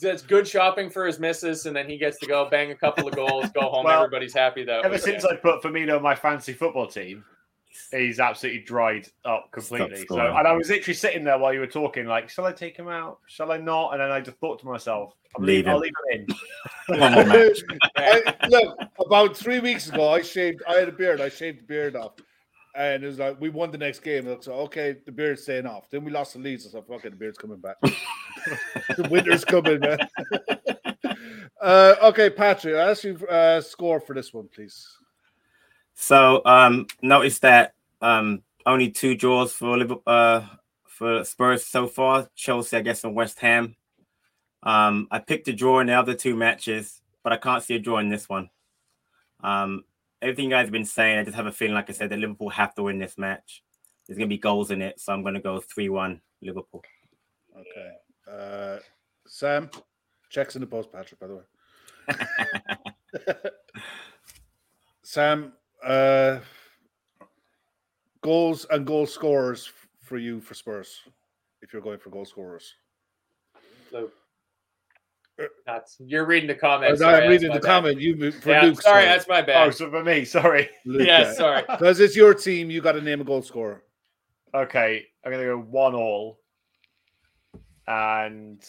That's 0.00 0.22
good 0.22 0.46
shopping 0.48 0.90
for 0.90 1.06
his 1.06 1.18
missus, 1.18 1.66
and 1.66 1.74
then 1.76 1.88
he 1.88 1.98
gets 1.98 2.18
to 2.20 2.26
go 2.26 2.48
bang 2.48 2.70
a 2.70 2.74
couple 2.74 3.06
of 3.06 3.14
goals, 3.14 3.50
go 3.50 3.62
home. 3.62 3.84
Well, 3.84 4.04
Everybody's 4.04 4.34
happy 4.34 4.64
that 4.64 4.84
Ever 4.84 4.98
since 4.98 5.24
Yeah. 5.24 5.30
I 5.30 5.36
put 5.36 5.62
Firmino 5.62 5.96
on 5.96 6.02
my 6.02 6.14
fantasy 6.14 6.52
football 6.52 6.86
team, 6.86 7.24
he's 7.90 8.18
absolutely 8.20 8.62
dried 8.62 9.08
up 9.24 9.50
completely. 9.52 10.06
So, 10.08 10.18
and 10.20 10.46
I 10.46 10.52
was 10.52 10.68
literally 10.70 10.94
sitting 10.94 11.24
there 11.24 11.38
while 11.38 11.52
you 11.52 11.60
were 11.60 11.66
talking, 11.66 12.06
like, 12.06 12.28
shall 12.28 12.46
I 12.46 12.52
take 12.52 12.76
him 12.76 12.88
out? 12.88 13.18
Shall 13.26 13.52
I 13.52 13.58
not? 13.58 13.92
And 13.92 14.00
then 14.00 14.10
I 14.10 14.20
just 14.20 14.38
thought 14.38 14.58
to 14.60 14.66
myself, 14.66 15.14
I'll 15.36 15.44
Leave 15.44 15.66
leave, 15.66 15.68
I'll 15.68 15.78
leave 15.78 15.92
him 16.10 16.26
in. 16.88 16.98
One 16.98 17.12
more 17.12 17.24
match. 17.24 17.58
I, 17.96 18.34
look, 18.48 18.78
about 18.98 19.36
three 19.36 19.60
weeks 19.60 19.88
ago, 19.88 20.08
I 20.08 20.22
shaved. 20.22 20.62
I 20.68 20.74
had 20.74 20.88
a 20.88 20.92
beard. 20.92 21.20
I 21.20 21.28
shaved 21.28 21.60
the 21.60 21.64
beard 21.64 21.94
off, 21.94 22.14
and 22.74 23.02
it 23.02 23.06
was 23.06 23.18
like 23.18 23.40
we 23.40 23.48
won 23.48 23.70
the 23.70 23.78
next 23.78 24.00
game. 24.00 24.26
Look, 24.26 24.42
so 24.42 24.52
okay, 24.52 24.96
the 25.04 25.12
beard's 25.12 25.42
staying 25.42 25.66
off. 25.66 25.90
Then 25.90 26.04
we 26.04 26.10
lost 26.10 26.34
the 26.34 26.38
Leeds. 26.38 26.66
I 26.66 26.70
said, 26.70 26.84
"Okay, 26.90 27.08
the 27.08 27.16
beard's 27.16 27.38
coming 27.38 27.58
back. 27.58 27.76
the 27.82 29.08
winter's 29.10 29.44
coming, 29.44 29.80
man." 29.80 29.98
uh, 31.60 31.94
okay, 32.02 32.30
Patrick, 32.30 32.76
I 32.76 32.90
ask 32.90 33.04
you 33.04 33.16
uh, 33.26 33.60
score 33.60 34.00
for 34.00 34.14
this 34.14 34.32
one, 34.32 34.48
please. 34.54 34.86
So 35.94 36.40
um 36.46 36.86
notice 37.02 37.40
that 37.40 37.74
um 38.00 38.42
only 38.64 38.90
two 38.90 39.14
draws 39.14 39.52
for 39.52 39.76
Liverpool 39.76 40.02
uh 40.06 40.46
for 40.86 41.24
Spurs 41.24 41.66
so 41.66 41.86
far. 41.86 42.28
Chelsea, 42.34 42.76
I 42.76 42.80
guess, 42.80 43.04
and 43.04 43.14
West 43.14 43.40
Ham. 43.40 43.74
Um, 44.62 45.08
I 45.10 45.18
picked 45.18 45.48
a 45.48 45.52
draw 45.52 45.80
in 45.80 45.86
the 45.86 45.94
other 45.94 46.14
two 46.14 46.36
matches, 46.36 47.00
but 47.22 47.32
I 47.32 47.38
can't 47.38 47.62
see 47.62 47.76
a 47.76 47.78
draw 47.78 47.98
in 47.98 48.10
this 48.10 48.28
one. 48.28 48.50
Um, 49.42 49.84
everything 50.22 50.46
you 50.46 50.50
guys 50.50 50.66
have 50.66 50.72
been 50.72 50.84
saying, 50.84 51.18
I 51.18 51.24
just 51.24 51.36
have 51.36 51.46
a 51.46 51.52
feeling, 51.52 51.74
like 51.74 51.90
I 51.90 51.92
said, 51.92 52.10
that 52.10 52.18
Liverpool 52.18 52.50
have 52.50 52.74
to 52.74 52.84
win 52.84 52.98
this 52.98 53.18
match. 53.18 53.62
There's 54.06 54.18
gonna 54.18 54.28
be 54.28 54.38
goals 54.38 54.70
in 54.70 54.82
it, 54.82 55.00
so 55.00 55.12
I'm 55.12 55.22
gonna 55.22 55.40
go 55.40 55.60
three-one 55.60 56.20
Liverpool. 56.42 56.82
Okay, 57.56 57.90
uh, 58.30 58.78
Sam, 59.26 59.70
checks 60.28 60.56
in 60.56 60.60
the 60.60 60.66
post, 60.66 60.92
Patrick. 60.92 61.20
By 61.20 61.26
the 61.28 61.36
way, 61.36 61.42
Sam, 65.02 65.52
uh, 65.84 66.40
goals 68.20 68.66
and 68.70 68.86
goal 68.86 69.06
scorers 69.06 69.70
for 70.00 70.18
you 70.18 70.40
for 70.40 70.54
Spurs, 70.54 71.00
if 71.62 71.72
you're 71.72 71.82
going 71.82 71.98
for 71.98 72.10
goal 72.10 72.24
scorers. 72.24 72.74
Luke. 73.92 74.12
That's 75.66 75.96
you're 76.04 76.24
reading 76.26 76.48
the 76.48 76.54
comments. 76.54 77.00
Sorry, 77.00 77.24
I'm 77.24 77.30
reading 77.30 77.48
the 77.48 77.54
bad. 77.60 77.62
comment. 77.62 78.00
You 78.00 78.16
moved 78.16 78.42
for 78.42 78.50
Yeah, 78.50 78.62
Luke. 78.62 78.80
sorry, 78.82 79.04
that's 79.04 79.28
my 79.28 79.42
bad. 79.42 79.62
Oh, 79.62 79.66
bad. 79.66 79.74
so 79.74 79.90
for 79.90 80.02
me, 80.04 80.24
sorry. 80.36 80.68
yeah, 80.84 81.32
sorry. 81.32 81.62
Because 81.68 82.00
it's 82.00 82.16
your 82.16 82.34
team, 82.34 82.70
you 82.70 82.80
got 82.80 82.92
to 82.92 83.00
name 83.00 83.20
a 83.20 83.24
goal 83.24 83.42
scorer. 83.42 83.82
Okay, 84.54 85.04
I'm 85.24 85.30
gonna 85.30 85.44
go 85.44 85.58
one 85.58 85.94
all, 85.94 86.40
and 87.86 88.62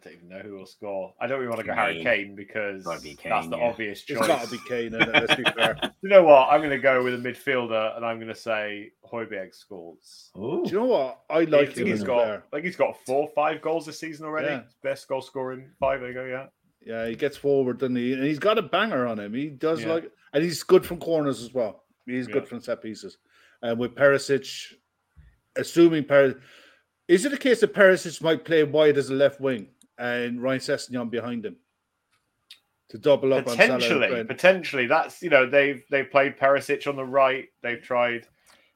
I 0.00 0.04
don't 0.04 0.14
even 0.14 0.28
know 0.28 0.38
who 0.40 0.54
will 0.58 0.66
score. 0.66 1.14
I 1.20 1.26
don't 1.26 1.38
even 1.38 1.48
want 1.50 1.60
to 1.60 1.66
go 1.66 1.74
Harry 1.74 1.94
Kane. 1.94 2.04
Kane 2.04 2.34
because 2.36 2.84
Gotta 2.84 3.00
be 3.02 3.18
that's 3.24 3.48
the 3.48 3.56
yeah. 3.56 3.64
obvious 3.64 3.98
It's 3.98 4.06
choice. 4.06 4.26
got 4.26 4.44
to 4.44 4.50
be 4.50 4.58
Kane. 4.68 4.94
Isn't 4.94 5.02
it? 5.02 5.08
Let's 5.12 5.34
be 5.34 5.44
fair. 5.44 5.76
You 6.02 6.08
know 6.10 6.22
what? 6.22 6.48
I'm 6.52 6.62
gonna 6.62 6.78
go 6.78 7.02
with 7.02 7.14
a 7.14 7.16
midfielder, 7.18 7.96
and 7.96 8.06
I'm 8.06 8.20
gonna 8.20 8.34
say 8.34 8.92
Højbjerg 9.12 9.52
scores. 9.54 10.30
Ooh. 10.38 10.62
Do 10.64 10.70
you 10.70 10.78
know 10.78 10.84
what? 10.86 11.22
I 11.28 11.38
I 11.38 11.44
like 11.44 11.66
think 11.72 11.78
him 11.78 11.86
he's 11.88 11.94
as 11.96 12.02
a 12.02 12.06
got. 12.06 12.14
player. 12.22 12.42
I 12.52 12.56
think 12.56 12.64
he's 12.66 12.76
got 12.76 12.96
four, 13.04 13.28
five 13.34 13.60
goals 13.60 13.86
this 13.86 13.98
season 13.98 14.24
already. 14.26 14.46
Yeah. 14.46 14.62
Best 14.84 15.08
goal 15.08 15.20
scoring 15.20 15.68
five. 15.80 15.98
There 16.00 16.08
you 16.10 16.14
go. 16.14 16.24
Yeah. 16.24 16.46
Yeah, 16.86 17.08
he 17.08 17.16
gets 17.16 17.36
forward, 17.36 17.78
doesn't 17.78 17.96
he? 17.96 18.12
And 18.12 18.22
he's 18.22 18.38
got 18.38 18.56
a 18.58 18.62
banger 18.62 19.06
on 19.08 19.18
him. 19.18 19.34
He 19.34 19.48
does 19.48 19.82
Yeah. 19.82 19.94
like, 19.94 20.12
and 20.32 20.44
he's 20.44 20.62
good 20.62 20.86
from 20.86 20.98
corners 20.98 21.42
as 21.42 21.52
well. 21.52 21.82
He's 22.06 22.28
good 22.28 22.44
Yeah. 22.44 22.48
from 22.48 22.60
set 22.60 22.80
pieces. 22.80 23.18
And 23.60 23.78
with 23.78 23.96
Perisic, 23.96 24.74
assuming 25.56 26.04
Per, 26.04 26.40
Is 27.08 27.24
it 27.24 27.32
a 27.32 27.36
case 27.38 27.60
that 27.60 27.74
Perisic 27.74 28.22
might 28.22 28.44
play 28.44 28.62
wide 28.62 28.98
as 28.98 29.10
a 29.10 29.14
left 29.14 29.40
wing 29.40 29.66
and 29.98 30.42
Ryan 30.42 30.60
Sessegnon 30.60 31.10
behind 31.10 31.44
him 31.44 31.56
to 32.88 32.98
double 32.98 33.34
up 33.34 33.44
Potentially, 33.44 34.24
potentially. 34.24 34.86
That's 34.86 35.22
you 35.22 35.30
know 35.30 35.48
they've 35.48 35.84
they've 35.90 36.10
played 36.10 36.38
Perisic 36.38 36.86
on 36.86 36.96
the 36.96 37.04
right. 37.04 37.48
They've 37.62 37.82
tried 37.82 38.26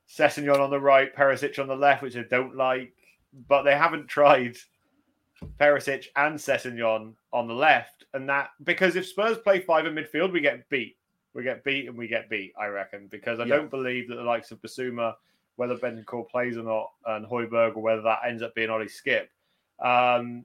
Sessegnon 0.09 0.61
on 0.61 0.71
the 0.71 0.81
right, 0.81 1.15
Perisic 1.15 1.59
on 1.59 1.69
the 1.69 1.77
left, 1.77 2.03
which 2.03 2.17
I 2.17 2.25
don't 2.29 2.57
like. 2.57 2.93
But 3.49 3.63
they 3.63 3.75
haven't 3.75 4.09
tried 4.09 4.57
Perisic 5.59 6.07
and 6.17 6.37
Sessegnon 6.37 7.15
on 7.33 7.49
the 7.49 7.55
left, 7.55 8.05
and 8.13 8.29
that 8.29 8.51
because 8.65 8.97
if 8.97 9.07
Spurs 9.07 9.39
play 9.39 9.61
five 9.61 9.87
in 9.87 9.95
midfield, 9.95 10.33
we 10.33 10.41
get 10.41 10.69
beat. 10.69 10.97
We 11.35 11.43
get 11.43 11.65
beat 11.65 11.89
and 11.89 11.97
we 11.97 12.09
get 12.09 12.29
beat. 12.29 12.53
I 12.61 12.67
reckon 12.67 13.07
because 13.07 13.41
I 13.41 13.45
Yeah. 13.45 13.57
don't 13.57 13.71
believe 13.71 14.09
that 14.09 14.17
the 14.17 14.23
likes 14.23 14.51
of 14.51 14.61
Bissouma, 14.61 15.15
whether 15.57 15.77
Bentancur 15.77 16.29
plays 16.29 16.59
or 16.59 16.65
not, 16.65 16.91
and 17.07 17.25
Højbjerg, 17.25 17.77
or 17.77 17.81
whether 17.81 18.03
that 18.03 18.21
ends 18.27 18.43
up 18.43 18.55
being 18.55 18.69
Ollie 18.69 18.85
Skipp. 18.87 19.29
Um, 19.81 20.45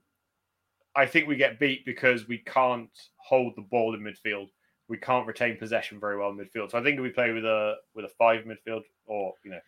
I 0.97 1.05
think 1.05 1.27
we 1.27 1.35
get 1.35 1.59
beat 1.59 1.85
because 1.85 2.27
we 2.27 2.39
can't 2.39 2.89
hold 3.17 3.53
the 3.55 3.61
ball 3.61 3.93
in 3.93 4.01
midfield. 4.01 4.47
We 4.89 4.97
can't 4.97 5.27
retain 5.27 5.57
possession 5.57 5.99
very 5.99 6.17
well 6.17 6.29
in 6.29 6.37
midfield. 6.37 6.71
So 6.71 6.79
I 6.79 6.83
think 6.83 6.97
if 6.97 7.03
we 7.03 7.09
play 7.09 7.31
with 7.31 7.45
a 7.45 7.75
with 7.95 8.05
a 8.05 8.09
five 8.17 8.45
midfield 8.45 8.81
or 9.05 9.33
you 9.45 9.51
know 9.51 9.59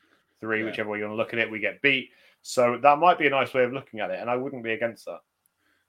three, 0.41 0.60
Yeah. 0.60 0.65
whichever 0.65 0.89
way 0.89 0.97
you 0.97 1.03
want 1.06 1.14
to 1.14 1.18
look 1.18 1.34
at 1.34 1.39
it, 1.39 1.49
we 1.51 1.60
get 1.60 1.81
beat. 1.81 2.10
So 2.41 2.77
that 2.81 2.97
might 2.99 3.19
be 3.19 3.27
a 3.27 3.30
nice 3.30 3.53
way 3.53 3.64
of 3.64 3.73
looking 3.73 3.99
at 3.99 4.10
it, 4.10 4.19
and 4.19 4.30
I 4.30 4.35
wouldn't 4.35 4.64
be 4.64 4.72
against 4.73 5.06
that. 5.06 5.19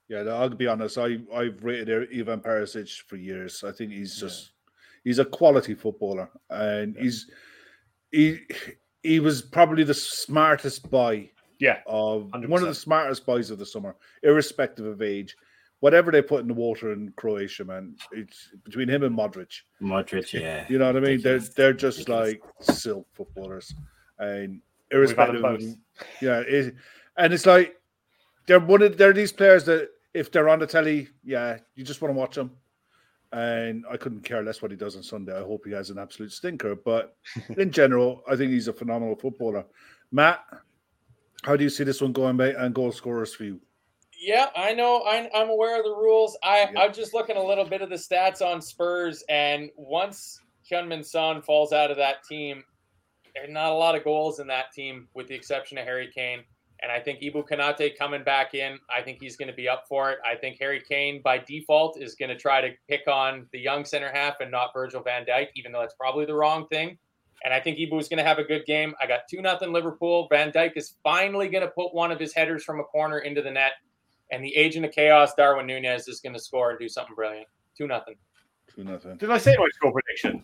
Yeah, 0.09 0.23
no, 0.23 0.35
I'll 0.35 0.49
be 0.49 0.67
honest. 0.67 0.97
I 0.97 1.19
I've 1.33 1.63
rated 1.63 2.09
Ivan 2.13 2.41
Perisic 2.41 3.01
for 3.07 3.15
years. 3.15 3.63
I 3.63 3.71
think 3.71 3.91
he's 3.91 4.19
just 4.19 4.51
he's 5.03 5.19
a 5.19 5.25
quality 5.25 5.73
footballer, 5.73 6.29
and 6.49 6.95
he's 6.97 7.31
he 8.11 8.41
he 9.01 9.19
was 9.19 9.41
probably 9.41 9.83
the 9.85 9.93
smartest 9.93 10.89
buy 10.91 11.29
Yeah, 11.61 11.77
of 11.85 12.31
one 12.33 12.61
of 12.61 12.67
the 12.67 12.75
smartest 12.75 13.25
boys 13.25 13.51
of 13.51 13.59
the 13.59 13.65
summer, 13.65 13.95
irrespective 14.23 14.85
of 14.85 15.01
age. 15.01 15.37
Whatever 15.79 16.11
they 16.11 16.21
put 16.21 16.41
in 16.41 16.47
the 16.47 16.53
water 16.53 16.91
in 16.91 17.13
Croatia, 17.15 17.65
man, 17.65 17.95
it's 18.11 18.49
between 18.63 18.87
him 18.87 19.03
and 19.03 19.17
Modric. 19.17 19.61
Modric, 19.81 20.33
yeah. 20.39 20.65
You 20.67 20.77
know 20.77 20.87
what 20.87 20.97
I 20.97 20.99
mean? 20.99 21.21
They're 21.21 21.39
they're 21.39 21.73
just 21.73 21.99
Ridiculous. 21.99 22.35
like 22.59 22.75
silk 22.77 23.07
footballers, 23.13 23.73
and 24.19 24.59
we've 24.91 25.15
had 25.15 25.29
irrespective, 25.29 25.43
of, 25.45 25.59
both. 25.59 25.75
yeah, 26.19 26.39
it, 26.39 26.75
and 27.17 27.31
it's 27.33 27.45
like 27.45 27.79
they're 28.47 28.59
one 28.59 28.81
of 28.81 28.97
they're 28.97 29.13
these 29.13 29.31
players 29.31 29.63
that 29.65 29.89
if 30.13 30.31
they're 30.31 30.49
on 30.49 30.59
the 30.59 30.67
telly, 30.67 31.07
yeah, 31.23 31.57
you 31.75 31.83
just 31.83 32.01
want 32.01 32.13
to 32.13 32.19
watch 32.19 32.35
them. 32.35 32.51
And 33.33 33.85
I 33.89 33.95
couldn't 33.95 34.25
care 34.25 34.43
less 34.43 34.61
what 34.61 34.71
he 34.71 34.77
does 34.77 34.97
on 34.97 35.03
Sunday. 35.03 35.33
I 35.33 35.41
hope 35.43 35.65
he 35.65 35.71
has 35.71 35.89
an 35.89 35.97
absolute 35.97 36.33
stinker. 36.33 36.75
But 36.75 37.15
in 37.57 37.71
general, 37.71 38.23
I 38.29 38.35
think 38.35 38.51
he's 38.51 38.67
a 38.67 38.73
phenomenal 38.73 39.15
footballer. 39.15 39.63
Matt, 40.11 40.43
how 41.43 41.55
do 41.55 41.63
you 41.63 41.69
see 41.69 41.83
this 41.83 42.01
one 42.01 42.13
going, 42.13 42.37
mate? 42.37 42.55
And 42.57 42.73
goal 42.73 42.91
scorers 42.91 43.33
for 43.33 43.43
you? 43.43 43.59
Yeah, 44.19 44.49
I 44.55 44.73
know. 44.73 45.03
I'm, 45.07 45.27
I'm 45.33 45.49
aware 45.49 45.79
of 45.79 45.83
the 45.83 45.95
rules. 45.95 46.37
I, 46.43 46.59
Yep. 46.59 46.73
I'm 46.77 46.93
just 46.93 47.13
looking 47.13 47.37
a 47.37 47.43
little 47.43 47.65
bit 47.65 47.81
of 47.81 47.89
the 47.89 47.95
stats 47.95 48.41
on 48.41 48.61
Spurs, 48.61 49.23
and 49.29 49.69
once 49.75 50.39
Heung-min 50.71 51.03
Son 51.03 51.41
falls 51.41 51.73
out 51.73 51.89
of 51.89 51.97
that 51.97 52.23
team, 52.23 52.63
there's 53.33 53.49
not 53.49 53.71
a 53.71 53.75
lot 53.75 53.95
of 53.95 54.03
goals 54.03 54.39
in 54.39 54.47
that 54.47 54.71
team, 54.71 55.07
with 55.15 55.27
the 55.27 55.33
exception 55.33 55.77
of 55.77 55.85
Harry 55.85 56.11
Kane. 56.13 56.43
And 56.83 56.91
I 56.91 56.99
think 56.99 57.21
Ibou 57.21 57.47
Konaté 57.47 57.95
coming 57.97 58.23
back 58.23 58.53
in, 58.55 58.77
I 58.95 59.01
think 59.01 59.19
he's 59.21 59.35
going 59.35 59.49
to 59.49 59.55
be 59.55 59.69
up 59.69 59.85
for 59.87 60.11
it. 60.11 60.19
I 60.25 60.35
think 60.35 60.57
Harry 60.59 60.81
Kane, 60.81 61.21
by 61.23 61.37
default, 61.37 62.01
is 62.01 62.15
going 62.15 62.29
to 62.29 62.35
try 62.35 62.59
to 62.59 62.69
pick 62.89 63.07
on 63.07 63.47
the 63.53 63.59
young 63.59 63.85
center 63.85 64.11
half 64.11 64.35
and 64.39 64.49
not 64.49 64.71
Virgil 64.73 65.03
van 65.03 65.25
Dijk, 65.25 65.47
even 65.55 65.71
though 65.71 65.81
that's 65.81 65.93
probably 65.93 66.25
the 66.25 66.33
wrong 66.33 66.67
thing. 66.67 66.97
And 67.43 67.53
I 67.53 67.59
think 67.59 67.77
Ibou 67.79 67.99
is 67.99 68.07
going 68.07 68.19
to 68.19 68.23
have 68.23 68.37
a 68.37 68.43
good 68.43 68.65
game. 68.65 68.93
I 69.01 69.07
got 69.07 69.21
2 69.29 69.41
nothing 69.41 69.73
Liverpool. 69.73 70.27
Van 70.29 70.51
Dijk 70.51 70.73
is 70.75 70.95
finally 71.03 71.49
going 71.49 71.63
to 71.63 71.71
put 71.71 71.93
one 71.93 72.11
of 72.11 72.19
his 72.19 72.33
headers 72.33 72.63
from 72.63 72.79
a 72.79 72.83
corner 72.83 73.19
into 73.19 73.41
the 73.41 73.51
net. 73.51 73.73
And 74.31 74.43
the 74.43 74.55
agent 74.55 74.85
of 74.85 74.91
chaos, 74.91 75.33
Darwin 75.35 75.65
Nunez, 75.67 76.07
is 76.07 76.19
going 76.19 76.33
to 76.33 76.39
score 76.39 76.69
and 76.69 76.79
do 76.79 76.87
something 76.87 77.15
brilliant. 77.15 77.47
2 77.77 77.87
nothing. 77.87 78.15
Two 78.73 78.83
nothing. 78.83 79.17
Did 79.17 79.31
I 79.31 79.37
say 79.37 79.55
my 79.57 79.67
score 79.73 79.91
prediction? 79.91 80.43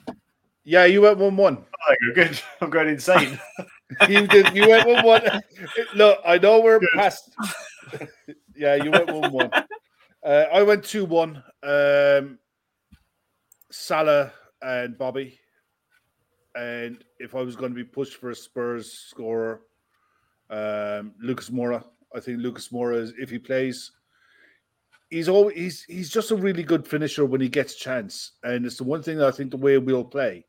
Yeah, 0.64 0.84
you 0.84 1.02
went 1.02 1.18
one 1.18 1.38
one. 1.38 1.58
Oh, 1.58 1.86
there 1.88 1.98
you 2.02 2.14
go. 2.14 2.24
Good. 2.26 2.42
I'm 2.62 2.70
going 2.70 2.90
insane. 2.90 3.40
You 4.10 4.28
did. 4.28 4.54
You 4.54 4.68
went 4.68 4.86
one 4.86 5.06
one. 5.06 5.22
Look, 5.96 6.20
I 6.26 6.38
know 6.40 6.60
we're 6.60 6.78
Good. 6.78 6.90
past. 6.94 7.32
yeah, 8.54 8.76
you 8.76 8.92
went 8.92 9.08
one 9.10 9.32
one. 9.32 9.50
Uh, 10.22 10.44
I 10.52 10.62
went 10.64 10.84
two 10.84 11.06
one. 11.06 11.42
Um, 11.64 12.38
Salah 13.72 14.34
and 14.62 14.98
Bobby. 14.98 15.40
And 16.58 17.04
if 17.20 17.36
I 17.36 17.42
was 17.42 17.56
going 17.56 17.72
to 17.72 17.76
be 17.76 17.84
pushed 17.84 18.16
for 18.16 18.32
a 18.32 18.36
Spurs 18.36 18.92
scorer, 18.92 19.62
um, 20.50 21.14
Lucas 21.22 21.52
Moura. 21.52 21.84
I 22.16 22.20
think 22.20 22.40
Lucas 22.40 22.70
Moura 22.70 23.00
is 23.00 23.14
if 23.20 23.30
he 23.30 23.38
plays, 23.38 23.92
he's 25.10 25.30
always 25.30 25.56
he's 25.56 25.84
he's 25.84 26.10
just 26.10 26.32
a 26.32 26.36
really 26.36 26.64
good 26.64 26.88
finisher 26.88 27.26
when 27.26 27.42
he 27.42 27.50
gets 27.50 27.76
a 27.76 27.78
chance. 27.78 28.32
And 28.44 28.66
it's 28.66 28.78
the 28.78 28.86
one 28.86 29.04
thing 29.04 29.18
that 29.18 29.28
I 29.28 29.32
think 29.32 29.52
the 29.52 29.58
way 29.58 29.78
we'll 29.78 30.04
play 30.04 30.46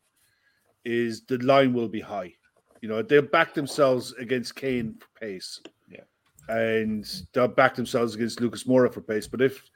is 0.85 1.27
the 1.27 1.37
line 1.39 1.75
will 1.75 1.89
be 1.89 2.01
high. 2.01 2.33
You 2.81 2.89
know, 2.89 3.03
they'll 3.03 3.23
back 3.23 3.53
themselves 3.53 4.15
against 4.15 4.55
Kane 4.55 4.95
for 4.99 5.21
pace. 5.21 5.61
Yeah. 5.91 6.05
And 6.49 7.05
they'll 7.35 7.49
back 7.49 7.75
themselves 7.75 8.15
against 8.15 8.41
Lucas 8.41 8.65
Moura 8.65 8.93
for 8.93 9.03
pace. 9.03 9.27
But 9.27 9.43
if 9.43 9.69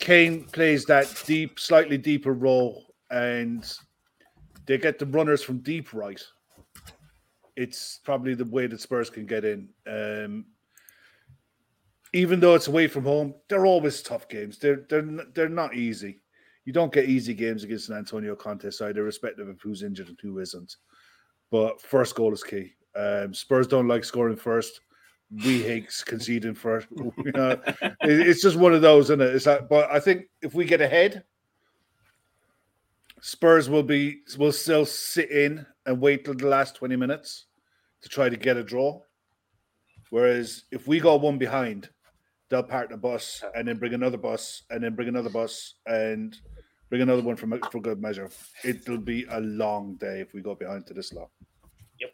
Kane 0.00 0.44
plays 0.44 0.84
that 0.86 1.22
deep, 1.26 1.60
slightly 1.60 1.98
deeper 1.98 2.32
role 2.32 2.94
and 3.10 3.62
they 4.70 4.78
get 4.78 5.00
the 5.00 5.06
runners 5.06 5.42
from 5.42 5.58
deep 5.58 5.92
right, 5.92 6.22
it's 7.56 7.98
probably 8.04 8.34
the 8.34 8.44
way 8.44 8.68
that 8.68 8.80
Spurs 8.80 9.10
can 9.10 9.26
get 9.26 9.44
in. 9.44 9.68
Um, 9.88 10.44
even 12.12 12.38
though 12.38 12.54
it's 12.54 12.68
away 12.68 12.86
from 12.86 13.02
home, 13.02 13.34
they're 13.48 13.66
always 13.66 14.00
tough 14.00 14.28
games. 14.28 14.58
They're 14.58 14.84
they're 14.88 15.02
they're 15.34 15.48
not 15.48 15.74
easy. 15.74 16.20
You 16.66 16.72
don't 16.72 16.92
get 16.92 17.08
easy 17.08 17.34
games 17.34 17.64
against 17.64 17.88
an 17.88 17.96
Antonio 17.96 18.36
Conte 18.36 18.70
side, 18.70 18.96
irrespective 18.96 19.48
of 19.48 19.60
who's 19.60 19.82
injured 19.82 20.06
and 20.08 20.18
who 20.22 20.38
isn't. 20.38 20.76
But 21.50 21.80
first 21.82 22.14
goal 22.14 22.32
is 22.32 22.44
key. 22.44 22.74
Um, 22.94 23.34
Spurs 23.34 23.66
don't 23.66 23.88
like 23.88 24.04
scoring 24.04 24.36
first. 24.36 24.82
We 25.44 25.62
hate 25.62 25.88
conceding 26.06 26.54
first. 26.54 26.86
You 26.96 27.32
know, 27.32 27.50
it- 27.66 27.96
it's 28.02 28.40
just 28.42 28.56
one 28.56 28.72
of 28.74 28.82
those, 28.82 29.06
isn't 29.06 29.20
it? 29.20 29.34
It's 29.34 29.46
like, 29.46 29.68
but 29.68 29.90
I 29.90 29.98
think 29.98 30.26
if 30.42 30.54
we 30.54 30.64
get 30.64 30.80
ahead, 30.80 31.24
Spurs 33.20 33.68
will 33.68 33.82
be 33.82 34.20
will 34.38 34.52
still 34.52 34.86
sit 34.86 35.30
in 35.30 35.66
and 35.86 36.00
wait 36.00 36.24
till 36.24 36.34
the 36.34 36.46
last 36.46 36.76
twenty 36.76 36.96
minutes 36.96 37.46
to 38.02 38.08
try 38.08 38.28
to 38.28 38.36
get 38.36 38.56
a 38.56 38.62
draw. 38.62 39.00
Whereas 40.10 40.64
if 40.70 40.86
we 40.88 41.00
go 41.00 41.16
one 41.16 41.38
behind, 41.38 41.90
they'll 42.48 42.62
park 42.62 42.90
the 42.90 42.96
bus 42.96 43.44
and 43.54 43.68
then 43.68 43.78
bring 43.78 43.94
another 43.94 44.16
bus 44.16 44.62
and 44.70 44.82
then 44.82 44.94
bring 44.94 45.08
another 45.08 45.30
bus 45.30 45.74
and 45.86 46.36
bring 46.88 47.02
another 47.02 47.22
one 47.22 47.36
for 47.36 47.46
for 47.70 47.80
good 47.80 48.00
measure. 48.00 48.30
It'll 48.64 48.98
be 48.98 49.26
a 49.30 49.40
long 49.40 49.94
day 49.96 50.20
if 50.20 50.34
we 50.34 50.40
go 50.40 50.54
behind 50.54 50.86
to 50.86 50.94
this 50.94 51.12
lot. 51.12 51.30
Yep. 52.00 52.10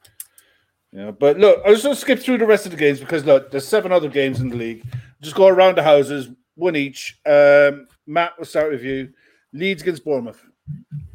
Yeah, 0.93 1.11
but 1.11 1.39
look, 1.39 1.63
I 1.67 1.71
was 1.71 1.83
going 1.83 1.95
to 1.95 2.01
skip 2.01 2.21
through 2.21 2.39
the 2.39 2.47
rest 2.47 2.65
of 2.65 2.73
the 2.73 2.79
games 2.79 3.01
because 3.01 3.25
look, 3.25 3.51
there's 3.51 3.67
seven 3.67 3.93
other 3.93 4.09
games 4.09 4.41
in 4.41 4.49
the 4.49 4.57
league. 4.57 4.85
Just 5.21 5.37
go 5.37 5.47
around 5.47 5.77
the 5.77 5.83
houses, 5.83 6.29
one 6.55 6.77
each. 6.77 7.19
Um, 7.27 7.87
Matt, 8.07 8.33
we'll 8.39 8.47
start 8.47 8.71
with 8.71 8.83
you. 8.83 9.13
Leeds 9.53 9.83
against 9.83 10.05
Bournemouth. 10.05 10.46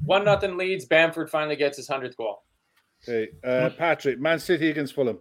1 0.06 0.26
nothing 0.26 0.58
Leeds. 0.58 0.86
Bamford 0.86 1.30
finally 1.30 1.56
gets 1.56 1.78
his 1.78 1.88
100th 1.88 2.18
goal. 2.18 2.44
Okay, 3.08 3.32
uh, 3.44 3.70
Patrick, 3.78 4.20
Man 4.20 4.40
City 4.40 4.70
against 4.70 4.94
Fulham. 4.94 5.20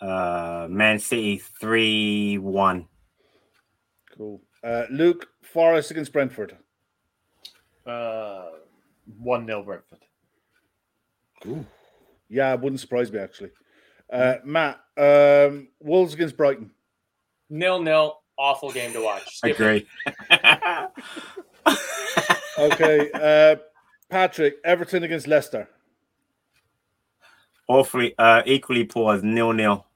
Uh, 0.00 0.66
Man 0.70 0.98
City 0.98 1.40
3 1.60 2.38
1. 2.38 2.88
Cool. 4.16 4.42
Uh, 4.62 4.84
Luke, 4.90 5.26
Forest 5.42 5.90
against 5.90 6.12
Brentford. 6.12 6.56
Uh, 7.86 8.46
One 9.18 9.46
0 9.46 9.62
Brentford. 9.62 10.04
Cool. 11.42 11.66
Yeah, 12.28 12.52
it 12.52 12.60
wouldn't 12.60 12.80
surprise 12.80 13.10
me 13.10 13.18
actually. 13.18 13.50
Uh, 14.12 14.36
Matt, 14.44 14.80
um, 14.96 15.68
Wolves 15.80 16.14
against 16.14 16.36
Brighton. 16.36 16.70
Nil 17.48 17.82
nil. 17.82 18.16
Awful 18.38 18.70
game 18.70 18.92
to 18.92 19.02
watch. 19.02 19.36
Skip. 19.36 19.58
Agree. 19.58 19.86
Okay, 22.58 23.10
uh, 23.14 23.56
Patrick, 24.10 24.56
Everton 24.64 25.02
against 25.04 25.26
Leicester. 25.26 25.68
Awfully, 27.68 28.14
uh, 28.18 28.42
equally 28.46 28.84
poor 28.84 29.14
as 29.14 29.22
nil 29.22 29.52
nil. 29.52 29.86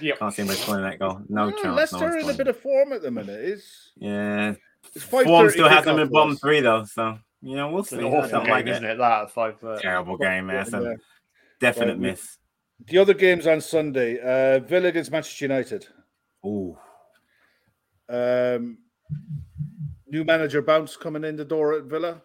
Yep. 0.00 0.18
Can't 0.18 0.34
see 0.34 0.42
him 0.42 0.48
scoring 0.48 0.84
that 0.84 0.98
goal. 0.98 1.20
No 1.28 1.46
Oh, 1.46 1.50
chance. 1.50 1.76
Leicester 1.76 1.98
one's 2.10 2.24
in 2.24 2.30
a 2.30 2.34
bit 2.34 2.48
of 2.48 2.56
form 2.58 2.92
at 2.92 3.02
the 3.02 3.10
minute. 3.10 3.40
It's, 3.44 3.90
Yeah. 3.96 4.54
it's 4.94 5.04
Form 5.04 5.24
5:30 5.24 5.50
still 5.52 5.68
has 5.68 5.84
them 5.84 5.96
kickoff 5.96 6.02
in 6.02 6.08
bottom 6.08 6.36
three 6.36 6.60
though, 6.60 6.84
so 6.84 7.18
you 7.42 7.56
know 7.56 7.70
we'll 7.70 7.80
It's 7.80 7.90
see. 7.90 7.96
an 7.98 8.04
awful 8.04 8.40
game, 8.40 8.50
like 8.50 8.66
isn't 8.66 8.84
it. 8.84 8.90
it? 8.92 8.98
That 8.98 9.22
at 9.22 9.30
five. 9.30 9.62
Uh, 9.64 9.78
Terrible 9.80 10.16
game, 10.16 10.46
man. 10.46 10.56
That's 10.56 10.72
a 10.74 10.82
Yeah. 10.82 10.94
definite 11.60 11.94
Um, 11.94 12.00
miss. 12.02 12.38
The 12.86 12.98
other 12.98 13.14
games 13.14 13.46
on 13.46 13.60
Sunday: 13.60 14.18
uh, 14.18 14.58
Villa 14.60 14.88
against 14.88 15.10
Manchester 15.10 15.44
United. 15.44 15.86
Ooh, 16.44 16.76
Um, 18.08 18.78
new 20.10 20.24
manager 20.24 20.62
bounce 20.62 20.96
coming 20.96 21.24
in 21.24 21.36
the 21.36 21.44
door 21.44 21.74
at 21.74 21.84
Villa. 21.84 22.22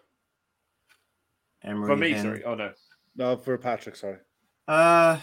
Emery 1.62 1.86
for 1.86 1.96
me, 1.96 2.14
sorry. 2.20 2.44
Oh 2.44 2.54
no. 2.54 2.72
No, 3.16 3.36
for 3.36 3.56
Patrick. 3.56 3.96
Sorry. 3.96 4.18
Uh, 4.68 5.18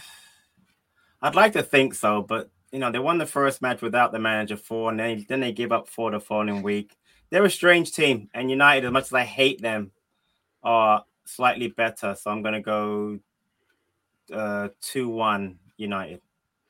I'd 1.22 1.36
like 1.36 1.54
to 1.54 1.64
think 1.64 1.94
so, 1.94 2.22
but 2.22 2.50
you 2.72 2.80
know, 2.80 2.92
they 2.92 3.00
won 3.00 3.20
the 3.20 3.26
first 3.26 3.62
match 3.62 3.82
without 3.82 4.12
the 4.12 4.20
manager 4.20 4.58
four, 4.58 4.90
and 4.90 5.00
then, 5.00 5.26
then 5.30 5.40
they 5.40 5.52
give 5.52 5.72
up 5.72 5.88
four 5.88 6.12
the 6.12 6.20
following 6.20 6.64
week. 6.64 6.98
They're 7.30 7.46
a 7.46 7.50
strange 7.50 7.94
team, 7.94 8.30
and 8.34 8.50
United, 8.50 8.86
as 8.86 8.92
much 8.92 9.06
as 9.06 9.14
I 9.14 9.24
hate 9.24 9.62
them, 9.62 9.92
are 10.64 11.06
slightly 11.26 11.68
better. 11.68 12.16
So 12.16 12.32
I'm 12.32 12.42
going 12.42 12.56
to 12.56 12.62
go 12.62 13.20
uh, 14.34 14.70
2 14.82 15.08
1 15.08 15.60
United. 15.78 16.22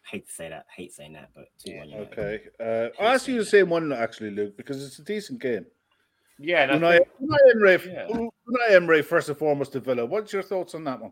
Hate 0.06 0.28
to 0.28 0.34
say 0.34 0.50
that. 0.50 0.66
Hate 0.76 0.94
saying 0.94 1.14
that, 1.14 1.30
but 1.34 1.48
2 1.66 1.78
1 1.78 1.90
United. 1.90 2.20
Okay. 2.20 2.40
Uh, 2.60 3.02
I'll 3.02 3.14
ask 3.14 3.28
you 3.28 3.38
the 3.38 3.46
same 3.46 3.70
one, 3.70 3.94
actually, 3.94 4.32
Luke, 4.32 4.58
because 4.58 4.86
it's 4.86 5.00
a 5.00 5.04
decent 5.04 5.42
game. 5.42 5.66
Yeah, 6.40 6.64
and 6.64 6.72
I 6.72 6.78
Unai, 6.78 6.98
think, 6.98 7.08
Unai 7.22 7.52
Emery, 7.52 7.94
Yeah. 7.94 8.08
Unai 8.08 8.72
Emery, 8.72 9.02
first 9.02 9.30
and 9.30 9.38
foremost, 9.38 9.74
to 9.74 9.80
Villa. 9.80 10.06
What's 10.06 10.34
your 10.34 10.44
thoughts 10.44 10.76
on 10.76 10.84
that 10.86 11.00
one? 11.02 11.12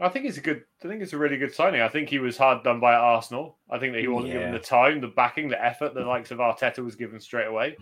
I 0.00 0.08
think 0.08 0.24
it's 0.26 0.38
a 0.38 0.40
good. 0.40 0.64
I 0.82 0.88
think 0.88 1.02
it's 1.02 1.12
a 1.12 1.18
really 1.18 1.36
good 1.36 1.54
signing. 1.54 1.80
I 1.82 1.88
think 1.88 2.08
he 2.08 2.18
was 2.18 2.36
hard 2.36 2.64
done 2.64 2.80
by 2.80 2.94
Arsenal. 2.94 3.58
I 3.70 3.78
think 3.78 3.92
that 3.92 4.00
he 4.00 4.08
wasn't 4.08 4.32
given 4.32 4.52
the 4.52 4.58
time, 4.58 5.00
the 5.00 5.08
backing, 5.08 5.48
the 5.48 5.62
effort 5.62 5.94
the 5.94 6.00
likes 6.00 6.30
of 6.30 6.38
Arteta 6.38 6.82
was 6.82 6.96
given 6.96 7.20
straight 7.20 7.46
away. 7.46 7.76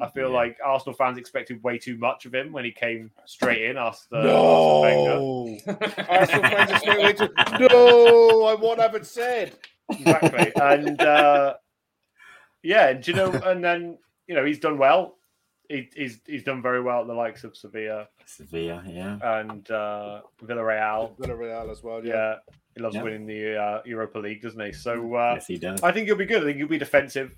I 0.00 0.08
feel 0.08 0.30
like 0.30 0.56
Arsenal 0.64 0.94
fans 0.94 1.18
expected 1.18 1.62
way 1.62 1.78
too 1.78 1.96
much 1.98 2.24
of 2.26 2.34
him 2.34 2.52
when 2.52 2.64
he 2.64 2.72
came 2.72 3.10
straight 3.24 3.62
in 3.70 3.76
after 3.76 4.16
Arsene 4.16 5.60
Wenger. 5.66 6.02
Arsenal 6.08 6.42
fans 6.50 6.70
are 6.72 6.78
straight 6.78 6.98
away 6.98 7.12
to, 7.14 7.30
no, 7.70 8.44
I 8.44 8.54
won't 8.54 8.80
have 8.80 8.94
it 8.94 9.06
said. 9.06 9.56
exactly. 9.90 10.52
And 10.60 11.00
uh, 11.00 11.54
yeah, 12.62 12.92
do 12.94 13.10
you 13.10 13.16
know? 13.16 13.32
And 13.32 13.62
then 13.62 13.98
you 14.26 14.34
know 14.34 14.44
he's 14.44 14.60
done 14.60 14.78
well. 14.78 15.15
He, 15.68 15.88
he's 15.94 16.20
he's 16.26 16.42
done 16.42 16.62
very 16.62 16.80
well 16.80 17.00
at 17.00 17.06
the 17.06 17.14
likes 17.14 17.44
of 17.44 17.56
Sevilla 17.56 18.08
Sevilla, 18.24 18.82
yeah. 18.86 19.18
and 19.40 19.70
uh, 19.70 20.20
Villarreal. 20.44 21.16
Villarreal 21.18 21.70
as 21.70 21.82
well, 21.82 22.04
yeah. 22.04 22.14
Yeah, 22.14 22.34
he 22.74 22.80
loves 22.82 22.94
Yeah. 22.94 23.02
winning 23.02 23.26
the 23.26 23.56
uh, 23.56 23.82
Europa 23.84 24.18
League, 24.18 24.42
doesn't 24.42 24.60
he? 24.60 24.72
So 24.72 25.14
uh, 25.14 25.34
yes, 25.34 25.46
he 25.46 25.56
does. 25.56 25.82
I 25.82 25.92
think 25.92 26.06
he'll 26.06 26.16
be 26.16 26.26
good. 26.26 26.42
I 26.42 26.46
think 26.46 26.58
he'll 26.58 26.68
be 26.68 26.78
defensive, 26.78 27.36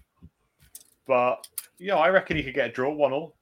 but 1.06 1.46
you 1.78 1.88
know, 1.88 1.98
I 1.98 2.08
reckon 2.10 2.36
he 2.36 2.42
could 2.42 2.54
get 2.54 2.68
a 2.68 2.72
draw 2.72 2.92
one 2.92 3.12
all. 3.12 3.34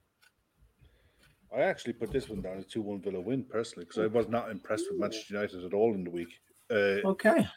I 1.55 1.61
actually 1.61 1.93
put 1.93 2.11
this 2.11 2.29
one 2.29 2.41
down 2.41 2.57
as 2.57 2.65
2 2.65 2.81
1 2.81 3.01
Villa 3.01 3.21
win, 3.21 3.43
personally, 3.43 3.85
because 3.85 4.03
I 4.03 4.07
was 4.07 4.27
not 4.27 4.51
impressed 4.51 4.85
with 4.91 4.99
Manchester 4.99 5.33
United 5.33 5.63
at 5.63 5.73
all 5.73 5.93
in 5.95 6.03
the 6.03 6.09
week. 6.09 6.39
Uh, 6.69 7.07
Okay. 7.07 7.47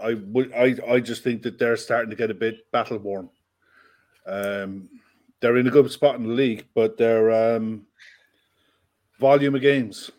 I 0.00 0.14
would, 0.14 0.52
I, 0.52 0.76
I 0.88 1.00
just 1.00 1.24
think 1.24 1.42
that 1.42 1.58
they're 1.58 1.76
starting 1.76 2.10
to 2.10 2.16
get 2.16 2.30
a 2.30 2.34
bit 2.34 2.70
battle 2.70 2.98
worn. 2.98 3.28
Um, 4.26 4.88
they're 5.40 5.56
in 5.56 5.66
a 5.66 5.70
good 5.70 5.90
spot 5.90 6.16
in 6.16 6.24
the 6.24 6.34
league, 6.34 6.66
but 6.74 6.96
their 6.96 7.56
um, 7.56 7.86
volume 9.18 9.54
of 9.54 9.62
games, 9.62 10.10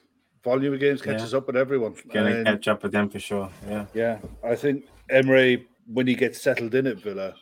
volume 0.44 0.74
of 0.74 0.80
games 0.80 1.02
catches 1.02 1.34
up 1.34 1.48
with 1.48 1.56
everyone. 1.56 1.96
Gonna 2.12 2.44
catch 2.44 2.68
up 2.68 2.84
with 2.84 2.92
them 2.92 3.10
for 3.10 3.20
sure. 3.20 3.50
Yeah. 3.68 3.86
yeah, 3.94 4.20
I 4.44 4.56
think 4.56 4.86
Emery, 5.10 5.68
when 5.88 6.08
he 6.08 6.16
gets 6.16 6.42
settled 6.42 6.74
in 6.76 6.88
at 6.88 6.98
Villa, 6.98 7.36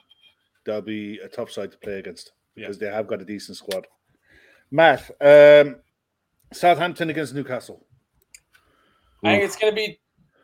they'll 0.66 0.82
be 0.82 1.20
a 1.20 1.28
tough 1.28 1.52
side 1.52 1.72
to 1.72 1.78
play 1.78 2.00
against 2.00 2.34
because 2.56 2.78
they 2.78 2.88
have 2.88 3.08
got 3.08 3.22
a 3.22 3.26
decent 3.26 3.58
squad. 3.58 3.88
Matt, 4.72 5.10
um, 5.22 5.78
Southampton 6.52 7.10
against 7.10 7.34
Newcastle. 7.34 7.86
I 9.24 9.32
think 9.32 9.44
it's 9.44 9.56
going 9.56 9.72
to 9.72 9.76
be 9.76 10.00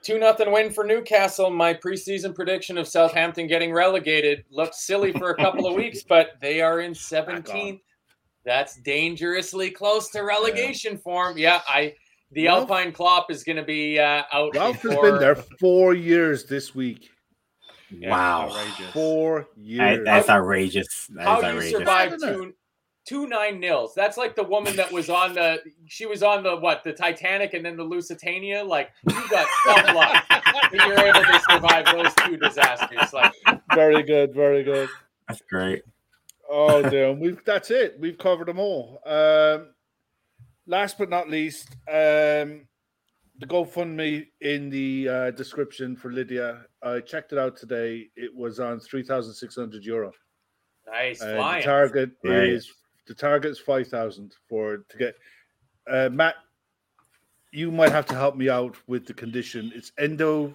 two 0.05 0.19
nothing 0.19 0.51
win 0.51 0.71
for 0.71 0.83
Newcastle. 0.83 1.49
My 1.49 1.73
preseason 1.73 2.33
prediction 2.35 2.77
of 2.77 2.87
Southampton 2.87 3.47
getting 3.47 3.73
relegated 3.73 4.43
looked 4.51 4.75
silly 4.75 5.11
for 5.11 5.31
a 5.31 5.35
couple 5.35 5.65
of 5.67 5.73
weeks, 5.81 6.03
but 6.03 6.33
they 6.41 6.61
are 6.61 6.81
in 6.81 6.91
17th. 6.93 7.79
That's 8.45 8.77
dangerously 8.77 9.71
close 9.71 10.09
to 10.11 10.21
relegation 10.21 10.97
form. 10.97 11.37
Yeah, 11.37 11.61
I 11.67 11.95
the 12.31 12.45
Ralph- 12.45 12.69
Alpine 12.69 12.91
Klopp 12.91 13.31
is 13.31 13.43
going 13.43 13.55
to 13.57 13.63
be 13.63 13.97
uh, 13.99 14.23
out. 14.31 14.55
Ralph 14.55 14.81
has 14.83 14.95
been 14.95 15.17
there 15.19 15.35
four 15.59 15.93
years 15.93 16.45
this 16.45 16.75
week. 16.75 17.09
Wow. 18.01 18.49
outrageous. 18.49 18.93
Four 18.93 19.47
That- 19.55 19.61
years. 19.63 19.99
that's 20.05 20.29
outrageous. 20.29 21.07
That 21.15 21.23
How 21.27 21.37
is 21.37 21.41
do 21.41 21.47
you 21.47 21.53
outrageous. 21.53 21.71
survive 21.79 22.17
two 22.19 22.53
two 23.05 23.27
nine 23.27 23.59
nils? 23.59 23.93
That's 23.95 24.17
like 24.17 24.35
the 24.35 24.43
woman 24.43 24.75
that 24.75 24.91
was 24.91 25.09
on 25.09 25.33
the 25.33 25.61
she 25.87 26.05
was 26.05 26.23
on 26.23 26.43
the 26.43 26.55
what 26.57 26.83
the 26.83 26.93
Titanic 26.93 27.53
and 27.53 27.65
then 27.65 27.77
the 27.77 27.83
Lusitania. 27.83 28.63
Like 28.63 28.91
you 29.07 29.29
got 29.29 29.47
tough 29.65 29.93
luck 29.95 30.25
that 30.29 30.71
you're 30.73 30.99
able 30.99 31.21
to 31.21 31.41
survive 31.49 31.85
those 31.85 32.13
two 32.25 32.37
disasters. 32.37 33.13
Like 33.13 33.33
very 33.73 34.03
good, 34.03 34.33
very 34.33 34.63
good. 34.63 34.89
That's 35.27 35.41
great. 35.49 35.83
Oh, 36.49 36.81
damn. 36.87 37.19
We've 37.19 37.39
that's 37.45 37.71
it. 37.71 37.97
We've 37.99 38.17
covered 38.17 38.47
them 38.47 38.59
all. 38.59 38.99
Um, 39.05 39.69
last 40.67 40.97
but 40.97 41.09
not 41.09 41.29
least, 41.29 41.69
um, 41.87 42.67
the 43.37 43.47
GoFundMe 43.47 44.27
in 44.41 44.69
the 44.69 45.09
uh, 45.09 45.31
description 45.31 45.95
for 45.95 46.11
Lydia. 46.11 46.61
I 46.83 46.99
checked 46.99 47.33
it 47.33 47.39
out 47.39 47.57
today. 47.57 48.07
It 48.15 48.33
was 48.35 48.59
on 48.59 48.79
three 48.79 49.03
thousand 49.03 49.33
six 49.33 49.55
hundred 49.55 49.83
euro. 49.83 50.11
nice 50.87 51.21
Uh, 51.21 51.55
the 51.57 51.61
target 51.63 52.11
Right. 52.23 52.49
is 52.49 52.71
the 53.07 53.13
target 53.13 53.51
is 53.51 53.59
five 53.59 53.87
thousand 53.87 54.35
for 54.49 54.77
to 54.89 54.97
get. 54.97 55.15
Uh, 55.89 56.09
Matt, 56.11 56.35
you 57.51 57.71
might 57.71 57.91
have 57.91 58.05
to 58.07 58.15
help 58.15 58.35
me 58.35 58.49
out 58.49 58.75
with 58.87 59.05
the 59.05 59.13
condition. 59.13 59.71
It's 59.75 59.91
endo 59.97 60.53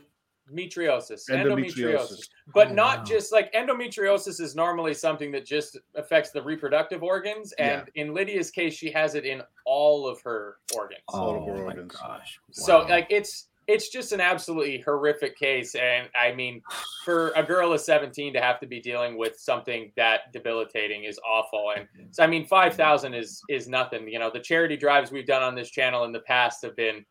Endometriosis. 0.53 1.31
endometriosis. 1.31 1.31
Endometriosis. 1.31 2.29
But 2.53 2.69
Oh, 2.69 2.75
not 2.75 2.99
wow. 2.99 3.05
just 3.05 3.33
like 3.33 3.53
endometriosis 3.53 4.41
is 4.41 4.57
normally 4.57 4.95
something 4.95 5.31
that 5.31 5.47
just 5.47 5.79
affects 5.95 6.31
the 6.33 6.43
reproductive 6.43 7.05
organs. 7.05 7.53
And 7.53 7.89
in 7.95 8.13
Lydia's 8.13 8.51
case, 8.51 8.75
she 8.75 8.91
has 8.91 9.15
it 9.15 9.25
in 9.25 9.43
all 9.65 10.09
of 10.09 10.21
her 10.23 10.57
organs. 10.75 11.03
all 11.09 11.37
of 11.37 11.43
oh 11.43 11.47
her 11.47 11.55
my 11.59 11.63
organs. 11.67 11.93
gosh. 11.95 12.41
So 12.51 12.81
like 12.89 13.07
it's 13.11 13.50
it's 13.71 13.89
just 13.89 14.13
an 14.13 14.21
absolutely 14.21 14.81
horrific 14.81 15.39
case. 15.39 15.75
And 15.75 16.09
I 16.21 16.35
mean, 16.35 16.61
for 17.05 17.31
a 17.37 17.43
girl 17.43 17.73
of 17.73 17.81
17 17.81 18.33
to 18.35 18.41
have 18.41 18.59
to 18.61 18.67
be 18.67 18.81
dealing 18.81 19.17
with 19.17 19.39
something 19.39 19.93
that 19.97 20.33
debilitating 20.33 21.05
is 21.05 21.19
awful. 21.27 21.73
And 21.77 21.87
mm-hmm. 21.87 22.07
so 22.11 22.25
I 22.25 22.27
mean, 22.27 22.47
five 22.47 22.75
thousand 22.75 23.15
is 23.15 23.41
is 23.49 23.69
nothing. 23.69 24.09
You 24.09 24.19
know, 24.19 24.31
the 24.31 24.41
charity 24.41 24.77
drives 24.77 25.13
we've 25.13 25.27
done 25.27 25.43
on 25.43 25.55
this 25.55 25.71
channel 25.71 26.05
in 26.05 26.13
the 26.13 26.21
past 26.21 26.63
have 26.65 26.75
been, 26.77 27.05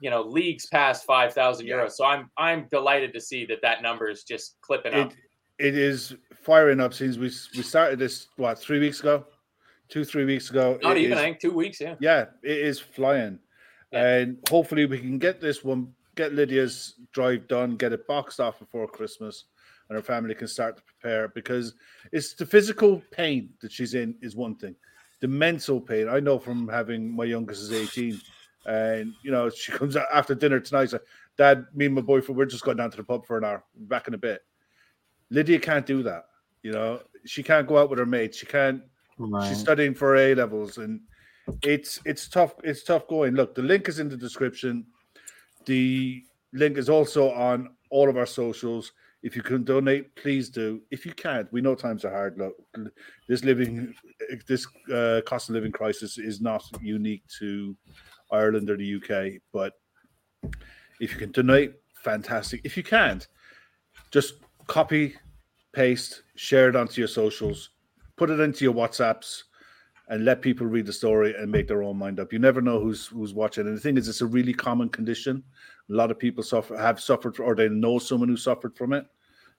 you 0.00 0.08
know, 0.10 0.22
leagues 0.22 0.66
past 0.66 1.04
five 1.04 1.34
thousand 1.34 1.66
Yeah. 1.66 1.76
euros. 1.76 1.92
So 1.92 2.04
I'm 2.04 2.30
I'm 2.38 2.66
delighted 2.70 3.12
to 3.12 3.20
see 3.20 3.44
that 3.46 3.60
that 3.62 3.82
number 3.82 4.08
is 4.08 4.24
just 4.24 4.56
clipping 4.62 4.94
up. 4.94 5.12
It, 5.12 5.18
it 5.58 5.76
is 5.76 6.16
firing 6.42 6.80
up 6.80 6.94
since 6.94 7.16
we 7.16 7.30
we 7.56 7.62
started 7.62 7.98
this 7.98 8.28
what 8.36 8.58
three 8.58 8.78
weeks 8.78 9.00
ago, 9.00 9.26
two 9.88 10.04
three 10.04 10.24
weeks 10.24 10.50
ago. 10.50 10.78
Not 10.82 10.96
It 10.96 11.00
even 11.00 11.12
is- 11.12 11.18
I 11.18 11.22
think 11.22 11.40
two 11.40 11.52
weeks. 11.52 11.80
Yeah. 11.80 11.96
yeah, 12.00 12.26
it 12.42 12.58
is 12.58 12.80
flying, 12.80 13.38
Yeah. 13.92 14.06
and 14.06 14.38
hopefully 14.48 14.86
we 14.86 14.98
can 14.98 15.18
get 15.18 15.40
this 15.40 15.62
one, 15.62 15.92
get 16.18 16.34
Lydia's 16.34 16.94
drive 17.12 17.48
done, 17.48 17.76
get 17.76 17.92
it 17.92 18.06
boxed 18.06 18.40
off 18.40 18.58
before 18.58 18.86
Christmas, 18.86 19.44
and 19.88 19.96
her 19.96 20.02
family 20.02 20.34
can 20.34 20.48
start 20.48 20.76
to 20.76 20.82
prepare 20.82 21.28
because 21.28 21.74
it's 22.12 22.34
the 22.34 22.44
physical 22.44 23.02
pain 23.10 23.50
that 23.62 23.72
she's 23.72 23.94
in 23.94 24.14
is 24.20 24.36
one 24.36 24.56
thing, 24.56 24.76
the 25.20 25.28
mental 25.28 25.80
pain. 25.80 26.08
I 26.08 26.20
know 26.20 26.38
from 26.38 26.68
having 26.68 27.14
my 27.14 27.24
youngest 27.24 27.62
is 27.62 27.72
eighteen, 27.72 28.20
and 28.66 29.14
you 29.22 29.30
know 29.30 29.48
she 29.48 29.72
comes 29.72 29.96
out 29.96 30.08
after 30.12 30.34
dinner 30.34 30.60
tonight. 30.60 30.92
Like, 30.92 31.02
Dad, 31.38 31.66
me 31.72 31.86
and 31.86 31.94
my 31.94 32.02
boyfriend, 32.02 32.36
we're 32.36 32.44
just 32.44 32.64
going 32.64 32.76
down 32.76 32.90
to 32.90 32.96
the 32.98 33.04
pub 33.04 33.24
for 33.24 33.38
an 33.38 33.44
hour. 33.44 33.64
Back 33.74 34.08
in 34.08 34.14
a 34.14 34.18
bit. 34.18 34.42
Lydia 35.30 35.58
can't 35.58 35.86
do 35.86 36.02
that. 36.02 36.24
You 36.62 36.72
know, 36.72 37.00
she 37.24 37.42
can't 37.42 37.66
go 37.66 37.78
out 37.78 37.88
with 37.88 37.98
her 38.00 38.06
mates. 38.06 38.36
She 38.36 38.46
can't 38.46 38.82
Right. 39.18 39.48
She's 39.48 39.58
studying 39.58 39.94
for 39.94 40.16
A 40.16 40.34
levels, 40.34 40.78
and 40.78 41.00
it's 41.62 42.00
it's 42.04 42.28
tough. 42.28 42.54
It's 42.62 42.84
tough 42.84 43.08
going. 43.08 43.34
Look, 43.34 43.54
the 43.54 43.62
link 43.62 43.88
is 43.88 43.98
in 43.98 44.08
the 44.08 44.16
description. 44.16 44.86
The 45.68 46.24
link 46.54 46.78
is 46.78 46.88
also 46.88 47.30
on 47.32 47.68
all 47.90 48.08
of 48.08 48.16
our 48.16 48.24
socials. 48.24 48.92
If 49.22 49.36
you 49.36 49.42
can 49.42 49.64
donate, 49.64 50.14
please 50.16 50.48
do. 50.48 50.80
If 50.90 51.04
you 51.04 51.12
can't, 51.12 51.52
we 51.52 51.60
know 51.60 51.74
times 51.74 52.06
are 52.06 52.10
hard. 52.10 52.38
Look, 52.38 52.54
this 53.28 53.44
living, 53.44 53.94
this 54.46 54.66
uh, 54.90 55.20
cost 55.26 55.50
of 55.50 55.56
living 55.56 55.72
crisis 55.72 56.16
is 56.16 56.40
not 56.40 56.64
unique 56.80 57.24
to 57.38 57.76
Ireland 58.32 58.70
or 58.70 58.78
the 58.78 58.94
UK. 58.94 59.42
But 59.52 59.74
if 61.00 61.12
you 61.12 61.18
can 61.18 61.32
donate, 61.32 61.74
fantastic. 61.92 62.62
If 62.64 62.78
you 62.78 62.82
can't, 62.82 63.28
just 64.10 64.36
copy, 64.68 65.16
paste, 65.74 66.22
share 66.34 66.70
it 66.70 66.76
onto 66.76 67.02
your 67.02 67.08
socials 67.08 67.70
put 68.18 68.30
it 68.30 68.40
into 68.40 68.64
your 68.64 68.74
WhatsApps 68.74 69.44
and 70.08 70.24
let 70.24 70.40
people 70.42 70.66
read 70.66 70.86
the 70.86 70.92
story 70.92 71.34
and 71.36 71.50
make 71.50 71.68
their 71.68 71.82
own 71.82 71.96
mind 71.98 72.18
up. 72.20 72.32
You 72.32 72.38
never 72.38 72.60
know 72.60 72.80
who's 72.80 73.06
who's 73.06 73.34
watching. 73.34 73.66
And 73.66 73.76
the 73.76 73.80
thing 73.80 73.96
is, 73.96 74.08
it's 74.08 74.20
a 74.22 74.26
really 74.26 74.54
common 74.54 74.88
condition. 74.88 75.42
A 75.90 75.94
lot 75.94 76.10
of 76.10 76.18
people 76.18 76.42
suffer 76.42 76.76
have 76.76 77.00
suffered 77.00 77.38
or 77.40 77.54
they 77.54 77.68
know 77.68 77.98
someone 77.98 78.28
who 78.28 78.36
suffered 78.36 78.76
from 78.76 78.92
it. 78.92 79.06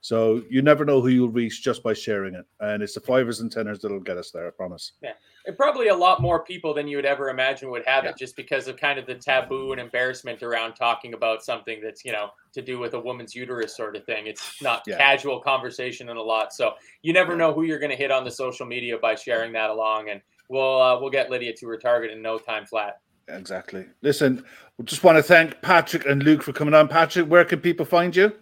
So 0.02 0.44
you 0.50 0.62
never 0.62 0.86
know 0.86 1.02
who 1.02 1.10
you'll 1.10 1.30
reach 1.30 1.62
just 1.62 1.84
by 1.84 1.94
sharing 1.94 2.34
it. 2.34 2.46
And 2.62 2.82
it's 2.82 2.94
the 2.94 3.02
fivers 3.02 3.42
and 3.42 3.52
tenors 3.52 3.80
that'll 3.80 4.00
get 4.00 4.18
us 4.18 4.32
there, 4.32 4.48
I 4.48 4.52
promise. 4.52 4.94
Yeah. 5.02 5.12
And 5.46 5.58
probably 5.58 5.90
a 5.90 5.96
lot 5.96 6.22
more 6.22 6.44
people 6.46 6.74
than 6.74 6.88
you 6.88 6.96
would 6.96 7.06
ever 7.06 7.30
imagine 7.30 7.70
would 7.70 7.86
have 7.86 8.06
Yeah. 8.06 8.12
it 8.12 8.18
just 8.18 8.38
because 8.38 8.70
of 8.70 8.78
kind 8.78 8.98
of 8.98 9.06
the 9.06 9.16
taboo 9.16 9.74
and 9.74 9.82
embarrassment 9.82 10.42
around 10.42 10.76
talking 10.76 11.14
about 11.16 11.44
something 11.44 11.82
that's, 11.82 12.06
you 12.06 12.14
know, 12.14 12.30
to 12.54 12.62
do 12.62 12.80
with 12.80 12.94
a 12.94 13.00
woman's 13.00 13.36
uterus 13.36 13.76
sort 13.76 13.98
of 13.98 14.06
thing. 14.06 14.28
It's 14.28 14.62
not 14.62 14.84
Yeah. 14.88 14.98
casual 14.98 15.42
conversation 15.42 16.08
and 16.08 16.18
a 16.18 16.22
lot. 16.22 16.54
So 16.54 16.76
you 17.02 17.12
never 17.12 17.36
know 17.36 17.54
who 17.54 17.64
you're 17.64 17.80
going 17.80 17.92
to 17.92 17.98
hit 17.98 18.12
on 18.12 18.24
the 18.24 18.32
social 18.32 18.66
media 18.66 18.98
by 18.98 19.16
sharing 19.16 19.52
that 19.54 19.70
along. 19.70 20.10
And 20.10 20.22
we'll, 20.50 20.82
uh, 20.82 21.00
we'll 21.00 21.10
get 21.10 21.30
Lydia 21.30 21.54
to 21.56 21.68
her 21.68 21.78
target 21.78 22.12
in 22.12 22.22
no 22.22 22.38
time 22.38 22.66
flat. 22.66 23.00
Exactly. 23.28 23.86
Listen, 24.02 24.44
we 24.78 24.86
just 24.86 25.04
want 25.04 25.18
to 25.18 25.24
thank 25.24 25.62
Patrick 25.62 26.06
and 26.06 26.24
Luke 26.24 26.42
for 26.44 26.52
coming 26.52 26.74
on. 26.74 26.88
Patrick, 26.88 27.28
where 27.28 27.46
can 27.46 27.60
people 27.60 27.86
find 27.86 28.16
you? 28.16 28.34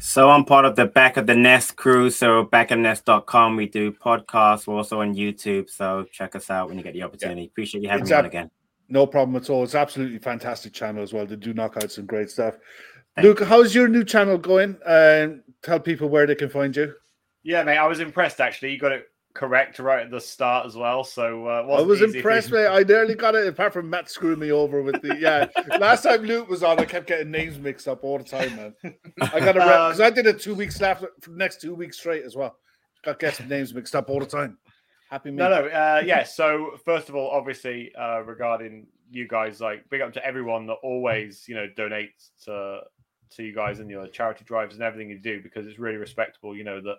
So 0.00 0.30
I'm 0.30 0.44
part 0.44 0.64
of 0.64 0.76
the 0.76 0.86
Back 0.86 1.16
of 1.16 1.26
the 1.26 1.34
Nest 1.34 1.76
crew. 1.76 2.10
So 2.10 2.44
backofnest.com. 2.44 3.56
We 3.56 3.66
do 3.66 3.92
podcasts. 3.92 4.66
We're 4.66 4.76
also 4.76 5.00
on 5.00 5.14
YouTube. 5.14 5.70
So 5.70 6.04
check 6.12 6.36
us 6.36 6.50
out 6.50 6.68
when 6.68 6.76
you 6.76 6.84
get 6.84 6.92
the 6.92 7.02
opportunity. 7.02 7.42
Yeah. 7.42 7.46
Appreciate 7.48 7.82
you 7.82 7.88
having 7.88 8.02
it's 8.02 8.10
me 8.10 8.16
ab- 8.16 8.24
on 8.24 8.26
again. 8.26 8.50
No 8.88 9.06
problem 9.06 9.36
at 9.36 9.50
all. 9.50 9.64
It's 9.64 9.74
absolutely 9.74 10.18
fantastic 10.18 10.72
channel 10.72 11.02
as 11.02 11.12
well. 11.12 11.26
They 11.26 11.36
do 11.36 11.54
knock 11.54 11.76
out 11.76 11.90
some 11.92 12.06
great 12.06 12.30
stuff. 12.30 12.56
Thank 13.14 13.24
Luke, 13.24 13.40
you. 13.40 13.46
how's 13.46 13.74
your 13.74 13.88
new 13.88 14.04
channel 14.04 14.38
going? 14.38 14.76
And 14.86 15.40
uh, 15.40 15.42
tell 15.62 15.80
people 15.80 16.08
where 16.08 16.26
they 16.26 16.34
can 16.34 16.48
find 16.48 16.74
you. 16.74 16.94
Yeah, 17.42 17.62
mate, 17.64 17.78
I 17.78 17.86
was 17.86 18.00
impressed 18.00 18.40
actually. 18.40 18.72
You 18.72 18.78
got 18.78 18.92
it 18.92 19.06
correct 19.34 19.78
right 19.78 20.04
at 20.04 20.10
the 20.10 20.20
start 20.20 20.66
as 20.66 20.76
well. 20.76 21.04
So 21.04 21.46
uh, 21.46 21.76
I 21.78 21.80
was 21.82 22.02
impressed, 22.02 22.50
mate. 22.50 22.66
I 22.66 22.82
nearly 22.82 23.14
got 23.14 23.34
it. 23.34 23.46
Apart 23.46 23.72
from 23.72 23.88
Matt 23.88 24.10
screwing 24.10 24.40
me 24.40 24.50
over 24.50 24.82
with 24.82 25.00
the 25.02 25.16
yeah. 25.16 25.46
Last 25.78 26.02
time 26.02 26.22
Luke 26.22 26.48
was 26.48 26.62
on, 26.62 26.78
I 26.78 26.84
kept 26.84 27.06
getting 27.06 27.30
names 27.30 27.58
mixed 27.58 27.88
up 27.88 28.04
all 28.04 28.18
the 28.18 28.24
time, 28.24 28.56
man. 28.56 28.74
I 29.20 29.40
got 29.40 29.52
to 29.52 29.60
because 29.60 30.00
um, 30.00 30.06
I 30.06 30.10
did 30.10 30.26
it 30.26 30.40
two 30.40 30.54
weeks 30.54 30.80
after 30.80 31.10
for 31.20 31.30
the 31.30 31.36
next 31.36 31.60
two 31.60 31.74
weeks 31.74 31.98
straight 31.98 32.24
as 32.24 32.36
well. 32.36 32.56
Got 33.04 33.20
getting 33.20 33.48
names 33.48 33.72
mixed 33.72 33.94
up 33.94 34.10
all 34.10 34.20
the 34.20 34.26
time. 34.26 34.58
Happy 35.10 35.30
me. 35.30 35.36
No, 35.36 35.48
no, 35.48 35.66
uh, 35.68 36.02
yeah. 36.04 36.24
So 36.24 36.72
first 36.84 37.08
of 37.08 37.14
all, 37.14 37.30
obviously, 37.30 37.92
uh, 37.94 38.20
regarding 38.20 38.86
you 39.10 39.26
guys, 39.26 39.60
like 39.60 39.88
big 39.88 40.00
up 40.00 40.12
to 40.14 40.24
everyone 40.24 40.66
that 40.66 40.76
always 40.82 41.44
you 41.48 41.54
know 41.54 41.66
donates 41.76 42.30
to 42.44 42.80
to 43.30 43.42
you 43.42 43.54
guys 43.54 43.78
and 43.78 43.90
your 43.90 44.06
charity 44.08 44.44
drives 44.44 44.74
and 44.74 44.82
everything 44.82 45.10
you 45.10 45.18
do 45.18 45.40
because 45.42 45.66
it's 45.66 45.78
really 45.78 45.96
respectable. 45.96 46.56
You 46.56 46.64
know 46.64 46.80
that 46.80 46.96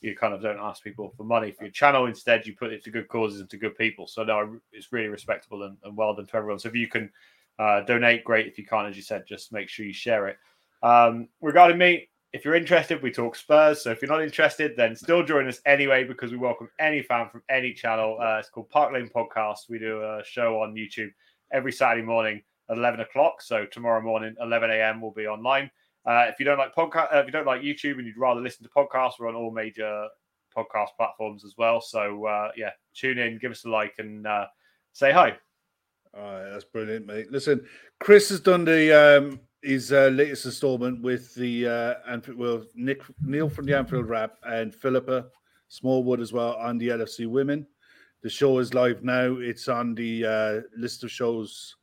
you 0.00 0.14
kind 0.14 0.34
of 0.34 0.42
don't 0.42 0.58
ask 0.58 0.82
people 0.82 1.12
for 1.16 1.24
money 1.24 1.50
for 1.50 1.64
your 1.64 1.72
channel. 1.72 2.06
Instead, 2.06 2.46
you 2.46 2.54
put 2.54 2.72
it 2.72 2.84
to 2.84 2.90
good 2.90 3.08
causes 3.08 3.40
and 3.40 3.48
to 3.50 3.56
good 3.56 3.76
people. 3.76 4.06
So 4.06 4.22
no, 4.22 4.58
it's 4.72 4.92
really 4.92 5.08
respectable 5.08 5.62
and, 5.62 5.76
and 5.84 5.96
well 5.96 6.14
done 6.14 6.26
to 6.26 6.36
everyone. 6.36 6.58
So 6.58 6.68
if 6.68 6.74
you 6.74 6.88
can 6.88 7.10
uh, 7.58 7.80
donate, 7.82 8.24
great. 8.24 8.46
If 8.46 8.58
you 8.58 8.66
can't, 8.66 8.88
as 8.88 8.96
you 8.96 9.02
said, 9.02 9.24
just 9.26 9.52
make 9.52 9.68
sure 9.68 9.86
you 9.86 9.92
share 9.92 10.28
it. 10.28 10.36
Um, 10.82 11.28
regarding 11.40 11.78
me, 11.78 12.08
if 12.34 12.44
you're 12.44 12.56
interested, 12.56 13.00
we 13.00 13.12
talk 13.12 13.36
Spurs. 13.36 13.82
So 13.82 13.92
if 13.92 14.02
you're 14.02 14.10
not 14.10 14.22
interested, 14.22 14.72
then 14.76 14.96
still 14.96 15.22
join 15.22 15.46
us 15.46 15.60
anyway 15.66 16.02
because 16.02 16.32
we 16.32 16.36
welcome 16.36 16.68
any 16.80 17.00
fan 17.00 17.28
from 17.30 17.42
any 17.48 17.72
channel. 17.72 18.18
Uh, 18.20 18.38
it's 18.40 18.50
called 18.50 18.68
Park 18.70 18.92
Lane 18.92 19.08
Podcast. 19.08 19.68
We 19.70 19.78
do 19.78 20.02
a 20.02 20.20
show 20.24 20.60
on 20.60 20.74
YouTube 20.74 21.10
every 21.52 21.70
Saturday 21.70 22.04
morning 22.04 22.42
at 22.68 22.76
11 22.76 23.00
o'clock. 23.00 23.40
So 23.40 23.66
tomorrow 23.66 24.02
morning, 24.02 24.34
11 24.40 24.68
a.m. 24.70 25.00
we'll 25.00 25.12
be 25.12 25.28
online. 25.28 25.70
Uh, 26.06 26.26
if 26.28 26.38
you 26.38 26.44
don't 26.44 26.58
like 26.58 26.74
podcast, 26.74 27.14
uh, 27.14 27.18
if 27.18 27.26
you 27.26 27.32
don't 27.32 27.46
like 27.46 27.62
YouTube 27.62 27.98
and 27.98 28.06
you'd 28.06 28.18
rather 28.18 28.40
listen 28.40 28.62
to 28.62 28.70
podcasts, 28.70 29.12
we're 29.18 29.28
on 29.28 29.34
all 29.34 29.50
major 29.50 30.06
podcast 30.56 30.88
platforms 30.96 31.44
as 31.44 31.54
well. 31.56 31.80
So 31.80 32.26
uh, 32.26 32.50
yeah, 32.56 32.70
tune 32.94 33.18
in, 33.18 33.38
give 33.38 33.52
us 33.52 33.64
a 33.64 33.70
like, 33.70 33.94
and 33.98 34.26
uh, 34.26 34.46
say 34.92 35.12
hi. 35.12 35.36
All 36.16 36.22
right, 36.22 36.50
that's 36.50 36.64
brilliant, 36.64 37.06
mate. 37.06 37.32
Listen, 37.32 37.64
Chris 38.00 38.28
has 38.28 38.40
done 38.40 38.64
the 38.64 38.92
um, 38.92 39.40
his 39.62 39.92
uh, 39.92 40.08
latest 40.08 40.44
installment 40.44 41.02
with 41.02 41.34
the 41.34 41.66
uh, 41.66 41.94
Anfield, 42.08 42.38
well, 42.38 42.64
Nick 42.74 43.02
Neil 43.22 43.48
from 43.48 43.64
the 43.64 43.76
Anfield 43.76 44.08
Wrap 44.08 44.36
and 44.44 44.74
Philippa 44.74 45.26
Smallwood 45.68 46.20
as 46.20 46.32
well 46.32 46.54
on 46.56 46.78
the 46.78 46.88
LFC 46.88 47.26
Women. 47.26 47.66
The 48.22 48.30
show 48.30 48.58
is 48.58 48.74
live 48.74 49.02
now. 49.02 49.36
It's 49.38 49.68
on 49.68 49.94
the 49.94 50.24
uh, 50.24 50.60
list 50.76 51.02
of 51.02 51.10
shows 51.10 51.76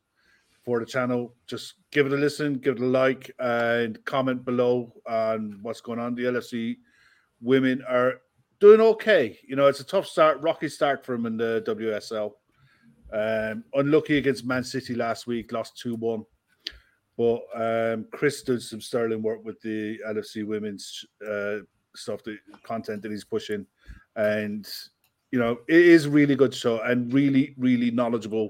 for 0.64 0.80
the 0.80 0.86
channel. 0.86 1.34
Just 1.46 1.74
give 1.90 2.06
it 2.06 2.12
a 2.12 2.16
listen, 2.16 2.54
give 2.54 2.76
it 2.76 2.82
a 2.82 2.86
like, 2.86 3.30
and 3.38 4.02
comment 4.04 4.44
below 4.44 4.92
on 5.08 5.58
what's 5.62 5.80
going 5.80 5.98
on. 5.98 6.14
The 6.14 6.24
LFC 6.24 6.76
women 7.40 7.82
are 7.88 8.20
doing 8.60 8.80
okay. 8.80 9.38
You 9.46 9.56
know, 9.56 9.66
it's 9.66 9.80
a 9.80 9.84
tough 9.84 10.06
start, 10.06 10.40
rocky 10.40 10.68
start 10.68 11.04
for 11.04 11.16
them 11.16 11.26
in 11.26 11.36
the 11.36 11.64
WSL. 11.66 12.32
Um, 13.12 13.64
unlucky 13.74 14.18
against 14.18 14.46
Man 14.46 14.64
City 14.64 14.94
last 14.94 15.26
week, 15.26 15.52
lost 15.52 15.78
2 15.78 15.96
1. 15.96 16.24
But 17.18 17.40
um, 17.54 18.06
Chris 18.10 18.42
did 18.42 18.62
some 18.62 18.80
sterling 18.80 19.22
work 19.22 19.44
with 19.44 19.60
the 19.60 19.98
LFC 20.08 20.46
women's 20.46 21.04
uh, 21.28 21.58
stuff, 21.94 22.22
the 22.22 22.38
content 22.62 23.02
that 23.02 23.10
he's 23.10 23.24
pushing. 23.24 23.66
And, 24.16 24.66
you 25.30 25.38
know, 25.38 25.58
it 25.68 25.76
is 25.76 26.08
really 26.08 26.36
good 26.36 26.54
show 26.54 26.80
and 26.80 27.12
really, 27.12 27.54
really 27.58 27.90
knowledgeable 27.90 28.48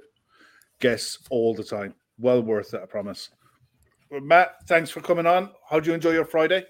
guests 0.79 1.19
all 1.31 1.55
the 1.55 1.65
time 1.65 1.95
well 2.23 2.41
worth 2.41 2.73
it, 2.73 2.81
I 2.83 2.87
promise. 2.87 3.29
Well, 4.11 4.21
Matt, 4.21 4.55
thanks 4.67 4.91
for 4.91 5.01
coming 5.01 5.27
on. 5.27 5.51
How 5.69 5.81
do 5.81 5.91
you 5.91 5.95
enjoy 5.95 6.13
your 6.13 6.25
Friday? 6.25 6.65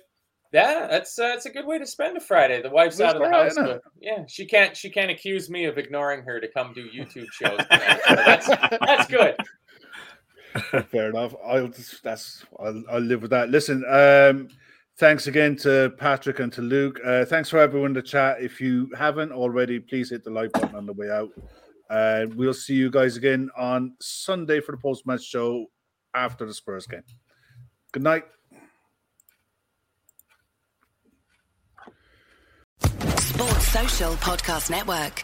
Yeah, 0.53 0.87
that's 0.91 1.19
uh, 1.19 1.29
that's 1.29 1.47
a 1.47 1.51
good 1.51 1.67
way 1.67 1.79
to 1.79 1.87
spend 1.87 2.17
a 2.17 2.21
Friday. 2.21 2.61
The 2.61 2.69
wife's 2.69 3.01
out 3.01 3.17
of 3.17 3.23
the 3.23 3.31
house, 3.31 3.55
but 3.57 3.81
yeah, 4.01 4.25
she 4.29 4.45
can't 4.45 4.77
she 4.77 4.91
can't 4.91 5.11
accuse 5.11 5.49
me 5.49 5.65
of 5.65 5.79
ignoring 5.79 6.23
her 6.25 6.41
to 6.41 6.49
come 6.49 6.75
do 6.75 6.89
YouTube 6.91 7.31
shows. 7.33 7.59
so 7.59 8.15
that's 8.17 8.49
that's 8.49 9.07
good. 9.09 9.35
Fair 10.91 11.09
enough. 11.09 11.35
I'll 11.43 11.69
just, 11.69 12.03
that's 12.03 12.45
I'll, 12.61 12.83
I'll 12.91 13.01
live 13.01 13.23
with 13.23 13.31
that. 13.31 13.49
Listen, 13.49 13.83
um, 13.89 14.49
thanks 14.99 15.27
again 15.27 15.57
to 15.57 15.95
Patrick 15.97 16.41
and 16.41 16.53
to 16.53 16.61
Luke. 16.61 17.01
Uh, 17.03 17.25
thanks 17.25 17.49
for 17.49 17.59
everyone 17.59 17.91
in 17.91 17.95
the 17.95 18.03
chat. 18.03 18.43
If 18.43 18.61
you 18.61 18.91
haven't 18.97 19.33
already, 19.33 19.81
please 19.81 20.11
hit 20.11 20.23
the 20.23 20.31
like 20.31 20.53
button 20.53 20.75
on 20.75 20.85
the 20.85 20.93
way 20.93 21.11
out. 21.11 21.31
And 21.93 22.33
we'll 22.35 22.55
see 22.55 22.75
you 22.75 22.91
guys 22.91 23.19
again 23.19 23.51
on 23.55 23.97
Sunday 24.01 24.61
for 24.61 24.73
the 24.73 24.79
post 24.79 25.07
match 25.07 25.23
show 25.23 25.67
after 26.15 26.47
the 26.47 26.55
Spurs 26.55 26.87
game. 26.87 27.03
Good 27.93 28.03
night. 28.03 28.25
Sports 33.19 33.69
Social 33.69 34.13
Podcast 34.15 34.71
Network. 34.71 35.23